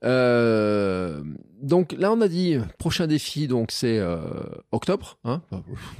Euh, 0.02 1.22
donc 1.66 1.92
là, 1.98 2.12
on 2.12 2.20
a 2.20 2.28
dit 2.28 2.56
prochain 2.78 3.06
défi, 3.06 3.46
donc 3.48 3.70
c'est 3.70 3.98
euh, 3.98 4.18
octobre, 4.72 5.18
hein, 5.24 5.42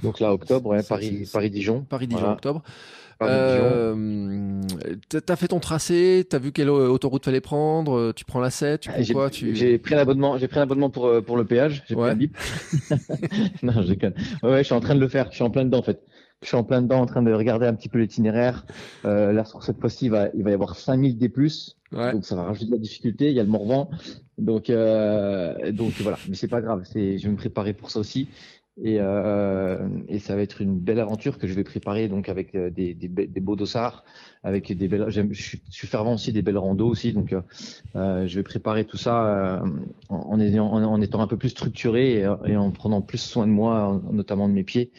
Donc 0.03 0.21
là, 0.21 0.33
octobre, 0.33 0.71
ouais, 0.71 0.83
Paris, 0.83 1.29
Paris 1.33 1.51
Dijon. 1.51 1.83
Paris-Dijon, 1.89 2.21
Voilà. 2.21 2.35
octobre. 2.35 2.63
Euh, 3.23 4.61
t'as- 5.09 5.37
fait 5.37 5.49
ton 5.49 5.59
tracé, 5.61 6.27
t'as 6.29 6.39
vu 6.39 6.53
quelle 6.53 6.69
autoroute 6.71 7.25
fallait 7.25 7.41
prendre, 7.41 7.97
euh, 7.97 8.13
tu 8.15 8.25
prends 8.27 8.41
la 8.41 8.51
7, 8.51 8.81
tu 8.83 8.91
prends 8.91 9.03
J'ai 9.03 9.15
quoi, 9.15 9.31
tu... 9.31 9.55
j'ai 9.57 9.79
pris 9.79 9.95
un 9.95 9.99
abonnement, 9.99 10.37
j'ai 10.39 10.49
pris 10.49 10.59
un 10.59 10.63
abonnement 10.63 10.91
pour 10.91 11.11
pour 11.25 11.37
le 11.39 11.45
péage, 11.45 11.83
j'ai 11.89 11.95
Ouais. 11.95 12.11
pris 12.15 12.27
bip. 12.29 12.37
non, 13.63 13.73
je 13.83 13.89
déconne. 13.89 14.15
Ouais, 14.43 14.51
ouais, 14.51 14.59
je 14.59 14.65
suis 14.65 14.75
en 14.75 14.81
train 14.81 14.95
de 14.95 15.01
le 15.01 15.09
faire, 15.09 15.29
je 15.31 15.37
suis 15.37 15.45
en 15.45 15.51
plein 15.51 15.65
dedans 15.65 15.79
en 15.79 15.83
fait. 15.83 16.01
Je 16.43 16.49
suis 16.49 16.57
en 16.57 16.65
plein 16.65 16.83
dedans 16.83 17.01
en 17.01 17.07
train 17.07 17.23
de 17.23 17.33
regarder 17.33 17.67
un 17.67 17.75
petit 17.75 17.89
peu 17.89 17.99
l'itinéraire. 17.99 18.67
Euh, 19.05 19.33
là, 19.33 19.45
sur 19.45 19.63
cette 19.63 19.81
fois-ci, 19.81 20.07
il 20.07 20.11
va, 20.11 20.29
il 20.35 20.45
va 20.45 20.51
y 20.51 20.55
avoir 20.55 20.77
5000 20.77 21.17
D+. 21.17 21.33
Ouais. 21.93 22.13
Donc 22.13 22.25
ça 22.25 22.37
va 22.37 22.45
rajouter 22.45 22.67
de 22.67 22.73
la 22.73 22.79
difficulté. 22.79 23.31
Il 23.31 23.35
y 23.35 23.41
a 23.41 23.43
le 23.43 23.49
Morvan, 23.49 23.89
donc 24.39 24.71
euh, 24.71 25.73
donc 25.73 25.93
voilà. 26.01 26.19
Mais 26.29 26.35
c'est 26.35 26.49
pas 26.49 26.61
grave. 26.61 26.83
C'est, 26.85 27.19
je 27.19 27.25
vais 27.27 27.33
me 27.33 27.37
préparer 27.37 27.73
pour 27.73 27.91
ça 27.91 28.01
aussi. 28.01 28.29
Et 28.83 28.99
euh, 29.01 29.89
et 30.09 30.19
ça 30.19 30.37
va 30.37 30.43
être 30.43 30.61
une 30.61 30.79
belle 30.79 31.01
aventure 31.01 31.39
que 31.39 31.47
je 31.47 31.55
vais 31.55 31.65
préparer 31.65 32.09
donc 32.09 32.29
avec 32.29 32.55
euh, 32.55 32.69
des 32.69 32.93
des, 32.93 33.09
des 33.09 33.41
beaux 33.41 33.57
dossards, 33.57 34.05
avec 34.45 34.71
des 34.71 34.87
belles. 34.87 35.07
Je 35.09 35.23
suis, 35.33 35.63
fervent 35.87 36.13
aussi 36.13 36.31
des 36.31 36.43
belles 36.43 36.59
randos 36.59 36.87
aussi. 36.87 37.15
Donc 37.15 37.33
euh, 37.33 37.41
euh, 37.97 38.27
je 38.27 38.37
vais 38.37 38.43
préparer 38.43 38.85
tout 38.85 38.99
ça 38.99 39.25
euh, 39.25 39.61
en, 40.11 40.39
en, 40.39 41.01
étant 41.01 41.23
un 41.23 41.27
peu 41.27 41.39
plus 41.39 41.49
structuré 41.49 42.19
et, 42.21 42.29
et 42.45 42.57
en 42.57 42.71
prenant 42.71 43.01
plus 43.01 43.19
soin 43.19 43.47
de 43.47 43.53
moi, 43.53 44.03
notamment 44.13 44.47
de 44.47 44.53
mes 44.53 44.65
pieds. 44.65 44.91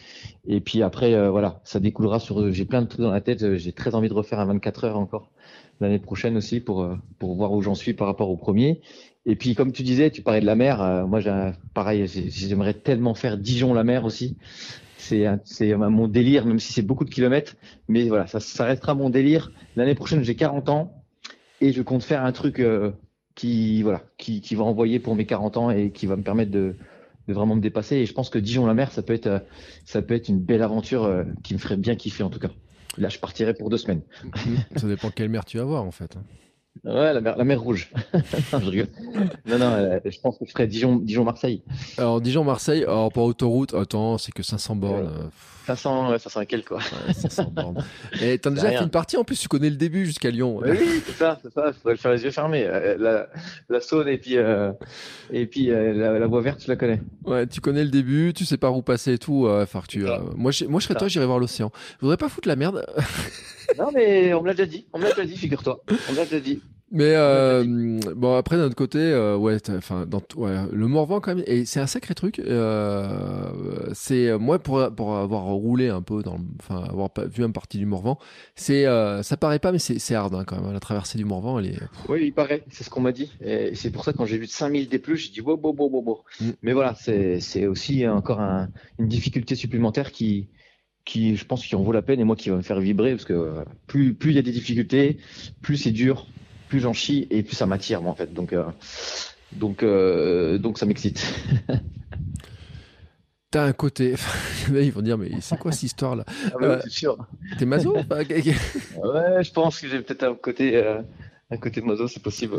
Et 0.47 0.59
puis 0.59 0.81
après 0.81 1.13
euh, 1.13 1.29
voilà, 1.29 1.61
ça 1.63 1.79
découlera 1.79 2.19
sur. 2.19 2.51
J'ai 2.51 2.65
plein 2.65 2.81
de 2.81 2.87
trucs 2.87 3.01
dans 3.01 3.11
la 3.11 3.21
tête. 3.21 3.57
J'ai 3.57 3.73
très 3.73 3.93
envie 3.93 4.09
de 4.09 4.13
refaire 4.15 4.39
un 4.39 4.45
24 4.45 4.85
heures 4.85 4.97
encore 4.97 5.29
l'année 5.79 5.99
prochaine 5.99 6.37
aussi 6.37 6.59
pour 6.59 6.81
euh, 6.83 6.95
pour 7.19 7.35
voir 7.35 7.51
où 7.51 7.61
j'en 7.61 7.75
suis 7.75 7.93
par 7.93 8.07
rapport 8.07 8.29
au 8.29 8.37
premier. 8.37 8.81
Et 9.27 9.35
puis 9.35 9.55
comme 9.55 9.73
tu 9.73 9.83
disais, 9.83 10.09
tu 10.09 10.21
parlais 10.21 10.39
de 10.39 10.45
la 10.45 10.55
mer. 10.55 10.81
euh, 10.81 11.05
moi, 11.05 11.19
pareil, 11.73 12.07
j'ai- 12.07 12.29
j'aimerais 12.29 12.73
tellement 12.73 13.13
faire 13.13 13.37
Dijon 13.37 13.73
la 13.73 13.83
mer 13.83 14.05
aussi. 14.05 14.37
C'est 14.97 15.27
mon 15.75 16.07
délire, 16.07 16.45
même 16.45 16.59
si 16.59 16.73
c'est 16.73 16.81
beaucoup 16.81 17.05
de 17.05 17.09
kilomètres. 17.09 17.55
Mais 17.87 18.07
voilà, 18.07 18.25
ça, 18.27 18.65
restera 18.65 18.95
mon 18.95 19.09
délire. 19.09 19.51
L'année 19.75 19.95
prochaine, 19.95 20.23
j'ai 20.23 20.35
40 20.35 20.69
ans 20.69 21.03
et 21.61 21.71
je 21.71 21.81
compte 21.81 22.03
faire 22.03 22.23
un 22.23 22.31
truc 22.31 22.59
euh, 22.59 22.91
qui 23.35 23.83
voilà, 23.83 24.01
qui, 24.17 24.41
va 24.55 24.63
envoyer 24.63 24.99
pour 24.99 25.15
mes 25.15 25.25
40 25.25 25.57
ans 25.57 25.71
et 25.71 25.91
qui 25.91 26.07
va 26.07 26.15
me 26.15 26.23
permettre 26.23 26.51
de 26.51 26.75
vraiment 27.27 27.55
me 27.55 27.61
dépasser. 27.61 27.97
Et 27.97 28.05
je 28.05 28.13
pense 28.13 28.29
que 28.29 28.39
Dijon 28.39 28.65
la 28.65 28.73
mer, 28.73 28.91
ça 28.91 29.01
peut 29.01 29.13
être 29.13 29.27
euh, 29.27 29.39
ça 29.85 30.01
peut 30.01 30.13
être 30.13 30.29
une 30.29 30.39
belle 30.39 30.63
aventure 30.63 31.03
euh, 31.03 31.23
qui 31.43 31.53
me 31.53 31.59
ferait 31.59 31.77
bien 31.77 31.95
kiffer 31.95 32.23
en 32.23 32.29
tout 32.29 32.39
cas. 32.39 32.51
Là, 32.97 33.09
je 33.09 33.19
partirai 33.19 33.53
pour 33.53 33.69
deux 33.69 33.77
semaines. 33.77 34.01
Ça 34.75 34.87
dépend 34.87 35.11
quelle 35.11 35.29
mer 35.29 35.45
tu 35.45 35.57
vas 35.57 35.65
voir 35.65 35.83
en 35.83 35.91
fait. 35.91 36.17
Ouais, 36.83 37.13
la 37.13 37.21
mer, 37.21 37.37
la 37.37 37.43
mer 37.43 37.59
rouge. 37.61 37.91
non, 38.53 38.59
je 38.59 38.69
rigole. 38.69 38.87
Non, 39.45 39.57
non, 39.59 39.71
euh, 39.71 39.99
je 40.05 40.19
pense 40.19 40.37
que 40.37 40.45
je 40.45 40.51
ferais 40.51 40.67
Dijon, 40.67 40.97
Dijon-Marseille. 40.97 41.61
Alors 41.97 42.21
Dijon-Marseille, 42.21 42.83
alors 42.83 43.11
pas 43.11 43.21
autoroute, 43.21 43.73
attends, 43.73 44.17
c'est 44.17 44.31
que 44.33 44.43
500 44.43 44.75
bornes. 44.75 45.01
Ouais. 45.05 45.07
euh, 45.07 45.27
500, 45.67 46.11
ouais, 46.11 46.17
500 46.19 46.41
et 46.41 46.45
quelques, 46.45 46.69
quoi. 46.69 46.77
ouais, 46.77 47.13
500 47.13 47.51
bornes. 47.53 47.83
Et 48.21 48.39
t'en 48.39 48.51
as 48.51 48.53
déjà 48.53 48.67
rien. 48.69 48.77
fait 48.79 48.83
une 48.85 48.89
partie, 48.89 49.17
en 49.17 49.25
plus 49.25 49.37
tu 49.37 49.49
connais 49.49 49.69
le 49.69 49.75
début 49.75 50.05
jusqu'à 50.05 50.29
Lyon. 50.31 50.61
Oui, 50.63 50.77
c'est 51.05 51.11
ça, 51.11 51.37
c'est 51.43 51.51
ça. 51.53 51.73
Faudrait 51.73 51.93
le 51.95 51.97
faire 51.97 52.11
les 52.13 52.23
yeux 52.23 52.31
fermés. 52.31 52.63
Euh, 52.65 52.95
La, 52.97 53.27
la 53.67 53.81
Saône 53.81 54.07
et 54.07 54.17
puis, 54.17 54.37
euh, 54.37 54.71
et 55.29 55.45
puis 55.45 55.69
euh, 55.71 55.91
la, 55.93 56.19
la 56.19 56.27
voie 56.27 56.39
verte, 56.41 56.61
je 56.63 56.69
la 56.69 56.77
connais. 56.77 57.01
Ouais, 57.25 57.45
tu 57.47 57.59
connais 57.59 57.83
le 57.83 57.89
début, 57.89 58.31
tu 58.33 58.45
sais 58.45 58.55
par 58.55 58.77
où 58.77 58.81
passer 58.81 59.13
et 59.13 59.17
tout. 59.17 59.45
enfin, 59.49 59.81
tu, 59.89 60.05
moi, 60.37 60.51
je, 60.51 60.63
moi, 60.65 60.79
je 60.79 60.85
serais 60.87 60.97
toi, 60.97 61.09
j'irais 61.09 61.25
voir 61.25 61.39
l'océan. 61.39 61.69
Je 61.97 62.01
voudrais 62.01 62.15
pas 62.17 62.29
foutre 62.29 62.47
la 62.47 62.55
merde, 62.55 62.85
Non, 63.77 63.91
mais 63.93 64.33
on 64.33 64.41
me 64.41 64.47
l'a 64.47 64.53
déjà 64.53 64.65
dit. 64.65 64.87
On 64.93 64.99
me 64.99 65.03
l'a 65.03 65.09
déjà 65.11 65.25
dit, 65.25 65.37
figure-toi. 65.37 65.83
On 66.09 66.11
me 66.13 66.17
l'a 66.17 66.23
déjà 66.25 66.39
dit. 66.39 66.61
mais 66.89 67.13
euh, 67.15 67.63
bon, 68.15 68.35
après 68.37 68.55
d'un 68.55 68.63
autre 68.65 68.75
côté, 68.75 68.97
euh, 68.99 69.35
ouais, 69.35 69.57
enfin, 69.69 70.05
dans 70.05 70.21
ouais, 70.37 70.55
le 70.71 70.87
Morvan 70.87 71.19
quand 71.19 71.35
même, 71.35 71.43
et 71.45 71.65
c'est 71.65 71.81
un 71.81 71.87
sacré 71.87 72.15
truc. 72.15 72.39
Euh, 72.39 73.89
c'est 73.93 74.37
moi 74.37 74.57
pour 74.59 74.89
pour 74.95 75.17
avoir 75.17 75.43
roulé 75.43 75.89
un 75.89 76.01
peu 76.01 76.23
dans, 76.23 76.37
enfin, 76.61 76.83
avoir 76.89 77.09
vu 77.29 77.43
une 77.43 77.51
partie 77.53 77.77
du 77.77 77.85
Morvan, 77.85 78.17
c'est, 78.55 78.85
ça 79.21 79.37
paraît 79.37 79.59
pas, 79.59 79.71
mais 79.73 79.79
c'est 79.79 80.15
hard 80.15 80.33
hein, 80.33 80.43
quand 80.45 80.61
même. 80.61 80.71
La 80.73 80.79
traversée 80.79 81.17
du 81.17 81.25
Morvan, 81.25 81.59
elle 81.59 81.67
est. 81.67 81.79
Oui, 82.07 82.19
il 82.27 82.33
paraît. 82.33 82.63
C'est 82.69 82.83
ce 82.85 82.89
qu'on 82.89 83.01
m'a 83.01 83.11
dit. 83.11 83.31
Et 83.41 83.75
c'est 83.75 83.91
pour 83.91 84.05
ça, 84.05 84.13
quand 84.13 84.25
j'ai 84.25 84.37
vu 84.37 84.47
5000 84.47 84.87
des 84.87 84.99
plus, 84.99 85.17
j'ai 85.17 85.31
dit, 85.31 85.41
wow, 85.41 85.59
wow, 85.61 85.75
wow, 85.77 85.89
wow, 85.89 86.03
wow. 86.05 86.23
Mm. 86.39 86.51
Mais 86.61 86.73
voilà, 86.73 86.95
c'est, 86.95 87.39
c'est 87.41 87.67
aussi 87.67 88.07
encore 88.07 88.39
un- 88.39 88.69
une 88.99 89.07
difficulté 89.09 89.55
supplémentaire 89.55 90.11
qui, 90.13 90.47
qui, 91.07 91.37
je 91.37 91.45
pense, 91.45 91.65
qui 91.65 91.75
en 91.75 91.81
vaut 91.81 91.93
la 91.93 92.03
peine 92.03 92.19
et 92.19 92.23
moi 92.25 92.35
qui 92.35 92.49
va 92.49 92.57
me 92.57 92.61
faire 92.61 92.79
vibrer 92.79 93.11
parce 93.11 93.25
que 93.25 93.33
euh, 93.33 93.63
plus, 93.87 94.13
plus 94.13 94.31
il 94.31 94.35
y 94.35 94.39
a 94.39 94.43
des 94.43 94.51
difficultés, 94.51 95.17
plus 95.61 95.77
c'est 95.77 95.91
dur, 95.91 96.27
plus 96.67 96.81
j'en 96.81 96.93
chie 96.93 97.27
et 97.31 97.41
plus 97.43 97.55
ça 97.55 97.65
m'attire, 97.65 98.01
moi, 98.01 98.11
en 98.11 98.15
fait. 98.15 98.33
Donc, 98.33 98.51
euh, 98.53 98.65
donc, 99.53 99.81
euh, 99.83 100.57
donc 100.57 100.77
ça 100.77 100.85
m'excite. 100.85 101.33
T'as 103.51 103.63
un 103.63 103.71
côté. 103.71 104.15
Ils 104.69 104.91
vont 104.91 105.01
dire, 105.01 105.17
mais 105.17 105.31
c'est 105.39 105.57
quoi 105.57 105.71
cette 105.71 105.83
histoire 105.83 106.17
là 106.17 106.25
Ah, 106.27 106.55
bah 106.59 106.75
oui, 106.75 106.81
c'est 106.83 106.89
sûr. 106.89 107.17
T'es 107.57 107.65
maso 107.65 107.95
Ouais, 107.95 108.03
je 109.41 109.51
pense 109.53 109.79
que 109.79 109.87
j'ai 109.87 110.01
peut-être 110.01 110.23
un 110.23 110.35
côté, 110.35 110.83
un 111.49 111.57
côté 111.57 111.79
mozo, 111.79 112.09
c'est 112.09 112.21
possible. 112.21 112.57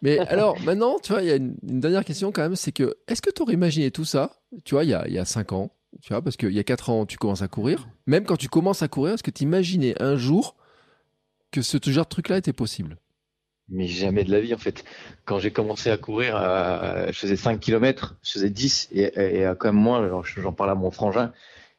Mais 0.00 0.18
alors, 0.20 0.58
maintenant, 0.62 0.96
tu 1.02 1.12
vois, 1.12 1.20
il 1.20 1.28
y 1.28 1.32
a 1.32 1.36
une, 1.36 1.54
une 1.68 1.80
dernière 1.80 2.06
question 2.06 2.32
quand 2.32 2.40
même, 2.40 2.56
c'est 2.56 2.72
que, 2.72 2.96
est-ce 3.06 3.20
que 3.20 3.28
tu 3.28 3.42
aurais 3.42 3.52
imaginé 3.52 3.90
tout 3.90 4.06
ça, 4.06 4.32
tu 4.64 4.74
vois, 4.74 4.84
il 4.84 4.90
y 4.90 4.94
a, 4.94 5.06
il 5.06 5.12
y 5.12 5.18
a 5.18 5.26
5 5.26 5.52
ans, 5.52 5.70
tu 6.02 6.12
vois, 6.12 6.22
parce 6.22 6.36
qu'il 6.36 6.52
y 6.52 6.58
a 6.58 6.64
4 6.64 6.90
ans, 6.90 7.06
tu 7.06 7.18
commences 7.18 7.42
à 7.42 7.48
courir. 7.48 7.88
Même 8.06 8.24
quand 8.24 8.36
tu 8.36 8.48
commences 8.48 8.82
à 8.82 8.88
courir, 8.88 9.14
est-ce 9.14 9.22
que 9.22 9.30
tu 9.30 9.42
imaginais 9.42 10.00
un 10.00 10.16
jour 10.16 10.56
que 11.50 11.62
ce 11.62 11.78
genre 11.86 12.04
de 12.04 12.10
truc-là 12.10 12.38
était 12.38 12.52
possible? 12.52 12.96
Mais 13.68 13.86
jamais 13.86 14.24
de 14.24 14.32
la 14.32 14.40
vie, 14.40 14.52
en 14.54 14.58
fait. 14.58 14.84
Quand 15.24 15.38
j'ai 15.38 15.52
commencé 15.52 15.90
à 15.90 15.96
courir, 15.96 16.36
euh, 16.36 17.06
je 17.08 17.18
faisais 17.18 17.36
5 17.36 17.60
km, 17.60 18.16
je 18.22 18.32
faisais 18.32 18.50
10, 18.50 18.88
et, 18.92 19.02
et, 19.02 19.46
euh, 19.46 19.54
quand 19.54 19.68
même 19.68 19.80
moi, 19.80 20.22
j'en 20.36 20.52
parlais 20.52 20.72
à 20.72 20.74
mon 20.74 20.90
frangin, 20.90 21.32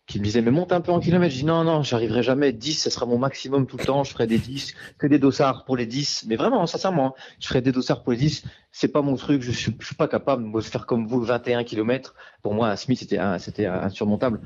qui 0.07 0.19
me 0.19 0.23
disait, 0.23 0.41
mais 0.41 0.51
monte 0.51 0.71
un 0.71 0.81
peu 0.81 0.91
en 0.91 0.99
kilomètres. 0.99 1.33
Je 1.33 1.39
dis, 1.39 1.45
non, 1.45 1.63
non, 1.63 1.83
j'arriverai 1.83 2.23
jamais. 2.23 2.53
10, 2.53 2.73
ça 2.75 2.89
sera 2.89 3.05
mon 3.05 3.17
maximum 3.17 3.67
tout 3.67 3.77
le 3.77 3.85
temps. 3.85 4.03
Je 4.03 4.11
ferai 4.11 4.27
des 4.27 4.37
10, 4.37 4.73
que 4.97 5.07
des 5.07 5.19
dossards 5.19 5.65
pour 5.65 5.77
les 5.77 5.85
10. 5.85 6.25
Mais 6.27 6.35
vraiment, 6.35 6.65
sincèrement, 6.65 7.07
hein, 7.07 7.13
je 7.39 7.47
ferai 7.47 7.61
des 7.61 7.71
dossards 7.71 8.03
pour 8.03 8.13
les 8.13 8.17
10. 8.19 8.43
C'est 8.73 8.87
pas 8.87 9.01
mon 9.01 9.15
truc. 9.15 9.41
Je 9.41 9.51
suis, 9.51 9.75
je 9.79 9.85
suis 9.85 9.95
pas 9.95 10.07
capable 10.07 10.49
de 10.51 10.61
faire 10.61 10.85
comme 10.85 11.05
vous 11.05 11.21
21 11.21 11.63
km. 11.65 12.15
Pour 12.41 12.53
moi, 12.53 12.69
un 12.69 12.75
Smith, 12.77 12.99
c'était 12.99 13.19
c'était 13.37 13.65
insurmontable. 13.65 14.39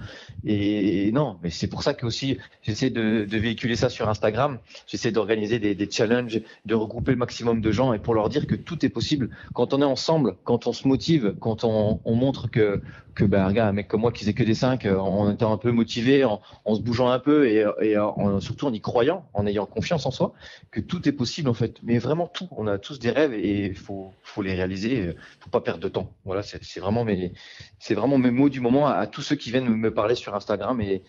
Et, 0.43 1.07
et 1.07 1.11
non, 1.11 1.37
mais 1.43 1.49
c'est 1.51 1.67
pour 1.67 1.83
ça 1.83 1.93
que 1.93 2.05
aussi, 2.05 2.37
j'essaie 2.63 2.89
de, 2.89 3.25
de 3.25 3.37
véhiculer 3.37 3.75
ça 3.75 3.89
sur 3.89 4.09
Instagram. 4.09 4.59
J'essaie 4.87 5.11
d'organiser 5.11 5.59
des, 5.59 5.75
des 5.75 5.89
challenges, 5.89 6.41
de 6.65 6.75
regrouper 6.75 7.11
le 7.11 7.17
maximum 7.17 7.61
de 7.61 7.71
gens 7.71 7.93
et 7.93 7.99
pour 7.99 8.15
leur 8.15 8.29
dire 8.29 8.47
que 8.47 8.55
tout 8.55 8.83
est 8.85 8.89
possible. 8.89 9.29
Quand 9.53 9.73
on 9.73 9.81
est 9.81 9.85
ensemble, 9.85 10.35
quand 10.43 10.67
on 10.67 10.73
se 10.73 10.87
motive, 10.87 11.35
quand 11.39 11.63
on, 11.63 12.01
on 12.03 12.15
montre 12.15 12.49
que, 12.49 12.81
que 13.13 13.23
ben, 13.23 13.47
regarde, 13.47 13.69
un 13.69 13.73
mec 13.73 13.87
comme 13.87 14.01
moi 14.01 14.11
qui 14.11 14.19
faisait 14.21 14.33
que 14.33 14.43
des 14.43 14.55
5, 14.55 14.85
en 14.87 15.31
étant 15.31 15.53
un 15.53 15.57
peu 15.57 15.71
motivé, 15.71 16.25
en, 16.25 16.41
en 16.65 16.75
se 16.75 16.81
bougeant 16.81 17.09
un 17.09 17.19
peu 17.19 17.47
et, 17.47 17.65
et 17.81 17.97
en- 17.97 18.39
surtout 18.41 18.67
en 18.67 18.73
y 18.73 18.81
croyant, 18.81 19.25
en 19.33 19.45
ayant 19.47 19.65
confiance 19.65 20.05
en 20.05 20.11
soi, 20.11 20.33
que 20.71 20.79
tout 20.81 21.07
est 21.07 21.11
possible 21.13 21.49
en 21.49 21.53
fait. 21.53 21.77
Mais 21.83 21.97
vraiment 21.99 22.27
tout. 22.27 22.47
On 22.51 22.67
a 22.67 22.77
tous 22.77 22.99
des 22.99 23.11
rêves 23.11 23.33
et 23.33 23.67
il 23.67 23.75
faut, 23.75 24.14
faut 24.27 24.41
les 24.41 24.53
réaliser. 24.53 25.15
Faut 25.39 25.49
pas 25.49 25.61
perdre 25.61 25.81
de 25.81 25.89
temps. 25.89 26.15
Voilà, 26.25 26.41
c'est 26.43 26.79
vraiment 26.79 27.05
mes, 27.05 27.33
c'est 27.79 27.93
vraiment 27.93 28.17
mes 28.17 28.31
mots 28.31 28.49
du 28.49 28.59
moment 28.59 28.87
à, 28.87 29.07
tous 29.07 29.21
ceux 29.21 29.35
qui 29.35 29.51
viennent 29.51 29.69
me 29.69 29.93
parler 29.93 30.15
sur 30.15 30.35
Instagram 30.35 30.81
et 30.81 31.03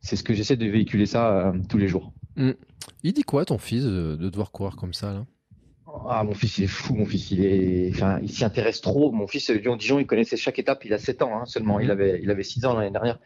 c'est 0.00 0.16
ce 0.16 0.22
que 0.22 0.34
j'essaie 0.34 0.56
de 0.56 0.66
véhiculer 0.66 1.06
ça 1.06 1.48
euh, 1.48 1.52
tous 1.68 1.78
les 1.78 1.88
jours. 1.88 2.12
Il 2.36 3.12
dit 3.12 3.22
quoi, 3.22 3.44
ton 3.44 3.58
fils, 3.58 3.84
de 3.84 4.16
devoir 4.16 4.52
courir 4.52 4.76
comme 4.76 4.94
ça, 4.94 5.12
là? 5.12 5.26
Ah, 6.08 6.24
mon 6.24 6.34
fils, 6.34 6.58
il 6.58 6.64
est 6.64 6.68
fou, 6.68 6.94
mon 6.94 7.06
fils. 7.06 7.30
Il 7.30 7.44
est, 7.44 7.90
enfin, 7.90 8.18
il 8.22 8.30
s'y 8.30 8.44
intéresse 8.44 8.80
trop. 8.80 9.10
Mon 9.10 9.26
fils, 9.26 9.50
Lyon-Dijon, 9.50 9.98
il 9.98 10.06
connaissait 10.06 10.36
chaque 10.36 10.58
étape. 10.58 10.84
Il 10.84 10.92
a 10.92 10.98
7 10.98 11.22
ans 11.22 11.40
hein, 11.40 11.46
seulement. 11.46 11.80
Il 11.80 11.86
mhm. 11.86 11.92
avait, 11.92 12.20
il 12.22 12.30
avait 12.30 12.42
6 12.42 12.64
ans 12.66 12.74
l'année 12.74 12.90
dernière. 12.90 13.18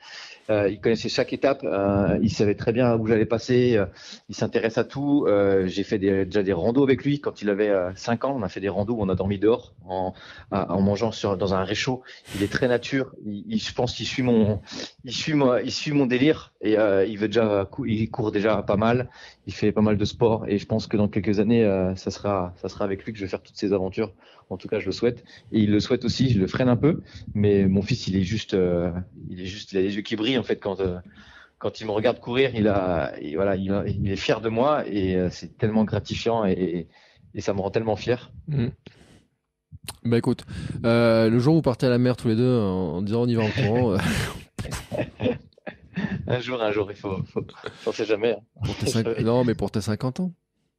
Euh, 0.50 0.68
il 0.68 0.80
connaissait 0.80 1.08
chaque 1.08 1.32
étape. 1.32 1.60
Euh, 1.64 2.18
il 2.22 2.30
savait 2.30 2.54
très 2.54 2.72
bien 2.72 2.96
où 2.96 3.06
j'allais 3.06 3.26
passer. 3.26 3.76
Euh, 3.76 3.86
il 4.28 4.34
s'intéresse 4.34 4.78
à 4.78 4.84
tout. 4.84 5.24
Euh, 5.28 5.66
j'ai 5.66 5.84
fait 5.84 5.98
des, 5.98 6.24
déjà 6.24 6.42
des 6.42 6.52
randos 6.52 6.82
avec 6.82 7.04
lui 7.04 7.20
quand 7.20 7.42
il 7.42 7.50
avait 7.50 7.72
5 7.94 8.24
ans. 8.24 8.34
On 8.36 8.42
a 8.42 8.48
fait 8.48 8.60
des 8.60 8.68
randos 8.68 8.94
où 8.94 9.02
on 9.02 9.08
a 9.08 9.14
dormi 9.14 9.38
dehors 9.38 9.74
en, 9.86 10.12
en 10.50 10.80
mangeant 10.80 11.12
sur, 11.12 11.36
dans 11.36 11.54
un 11.54 11.64
réchaud. 11.64 12.02
Il 12.34 12.42
est 12.42 12.52
très 12.52 12.68
nature. 12.68 13.12
Il, 13.24 13.58
je 13.58 13.72
pense 13.72 13.94
qu'il 13.94 14.06
suit 14.06 14.22
mon, 14.22 14.60
il 15.04 15.12
suit 15.12 15.34
moi, 15.34 15.62
il 15.62 15.72
suit 15.72 15.92
mon 15.92 16.06
délire 16.06 16.52
et 16.60 16.72
il 16.72 17.18
veut 17.18 17.28
déjà, 17.28 17.68
il 17.86 18.10
court 18.10 18.32
déjà 18.32 18.62
pas 18.62 18.76
mal. 18.76 19.08
Il 19.46 19.52
fait 19.52 19.72
pas 19.72 19.80
mal 19.80 19.96
de 19.96 20.04
sport 20.04 20.46
et 20.46 20.58
je 20.58 20.66
pense 20.66 20.86
que 20.86 20.96
dans 20.96 21.08
quelques 21.08 21.40
années, 21.40 21.64
ça 21.96 22.12
sera, 22.12 22.54
ça 22.56 22.68
sera 22.68 22.84
avec 22.84 23.04
lui 23.04 23.12
que 23.12 23.18
je 23.18 23.24
vais 23.24 23.28
faire 23.28 23.42
toutes 23.42 23.56
ces 23.56 23.72
aventures. 23.72 24.12
En 24.50 24.56
tout 24.56 24.68
cas, 24.68 24.78
je 24.78 24.86
le 24.86 24.92
souhaite 24.92 25.24
et 25.50 25.58
il 25.58 25.72
le 25.72 25.80
souhaite 25.80 26.04
aussi. 26.04 26.30
Je 26.30 26.38
le 26.38 26.46
freine 26.46 26.68
un 26.68 26.76
peu, 26.76 27.00
mais 27.34 27.66
mon 27.66 27.82
fils, 27.82 28.06
il 28.06 28.14
est 28.14 28.22
juste, 28.22 28.56
il 29.28 29.40
est 29.40 29.46
juste, 29.46 29.72
il 29.72 29.78
a 29.78 29.80
les 29.80 29.96
yeux 29.96 30.02
qui 30.02 30.14
brillent 30.14 30.38
en 30.38 30.44
fait 30.44 30.56
quand 30.56 30.80
euh, 30.80 30.98
quand 31.62 31.80
il 31.80 31.86
me 31.86 31.92
regarde 31.92 32.18
courir, 32.18 32.50
il 32.56 32.66
a, 32.66 33.12
voilà, 33.36 33.54
il, 33.54 34.10
est 34.10 34.16
fier 34.16 34.40
de 34.40 34.48
moi 34.48 34.84
et 34.88 35.14
euh, 35.14 35.28
c'est 35.30 35.56
tellement 35.56 35.84
gratifiant 35.84 36.44
et, 36.44 36.88
ça 37.38 37.54
me 37.54 37.60
rend 37.60 37.70
tellement 37.70 37.94
fier. 37.94 38.32
Mm. 38.48 38.66
Bah 40.04 40.18
écoute, 40.18 40.44
euh, 40.84 41.30
le 41.30 41.38
jour 41.38 41.54
où 41.54 41.58
vous 41.58 41.62
partez 41.62 41.86
à 41.86 41.88
la 41.88 41.98
mer 41.98 42.16
tous 42.16 42.26
les 42.26 42.34
deux 42.34 42.58
en, 42.58 43.00
disant 43.00 43.22
on 43.22 43.28
y 43.28 43.34
va 43.36 43.44
en 43.44 43.50
courant. 43.50 43.96
un 46.32 46.40
jour, 46.40 46.62
un 46.62 46.72
jour, 46.72 46.90
il 46.90 46.96
faut, 46.96 47.22
faut 47.24 47.44
on 47.86 47.92
sait 47.92 48.04
jamais. 48.04 48.36
Hein. 48.36 49.02
non, 49.22 49.44
mais 49.44 49.54
pour 49.54 49.70
tes 49.70 49.80
50 49.80 50.20
ans. 50.20 50.32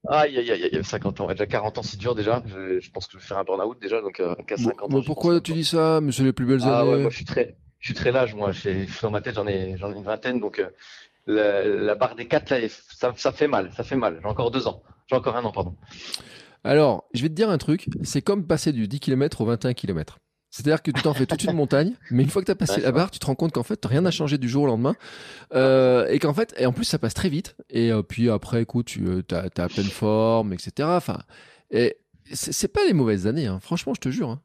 Aïe, 0.08 0.38
aïe, 0.38 0.52
aïe, 0.52 0.70
aïe, 0.74 0.84
50 0.84 1.22
ans. 1.22 1.28
Déjà 1.28 1.46
40 1.46 1.78
ans, 1.78 1.84
c'est 1.84 1.98
dur 1.98 2.14
déjà. 2.16 2.44
Je, 2.46 2.92
pense 2.92 3.08
que 3.08 3.14
je 3.14 3.18
vais 3.20 3.24
faire 3.24 3.38
un 3.38 3.44
burn-out 3.44 3.78
déjà, 3.82 4.02
donc 4.02 4.20
euh, 4.20 4.36
50 4.50 4.94
ans. 4.94 5.02
pourquoi 5.06 5.40
tu 5.40 5.54
dis 5.54 5.64
ça, 5.64 6.02
monsieur 6.02 6.26
les 6.26 6.34
plus 6.34 6.46
belles 6.46 6.62
ah, 6.64 6.82
années 6.82 7.02
moi 7.04 7.10
je 7.10 7.16
suis 7.16 7.26
très, 7.26 7.56
je 7.80 7.88
suis 7.88 7.94
très 7.94 8.12
large, 8.12 8.36
moi. 8.36 8.52
Dans 9.02 9.12
ma 9.12 9.22
tête, 9.22 9.36
j'en 9.36 9.48
ai, 9.48 9.78
j'en 9.78 9.94
ai 9.94 9.96
une 9.96 10.04
vingtaine, 10.04 10.40
donc 10.40 10.60
euh, 10.60 10.70
la, 11.26 11.64
la, 11.64 11.96
barre 11.96 12.16
des 12.16 12.28
4, 12.28 12.50
là, 12.50 12.58
ça, 12.70 13.14
ça 13.16 13.32
fait 13.32 13.48
mal, 13.48 13.72
ça 13.76 13.84
fait 13.84 13.96
mal. 13.96 14.20
J'ai 14.22 14.28
encore 14.28 14.52
deux 14.52 14.68
ans. 14.68 14.84
J'ai 15.08 15.16
encore 15.16 15.38
un 15.38 15.46
an, 15.46 15.52
pardon. 15.52 15.76
Alors, 16.66 17.06
je 17.14 17.22
vais 17.22 17.30
te 17.30 17.34
dire 17.34 17.50
un 17.50 17.58
truc. 17.58 17.88
C'est 18.04 18.22
comme 18.22 18.46
passer 18.46 18.72
du 18.72 18.88
10 18.88 19.00
km 19.00 19.42
au 19.42 19.46
21 19.46 19.74
km. 19.74 20.20
C'est-à-dire 20.54 20.84
que 20.84 20.92
tu 20.92 21.02
t'en 21.02 21.16
fais 21.16 21.26
toute 21.26 21.44
une 21.46 21.54
montagne, 21.54 21.94
mais 22.12 22.22
une 22.22 22.30
fois 22.30 22.44
que 22.44 22.46
tu 22.46 22.52
as 22.52 22.56
passé 22.56 22.80
la 22.80 22.92
barre, 22.92 23.10
tu 23.10 23.18
te 23.18 23.26
rends 23.26 23.34
compte 23.34 23.54
qu'en 23.54 23.64
fait, 23.64 23.84
rien 23.84 24.02
n'a 24.02 24.12
changé 24.12 24.38
du 24.38 24.48
jour 24.48 24.66
au 24.66 24.68
lendemain. 24.68 24.96
Euh, 25.56 26.08
et 26.10 26.20
qu'en 26.20 26.36
fait, 26.36 26.54
et 26.60 26.68
en 26.68 26.72
plus, 26.72 26.86
ça 26.86 27.00
passe 27.00 27.16
très 27.16 27.28
vite. 27.28 27.56
Et 27.72 27.92
euh, 27.92 28.04
puis 28.04 28.30
après, 28.30 28.62
écoute, 28.62 28.86
tu 28.86 29.04
euh, 29.08 29.24
as, 29.32 29.64
à 29.64 29.68
pleine 29.68 29.88
forme, 29.88 30.54
etc. 30.54 30.90
Enfin, 30.92 31.18
et 31.72 31.98
c'est 32.32 32.68
pas 32.68 32.86
les 32.86 32.94
mauvaises 32.94 33.26
années, 33.26 33.48
hein. 33.48 33.60
franchement, 33.64 33.96
je 33.96 34.02
te 34.02 34.10
jure. 34.10 34.30
Hein. 34.30 34.42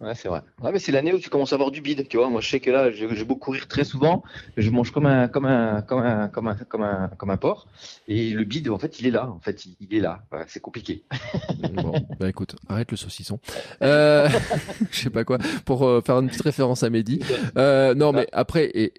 Ouais, 0.00 0.14
c'est 0.14 0.28
vrai. 0.28 0.40
Ouais, 0.62 0.72
mais 0.72 0.78
c'est 0.78 0.92
l'année 0.92 1.12
où 1.12 1.18
tu 1.18 1.28
commences 1.28 1.52
à 1.52 1.56
avoir 1.56 1.70
du 1.70 1.82
bide, 1.82 2.08
tu 2.08 2.16
vois. 2.16 2.30
Moi, 2.30 2.40
je 2.40 2.48
sais 2.48 2.60
que 2.60 2.70
là, 2.70 2.90
je, 2.90 3.04
vais 3.04 3.24
beaucoup 3.24 3.40
courir 3.40 3.68
très 3.68 3.84
souvent. 3.84 4.22
Je 4.56 4.70
mange 4.70 4.92
comme 4.92 5.06
un, 5.06 5.28
comme 5.28 5.44
un, 5.44 5.82
comme 5.82 6.00
un, 6.00 6.28
comme 6.28 6.48
un, 6.48 6.54
comme 6.54 6.82
un, 6.82 7.10
comme 7.18 7.30
un 7.30 7.36
porc. 7.36 7.66
Et 8.08 8.30
le 8.30 8.44
bide, 8.44 8.70
en 8.70 8.78
fait, 8.78 9.00
il 9.00 9.06
est 9.06 9.10
là. 9.10 9.28
En 9.28 9.40
fait, 9.40 9.66
il, 9.80 9.94
est 9.94 10.00
là. 10.00 10.22
c'est 10.46 10.60
compliqué. 10.60 11.04
bon, 11.74 11.92
bah 12.18 12.28
écoute, 12.28 12.56
arrête 12.68 12.90
le 12.90 12.96
saucisson. 12.96 13.40
Euh, 13.82 14.28
je 14.90 14.98
sais 15.00 15.10
pas 15.10 15.24
quoi. 15.24 15.38
Pour 15.64 15.86
euh, 15.86 16.00
faire 16.00 16.18
une 16.18 16.28
petite 16.28 16.42
référence 16.42 16.82
à 16.82 16.90
Mehdi. 16.90 17.20
Euh, 17.56 17.94
non, 17.94 18.12
mais 18.12 18.26
après, 18.32 18.70
et 18.74 18.94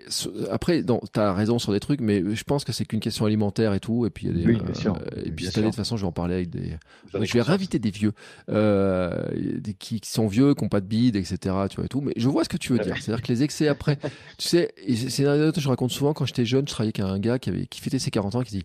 après, 0.51 0.83
non, 0.83 1.01
t'as 1.11 1.33
raison 1.33 1.59
sur 1.59 1.71
des 1.71 1.79
trucs, 1.79 2.01
mais 2.01 2.35
je 2.35 2.43
pense 2.43 2.63
que 2.63 2.71
c'est 2.71 2.85
qu'une 2.85 2.99
question 2.99 3.25
alimentaire 3.25 3.73
et 3.73 3.79
tout. 3.79 4.05
Et 4.05 4.09
puis, 4.09 4.27
il 4.27 4.37
y 4.37 4.43
a 4.43 4.45
des, 4.45 4.53
oui, 4.53 4.61
bien 4.63 4.73
sûr. 4.73 4.95
Euh, 4.95 5.23
et 5.25 5.31
puis 5.31 5.45
cette 5.45 5.57
année, 5.57 5.67
de 5.67 5.71
toute 5.71 5.77
façon, 5.77 5.97
je 5.97 6.01
vais 6.01 6.07
en 6.07 6.11
parler 6.11 6.35
avec 6.35 6.49
des. 6.49 6.77
je 7.13 7.33
vais 7.33 7.41
réinviter 7.41 7.79
des 7.79 7.91
vieux, 7.91 8.13
euh, 8.49 9.25
des, 9.57 9.73
qui, 9.73 9.99
qui 9.99 10.09
sont 10.09 10.27
vieux, 10.27 10.53
qui 10.53 10.63
n'ont 10.63 10.69
pas 10.69 10.81
de 10.81 10.90
bide, 10.91 11.15
etc. 11.15 11.37
Tu 11.69 11.77
vois 11.77 11.85
et 11.85 11.87
tout. 11.87 12.01
Mais 12.01 12.13
je 12.17 12.27
vois 12.27 12.43
ce 12.43 12.49
que 12.49 12.57
tu 12.57 12.73
veux 12.73 12.79
dire. 12.79 12.95
C'est-à-dire 12.99 13.23
que 13.23 13.31
les 13.31 13.43
excès 13.43 13.67
après, 13.67 13.97
tu 14.37 14.47
sais, 14.47 14.73
c'est 15.09 15.23
une 15.23 15.29
anecdote 15.29 15.55
que 15.55 15.61
je 15.61 15.69
raconte 15.69 15.91
souvent 15.91 16.13
quand 16.13 16.25
j'étais 16.25 16.45
jeune. 16.45 16.67
Je 16.67 16.73
travaillais 16.73 16.99
avec 16.99 17.11
un 17.11 17.19
gars 17.19 17.39
qui 17.39 17.49
avait 17.49 17.65
qui 17.65 17.79
fêtait 17.79 17.99
ses 17.99 18.11
40 18.11 18.35
ans, 18.35 18.41
qui 18.41 18.51
dit 18.51 18.63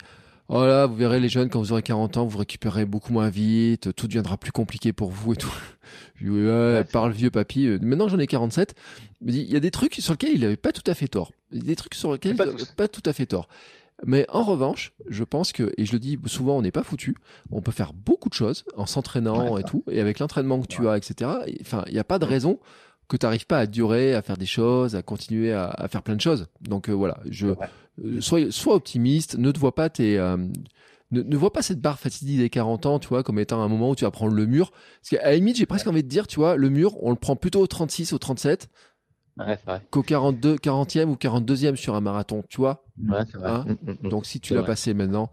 Oh 0.49 0.65
là, 0.65 0.87
vous 0.87 0.95
verrez 0.95 1.19
les 1.19 1.29
jeunes, 1.29 1.49
quand 1.49 1.61
vous 1.61 1.73
aurez 1.73 1.83
40 1.83 2.19
ans, 2.19 2.27
vous 2.27 2.39
récupérez 2.39 2.85
beaucoup 2.85 3.13
moins 3.13 3.29
vite, 3.29 3.95
tout 3.97 4.07
deviendra 4.07 4.37
plus 4.37 4.53
compliqué 4.53 4.93
pour 4.93 5.11
vous 5.11 5.33
et 5.33 5.37
tout. 5.37 5.53
Je 6.21 6.29
ouais, 6.29 6.85
parle 6.85 7.13
vieux 7.13 7.31
papy. 7.31 7.67
Maintenant 7.81 8.09
j'en 8.09 8.19
ai 8.19 8.27
47. 8.27 8.75
Il 9.27 9.35
y 9.37 9.57
a 9.57 9.61
des 9.61 9.71
trucs 9.71 9.95
sur 9.95 10.13
lesquels 10.13 10.33
il 10.35 10.45
avait 10.45 10.57
pas 10.57 10.73
tout 10.73 10.89
à 10.89 10.95
fait 10.95 11.09
tort. 11.09 11.33
Il 11.53 11.59
y 11.59 11.61
a 11.63 11.65
des 11.65 11.77
trucs 11.77 11.95
sur 11.95 12.13
lesquels 12.13 12.33
il 12.33 12.39
n'avait 12.39 12.65
pas 12.77 12.89
tout 12.89 13.03
à 13.07 13.13
fait 13.13 13.27
tort. 13.27 13.49
Mais 14.05 14.27
en 14.29 14.43
revanche, 14.43 14.93
je 15.09 15.25
pense 15.25 15.53
que, 15.53 15.73
et 15.79 15.87
je 15.87 15.93
le 15.93 15.99
dis 15.99 16.19
souvent, 16.27 16.59
on 16.59 16.63
n'est 16.63 16.71
pas 16.71 16.83
foutu. 16.83 17.17
On 17.51 17.63
peut 17.63 17.73
faire 17.73 17.93
beaucoup 17.95 18.29
de 18.29 18.35
choses 18.35 18.65
en 18.77 18.87
s'entraînant 18.87 19.57
et 19.57 19.63
tout, 19.63 19.85
et 19.91 20.01
avec 20.01 20.19
l'entraînement 20.19 20.61
que 20.61 20.67
tu 20.67 20.87
as, 20.87 20.97
etc. 20.97 21.31
Enfin, 21.63 21.83
il 21.87 21.95
n'y 21.95 21.99
a 21.99 22.05
pas 22.05 22.19
de 22.19 22.27
raison 22.27 22.59
que 23.09 23.17
tu 23.17 23.25
n'arrives 23.25 23.47
pas 23.47 23.61
à 23.61 23.67
durer, 23.67 24.15
à 24.15 24.23
faire 24.23 24.37
des 24.37 24.47
choses, 24.47 24.97
à 24.97 25.03
continuer 25.03 25.53
à, 25.53 25.87
faire 25.89 26.03
plein 26.03 26.17
de 26.17 26.21
choses. 26.21 26.49
Donc 26.61 26.89
euh, 26.89 26.93
voilà, 26.93 27.19
je 27.31 27.49
euh, 28.05 28.21
sois, 28.21 28.75
optimiste, 28.75 29.39
ne 29.39 29.51
te 29.51 29.59
vois 29.59 29.75
pas 29.75 29.89
tes 29.89 30.19
euh, 30.19 30.37
ne, 31.13 31.37
vois 31.37 31.53
pas 31.53 31.63
cette 31.63 31.81
barre 31.81 31.99
fatidique 31.99 32.39
des 32.39 32.51
40 32.51 32.87
ans, 32.87 32.99
tu 32.99 33.09
vois, 33.09 33.23
comme 33.23 33.39
étant 33.39 33.63
un 33.63 33.69
moment 33.69 33.91
où 33.91 33.95
tu 33.95 34.05
vas 34.05 34.11
prendre 34.11 34.35
le 34.35 34.47
mur. 34.47 34.73
Parce 35.01 35.11
qu'à 35.11 35.29
la 35.29 35.37
limite, 35.37 35.57
j'ai 35.57 35.67
presque 35.67 35.87
envie 35.87 36.03
de 36.03 36.09
dire, 36.09 36.27
tu 36.27 36.37
vois, 36.37 36.57
le 36.57 36.69
mur, 36.69 37.03
on 37.03 37.11
le 37.11 37.17
prend 37.17 37.37
plutôt 37.37 37.61
au 37.61 37.67
36, 37.67 38.13
au 38.13 38.19
37, 38.19 38.69
ouais, 39.39 39.59
qu'au 39.91 40.03
42, 40.03 40.57
40e 40.57 41.07
ou 41.07 41.15
42e 41.15 41.77
sur 41.77 41.95
un 41.95 42.01
marathon, 42.01 42.43
tu 42.49 42.59
vois. 42.59 42.85
Ouais, 43.07 43.21
c'est 43.31 43.39
vrai. 43.39 43.51
Hein 43.51 43.65
mm, 43.67 43.91
mm, 43.91 43.97
mm. 44.03 44.09
Donc 44.09 44.27
si 44.27 44.41
tu 44.41 44.55
l'as 44.55 44.63
passé 44.63 44.95
maintenant, 44.95 45.31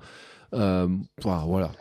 euh, 0.54 0.88
voilà. 1.22 1.44
voilà. 1.46 1.72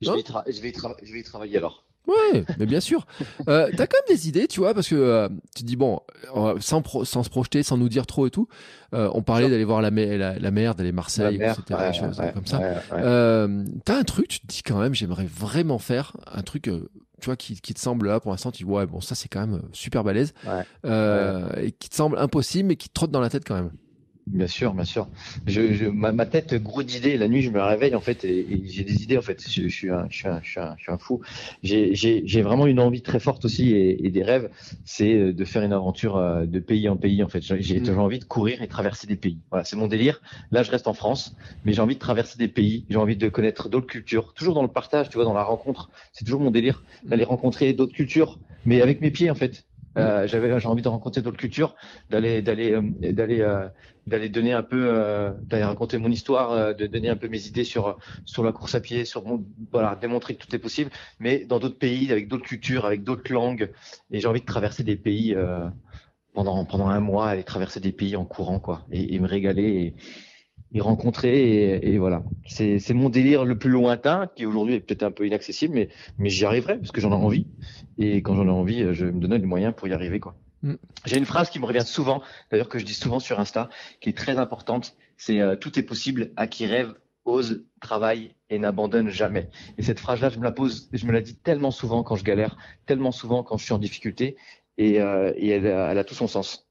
Je, 0.00 0.10
vais 0.10 0.22
je, 0.52 0.60
vais 0.62 0.72
je 1.02 1.12
vais 1.12 1.20
y 1.20 1.22
travailler 1.22 1.58
alors. 1.58 1.84
Ouais, 2.06 2.44
mais 2.58 2.66
bien 2.66 2.80
sûr. 2.80 3.06
Euh, 3.48 3.70
T'as 3.76 3.86
quand 3.86 3.96
même 4.06 4.16
des 4.16 4.28
idées, 4.28 4.46
tu 4.46 4.60
vois, 4.60 4.72
parce 4.72 4.88
que 4.88 4.94
euh, 4.94 5.28
tu 5.56 5.64
dis 5.64 5.74
bon, 5.74 6.00
sans, 6.60 6.82
sans 7.04 7.22
se 7.24 7.30
projeter, 7.30 7.62
sans 7.64 7.76
nous 7.76 7.88
dire 7.88 8.06
trop 8.06 8.26
et 8.26 8.30
tout. 8.30 8.46
Euh, 8.94 9.10
on 9.14 9.22
parlait 9.22 9.50
d'aller 9.50 9.64
voir 9.64 9.82
la, 9.82 9.90
la, 9.90 10.38
la 10.38 10.50
mer, 10.52 10.74
d'aller 10.76 10.92
Marseille, 10.92 11.36
etc. 11.36 11.92
choses 11.92 12.20
comme 12.34 12.46
ça. 12.46 12.60
Euh, 12.92 13.64
T'as 13.84 13.98
un 13.98 14.04
truc, 14.04 14.28
tu 14.28 14.40
te 14.40 14.46
dis 14.46 14.62
quand 14.62 14.78
même, 14.78 14.94
j'aimerais 14.94 15.26
vraiment 15.26 15.78
faire 15.78 16.16
un 16.32 16.42
truc. 16.42 16.70
Tu 17.22 17.26
vois, 17.26 17.36
qui, 17.36 17.58
qui 17.60 17.72
te 17.72 17.80
semble 17.80 18.08
là 18.08 18.20
pour 18.20 18.32
l'instant, 18.32 18.50
tu 18.50 18.64
dis 18.64 18.70
ouais, 18.70 18.84
bon, 18.84 19.00
ça 19.00 19.14
c'est 19.14 19.28
quand 19.28 19.40
même 19.40 19.62
super 19.72 20.04
balèze, 20.04 20.34
et 21.56 21.72
qui 21.72 21.88
te 21.88 21.94
semble 21.94 22.18
impossible, 22.18 22.68
mais 22.68 22.76
qui 22.76 22.88
te 22.88 22.94
trotte 22.94 23.10
dans 23.10 23.20
la 23.20 23.30
tête 23.30 23.44
quand 23.46 23.54
même. 23.54 23.70
Bien 24.28 24.46
sûr, 24.46 24.72
bien 24.72 24.84
sûr. 24.84 25.08
Je, 25.46 25.72
je 25.72 25.86
ma, 25.86 26.12
ma, 26.12 26.26
tête 26.26 26.54
gros 26.54 26.82
d'idées. 26.82 27.16
La 27.16 27.26
nuit, 27.26 27.42
je 27.42 27.50
me 27.50 27.60
réveille 27.60 27.94
en 27.96 28.00
fait 28.00 28.24
et, 28.24 28.38
et 28.38 28.62
j'ai 28.66 28.84
des 28.84 29.02
idées 29.02 29.18
en 29.18 29.22
fait. 29.22 29.42
Je, 29.50 29.62
je, 29.62 29.68
suis, 29.68 29.90
un, 29.90 30.06
je, 30.08 30.16
suis, 30.16 30.28
un, 30.28 30.40
je, 30.42 30.48
suis, 30.48 30.60
un, 30.60 30.74
je 30.78 30.82
suis 30.84 30.92
un 30.92 30.98
fou. 30.98 31.20
J'ai 31.62 32.42
vraiment 32.42 32.66
une 32.66 32.78
envie 32.78 33.02
très 33.02 33.18
forte 33.18 33.44
aussi 33.44 33.72
et, 33.72 34.06
et 34.06 34.10
des 34.10 34.22
rêves, 34.22 34.48
c'est 34.84 35.14
euh, 35.14 35.32
de 35.32 35.44
faire 35.44 35.62
une 35.62 35.72
aventure 35.72 36.16
euh, 36.16 36.46
de 36.46 36.60
pays 36.60 36.88
en 36.88 36.96
pays 36.96 37.22
en 37.24 37.28
fait. 37.28 37.40
J'ai 37.42 37.80
mmh. 37.80 37.82
toujours 37.82 38.04
envie 38.04 38.20
de 38.20 38.24
courir 38.24 38.62
et 38.62 38.68
traverser 38.68 39.08
des 39.08 39.16
pays. 39.16 39.38
Voilà, 39.50 39.64
c'est 39.64 39.76
mon 39.76 39.88
délire. 39.88 40.22
Là, 40.52 40.62
je 40.62 40.70
reste 40.70 40.86
en 40.86 40.94
France, 40.94 41.34
mais 41.64 41.72
j'ai 41.72 41.82
envie 41.82 41.96
de 41.96 42.00
traverser 42.00 42.38
des 42.38 42.48
pays. 42.48 42.86
J'ai 42.90 42.98
envie 42.98 43.16
de 43.16 43.28
connaître 43.28 43.68
d'autres 43.68 43.88
cultures. 43.88 44.34
Toujours 44.34 44.54
dans 44.54 44.62
le 44.62 44.68
partage, 44.68 45.08
tu 45.08 45.16
vois, 45.16 45.24
dans 45.24 45.34
la 45.34 45.44
rencontre. 45.44 45.90
C'est 46.12 46.24
toujours 46.24 46.40
mon 46.40 46.52
délire 46.52 46.84
d'aller 47.04 47.24
rencontrer 47.24 47.72
d'autres 47.72 47.94
cultures, 47.94 48.38
mais 48.66 48.82
avec 48.82 49.00
mes 49.00 49.10
pieds 49.10 49.30
en 49.30 49.34
fait. 49.34 49.64
Euh, 49.98 50.26
j'avais 50.26 50.58
j'ai 50.58 50.68
envie 50.68 50.82
de 50.82 50.88
rencontrer 50.88 51.22
d'autres 51.22 51.36
cultures, 51.36 51.74
d'aller 52.10 52.42
d'aller 52.42 52.72
euh, 52.72 52.82
d'aller 53.12 53.40
euh, 53.40 53.68
d'aller 54.06 54.28
donner 54.28 54.52
un 54.52 54.62
peu 54.62 54.88
euh, 54.88 55.32
d'aller 55.42 55.64
raconter 55.64 55.98
mon 55.98 56.10
histoire, 56.10 56.74
de 56.74 56.86
donner 56.86 57.08
un 57.08 57.16
peu 57.16 57.28
mes 57.28 57.46
idées 57.46 57.64
sur 57.64 57.98
sur 58.24 58.42
la 58.42 58.52
course 58.52 58.74
à 58.74 58.80
pied, 58.80 59.04
sur 59.04 59.24
mon 59.26 59.44
voilà, 59.70 59.96
démontrer 59.96 60.34
que 60.34 60.44
tout 60.44 60.54
est 60.54 60.58
possible, 60.58 60.90
mais 61.18 61.44
dans 61.44 61.58
d'autres 61.58 61.78
pays 61.78 62.10
avec 62.10 62.28
d'autres 62.28 62.46
cultures, 62.46 62.86
avec 62.86 63.04
d'autres 63.04 63.32
langues. 63.32 63.70
Et 64.10 64.20
j'ai 64.20 64.28
envie 64.28 64.40
de 64.40 64.46
traverser 64.46 64.82
des 64.82 64.96
pays 64.96 65.36
pendant 66.34 66.64
pendant 66.64 66.88
un 66.88 67.00
mois, 67.00 67.28
aller 67.28 67.44
traverser 67.44 67.80
des 67.80 67.92
pays 67.92 68.16
en 68.16 68.24
courant 68.24 68.60
quoi 68.60 68.86
et, 68.90 69.14
et 69.14 69.18
me 69.20 69.28
régaler 69.28 69.94
y 70.72 70.80
rencontrer 70.80 71.74
et, 71.74 71.94
et 71.94 71.98
voilà. 71.98 72.22
C'est, 72.46 72.78
c'est 72.78 72.94
mon 72.94 73.08
délire 73.08 73.44
le 73.44 73.58
plus 73.58 73.70
lointain 73.70 74.28
qui 74.34 74.46
aujourd'hui 74.46 74.74
est 74.74 74.80
peut-être 74.80 75.02
un 75.02 75.10
peu 75.10 75.26
inaccessible, 75.26 75.74
mais, 75.74 75.88
mais 76.18 76.30
j'y 76.30 76.44
arriverai 76.44 76.78
parce 76.78 76.92
que 76.92 77.00
j'en 77.00 77.10
ai 77.10 77.14
envie. 77.14 77.46
Et 77.98 78.22
quand 78.22 78.34
j'en 78.34 78.46
ai 78.46 78.50
envie, 78.50 78.94
je 78.94 79.06
me 79.06 79.20
donne 79.20 79.40
les 79.40 79.46
moyens 79.46 79.74
pour 79.76 79.88
y 79.88 79.92
arriver 79.92 80.20
quoi. 80.20 80.34
Mm. 80.62 80.74
J'ai 81.04 81.18
une 81.18 81.26
phrase 81.26 81.50
qui 81.50 81.58
me 81.58 81.66
revient 81.66 81.84
souvent, 81.84 82.22
d'ailleurs 82.50 82.68
que 82.68 82.78
je 82.78 82.84
dis 82.84 82.94
souvent 82.94 83.18
sur 83.18 83.38
Insta, 83.38 83.68
qui 84.00 84.08
est 84.08 84.16
très 84.16 84.38
importante. 84.38 84.96
C'est 85.16 85.40
euh, 85.40 85.56
tout 85.56 85.78
est 85.78 85.82
possible 85.82 86.32
à 86.36 86.46
qui 86.46 86.66
rêve, 86.66 86.94
ose, 87.24 87.64
travaille 87.80 88.34
et 88.50 88.58
n'abandonne 88.58 89.08
jamais. 89.08 89.48
Et 89.78 89.82
cette 89.82 90.00
phrase-là, 90.00 90.28
je 90.30 90.38
me 90.38 90.44
la 90.44 90.52
pose, 90.52 90.88
je 90.92 91.06
me 91.06 91.12
la 91.12 91.20
dis 91.20 91.36
tellement 91.36 91.70
souvent 91.70 92.02
quand 92.02 92.16
je 92.16 92.24
galère, 92.24 92.56
tellement 92.86 93.12
souvent 93.12 93.42
quand 93.42 93.56
je 93.56 93.64
suis 93.64 93.72
en 93.72 93.78
difficulté, 93.78 94.36
et, 94.78 95.00
euh, 95.00 95.32
et 95.36 95.48
elle, 95.48 95.66
elle 95.66 95.98
a 95.98 96.04
tout 96.04 96.14
son 96.14 96.26
sens. 96.26 96.68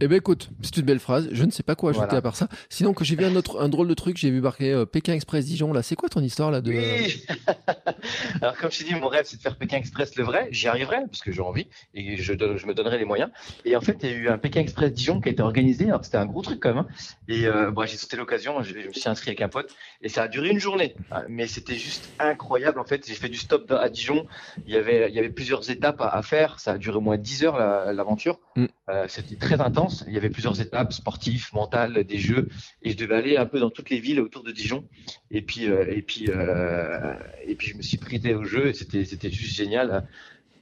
Eh 0.00 0.08
ben 0.08 0.16
écoute, 0.16 0.50
c'est 0.62 0.78
une 0.78 0.84
belle 0.84 0.98
phrase. 0.98 1.28
Je 1.30 1.44
ne 1.44 1.52
sais 1.52 1.62
pas 1.62 1.76
quoi 1.76 1.90
ajouter 1.90 2.16
à 2.16 2.20
part 2.20 2.34
ça. 2.34 2.48
Sinon 2.68 2.92
que 2.92 3.04
j'ai 3.04 3.14
vu 3.14 3.24
un 3.24 3.36
autre, 3.36 3.60
un 3.60 3.68
drôle 3.68 3.86
de 3.86 3.94
truc, 3.94 4.16
j'ai 4.16 4.30
vu 4.30 4.40
marquer 4.40 4.72
euh, 4.72 4.84
Pékin 4.84 5.12
Express 5.12 5.46
Dijon. 5.46 5.72
Là, 5.72 5.82
c'est 5.82 5.94
quoi 5.94 6.08
ton 6.08 6.20
histoire 6.20 6.50
là 6.50 6.60
de 6.60 6.72
Alors, 8.42 8.56
comme 8.56 8.72
je 8.72 8.78
t'ai 8.78 8.84
dit, 8.84 8.94
mon 8.96 9.06
rêve, 9.06 9.26
c'est 9.26 9.36
de 9.36 9.42
faire 9.42 9.56
Pékin 9.56 9.76
Express 9.76 10.16
le 10.16 10.24
vrai. 10.24 10.48
J'y 10.50 10.66
arriverai 10.66 11.02
parce 11.06 11.20
que 11.20 11.30
j'ai 11.30 11.40
envie 11.40 11.68
et 11.94 12.16
je, 12.16 12.32
je, 12.32 12.66
me 12.66 12.74
donnerai 12.74 12.98
les 12.98 13.04
moyens. 13.04 13.30
Et 13.64 13.76
en 13.76 13.80
fait, 13.80 13.98
il 14.02 14.10
y 14.10 14.12
a 14.12 14.16
eu 14.16 14.28
un 14.28 14.38
Pékin 14.38 14.62
Express 14.62 14.92
Dijon 14.92 15.20
qui 15.20 15.28
a 15.28 15.32
été 15.32 15.42
organisé. 15.42 15.86
Alors, 15.86 16.04
c'était 16.04 16.16
un 16.18 16.26
gros 16.26 16.42
truc 16.42 16.58
quand 16.58 16.70
même. 16.70 16.78
Hein. 16.78 16.86
Et 17.28 17.46
euh, 17.46 17.70
bon, 17.70 17.86
j'ai 17.86 17.96
sauté 17.96 18.16
l'occasion. 18.16 18.60
Je, 18.62 18.74
me 18.74 18.92
suis 18.92 19.08
inscrit 19.08 19.30
avec 19.30 19.42
un 19.42 19.48
pote 19.48 19.72
et 20.00 20.08
ça 20.08 20.24
a 20.24 20.28
duré 20.28 20.48
une 20.48 20.58
journée. 20.58 20.96
Ah, 21.12 21.22
mais 21.28 21.46
c'était 21.46 21.76
juste 21.76 22.10
incroyable. 22.18 22.80
En 22.80 22.84
fait, 22.84 23.06
j'ai 23.06 23.14
fait 23.14 23.28
du 23.28 23.38
stop 23.38 23.70
à 23.70 23.88
Dijon. 23.88 24.26
Il 24.66 24.72
y 24.72 24.76
avait, 24.76 25.08
il 25.10 25.14
y 25.14 25.20
avait 25.20 25.30
plusieurs 25.30 25.70
étapes 25.70 26.00
à, 26.00 26.20
faire. 26.22 26.58
Ça 26.58 26.72
a 26.72 26.78
duré 26.78 26.96
au 26.96 27.00
moins 27.00 27.18
10 27.18 27.44
heures 27.44 27.58
l'aventure. 27.92 28.40
Mm. 28.56 28.66
Euh, 28.90 29.06
c'était 29.08 29.36
très 29.36 29.60
intense. 29.60 30.04
Il 30.08 30.12
y 30.14 30.16
avait 30.16 30.30
plusieurs 30.30 30.60
étapes 30.60 30.92
sportives, 30.92 31.48
mentales, 31.52 32.04
des 32.04 32.18
jeux. 32.18 32.48
Et 32.82 32.90
je 32.90 32.96
devais 32.96 33.14
aller 33.14 33.36
un 33.36 33.46
peu 33.46 33.60
dans 33.60 33.70
toutes 33.70 33.90
les 33.90 34.00
villes 34.00 34.20
autour 34.20 34.42
de 34.42 34.50
Dijon. 34.52 34.88
Et 35.30 35.42
puis, 35.42 35.66
euh, 35.70 35.86
et 35.88 36.02
puis, 36.02 36.26
euh, 36.28 37.14
et 37.44 37.54
puis, 37.54 37.68
je 37.68 37.76
me 37.76 37.82
suis 37.82 37.98
prêté 37.98 38.34
au 38.34 38.44
jeu. 38.44 38.68
Et 38.68 38.74
c'était, 38.74 39.04
c'était 39.04 39.30
juste 39.30 39.54
génial 39.54 40.08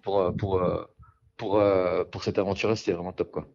pour, 0.03 0.35
pour, 0.37 0.63
pour, 1.37 1.63
pour 2.11 2.25
cette 2.25 2.39
aventure. 2.39 2.77
C'était 2.77 2.93
vraiment 2.93 3.13
top, 3.13 3.31
quoi. 3.33 3.49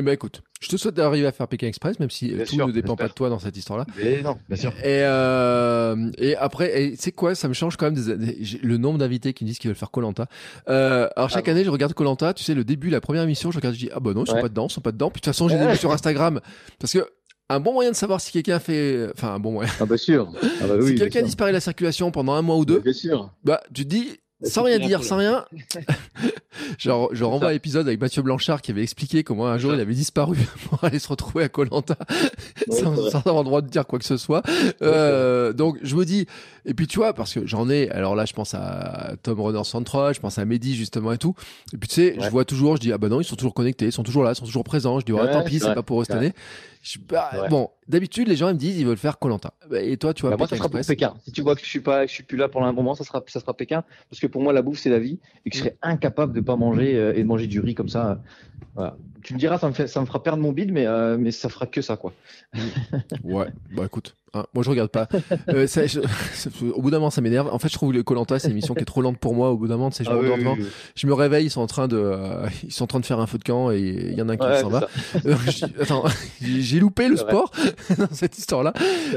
Eh 0.00 0.02
ben 0.02 0.12
écoute, 0.12 0.40
je 0.62 0.68
te 0.68 0.78
souhaite 0.78 0.94
d'arriver 0.94 1.26
à 1.26 1.32
faire 1.32 1.46
Pékin 1.46 1.66
Express, 1.66 2.00
même 2.00 2.08
si 2.08 2.34
tout 2.48 2.56
ne 2.56 2.72
dépend 2.72 2.96
pas 2.96 3.06
de 3.06 3.12
toi 3.12 3.28
dans 3.28 3.38
cette 3.38 3.54
histoire-là. 3.54 3.84
Mais 3.98 4.22
non, 4.22 4.38
bien 4.48 4.56
sûr. 4.56 4.72
Et, 4.78 5.02
euh, 5.04 6.10
et 6.16 6.36
après, 6.36 6.94
c'est 6.96 7.12
quoi 7.12 7.34
Ça 7.34 7.48
me 7.48 7.52
change 7.52 7.76
quand 7.76 7.84
même 7.84 8.02
des, 8.02 8.38
le 8.62 8.78
nombre 8.78 8.96
d'invités 8.96 9.34
qui 9.34 9.44
me 9.44 9.48
disent 9.48 9.58
qu'ils 9.58 9.68
veulent 9.68 9.76
faire 9.76 9.90
Colanta. 9.90 10.26
Euh, 10.70 11.06
alors 11.16 11.28
chaque 11.28 11.48
ah 11.48 11.50
année, 11.50 11.64
je 11.64 11.70
regarde 11.70 11.92
Colanta. 11.92 12.32
Tu 12.32 12.44
sais, 12.44 12.54
le 12.54 12.64
début, 12.64 12.88
la 12.88 13.02
première 13.02 13.24
émission, 13.24 13.50
je 13.50 13.58
regarde, 13.58 13.74
je 13.74 13.80
dis 13.80 13.90
ah 13.92 14.00
bah 14.00 14.14
non, 14.14 14.24
ils 14.24 14.30
sont 14.30 14.40
pas 14.40 14.48
dedans, 14.48 14.68
ils 14.68 14.72
sont 14.72 14.80
pas 14.80 14.92
dedans. 14.92 15.10
Puis 15.10 15.20
de 15.20 15.24
toute 15.24 15.34
façon, 15.34 15.50
j'ai 15.50 15.58
des 15.58 15.76
sur 15.76 15.92
Instagram 15.92 16.40
parce 16.78 16.94
que 16.94 17.06
un 17.50 17.60
bon 17.60 17.74
moyen 17.74 17.90
de 17.90 17.96
savoir 17.96 18.22
si 18.22 18.32
quelqu'un 18.32 18.58
fait, 18.58 19.06
enfin 19.14 19.34
un 19.34 19.38
bon 19.38 19.52
moyen. 19.52 19.70
Ah 19.80 19.84
bah 19.84 19.98
sûr. 19.98 20.32
Ah 20.62 20.66
bah 20.66 20.76
oui, 20.80 20.92
si 20.92 20.94
quelqu'un 20.94 21.20
disparaît 21.20 21.50
de 21.50 21.56
la 21.56 21.60
circulation 21.60 22.10
pendant 22.10 22.32
un 22.32 22.42
mois 22.42 22.56
ou 22.56 22.64
deux, 22.64 22.80
bien 22.80 22.94
sûr. 22.94 23.34
Bah 23.44 23.60
tu 23.74 23.84
te 23.84 23.90
dis 23.90 24.18
sans 24.42 24.62
rien 24.62 24.78
dire, 24.78 25.04
sans 25.04 25.16
rien. 25.16 25.44
genre, 26.78 27.10
je 27.12 27.24
renvoie 27.24 27.48
à 27.48 27.52
l'épisode 27.52 27.86
avec 27.86 28.00
Mathieu 28.00 28.22
Blanchard 28.22 28.62
qui 28.62 28.70
avait 28.70 28.82
expliqué 28.82 29.22
comment 29.22 29.46
un 29.46 29.58
jour 29.58 29.74
il 29.74 29.80
avait 29.80 29.94
disparu 29.94 30.38
pour 30.68 30.82
aller 30.84 30.98
se 30.98 31.08
retrouver 31.08 31.44
à 31.44 31.48
Colanta 31.48 31.96
sans, 32.70 33.10
sans, 33.10 33.18
avoir 33.18 33.38
le 33.38 33.44
droit 33.44 33.60
de 33.60 33.68
dire 33.68 33.86
quoi 33.86 33.98
que 33.98 34.04
ce 34.04 34.16
soit. 34.16 34.42
Euh, 34.82 35.52
donc 35.52 35.78
je 35.82 35.94
me 35.94 36.04
dis, 36.04 36.26
et 36.64 36.74
puis 36.74 36.86
tu 36.86 36.98
vois, 36.98 37.12
parce 37.12 37.34
que 37.34 37.46
j'en 37.46 37.68
ai, 37.68 37.90
alors 37.90 38.14
là 38.14 38.24
je 38.24 38.32
pense 38.32 38.54
à 38.54 39.14
Tom 39.22 39.40
Runner 39.40 39.64
103, 39.64 40.12
je 40.12 40.20
pense 40.20 40.38
à 40.38 40.44
Mehdi 40.44 40.74
justement 40.74 41.12
et 41.12 41.18
tout. 41.18 41.34
Et 41.72 41.76
puis 41.76 41.88
tu 41.88 41.94
sais, 41.96 42.16
je 42.18 42.28
vois 42.28 42.44
toujours, 42.44 42.76
je 42.76 42.80
dis 42.80 42.92
ah 42.92 42.98
bah 42.98 43.08
non, 43.08 43.20
ils 43.20 43.24
sont 43.24 43.36
toujours 43.36 43.54
connectés, 43.54 43.86
ils 43.86 43.92
sont 43.92 44.02
toujours 44.02 44.24
là, 44.24 44.32
ils 44.32 44.36
sont 44.36 44.46
toujours 44.46 44.64
présents. 44.64 45.00
Je 45.00 45.04
dis 45.04 45.12
ouais, 45.12 45.30
tant 45.30 45.42
pis, 45.42 45.60
c'est 45.60 45.74
pas 45.74 45.82
pour 45.82 46.00
eux 46.00 46.04
cette 46.04 46.16
année. 46.16 46.32
Bah, 47.08 47.46
bon, 47.50 47.70
d'habitude, 47.88 48.26
les 48.28 48.36
gens 48.36 48.48
ils 48.48 48.54
me 48.54 48.58
disent 48.58 48.78
ils 48.78 48.86
veulent 48.86 48.96
faire 48.96 49.18
Colanta. 49.18 49.52
Et 49.74 49.96
toi, 49.98 50.14
tu 50.14 50.22
vois, 50.22 50.30
bah, 50.30 50.36
moi, 50.38 50.48
ça 50.48 50.56
sera 50.56 50.68
pour 50.68 50.80
Pékin. 50.80 51.14
Si 51.24 51.32
tu 51.32 51.42
vois 51.42 51.54
que 51.54 51.60
je 51.60 51.66
suis 51.66 51.80
pas, 51.80 52.06
je 52.06 52.12
suis 52.12 52.22
plus 52.22 52.38
là 52.38 52.48
pour 52.48 52.64
un 52.64 52.72
moment, 52.72 52.94
ça 52.94 53.04
sera, 53.04 53.22
ça 53.26 53.40
sera 53.40 53.54
Pékin. 53.54 53.84
Parce 54.08 54.20
que 54.20 54.26
pour 54.26 54.42
moi, 54.42 54.52
la 54.52 54.62
bouffe 54.62 54.78
c'est 54.78 54.90
la 54.90 54.98
vie 54.98 55.18
et 55.44 55.50
que 55.50 55.56
je 55.56 55.62
serais 55.62 55.76
incapable 55.82 56.32
de 56.32 56.40
pas 56.40 56.56
manger 56.56 56.96
euh, 56.96 57.14
et 57.14 57.18
de 57.22 57.26
manger 57.26 57.46
du 57.46 57.60
riz 57.60 57.74
comme 57.74 57.88
ça. 57.88 58.20
Voilà. 58.74 58.96
Tu 59.22 59.34
me 59.34 59.38
diras, 59.38 59.58
ça 59.58 59.68
me 59.68 59.74
fait, 59.74 59.86
ça 59.86 60.00
me 60.00 60.06
fera 60.06 60.22
perdre 60.22 60.42
mon 60.42 60.52
bide, 60.52 60.72
mais 60.72 60.86
euh, 60.86 61.18
mais 61.18 61.30
ça 61.32 61.50
fera 61.50 61.66
que 61.66 61.82
ça 61.82 61.96
quoi. 61.96 62.14
ouais. 63.24 63.48
Bah 63.72 63.84
écoute, 63.84 64.16
Hein, 64.32 64.44
moi, 64.54 64.62
je 64.62 64.70
regarde 64.70 64.90
pas. 64.90 65.08
Euh, 65.48 65.66
ça, 65.66 65.82
au 66.74 66.82
bout 66.82 66.90
d'un 66.90 66.98
moment, 66.98 67.10
ça 67.10 67.20
m'énerve. 67.20 67.48
En 67.48 67.58
fait, 67.58 67.68
je 67.68 67.74
trouve 67.74 67.92
le 67.92 68.02
Colanta, 68.02 68.38
c'est 68.38 68.48
une 68.48 68.52
émission 68.52 68.74
qui 68.74 68.82
est 68.82 68.86
trop 68.86 69.00
lente 69.00 69.18
pour 69.18 69.34
moi. 69.34 69.50
Au 69.50 69.56
bout 69.56 69.66
d'un 69.66 69.76
moment, 69.76 69.90
c'est 69.90 70.06
ah, 70.06 70.12
je, 70.22 70.62
je 70.94 71.06
me 71.06 71.14
réveille, 71.14 71.46
ils 71.46 71.50
sont 71.50 71.60
en 71.60 71.66
train 71.66 71.88
de, 71.88 71.96
euh, 71.96 72.46
ils 72.62 72.72
sont 72.72 72.84
en 72.84 72.86
train 72.86 73.00
de 73.00 73.06
faire 73.06 73.18
un 73.18 73.26
feu 73.26 73.38
de 73.38 73.44
camp 73.44 73.70
et 73.70 73.80
il 73.80 74.14
y 74.14 74.22
en 74.22 74.28
a 74.28 74.34
un 74.34 74.36
qui 74.36 74.60
s'en 74.60 74.68
va. 74.68 74.86
Euh, 75.26 75.34
attends, 75.80 76.04
j'ai 76.42 76.78
loupé 76.78 77.08
le 77.08 77.16
sport 77.16 77.50
dans 77.98 78.12
cette 78.12 78.38
histoire-là. 78.38 78.72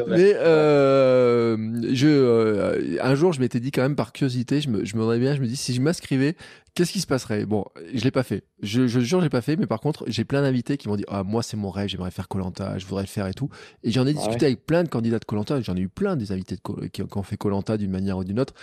Mais 0.07 0.33
euh, 0.35 1.57
je, 1.93 2.99
un 3.01 3.15
jour, 3.15 3.33
je 3.33 3.39
m'étais 3.39 3.59
dit 3.59 3.71
quand 3.71 3.81
même 3.81 3.95
par 3.95 4.13
curiosité, 4.13 4.61
je 4.61 4.69
me, 4.69 4.85
je 4.85 4.95
me 4.95 5.03
réveillais, 5.03 5.35
je 5.35 5.41
me 5.41 5.47
dis 5.47 5.57
si 5.57 5.73
je 5.73 5.81
m'inscrivais, 5.81 6.35
qu'est-ce 6.75 6.91
qui 6.91 7.01
se 7.01 7.07
passerait? 7.07 7.45
Bon, 7.45 7.65
je 7.93 8.03
l'ai 8.03 8.11
pas 8.11 8.23
fait. 8.23 8.43
Je, 8.61 8.87
je 8.87 8.99
jure, 8.99 9.19
je 9.19 9.25
l'ai 9.25 9.29
pas 9.29 9.41
fait. 9.41 9.55
Mais 9.55 9.67
par 9.67 9.79
contre, 9.79 10.05
j'ai 10.07 10.23
plein 10.23 10.41
d'invités 10.41 10.77
qui 10.77 10.87
m'ont 10.87 10.95
dit 10.95 11.05
ah 11.07 11.23
moi 11.23 11.43
c'est 11.43 11.57
mon 11.57 11.69
rêve, 11.69 11.89
j'aimerais 11.89 12.11
faire 12.11 12.27
Colanta, 12.27 12.77
je 12.77 12.85
voudrais 12.85 13.03
le 13.03 13.07
faire 13.07 13.27
et 13.27 13.33
tout. 13.33 13.49
Et 13.83 13.91
j'en 13.91 14.05
ai 14.05 14.11
ah 14.11 14.13
discuté 14.13 14.45
avec 14.45 14.65
plein 14.65 14.83
de 14.83 14.89
candidats 14.89 15.19
de 15.19 15.25
Colanta. 15.25 15.61
J'en 15.61 15.75
ai 15.75 15.81
eu 15.81 15.89
plein 15.89 16.15
des 16.15 16.31
invités 16.31 16.55
de 16.55 16.87
qui, 16.87 17.01
ont 17.01 17.23
fait 17.23 17.37
Colanta 17.37 17.77
d'une 17.77 17.91
manière 17.91 18.17
ou 18.17 18.23
d'une 18.23 18.39
autre 18.39 18.53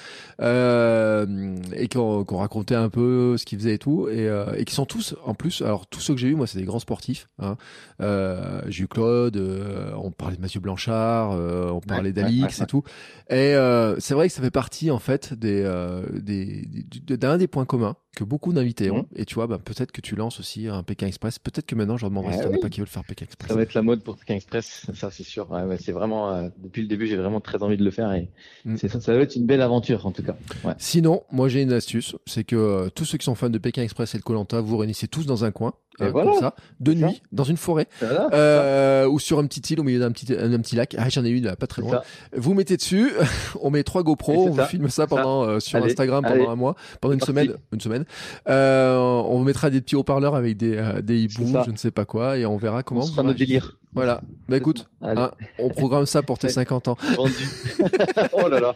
euh, 0.41 1.57
et 1.75 1.89
qui 1.89 1.99
ont, 1.99 2.25
qui 2.25 2.35
ont, 2.35 2.39
raconté 2.39 2.75
un 2.75 2.89
peu 2.89 3.37
ce 3.37 3.45
qu'ils 3.45 3.59
faisaient 3.59 3.75
et 3.75 3.79
tout 3.79 4.09
et, 4.09 4.29
euh, 4.29 4.55
et, 4.57 4.65
qui 4.65 4.75
sont 4.75 4.87
tous 4.87 5.15
en 5.25 5.35
plus. 5.35 5.63
Alors 5.63 5.87
tous 5.87 6.01
ceux 6.01 6.15
que 6.15 6.21
j'ai 6.21 6.29
eu, 6.29 6.35
moi, 6.35 6.47
c'est 6.47 6.59
des 6.59 6.65
grands 6.65 6.79
sportifs. 6.79 7.29
Hein. 7.39 7.57
Euh, 8.01 8.63
j'ai 8.69 8.85
eu 8.85 8.89
Claude, 8.89 9.37
euh, 9.37 9.93
on 9.97 10.11
parlait 10.11 10.37
de 10.37 10.41
Mathieu 10.41 10.61
Blanchard, 10.61 11.33
euh, 11.33 11.71
on 11.71 11.81
parlait 11.81 12.13
d'Alix 12.13 12.61
et 12.61 12.67
tout. 12.67 12.83
Et 13.29 13.55
c'est 13.99 14.15
vrai 14.15 14.29
que 14.29 14.35
ça 14.35 14.43
fait 14.43 14.51
partie 14.51 14.91
en 14.91 14.99
fait 14.99 15.35
des 15.35 15.61
des 16.15 16.67
d'un 17.17 17.37
des 17.37 17.47
points 17.47 17.65
communs 17.65 17.97
que 18.17 18.25
beaucoup 18.25 18.53
d'invités 18.53 18.91
ont. 18.91 19.03
Mmh. 19.03 19.17
Et 19.17 19.25
tu 19.25 19.37
vois, 19.37 19.47
bah, 19.47 19.59
peut-être 19.59 19.93
que 19.93 20.01
tu 20.01 20.17
lances 20.17 20.41
aussi 20.41 20.67
un 20.67 20.83
Pékin 20.83 21.07
Express. 21.07 21.39
Peut-être 21.39 21.67
que 21.67 21.75
maintenant, 21.75 21.97
je 21.97 22.03
leur 22.03 22.11
demanderai 22.11 22.35
si 22.35 22.47
oui. 22.47 22.59
pas 22.61 22.69
qui 22.69 22.81
veulent 22.81 22.89
faire 22.89 23.05
Pékin 23.05 23.25
Express. 23.25 23.49
Ça 23.49 23.55
va 23.55 23.63
être 23.63 23.75
la 23.75 23.83
mode 23.83 24.03
pour 24.03 24.17
Pékin 24.17 24.35
Express, 24.35 24.87
ça 24.95 25.11
c'est 25.11 25.23
sûr. 25.23 25.51
Ouais, 25.51 25.77
c'est 25.79 25.93
vraiment, 25.93 26.33
euh, 26.33 26.49
depuis 26.59 26.83
le 26.83 26.89
début, 26.89 27.07
j'ai 27.07 27.17
vraiment 27.17 27.41
très 27.41 27.63
envie 27.63 27.77
de 27.77 27.85
le 27.85 27.91
faire 27.91 28.13
et 28.13 28.29
mmh. 28.65 28.77
c'est 28.77 28.89
ça, 28.89 29.01
ça 29.01 29.15
va 29.15 29.21
être 29.21 29.37
une 29.37 29.47
belle 29.47 29.63
aventure 29.63 30.07
en 30.07 30.13
tout 30.13 30.23
cas. 30.23 30.37
Sinon, 30.79 31.23
moi 31.31 31.49
j'ai 31.49 31.63
une 31.63 31.73
astuce, 31.73 32.17
c'est 32.27 32.45
que 32.45 32.57
euh, 32.57 32.89
tous 32.91 33.05
ceux 33.05 33.19
qui 33.19 33.25
sont 33.25 33.35
fans 33.35 33.51
de 33.51 33.59
Pékin 33.59 33.83
Express 33.83 34.15
et 34.15 34.19
de 34.19 34.23
Colanta, 34.23 34.61
vous 34.61 34.77
réunissez 34.77 35.07
tous 35.07 35.27
dans 35.27 35.45
un 35.45 35.53
coin 35.53 35.75
euh, 36.01 36.13
comme 36.13 36.39
ça, 36.39 36.55
de 36.81 36.95
nuit, 36.95 37.23
dans 37.33 37.45
une 37.45 37.57
forêt, 37.57 37.87
euh, 38.03 39.07
ou 39.07 39.19
sur 39.19 39.39
un 39.39 39.47
petit 39.47 39.73
île 39.73 39.81
au 39.81 39.83
milieu 39.83 40.01
d'un 40.01 40.13
petit, 40.13 40.33
un, 40.33 40.59
petit 40.59 40.77
lac. 40.77 40.95
Ah, 40.99 41.09
j'en 41.09 41.25
ai 41.25 41.31
une 41.31 41.55
pas 41.57 41.67
très 41.67 41.83
loin. 41.83 42.01
Vous 42.35 42.55
mettez 42.55 42.77
dessus, 42.77 43.13
on 43.61 43.71
met 43.71 43.83
trois 43.83 44.03
GoPro, 44.03 44.49
on 44.49 44.51
vous 44.51 44.65
filme 44.65 44.89
ça 44.89 45.07
pendant 45.07 45.45
euh, 45.45 45.61
sur 45.61 45.83
Instagram 45.83 46.25
pendant 46.27 46.51
un 46.51 46.57
mois, 46.57 46.77
pendant 47.01 47.15
une 47.15 47.21
semaine, 47.21 47.55
une 47.73 47.81
semaine. 47.81 48.05
On 48.47 49.39
vous 49.39 49.45
mettra 49.45 49.71
des 49.71 49.81
petits 49.81 49.97
haut-parleurs 49.97 50.35
avec 50.35 50.57
des 50.57 50.81
des 51.03 51.21
hiboux, 51.21 51.57
je 51.65 51.71
ne 51.71 51.77
sais 51.77 51.91
pas 51.91 52.05
quoi, 52.05 52.39
et 52.39 52.47
on 52.47 52.57
verra 52.57 52.83
comment. 52.83 53.05
On 53.17 53.33
délire. 53.33 53.77
Voilà. 53.93 54.21
Bah 54.49 54.57
écoute, 54.57 54.89
hein, 55.03 55.33
on 55.59 55.69
programme 55.69 56.07
ça 56.07 56.23
pour 56.23 56.39
tes 56.39 56.49
50 56.49 56.89
ans. 56.89 56.97
oh 58.33 58.49
là 58.49 58.61
là. 58.61 58.75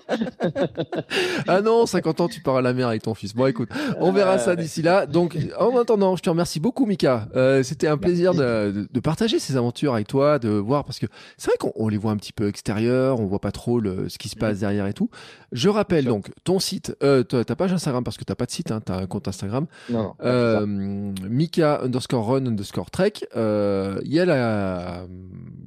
ah 1.49 1.61
non, 1.61 1.87
50 1.87 2.21
ans, 2.21 2.29
tu 2.29 2.41
pars 2.41 2.57
à 2.57 2.63
la 2.63 2.73
mer 2.73 2.89
avec 2.89 3.03
ton 3.03 3.15
fils. 3.15 3.35
Bon, 3.35 3.47
écoute, 3.47 3.69
on 3.99 4.13
verra 4.13 4.39
ça 4.39 4.57
d'ici 4.57 4.83
là. 4.83 5.07
Donc, 5.07 5.37
en 5.59 5.77
attendant, 5.77 6.17
je 6.17 6.23
te 6.23 6.31
remercie 6.31 6.59
beaucoup, 6.59 6.85
Mika. 6.87 7.29
Euh, 7.37 7.63
C'était 7.63 7.87
un 7.87 7.97
plaisir 7.97 8.35
de, 8.35 8.89
de, 8.93 9.01
partager 9.01 9.39
ces 9.39 9.57
aventures 9.57 9.95
avec 9.95 10.09
toi, 10.09 10.39
de 10.39 10.49
voir, 10.49 10.85
parce 10.85 10.99
que 10.99 11.07
c'est 11.37 11.49
vrai 11.51 11.59
qu'on 11.59 11.89
les 11.89 11.97
voit 11.97 12.13
un 12.13 12.17
petit 12.17 12.33
peu 12.33 12.49
extérieurs, 12.49 13.21
on 13.21 13.27
voit 13.27 13.41
pas 13.41 13.53
trop 13.53 13.79
le, 13.79 14.09
ce 14.09 14.19
qui 14.19 14.29
se 14.29 14.37
passe 14.37 14.61
derrière 14.61 14.87
et 14.87 14.95
tout. 14.95 15.11
Je 15.53 15.69
rappelle 15.69 16.07
donc 16.07 16.31
ton 16.43 16.59
site, 16.59 16.97
euh, 17.05 17.23
ta 17.23 17.57
page 17.57 17.73
Instagram, 17.73 18.03
parce 18.03 18.17
que 18.17 18.25
t'as 18.25 18.35
pas 18.35 18.47
de 18.47 18.51
site, 18.51 18.73
hein, 18.73 18.81
t'as 18.85 18.97
un 18.97 19.07
compte 19.07 19.29
Instagram. 19.29 19.67
Non. 19.91 20.15
Euh, 20.25 20.67
Mika 20.67 21.81
underscore 21.83 22.27
run 22.27 22.47
underscore 22.47 22.91
trek. 22.91 23.13
Il 23.35 24.13
y 24.13 24.21
a 24.21 24.25
la, 24.25 25.04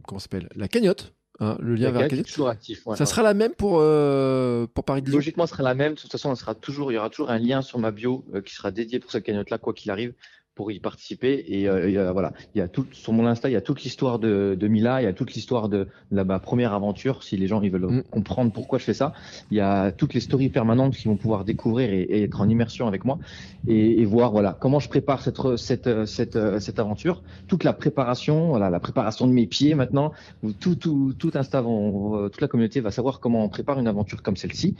comment 0.07 0.19
s'appelle, 0.19 0.49
la 0.55 0.68
cagnotte. 0.68 1.14
Hein, 1.39 1.55
le 1.59 1.76
lien 1.76 1.91
vers 1.91 2.01
la 2.01 2.09
cagnotte. 2.09 2.27
Toujours 2.27 2.49
actif. 2.49 2.84
ça 2.95 3.05
sera 3.05 3.22
la 3.22 3.35
même 3.35 3.53
pour 3.53 3.77
euh, 3.80 4.65
pour 4.73 4.84
Paris 4.84 5.03
Logiquement, 5.05 5.45
ce 5.45 5.51
sera 5.51 5.64
la 5.64 5.76
même. 5.76 5.93
De 5.93 5.99
toute 5.99 6.11
façon, 6.11 6.34
sera 6.35 6.55
toujours, 6.55 6.91
il 6.91 6.95
y 6.95 6.97
aura 6.97 7.09
toujours 7.09 7.30
un 7.30 7.38
lien 7.38 7.61
sur 7.61 7.77
ma 7.80 7.91
bio 7.91 8.26
euh, 8.34 8.41
qui 8.41 8.55
sera 8.55 8.72
dédié 8.72 8.99
pour 8.99 9.11
cette 9.11 9.23
cagnotte-là, 9.23 9.57
quoi 9.57 9.73
qu'il 9.73 9.91
arrive 9.91 10.14
pour 10.57 10.71
y 10.71 10.79
participer. 10.79 11.45
Et 11.47 11.69
euh, 11.69 12.11
voilà, 12.11 12.34
il 12.55 12.57
y 12.57 12.61
a 12.61 12.67
tout 12.67 12.88
sur 12.91 13.13
mon 13.13 13.27
Insta, 13.27 13.47
il 13.47 13.53
y 13.53 13.55
a 13.55 13.61
toute 13.61 13.84
l'histoire 13.84 14.17
de, 14.17 14.57
de 14.59 14.67
Mila, 14.67 15.01
il 15.01 15.05
y 15.05 15.07
a 15.07 15.13
toute 15.13 15.34
l'histoire 15.35 15.69
de, 15.69 15.88
la 16.11 16.23
ma 16.23 16.39
première 16.39 16.73
aventure. 16.73 17.23
Si 17.23 17.38
les 17.38 17.47
gens 17.47 17.61
ils 17.61 17.71
veulent 17.71 17.85
mm. 17.85 18.03
comprendre 18.09 18.51
pourquoi 18.51 18.79
je 18.79 18.85
fais 18.85 18.95
ça, 18.95 19.13
il 19.51 19.57
y 19.57 19.61
a 19.61 19.91
toutes 19.91 20.15
les 20.15 20.19
stories 20.19 20.49
permanentes 20.49 20.95
qu'ils 20.95 21.09
vont 21.09 21.15
pouvoir 21.15 21.45
découvrir 21.45 21.93
et, 21.93 22.23
être 22.23 22.41
en 22.41 22.49
immersion 22.49 22.88
avec 22.88 23.05
moi 23.05 23.19
et, 23.67 24.01
et, 24.01 24.05
voir 24.05 24.31
voilà 24.31 24.57
comment 24.59 24.79
je 24.79 24.89
prépare 24.89 25.21
cette 25.21 25.39
cette 25.57 26.05
cette 26.05 26.59
cette 26.59 26.79
aventure, 26.79 27.21
toute 27.47 27.63
la 27.63 27.73
préparation, 27.73 28.49
voilà 28.49 28.71
la 28.71 28.79
préparation 28.79 29.27
de 29.27 29.34
mes 29.34 29.45
pieds 29.45 29.75
maintenant. 29.75 30.11
Tout 30.59 30.75
tout 30.75 31.13
tout 31.19 31.31
Insta, 31.35 31.61
toute 31.61 32.41
la 32.41 32.47
communauté 32.47 32.79
va 32.81 32.89
savoir 32.89 33.19
comment 33.19 33.43
on 33.43 33.49
prépare 33.49 33.77
une 33.77 33.88
aventure 33.88 34.23
comme 34.23 34.38
celle-ci 34.38 34.75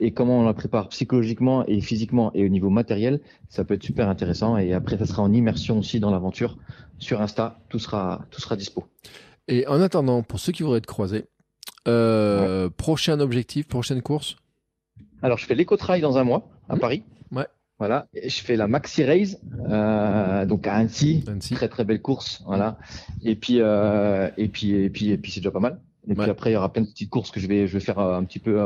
et 0.00 0.10
comment 0.10 0.40
on 0.40 0.44
la 0.44 0.52
prépare 0.52 0.88
psychologiquement 0.88 1.64
et 1.66 1.80
physiquement 1.80 2.32
et 2.34 2.44
au 2.44 2.48
niveau 2.48 2.68
matériel. 2.68 3.20
Ça 3.48 3.64
peut 3.64 3.74
être 3.74 3.82
super 3.82 4.08
intéressant 4.08 4.58
et 4.58 4.72
après 4.72 4.98
ça 4.98 5.06
sera 5.06 5.21
en 5.22 5.32
immersion 5.32 5.78
aussi 5.78 6.00
dans 6.00 6.10
l'aventure 6.10 6.56
sur 6.98 7.20
Insta. 7.20 7.58
Tout 7.68 7.78
sera, 7.78 8.26
tout 8.30 8.40
sera 8.40 8.56
dispo. 8.56 8.84
Et 9.48 9.66
en 9.66 9.80
attendant, 9.80 10.22
pour 10.22 10.38
ceux 10.38 10.52
qui 10.52 10.62
voudraient 10.62 10.80
te 10.80 10.86
croiser, 10.86 11.24
euh, 11.88 12.68
prochain 12.68 13.18
objectif, 13.20 13.66
prochaine 13.66 14.02
course? 14.02 14.36
Alors, 15.22 15.38
je 15.38 15.46
fais 15.46 15.54
l'éco-trail 15.54 16.00
dans 16.00 16.18
un 16.18 16.24
mois 16.24 16.48
à 16.68 16.76
mmh. 16.76 16.78
Paris. 16.78 17.02
Ouais. 17.32 17.46
Voilà, 17.78 18.06
et 18.14 18.28
je 18.28 18.40
fais 18.40 18.54
la 18.54 18.68
Maxi 18.68 19.02
Race, 19.02 19.38
euh, 19.68 20.46
donc 20.46 20.68
à 20.68 20.74
Annecy, 20.74 21.24
très 21.50 21.68
très 21.68 21.84
belle 21.84 22.00
course, 22.00 22.40
voilà. 22.46 22.78
Et 23.24 23.34
puis 23.34 23.56
euh, 23.58 24.30
et 24.36 24.46
puis 24.46 24.70
et 24.74 24.88
puis 24.88 25.10
et 25.10 25.18
puis 25.18 25.32
c'est 25.32 25.40
déjà 25.40 25.50
pas 25.50 25.58
mal. 25.58 25.80
Et 26.06 26.14
puis 26.14 26.30
après 26.30 26.50
il 26.50 26.52
y 26.52 26.56
aura 26.56 26.72
plein 26.72 26.82
de 26.82 26.86
petites 26.86 27.10
courses 27.10 27.32
que 27.32 27.40
je 27.40 27.48
vais 27.48 27.66
je 27.66 27.72
vais 27.72 27.84
faire 27.84 27.98
un 27.98 28.22
petit 28.22 28.38
peu 28.38 28.60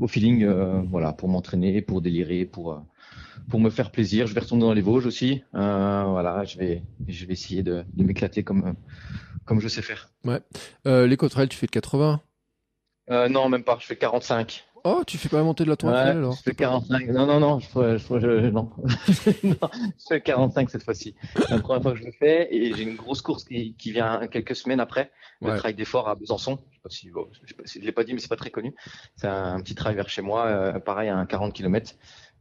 au 0.00 0.06
feeling, 0.06 0.46
voilà, 0.88 1.12
pour 1.12 1.28
m'entraîner, 1.28 1.82
pour 1.82 2.02
délirer, 2.02 2.44
pour 2.44 2.80
pour 3.48 3.60
me 3.60 3.70
faire 3.70 3.90
plaisir. 3.90 4.26
Je 4.26 4.34
vais 4.34 4.40
retourner 4.40 4.62
dans 4.62 4.72
les 4.72 4.80
Vosges 4.80 5.06
aussi. 5.06 5.42
Euh, 5.54 6.04
voilà, 6.06 6.44
je 6.44 6.58
vais, 6.58 6.82
je 7.08 7.26
vais 7.26 7.32
essayer 7.32 7.62
de, 7.62 7.84
de 7.92 8.04
m'éclater 8.04 8.42
comme, 8.42 8.74
comme 9.44 9.60
je 9.60 9.68
sais 9.68 9.82
faire. 9.82 10.10
Ouais. 10.24 10.40
Euh, 10.86 11.06
L'éco-trail, 11.06 11.48
tu 11.48 11.56
fais 11.56 11.66
de 11.66 11.72
80 11.72 12.20
euh, 13.10 13.28
Non, 13.28 13.48
même 13.48 13.64
pas. 13.64 13.78
Je 13.80 13.86
fais 13.86 13.96
45. 13.96 14.64
Oh, 14.84 15.02
tu 15.06 15.16
fais 15.16 15.28
pas 15.28 15.40
monter 15.44 15.62
de 15.62 15.68
la 15.68 15.76
Tour 15.76 15.90
Eiffel 15.90 16.16
alors 16.16 16.34
Je 16.34 16.42
fais 16.42 16.54
45. 16.54 17.06
Non, 17.08 17.24
non, 17.24 17.38
non, 17.38 17.60
je, 17.60 17.98
je, 17.98 18.18
je, 18.18 18.50
non. 18.50 18.70
non. 19.44 19.68
je 19.72 20.06
fais 20.08 20.20
45 20.20 20.70
cette 20.70 20.82
fois-ci. 20.82 21.14
La 21.50 21.60
première 21.60 21.82
fois 21.82 21.92
que 21.92 21.98
je 21.98 22.04
le 22.04 22.10
fais 22.10 22.48
et 22.52 22.74
j'ai 22.74 22.82
une 22.82 22.96
grosse 22.96 23.22
course 23.22 23.44
qui, 23.44 23.76
qui 23.76 23.92
vient 23.92 24.26
quelques 24.26 24.56
semaines 24.56 24.80
après, 24.80 25.12
le 25.40 25.56
trail 25.56 25.74
d'effort 25.74 26.08
à 26.08 26.16
Besançon. 26.16 26.58
Je 26.84 26.96
si, 26.96 27.10
bon, 27.10 27.28
l'ai 27.76 27.92
pas 27.92 28.02
dit, 28.02 28.12
mais 28.12 28.18
c'est 28.18 28.28
pas 28.28 28.36
très 28.36 28.50
connu. 28.50 28.74
C'est 29.14 29.28
un, 29.28 29.60
petit 29.60 29.76
trail 29.76 29.94
vers 29.94 30.08
chez 30.08 30.22
moi, 30.22 30.46
euh, 30.46 30.80
pareil 30.80 31.08
à 31.08 31.16
un 31.16 31.26
40 31.26 31.52
km. 31.52 31.94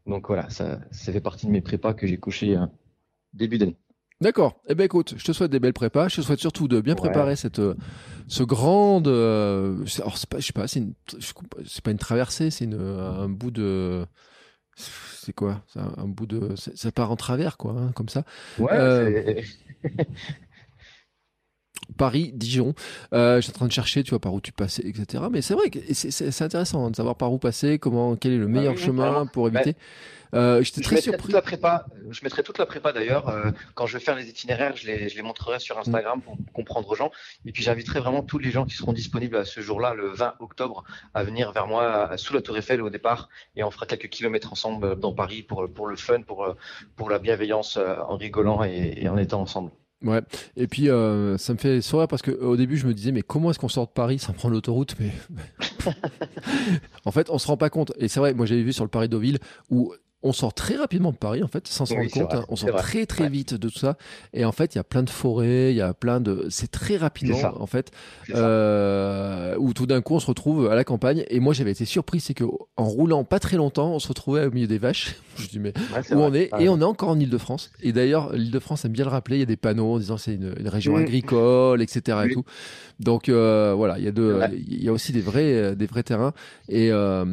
Donc 0.06 0.28
voilà, 0.28 0.50
ça, 0.50 0.80
ça 0.92 1.12
fait 1.12 1.22
partie 1.22 1.46
de 1.46 1.52
mes 1.52 1.62
prépas 1.62 1.94
que 1.94 2.08
j'ai 2.08 2.18
couché 2.18 2.58
euh, 2.58 2.66
début 3.34 3.58
d'année. 3.58 3.78
D'accord. 4.20 4.62
Eh 4.68 4.76
ben 4.76 4.84
écoute, 4.84 5.16
je 5.18 5.24
te 5.24 5.32
souhaite 5.32 5.52
des 5.52 5.60
belles 5.60 5.74
prépas. 5.74 6.08
Je 6.08 6.18
te 6.18 6.22
souhaite 6.22 6.40
surtout 6.40 6.68
de 6.68 6.80
bien 6.80 6.94
préparer 6.94 7.36
cette 7.36 7.60
euh, 7.60 7.76
ce 8.28 8.44
grande. 8.44 9.08
Euh, 9.08 9.84
alors 10.00 10.18
c'est 10.18 10.30
pas, 10.30 10.40
je 10.40 10.46
sais 10.46 10.54
pas, 10.54 10.68
c'est 10.68 10.80
une, 10.80 10.94
c'est 11.66 11.84
pas 11.84 11.92
une 11.92 11.98
traversée, 11.98 12.52
c'est 12.52 12.66
une 12.66 12.80
un 12.80 13.30
bout 13.30 13.52
de. 13.52 14.06
C'est 14.76 15.34
quoi? 15.34 15.64
Un, 15.76 15.94
un, 15.98 16.08
bout 16.08 16.28
de. 16.28 16.56
Ça 16.56 16.92
part 16.92 17.12
en 17.12 17.16
travers, 17.16 17.58
quoi, 17.58 17.74
hein, 17.74 17.92
comme 17.94 18.10
ça. 18.10 18.24
Ouais. 18.60 18.72
Euh... 18.74 19.42
Dijon. 22.34 22.74
Euh, 23.14 23.38
je 23.38 23.42
suis 23.42 23.52
en 23.52 23.54
train 23.54 23.68
de 23.68 23.72
chercher, 23.72 24.04
tu 24.04 24.12
vois, 24.12 24.20
par 24.20 24.34
où 24.34 24.42
tu 24.42 24.52
passais, 24.52 24.84
etc. 24.86 25.24
Mais 25.32 25.42
c'est 25.42 25.54
vrai 25.54 25.70
que 25.70 25.80
c'est 25.94 26.42
intéressant 26.42 26.86
hein, 26.86 26.92
de 26.92 26.96
savoir 26.96 27.16
par 27.16 27.32
où 27.32 27.38
passer, 27.38 27.80
comment, 27.80 28.16
quel 28.16 28.34
est 28.34 28.38
le 28.38 28.48
meilleur 28.48 28.74
ah 28.74 28.80
oui, 28.80 28.84
chemin 28.84 29.26
pour 29.26 29.48
éviter. 29.48 29.76
Euh, 30.34 30.64
J'étais 30.64 30.82
très 30.82 31.02
surpris. 31.02 31.24
Toute 31.24 31.34
la 31.34 31.42
prépa, 31.42 31.86
je 32.10 32.22
mettrai 32.24 32.42
toute 32.44 32.58
la 32.58 32.66
prépa 32.66 32.94
d'ailleurs. 32.94 33.28
Euh, 33.28 33.52
quand 33.76 33.86
je 33.86 33.98
vais 33.98 34.04
faire 34.04 34.16
les 34.16 34.30
itinéraires, 34.30 34.76
je 34.76 34.88
les, 34.88 35.10
je 35.10 35.16
les 35.16 35.22
montrerai 35.22 35.60
sur 35.60 35.78
Instagram 35.78 36.22
pour 36.22 36.38
comprendre 36.54 36.90
aux 36.90 36.96
gens. 36.96 37.12
Et 37.46 37.52
puis 37.52 37.64
j'inviterai 37.64 38.00
vraiment 38.00 38.24
tous 38.24 38.38
les 38.38 38.50
gens 38.50 38.66
qui 38.66 38.76
seront 38.76 38.94
disponibles 38.94 39.36
à 39.36 39.46
ce 39.46 39.60
jour-là, 39.60 39.94
le 39.94 40.08
20 40.08 40.36
octobre, 40.40 40.84
à 41.14 41.24
venir 41.24 41.52
vers 41.52 41.68
moi 41.68 42.12
sous 42.18 42.34
la 42.34 42.42
Tour 42.42 42.58
Eiffel 42.58 42.82
au 42.82 42.90
départ. 42.90 43.30
Et 43.56 43.64
on 43.64 43.72
fera 43.72 43.86
quelques 43.86 44.10
kilomètres 44.10 44.52
ensemble 44.54 44.98
dans 45.00 45.14
Paris 45.14 45.44
pour, 45.44 45.68
pour 45.70 45.88
le 45.88 45.96
fun, 45.98 46.22
pour, 46.22 46.56
pour 46.96 47.10
la 47.10 47.20
bienveillance, 47.20 47.78
euh, 47.78 47.96
en 48.08 48.16
rigolant 48.18 48.64
et, 48.64 48.94
et 48.98 49.10
en 49.10 49.18
étant 49.18 49.42
ensemble. 49.42 49.72
Ouais, 50.04 50.22
et 50.58 50.66
puis 50.66 50.90
euh, 50.90 51.38
ça 51.38 51.54
me 51.54 51.60
fait 51.60 51.80
sourire 51.82 52.08
parce 52.08 52.24
que 52.24 52.32
au 52.32 52.58
début 52.58 52.76
je 52.76 52.88
me 52.88 52.94
disais 52.94 53.12
mais 53.12 53.22
comment 53.22 53.52
est-ce 53.52 53.60
qu'on 53.60 53.70
sort 53.70 53.86
de 53.86 53.92
Paris 53.92 54.18
sans 54.18 54.34
prendre 54.34 54.56
l'autoroute 54.56 54.96
mais 55.00 55.12
en 57.06 57.12
fait 57.12 57.30
on 57.30 57.38
se 57.38 57.48
rend 57.48 57.58
pas 57.58 57.70
compte. 57.70 57.94
Et 57.98 58.08
c'est 58.08 58.20
vrai 58.20 58.34
moi 58.34 58.46
j'avais 58.46 58.64
vu 58.64 58.74
sur 58.74 58.84
le 58.84 58.90
Paris 58.90 59.10
Deauville 59.10 59.38
où 59.70 59.94
on 60.24 60.34
sort 60.34 60.54
très 60.54 60.76
rapidement 60.76 61.12
de 61.12 61.18
Paris 61.18 61.42
en 61.44 61.48
fait 61.48 61.68
sans 61.68 61.86
s'en 61.88 61.96
Oui, 61.96 62.02
rendre 62.02 62.12
compte 62.12 62.32
vrai, 62.34 62.38
hein. 62.42 62.46
on 62.50 62.56
sort 62.56 62.70
vrai. 62.70 62.82
très 62.82 63.06
très 63.08 63.24
Ouais. 63.24 63.30
vite 63.30 63.54
de 63.56 63.70
tout 63.70 63.80
ça 63.80 63.98
et 64.34 64.46
en 64.46 64.52
fait 64.52 64.76
il 64.76 64.78
y 64.78 64.80
a 64.80 64.84
plein 64.84 65.02
de 65.04 65.10
forêts 65.10 65.72
il 65.72 65.78
y 65.78 65.82
a 65.82 65.94
plein 65.96 66.20
de 66.22 66.46
c'est 66.50 66.70
très 66.70 66.96
rapidement 66.98 67.38
en 67.60 67.66
fait 67.66 67.92
euh, 68.52 69.56
où 69.58 69.74
tout 69.74 69.86
d'un 69.86 70.02
coup 70.02 70.16
on 70.16 70.20
se 70.20 70.28
retrouve 70.28 70.70
à 70.70 70.76
la 70.76 70.84
campagne 70.84 71.24
et 71.30 71.40
moi 71.40 71.54
j'avais 71.54 71.72
été 71.72 71.86
surpris 71.86 72.20
c'est 72.20 72.34
que 72.34 72.44
en 72.78 72.86
roulant 72.86 73.24
pas 73.24 73.40
très 73.40 73.58
longtemps 73.58 73.92
on 73.94 74.00
se 74.00 74.08
retrouvait 74.08 74.46
au 74.46 74.52
milieu 74.52 74.68
des 74.68 74.78
vaches 74.78 75.16
je 75.38 75.48
dis 75.48 75.60
mais 75.60 75.74
Ouais, 75.94 76.00
où 76.12 76.16
vrai. 76.20 76.28
on 76.28 76.34
est? 76.34 76.50
Et 76.60 76.70
on 76.70 76.80
est 76.80 76.84
encore 76.84 77.10
en 77.10 77.20
Ile-de-France 77.20 77.72
et 77.82 77.92
d'ailleurs 77.94 78.34
l'Île-de-France 78.34 78.86
aime 78.86 78.92
bien 78.92 79.06
le 79.06 79.12
rappeler 79.12 79.38
il 79.38 79.40
y 79.40 79.44
a 79.44 79.48
des 79.48 79.58
panneaux 79.58 79.94
en 79.94 80.00
disant 80.00 80.16
que 80.16 80.22
c'est 80.22 80.36
une, 80.36 80.54
une 80.60 80.68
région 80.68 80.94
Mm. 80.98 81.02
agricole 81.02 81.82
etc 81.82 82.18
et 82.24 82.28
Oui. 82.28 82.34
tout 82.34 82.44
donc 83.02 83.28
euh, 83.30 83.74
voilà 83.76 83.98
il 84.00 84.06
y 84.06 84.08
a 84.08 84.12
de 84.12 84.34
Ouais. 84.34 84.50
il 84.56 84.84
y 84.84 84.88
a 84.88 84.92
aussi 84.94 85.12
des 85.12 85.22
vrais 85.22 85.54
euh, 85.54 85.76
des 85.76 85.86
vrais 85.88 86.04
terrains 86.04 86.34
et 86.70 86.92
euh, 86.92 87.26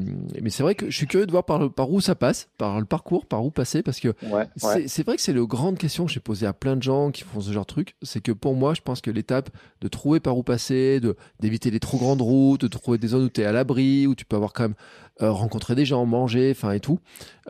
mais 0.42 0.50
c'est 0.50 0.62
vrai 0.62 0.74
que 0.74 0.90
je 0.90 0.96
suis 0.96 1.06
curieux 1.06 1.26
de 1.26 1.30
voir 1.30 1.44
par, 1.44 1.70
par 1.72 1.90
où 1.90 2.00
ça 2.00 2.14
passe 2.14 2.48
par 2.58 2.80
le 2.80 2.86
parcours 2.86 3.26
par 3.26 3.44
où 3.44 3.50
passer 3.50 3.82
parce 3.82 4.00
que 4.00 4.08
Ouais, 4.22 4.32
ouais. 4.32 4.46
c'est 4.56 4.88
c'est 4.88 5.04
vrai 5.06 5.16
que 5.16 5.22
c'est 5.22 5.32
le 5.32 5.46
grande 5.46 5.78
question 5.78 6.06
que 6.06 6.12
j'ai 6.12 6.20
posée 6.20 6.46
à 6.46 6.52
plein 6.52 6.74
de 6.76 6.82
gens 6.82 7.10
qui 7.10 7.22
font 7.22 7.40
ce 7.40 7.52
genre 7.52 7.64
de 7.64 7.68
truc. 7.68 7.94
C'est 8.02 8.20
que 8.22 8.32
pour 8.32 8.54
moi, 8.54 8.74
je 8.74 8.80
pense 8.80 9.00
que 9.00 9.10
l'étape 9.10 9.50
de 9.80 9.88
trouver 9.88 10.20
par 10.20 10.36
où 10.38 10.42
passer, 10.42 11.00
de 11.00 11.16
d'éviter 11.40 11.70
les 11.70 11.80
trop 11.80 11.98
grandes 11.98 12.22
routes, 12.22 12.62
de 12.62 12.68
trouver 12.68 12.98
des 12.98 13.08
zones 13.08 13.24
où 13.24 13.28
tu 13.28 13.40
es 13.42 13.44
à 13.44 13.52
l'abri, 13.52 14.06
où 14.06 14.14
tu 14.14 14.24
peux 14.24 14.36
avoir 14.36 14.52
quand 14.52 14.64
même 14.64 14.74
euh, 15.22 15.30
rencontrer 15.30 15.74
des 15.74 15.84
gens, 15.84 16.04
manger, 16.06 16.50
enfin 16.56 16.72
et 16.72 16.80
tout. 16.80 16.98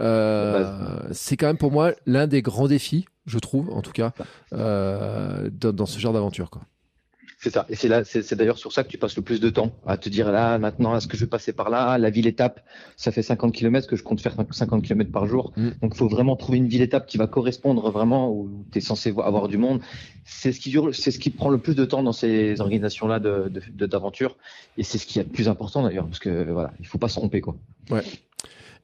Euh, 0.01 1.01
c'est 1.13 1.37
quand 1.37 1.47
même 1.47 1.59
pour 1.59 1.71
moi 1.73 1.93
l'un 2.07 2.27
des 2.27 2.43
grands 2.43 2.67
défis, 2.69 3.05
je 3.27 3.39
trouve, 3.39 3.71
en 3.71 3.83
tout 3.83 3.93
cas, 3.93 4.13
euh, 4.53 5.51
dans, 5.53 5.73
dans 5.73 5.87
ce 5.87 5.99
genre 5.99 6.13
d'aventure. 6.13 6.51
quoi. 6.51 6.63
C'est 7.41 7.51
ça. 7.51 7.67
Et 7.69 7.77
c'est 7.77 7.87
là, 7.87 8.03
c'est 8.05 8.35
d'ailleurs 8.35 8.59
sur 8.59 8.73
ça 8.73 8.83
que 8.83 8.89
tu 8.89 8.99
passes 8.99 9.15
le 9.15 9.23
plus 9.23 9.39
de 9.41 9.49
temps 9.49 9.71
à 9.87 9.97
te 9.97 10.09
dire 10.09 10.33
là, 10.33 10.59
maintenant, 10.59 10.97
est-ce 10.97 11.07
que 11.07 11.17
je 11.17 11.25
vais 11.25 11.31
passer 11.31 11.53
par 11.53 11.71
là? 11.71 11.97
La 11.97 12.11
ville 12.11 12.27
étape, 12.27 12.65
ça 12.97 13.13
fait 13.13 13.23
50 13.23 13.55
km 13.55 13.87
que 13.87 13.95
je 13.95 14.03
compte 14.03 14.21
faire 14.21 14.35
50 14.51 14.83
km 14.83 15.13
par 15.13 15.27
jour. 15.27 15.53
Mm. 15.57 15.69
Donc, 15.81 15.93
il 15.95 15.97
faut 15.97 16.09
vraiment 16.09 16.35
trouver 16.35 16.59
une 16.59 16.67
ville 16.67 16.83
étape 16.83 17.07
qui 17.07 17.17
va 17.17 17.29
correspondre 17.29 17.93
vraiment 17.93 18.33
où 18.33 18.65
tu 18.73 18.79
es 18.79 18.81
censé 18.81 19.13
vo- 19.13 19.23
avoir 19.23 19.47
du 19.47 19.57
monde. 19.57 19.81
C'est 20.25 20.51
ce 20.51 20.59
qui 20.59 20.71
dure, 20.71 20.93
c'est 20.93 21.13
ce 21.13 21.21
qui 21.21 21.31
prend 21.31 21.49
le 21.49 21.59
plus 21.59 21.77
de 21.77 21.85
temps 21.85 22.03
dans 22.03 22.13
ces 22.13 22.61
organisations-là 22.61 23.21
de, 23.21 23.53
d'aventure. 23.87 24.37
Et 24.77 24.83
c'est 24.83 24.99
ce 24.99 25.07
qui 25.07 25.21
est 25.21 25.23
le 25.23 25.29
plus 25.29 25.49
important 25.49 25.85
d'ailleurs, 25.85 26.07
parce 26.07 26.19
que 26.19 26.51
voilà, 26.51 26.73
il 26.81 26.87
faut 26.89 26.99
pas 26.99 27.09
se 27.09 27.15
tromper 27.15 27.41
quoi. 27.41 27.55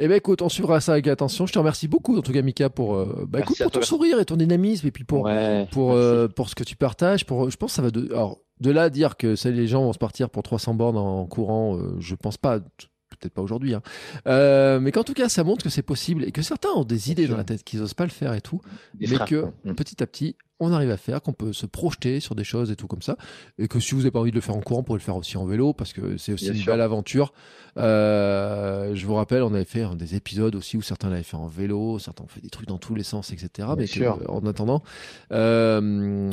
Eh 0.01 0.09
ben 0.09 0.17
écoute, 0.17 0.43
on 0.43 0.49
suivra 0.49 0.81
ça 0.81 0.93
avec 0.93 1.07
attention. 1.07 1.47
Je 1.47 1.53
te 1.53 1.59
remercie 1.59 1.87
beaucoup, 1.87 2.17
en 2.19 2.21
tout 2.21 2.33
cas, 2.33 2.43
Mika, 2.43 2.69
pour, 2.69 2.97
euh, 2.97 3.27
bah, 3.29 3.41
écoute, 3.41 3.57
pour 3.63 3.71
ton 3.71 3.83
sourire 3.83 4.19
et 4.19 4.25
ton 4.25 4.37
dynamisme, 4.37 4.89
et 4.89 4.91
puis 4.91 5.05
pour, 5.05 5.23
ouais. 5.23 5.69
pour, 5.71 5.93
euh, 5.93 6.27
pour 6.27 6.49
ce 6.49 6.57
que 6.57 6.65
tu 6.65 6.75
partages. 6.75 7.25
Pour, 7.25 7.49
je 7.49 7.57
pense 7.57 7.71
que 7.73 7.77
ça 7.77 7.83
va 7.83 7.91
de, 7.91 8.09
alors, 8.13 8.41
de 8.61 8.71
là 8.71 8.91
dire 8.91 9.17
que 9.17 9.35
les 9.49 9.67
gens 9.67 9.83
vont 9.83 9.93
se 9.93 9.99
partir 9.99 10.31
pour 10.31 10.43
300 10.43 10.75
bornes 10.75 10.97
en 10.97 11.27
courant, 11.27 11.77
euh, 11.77 11.97
je 12.01 12.15
pense 12.15 12.37
pas. 12.37 12.61
Peut-être 13.25 13.35
pas 13.35 13.41
aujourd'hui, 13.43 13.73
hein. 13.73 13.81
Euh, 14.27 14.81
mais 14.81 14.93
qu'en 14.93 15.03
tout 15.03 15.15
cas, 15.15 15.31
ça 15.31 15.45
montre 15.45 15.65
que 15.65 15.71
c'est 15.71 15.81
possible 15.83 16.25
et 16.25 16.31
que 16.31 16.43
certains 16.43 16.69
ont 16.77 16.85
des 16.85 17.11
idées 17.11 17.27
dans 17.27 17.39
la 17.39 17.45
tête 17.45 17.65
qu'ils 17.65 17.81
osent 17.81 17.95
pas 17.95 18.05
le 18.05 18.11
faire 18.11 18.35
et 18.35 18.43
tout, 18.43 18.61
mais 19.01 19.07
que 19.27 19.41
quoi. 19.41 19.53
Mm. 19.65 19.75
petit 19.75 20.03
à 20.03 20.07
petit, 20.07 20.37
on 20.61 20.73
arrive 20.73 20.91
à 20.91 20.97
faire, 20.99 21.23
qu'on 21.23 21.33
peut 21.33 21.53
se 21.55 21.65
projeter 21.65 22.21
sur 22.21 22.35
des 22.35 22.45
choses 22.45 22.71
et 22.71 22.77
tout 22.77 22.87
comme 22.87 23.01
ça, 23.03 23.17
et 23.59 23.67
que 23.67 23.81
si 23.81 23.93
vous 23.93 24.01
n'avez 24.03 24.11
pas 24.11 24.21
envie 24.21 24.31
de 24.31 24.37
le 24.37 24.43
faire 24.43 24.55
en 24.55 24.61
courant, 24.61 24.81
vous 24.81 24.85
pourrez 24.85 24.99
le 24.99 25.03
faire 25.05 25.17
aussi 25.17 25.37
en 25.39 25.47
vélo 25.47 25.73
parce 25.73 25.93
que 25.95 26.17
c'est 26.19 26.33
aussi 26.35 26.45
Bien 26.45 26.55
une 26.55 26.61
sûr. 26.61 26.73
belle 26.73 26.81
aventure. 26.83 27.33
Euh, 27.79 28.95
je 28.95 29.07
vous 29.07 29.15
rappelle, 29.15 29.43
on 29.43 29.53
avait 29.55 29.65
fait 29.65 29.83
hein, 29.83 29.95
des 29.97 30.15
épisodes 30.15 30.55
aussi 30.55 30.77
où 30.77 30.83
certains 30.83 31.09
l'avaient 31.11 31.23
fait 31.23 31.37
en 31.37 31.49
vélo, 31.49 31.99
certains 31.99 32.25
ont 32.25 32.29
fait 32.29 32.41
des 32.41 32.51
trucs 32.51 32.69
dans 32.69 32.79
tous 32.79 32.95
les 32.95 33.03
sens, 33.03 33.33
etc. 33.33 33.69
mais 33.77 33.87
sûr. 33.87 34.19
euh, 34.21 34.27
en 34.31 34.45
attendant, 34.47 34.83
euh, 35.33 35.81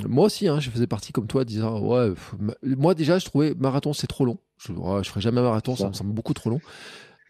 moi 0.07 0.25
aussi, 0.25 0.47
hein, 0.47 0.59
je 0.59 0.69
faisais 0.69 0.87
partie 0.87 1.13
comme 1.13 1.27
toi, 1.27 1.45
disant 1.45 1.79
ouais, 1.79 2.09
pff, 2.09 2.35
moi 2.77 2.93
déjà, 2.95 3.17
je 3.17 3.25
trouvais 3.25 3.55
marathon 3.57 3.93
c'est 3.93 4.07
trop 4.07 4.25
long. 4.25 4.37
Je, 4.63 4.73
je 5.03 5.09
ferai 5.09 5.21
jamais 5.21 5.39
un 5.39 5.43
marathon, 5.43 5.75
ça 5.75 5.87
me 5.89 5.93
semble 5.93 6.11
beaucoup 6.13 6.33
trop 6.33 6.49
long. 6.49 6.61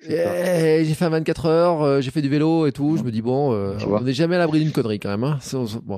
Et 0.07 0.83
j'ai 0.83 0.93
fait 0.95 1.05
un 1.05 1.09
24 1.09 1.45
heures, 1.45 1.81
euh, 1.83 2.01
j'ai 2.01 2.09
fait 2.09 2.23
du 2.23 2.29
vélo 2.29 2.65
et 2.65 2.71
tout. 2.71 2.97
Je 2.97 3.03
me 3.03 3.11
dis 3.11 3.21
bon, 3.21 3.53
euh, 3.53 3.77
on 3.87 4.01
n'est 4.01 4.13
jamais 4.13 4.35
à 4.35 4.39
l'abri 4.39 4.59
d'une 4.59 4.71
connerie 4.71 4.99
quand 4.99 5.09
même. 5.09 5.23
Hein. 5.23 5.37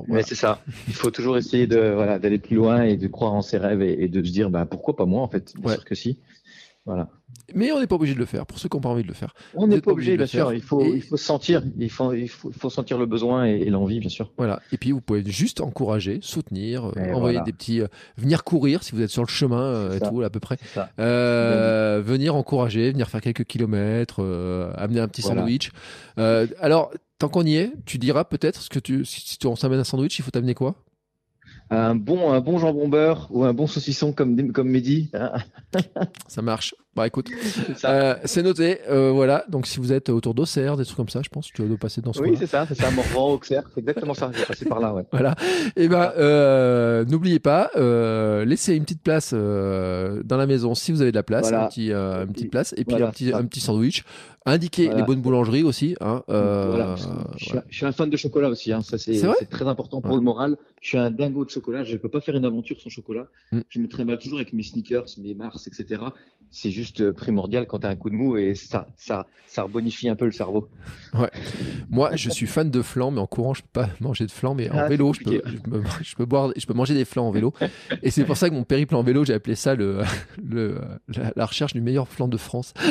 Mais 0.10 0.24
c'est 0.24 0.36
ça. 0.36 0.62
Il 0.90 0.94
faut 0.94 1.10
toujours 1.10 1.38
essayer 1.38 1.68
de 1.68 1.80
voilà 1.96 2.20
d'aller 2.20 2.38
plus 2.38 2.58
loin 2.58 2.84
et 2.84 2.98
de 2.98 3.08
croire 3.08 3.34
en 3.34 3.42
ses 3.42 3.58
rêves 3.58 3.82
et, 3.82 4.04
et 4.04 4.08
de 4.10 4.22
se 4.22 4.32
dire 4.32 4.50
bah 4.50 4.66
pourquoi 4.70 4.96
pas 4.98 5.06
moi 5.06 5.22
en 5.22 5.30
fait. 5.30 5.54
Bien 5.56 5.70
Ouais. 5.70 5.76
sûr 5.76 5.86
que 5.86 5.96
si. 5.96 6.18
Voilà. 6.86 7.08
Mais 7.56 7.72
on 7.72 7.80
n'est 7.80 7.88
pas 7.88 7.96
obligé 7.96 8.14
de 8.14 8.20
le 8.20 8.26
faire. 8.26 8.46
Pour 8.46 8.60
ceux 8.60 8.68
qui 8.68 8.76
n'ont 8.76 8.82
pas 8.82 8.90
envie 8.90 9.04
de 9.04 9.08
le 9.08 9.14
faire. 9.14 9.34
On 9.54 9.68
n'est 9.68 9.80
pas 9.80 9.92
obligé 9.92 10.18
bien 10.18 10.26
sûr. 10.26 10.54
Il 10.54 10.62
faut, 10.62 10.82
Et- 10.82 10.90
il 10.96 11.02
faut 11.02 11.16
se 11.18 11.24
sentir. 11.24 11.64
Il 11.78 11.90
faut, 11.90 12.12
il 12.14 12.28
faut, 12.28 12.50
il 12.50 12.56
faut 12.58 12.70
sentir 12.70 12.98
le 12.98 13.06
besoin 13.06 13.46
et, 13.48 13.54
et 13.62 13.70
l'envie, 13.70 14.00
bien 14.00 14.10
sûr. 14.10 14.32
Voilà. 14.38 14.60
Et 14.74 14.78
puis 14.78 14.92
vous 14.92 15.00
pouvez 15.02 15.24
juste 15.26 15.62
encourager, 15.62 16.20
soutenir, 16.22 16.86
euh, 16.86 16.92
Et 16.96 17.00
envoyer 17.14 17.38
voilà. 17.38 17.42
des 17.44 17.54
petits, 17.54 17.82
euh, 17.82 17.88
venir 18.18 18.44
courir 18.44 18.84
si 18.84 18.92
vous 18.94 19.02
êtes 19.02 19.10
sur 19.10 19.24
le 19.24 19.30
chemin 19.30 19.62
euh, 19.64 19.96
et 19.96 20.00
ça. 20.00 20.10
tout 20.10 20.22
à 20.22 20.30
peu 20.30 20.40
près. 20.42 20.58
Euh, 21.00 22.02
venir 22.06 22.36
encourager, 22.36 22.92
venir 22.92 23.10
faire 23.10 23.22
quelques 23.22 23.46
kilomètres, 23.46 24.20
amener 24.78 25.00
un 25.00 25.08
petit 25.08 25.22
Voilà. 25.22 25.42
sandwich. 25.42 25.72
Alors 26.18 26.92
tant 27.20 27.30
qu'on 27.30 27.46
y 27.46 27.56
est, 27.56 27.72
tu 27.86 27.98
diras 27.98 28.26
peut-être 28.26 28.62
ce 28.62 28.70
que 28.70 28.80
tu, 28.80 29.06
si 29.06 29.22
si 29.40 29.48
on 29.48 29.56
s'amène 29.56 29.80
un 29.80 29.84
sandwich, 29.86 30.18
il 30.20 30.22
faut 30.24 30.32
t'amener 30.32 30.54
quoi? 30.54 30.76
Un 31.74 31.96
bon, 31.96 32.32
un 32.32 32.40
bon 32.40 32.60
jambon 32.60 32.88
beurre 32.88 33.28
ou 33.32 33.44
un 33.44 33.54
bon 33.54 33.68
saucisson 33.68 34.14
comme, 34.14 34.52
comme 34.52 34.70
Mehdi. 34.70 35.10
hein, 35.14 35.32
Ça 36.28 36.42
marche. 36.42 36.76
Bah 36.96 37.08
écoute, 37.08 37.32
euh, 37.86 38.16
c'est 38.24 38.44
noté. 38.44 38.78
Euh, 38.88 39.12
voilà. 39.12 39.46
Donc 39.50 39.66
si 39.66 39.80
vous 39.80 39.92
êtes 39.92 40.10
autour 40.10 40.36
d'Auxerre, 40.36 40.78
des 40.78 40.86
trucs 40.86 40.98
comme 40.98 41.10
ça, 41.10 41.22
je 41.24 41.30
pense 41.30 41.50
que 41.50 41.62
tu 41.62 41.68
dois 41.68 41.78
passer 41.78 42.02
dans 42.02 42.14
ce 42.14 42.22
oui, 42.22 42.36
c'est 42.38 42.46
ça, 42.46 42.68
c'est 42.68 42.76
ça. 42.76 42.92
Morvan, 42.92 43.34
Auxerre, 43.34 43.64
c'est 43.74 43.80
exactement 43.80 44.14
ça. 44.14 44.30
J'ai 44.38 44.46
passé 44.46 44.66
par 44.66 44.80
là, 44.80 44.94
ouais. 44.94 45.04
Voilà. 45.12 45.36
Et 45.76 45.88
ben, 45.88 46.12
euh, 46.18 47.04
n'oubliez 47.06 47.40
pas, 47.40 47.72
laissez 48.46 48.76
une 48.76 48.84
petite 48.84 49.02
place 49.02 49.34
dans 49.34 50.38
la 50.38 50.46
maison 50.46 50.76
si 50.76 50.92
vous 50.92 51.02
avez 51.02 51.12
de 51.12 51.16
la 51.18 51.24
place, 51.24 51.50
Voilà. 51.50 51.66
un 51.66 51.68
petit, 51.70 51.92
une 51.92 52.32
petite 52.34 52.52
place, 52.52 52.74
et 52.78 52.86
puis 52.86 52.96
Voilà, 52.96 53.08
un 53.08 53.12
petit, 53.12 53.34
un 53.34 53.48
sandwich. 53.60 54.04
Indiquez 54.46 54.86
Voilà. 54.86 55.00
les 55.00 55.06
bonnes 55.06 55.22
boulangeries 55.22 55.64
aussi. 55.64 55.96
Hein, 56.02 56.22
Voilà. 56.28 56.96
Je, 56.96 57.02
suis, 57.02 57.52
voilà. 57.54 57.66
je 57.70 57.76
suis 57.76 57.86
un 57.86 57.92
fan 57.92 58.10
de 58.10 58.18
chocolat 58.18 58.50
aussi. 58.50 58.72
Hein. 58.72 58.82
Ça, 58.82 58.98
c'est 58.98 59.50
très 59.50 59.68
important 59.68 60.02
pour 60.02 60.16
le 60.16 60.22
moral. 60.22 60.58
Je 60.82 60.90
suis 60.90 60.98
un 60.98 61.10
dingo 61.10 61.46
de 61.46 61.50
chocolat. 61.50 61.84
Je 61.84 61.94
ne 61.94 61.98
peux 61.98 62.10
pas 62.10 62.22
faire 62.22 62.36
une 62.36 62.46
aventure 62.46 62.80
sans 62.80 62.90
chocolat. 62.90 63.26
Mm. 63.52 63.62
Je 63.70 63.80
me 63.80 64.04
mal 64.04 64.20
toujours 64.20 64.40
avec 64.40 64.52
mes 64.54 64.64
sneakers, 64.64 65.06
mes 65.18 65.34
Mars, 65.34 65.66
etc. 65.68 66.04
C'est 66.52 66.72
juste 66.72 66.83
euh, 67.02 67.14
primordial 67.14 67.66
quand 67.68 67.80
tu 67.80 67.88
as 67.88 67.90
un 67.90 67.96
coup 67.96 68.10
de 68.10 68.16
mou 68.16 68.38
et 68.38 68.56
ça, 68.56 68.88
ça, 68.98 69.26
ça 69.48 69.64
rebonifie 69.64 70.10
un 70.10 70.16
peu 70.16 70.26
le 70.26 70.32
cerveau. 70.32 70.68
Moi, 71.90 72.16
je 72.16 72.30
suis 72.30 72.48
fan 72.48 72.70
de 72.70 72.82
flan, 72.82 73.12
mais 73.12 73.20
en 73.20 73.28
courant, 73.28 73.54
je 73.54 73.62
peux 73.62 73.82
pas 73.82 73.90
manger 74.00 74.26
de 74.26 74.32
flan, 74.32 74.56
mais 74.56 74.70
en 74.70 74.78
Ah, 74.78 74.88
vélo, 74.88 75.14
je 75.14 75.22
peux, 75.22 75.42
je, 75.46 75.58
peux, 75.58 75.84
je 76.02 76.16
peux 76.16 76.26
boire, 76.26 76.52
je 76.56 76.66
peux 76.66 76.74
manger 76.74 76.94
des 76.94 77.06
flans 77.06 77.28
en 77.28 77.32
vélo. 77.32 77.54
Et 78.02 78.12
c'est 78.12 78.26
pour 78.26 78.38
ça 78.38 78.50
que 78.50 78.54
mon 78.56 78.64
périple 78.64 78.96
en 78.96 79.04
vélo, 79.04 79.26
j'ai 79.26 79.34
appelé 79.34 79.56
ça 79.56 79.76
le, 79.76 80.02
le 80.44 80.80
la, 81.10 81.34
la 81.36 81.46
recherche 81.46 81.74
du 81.74 81.82
meilleur 81.82 82.08
flan 82.08 82.28
de 82.28 82.38
France. 82.38 82.74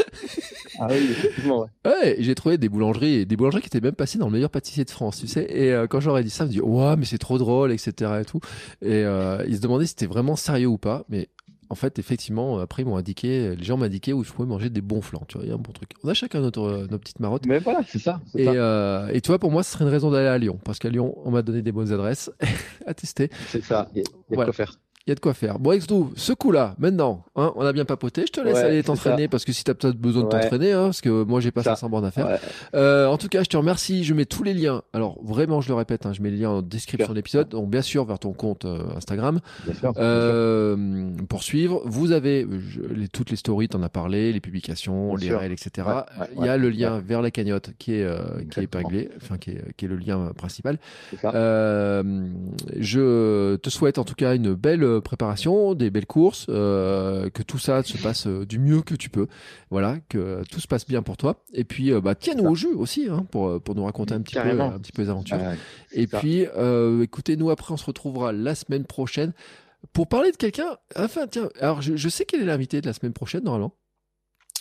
Ah 0.80 0.86
oui, 0.90 0.96
effectivement. 1.10 1.60
Ouais. 1.60 1.92
Ouais, 1.92 2.16
j'ai 2.20 2.34
trouvé 2.34 2.56
des 2.56 2.70
boulangeries, 2.70 3.16
et 3.16 3.24
des 3.26 3.36
boulangeries 3.36 3.60
qui 3.60 3.66
étaient 3.68 3.80
même 3.80 3.94
passées 3.94 4.18
dans 4.18 4.26
le 4.26 4.32
meilleur 4.32 4.48
pâtissier 4.48 4.84
de 4.84 4.90
France, 4.90 5.18
tu 5.20 5.26
sais. 5.28 5.46
Et 5.50 5.70
euh, 5.70 5.86
quand 5.86 6.00
j'aurais 6.00 6.24
dit 6.24 6.30
ça, 6.30 6.44
je 6.44 6.48
me 6.48 6.52
dis, 6.54 6.60
ouais, 6.62 6.96
mais 6.96 7.04
c'est 7.04 7.18
trop 7.18 7.36
drôle, 7.36 7.72
etc. 7.72 8.10
et 8.22 8.24
tout. 8.24 8.40
Et 8.80 9.04
euh, 9.04 9.44
ils 9.46 9.56
se 9.56 9.60
demandaient 9.60 9.84
si 9.84 9.90
c'était 9.90 10.06
vraiment 10.06 10.34
sérieux 10.34 10.68
ou 10.68 10.78
pas. 10.78 11.04
Mais 11.10 11.28
en 11.72 11.74
fait, 11.74 11.98
effectivement, 11.98 12.58
après, 12.58 12.82
ils 12.82 12.84
m'ont 12.84 12.96
indiqué, 12.98 13.56
les 13.56 13.64
gens 13.64 13.78
m'ont 13.78 13.86
indiqué 13.86 14.12
où 14.12 14.22
je 14.24 14.30
pouvais 14.30 14.46
manger 14.46 14.68
des 14.68 14.82
bons 14.82 15.00
flancs. 15.00 15.24
Tu 15.26 15.38
vois, 15.38 15.46
il 15.46 15.48
y 15.48 15.52
a 15.52 15.54
un 15.54 15.58
bon 15.58 15.72
truc. 15.72 15.88
On 16.04 16.08
a 16.10 16.12
chacun 16.14 16.40
notre, 16.40 16.86
nos 16.90 16.98
petites 16.98 17.18
marottes. 17.18 17.46
Mais 17.46 17.58
voilà, 17.60 17.80
c'est 17.88 17.98
ça. 17.98 18.20
c'est 18.30 18.42
Et, 18.42 18.44
ça. 18.44 18.52
euh, 18.52 19.08
et 19.08 19.22
tu 19.22 19.28
vois, 19.28 19.38
pour 19.38 19.50
moi, 19.50 19.62
ce 19.62 19.72
serait 19.72 19.84
une 19.86 19.90
raison 19.90 20.10
d'aller 20.10 20.26
à 20.28 20.36
Lyon. 20.36 20.58
Parce 20.64 20.78
qu'à 20.78 20.90
Lyon, 20.90 21.14
on 21.24 21.30
m'a 21.30 21.40
donné 21.40 21.62
des 21.62 21.72
bonnes 21.72 21.90
adresses 21.90 22.30
à 22.86 22.92
tester. 22.92 23.30
C'est 23.48 23.64
ça. 23.64 23.88
Il 23.94 23.98
y 23.98 24.00
a, 24.02 24.04
il 24.04 24.04
y 24.04 24.04
a 24.04 24.12
de 24.12 24.34
Voilà. 24.34 24.44
quoi 24.44 24.52
faire. 24.52 24.78
Il 25.06 25.10
y 25.10 25.12
a 25.12 25.14
de 25.16 25.20
quoi 25.20 25.34
faire. 25.34 25.58
Bon, 25.58 25.72
Exdou, 25.72 26.12
ce 26.14 26.32
coup-là, 26.32 26.76
maintenant, 26.78 27.24
hein, 27.34 27.52
on 27.56 27.62
a 27.66 27.72
bien 27.72 27.84
papoté. 27.84 28.22
Je 28.24 28.30
te 28.32 28.40
laisse 28.40 28.54
Ouais, 28.54 28.62
aller 28.62 28.82
t'entraîner 28.84 29.26
parce 29.26 29.44
que 29.44 29.52
si 29.52 29.64
tu 29.64 29.70
as 29.70 29.74
peut-être 29.74 29.96
besoin 29.96 30.22
de 30.22 30.28
Ouais. 30.28 30.40
t'entraîner, 30.40 30.70
hein, 30.72 30.84
parce 30.84 31.00
que 31.00 31.24
moi, 31.24 31.40
j'ai 31.40 31.50
pas 31.50 31.64
Ça. 31.64 31.70
500 31.70 31.90
bornes 31.90 32.04
à 32.04 32.12
faire. 32.12 32.26
Ouais. 32.28 32.38
Euh, 32.76 33.06
en 33.08 33.18
tout 33.18 33.26
cas, 33.28 33.42
je 33.42 33.48
te 33.48 33.56
remercie. 33.56 34.04
Je 34.04 34.14
mets 34.14 34.26
tous 34.26 34.44
les 34.44 34.54
liens. 34.54 34.82
Alors, 34.92 35.18
vraiment, 35.24 35.60
je 35.60 35.68
le 35.70 35.74
répète, 35.74 36.06
hein, 36.06 36.12
je 36.12 36.22
mets 36.22 36.30
les 36.30 36.36
liens 36.36 36.50
en 36.50 36.62
description 36.62 37.08
de 37.10 37.14
l'épisode. 37.16 37.48
Donc, 37.48 37.68
bien 37.68 37.82
sûr, 37.82 38.04
vers 38.04 38.20
ton 38.20 38.32
compte 38.32 38.64
euh, 38.64 38.78
Instagram. 38.96 39.40
Bien 39.64 39.74
sûr. 39.74 39.92
bien 39.92 39.92
sûr. 39.92 40.02
Euh, 40.04 41.10
pour 41.28 41.42
suivre, 41.42 41.82
vous 41.84 42.12
avez 42.12 42.46
je- 42.68 42.82
les, 42.94 43.08
toutes 43.08 43.30
les 43.30 43.36
stories, 43.36 43.68
t'en 43.68 43.82
as 43.82 43.88
parlé, 43.88 44.32
les 44.32 44.40
publications, 44.40 45.14
Bien 45.14 45.18
les 45.18 45.26
sûr. 45.26 45.38
réels, 45.40 45.52
etc. 45.52 45.88
Il 46.38 46.44
y 46.44 46.48
a 46.48 46.56
le 46.56 46.70
lien 46.70 47.00
vers 47.04 47.22
la 47.22 47.32
cagnotte 47.32 47.70
qui 47.78 47.94
est, 47.94 48.04
euh, 48.04 48.18
qui 48.50 48.60
est 48.60 48.64
épinglé, 48.64 49.08
enfin 49.20 49.36
qui 49.36 49.50
est, 49.50 49.64
qui 49.76 49.86
est 49.86 49.88
le 49.88 49.96
lien 49.96 50.30
principal. 50.36 50.78
Euh, 51.24 52.02
je 52.78 53.56
te 53.56 53.70
souhaite 53.70 53.98
en 53.98 54.04
tout 54.04 54.14
cas 54.14 54.34
une 54.34 54.54
belle 54.54 54.91
préparation, 55.00 55.74
des 55.74 55.90
belles 55.90 56.06
courses, 56.06 56.46
euh, 56.48 57.30
que 57.30 57.42
tout 57.42 57.58
ça 57.58 57.82
se 57.82 57.96
passe 57.98 58.26
euh, 58.26 58.44
du 58.46 58.58
mieux 58.58 58.82
que 58.82 58.94
tu 58.94 59.10
peux. 59.10 59.26
Voilà, 59.70 59.98
que 60.08 60.42
tout 60.50 60.60
se 60.60 60.66
passe 60.66 60.86
bien 60.86 61.02
pour 61.02 61.16
toi. 61.16 61.42
Et 61.52 61.64
puis, 61.64 61.92
euh, 61.92 62.00
bah, 62.00 62.14
tiens-nous 62.14 62.44
au 62.44 62.54
jus 62.54 62.74
aussi, 62.74 63.08
hein, 63.08 63.26
pour, 63.30 63.60
pour 63.60 63.74
nous 63.74 63.84
raconter 63.84 64.14
un 64.14 64.20
petit, 64.20 64.34
peu, 64.34 64.60
un 64.60 64.78
petit 64.78 64.92
peu 64.92 65.02
les 65.02 65.10
aventures. 65.10 65.38
Et 65.92 66.06
ça. 66.06 66.18
puis, 66.18 66.46
euh, 66.56 67.02
écoutez, 67.02 67.36
nous 67.36 67.50
après, 67.50 67.72
on 67.72 67.76
se 67.76 67.86
retrouvera 67.86 68.32
la 68.32 68.54
semaine 68.54 68.84
prochaine 68.84 69.32
pour 69.92 70.06
parler 70.08 70.32
de 70.32 70.36
quelqu'un. 70.36 70.76
Enfin, 70.96 71.26
tiens, 71.26 71.48
alors 71.60 71.82
je, 71.82 71.96
je 71.96 72.08
sais 72.08 72.24
quel 72.24 72.42
est 72.42 72.46
l'invité 72.46 72.80
de 72.80 72.86
la 72.86 72.92
semaine 72.92 73.12
prochaine 73.12 73.44
normalement. 73.44 73.74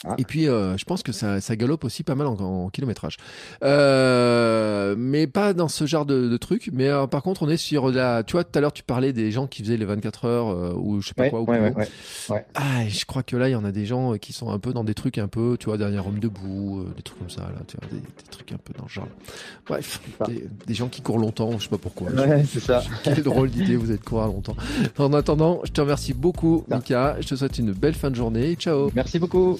Ah. 0.07 0.15
Et 0.17 0.23
puis, 0.25 0.47
euh, 0.47 0.77
je 0.77 0.85
pense 0.85 1.03
que 1.03 1.11
ça, 1.11 1.41
ça 1.41 1.55
galope 1.55 1.83
aussi 1.83 2.03
pas 2.03 2.15
mal 2.15 2.25
en, 2.27 2.33
en 2.39 2.69
kilométrage. 2.69 3.17
Euh, 3.63 4.95
mais 4.97 5.27
pas 5.27 5.53
dans 5.53 5.67
ce 5.67 5.85
genre 5.85 6.05
de, 6.05 6.27
de 6.27 6.37
truc. 6.37 6.69
Mais 6.73 6.87
euh, 6.87 7.05
par 7.07 7.21
contre, 7.23 7.43
on 7.43 7.49
est 7.49 7.57
sur 7.57 7.91
la. 7.91 8.23
Tu 8.23 8.33
vois, 8.33 8.43
tout 8.43 8.57
à 8.57 8.61
l'heure, 8.61 8.73
tu 8.73 8.83
parlais 8.83 9.13
des 9.13 9.31
gens 9.31 9.47
qui 9.47 9.61
faisaient 9.63 9.77
les 9.77 9.85
24 9.85 10.25
heures 10.25 10.77
ou 10.79 11.01
je 11.01 11.09
sais 11.09 11.13
pas 11.13 11.23
Ouais, 11.23 11.29
quoi. 11.29 11.41
ou 11.41 11.45
ouais, 11.45 11.73
ouais. 12.29 12.45
Ah, 12.55 12.87
je 12.87 13.05
crois 13.05 13.21
que 13.23 13.35
là, 13.37 13.47
il 13.49 13.51
y 13.51 13.55
en 13.55 13.63
a 13.65 13.71
des 13.71 13.85
gens 13.85 14.17
qui 14.17 14.33
sont 14.33 14.49
un 14.49 14.59
peu 14.59 14.73
dans 14.73 14.83
des 14.83 14.93
trucs 14.95 15.17
un 15.17 15.27
peu, 15.27 15.55
tu 15.59 15.65
vois, 15.67 15.77
derrière 15.77 16.07
homme 16.07 16.19
debout, 16.19 16.83
des 16.95 17.03
trucs 17.03 17.19
comme 17.19 17.29
ça, 17.29 17.41
là, 17.41 17.61
tu 17.67 17.77
vois, 17.77 17.87
des, 17.91 17.99
des 17.99 18.29
trucs 18.31 18.51
un 18.51 18.57
peu 18.57 18.73
dans 18.79 18.87
ce 18.87 18.93
genre. 18.93 19.07
Bref, 19.67 20.01
des, 20.27 20.45
des 20.65 20.73
gens 20.73 20.87
qui 20.87 21.01
courent 21.01 21.19
longtemps, 21.19 21.51
je 21.59 21.63
sais 21.65 21.69
pas 21.69 21.77
pourquoi. 21.77 22.09
Ouais, 22.11 22.43
c'est 22.51 22.59
ça. 22.59 22.83
Quelle 23.03 23.21
drôle 23.23 23.49
d'idée, 23.51 23.75
vous 23.75 23.91
êtes 23.91 24.03
courir 24.03 24.27
longtemps. 24.27 24.55
En 24.97 25.13
attendant, 25.13 25.61
je 25.63 25.71
te 25.71 25.81
remercie 25.81 26.13
beaucoup. 26.13 26.63
Mika. 26.69 27.17
Je 27.21 27.27
te 27.27 27.35
souhaite 27.35 27.57
une 27.59 27.71
belle 27.71 27.93
fin 27.93 28.09
de 28.09 28.15
journée. 28.15 28.55
Ciao. 28.55 28.89
Merci 28.95 29.19
beaucoup. 29.19 29.59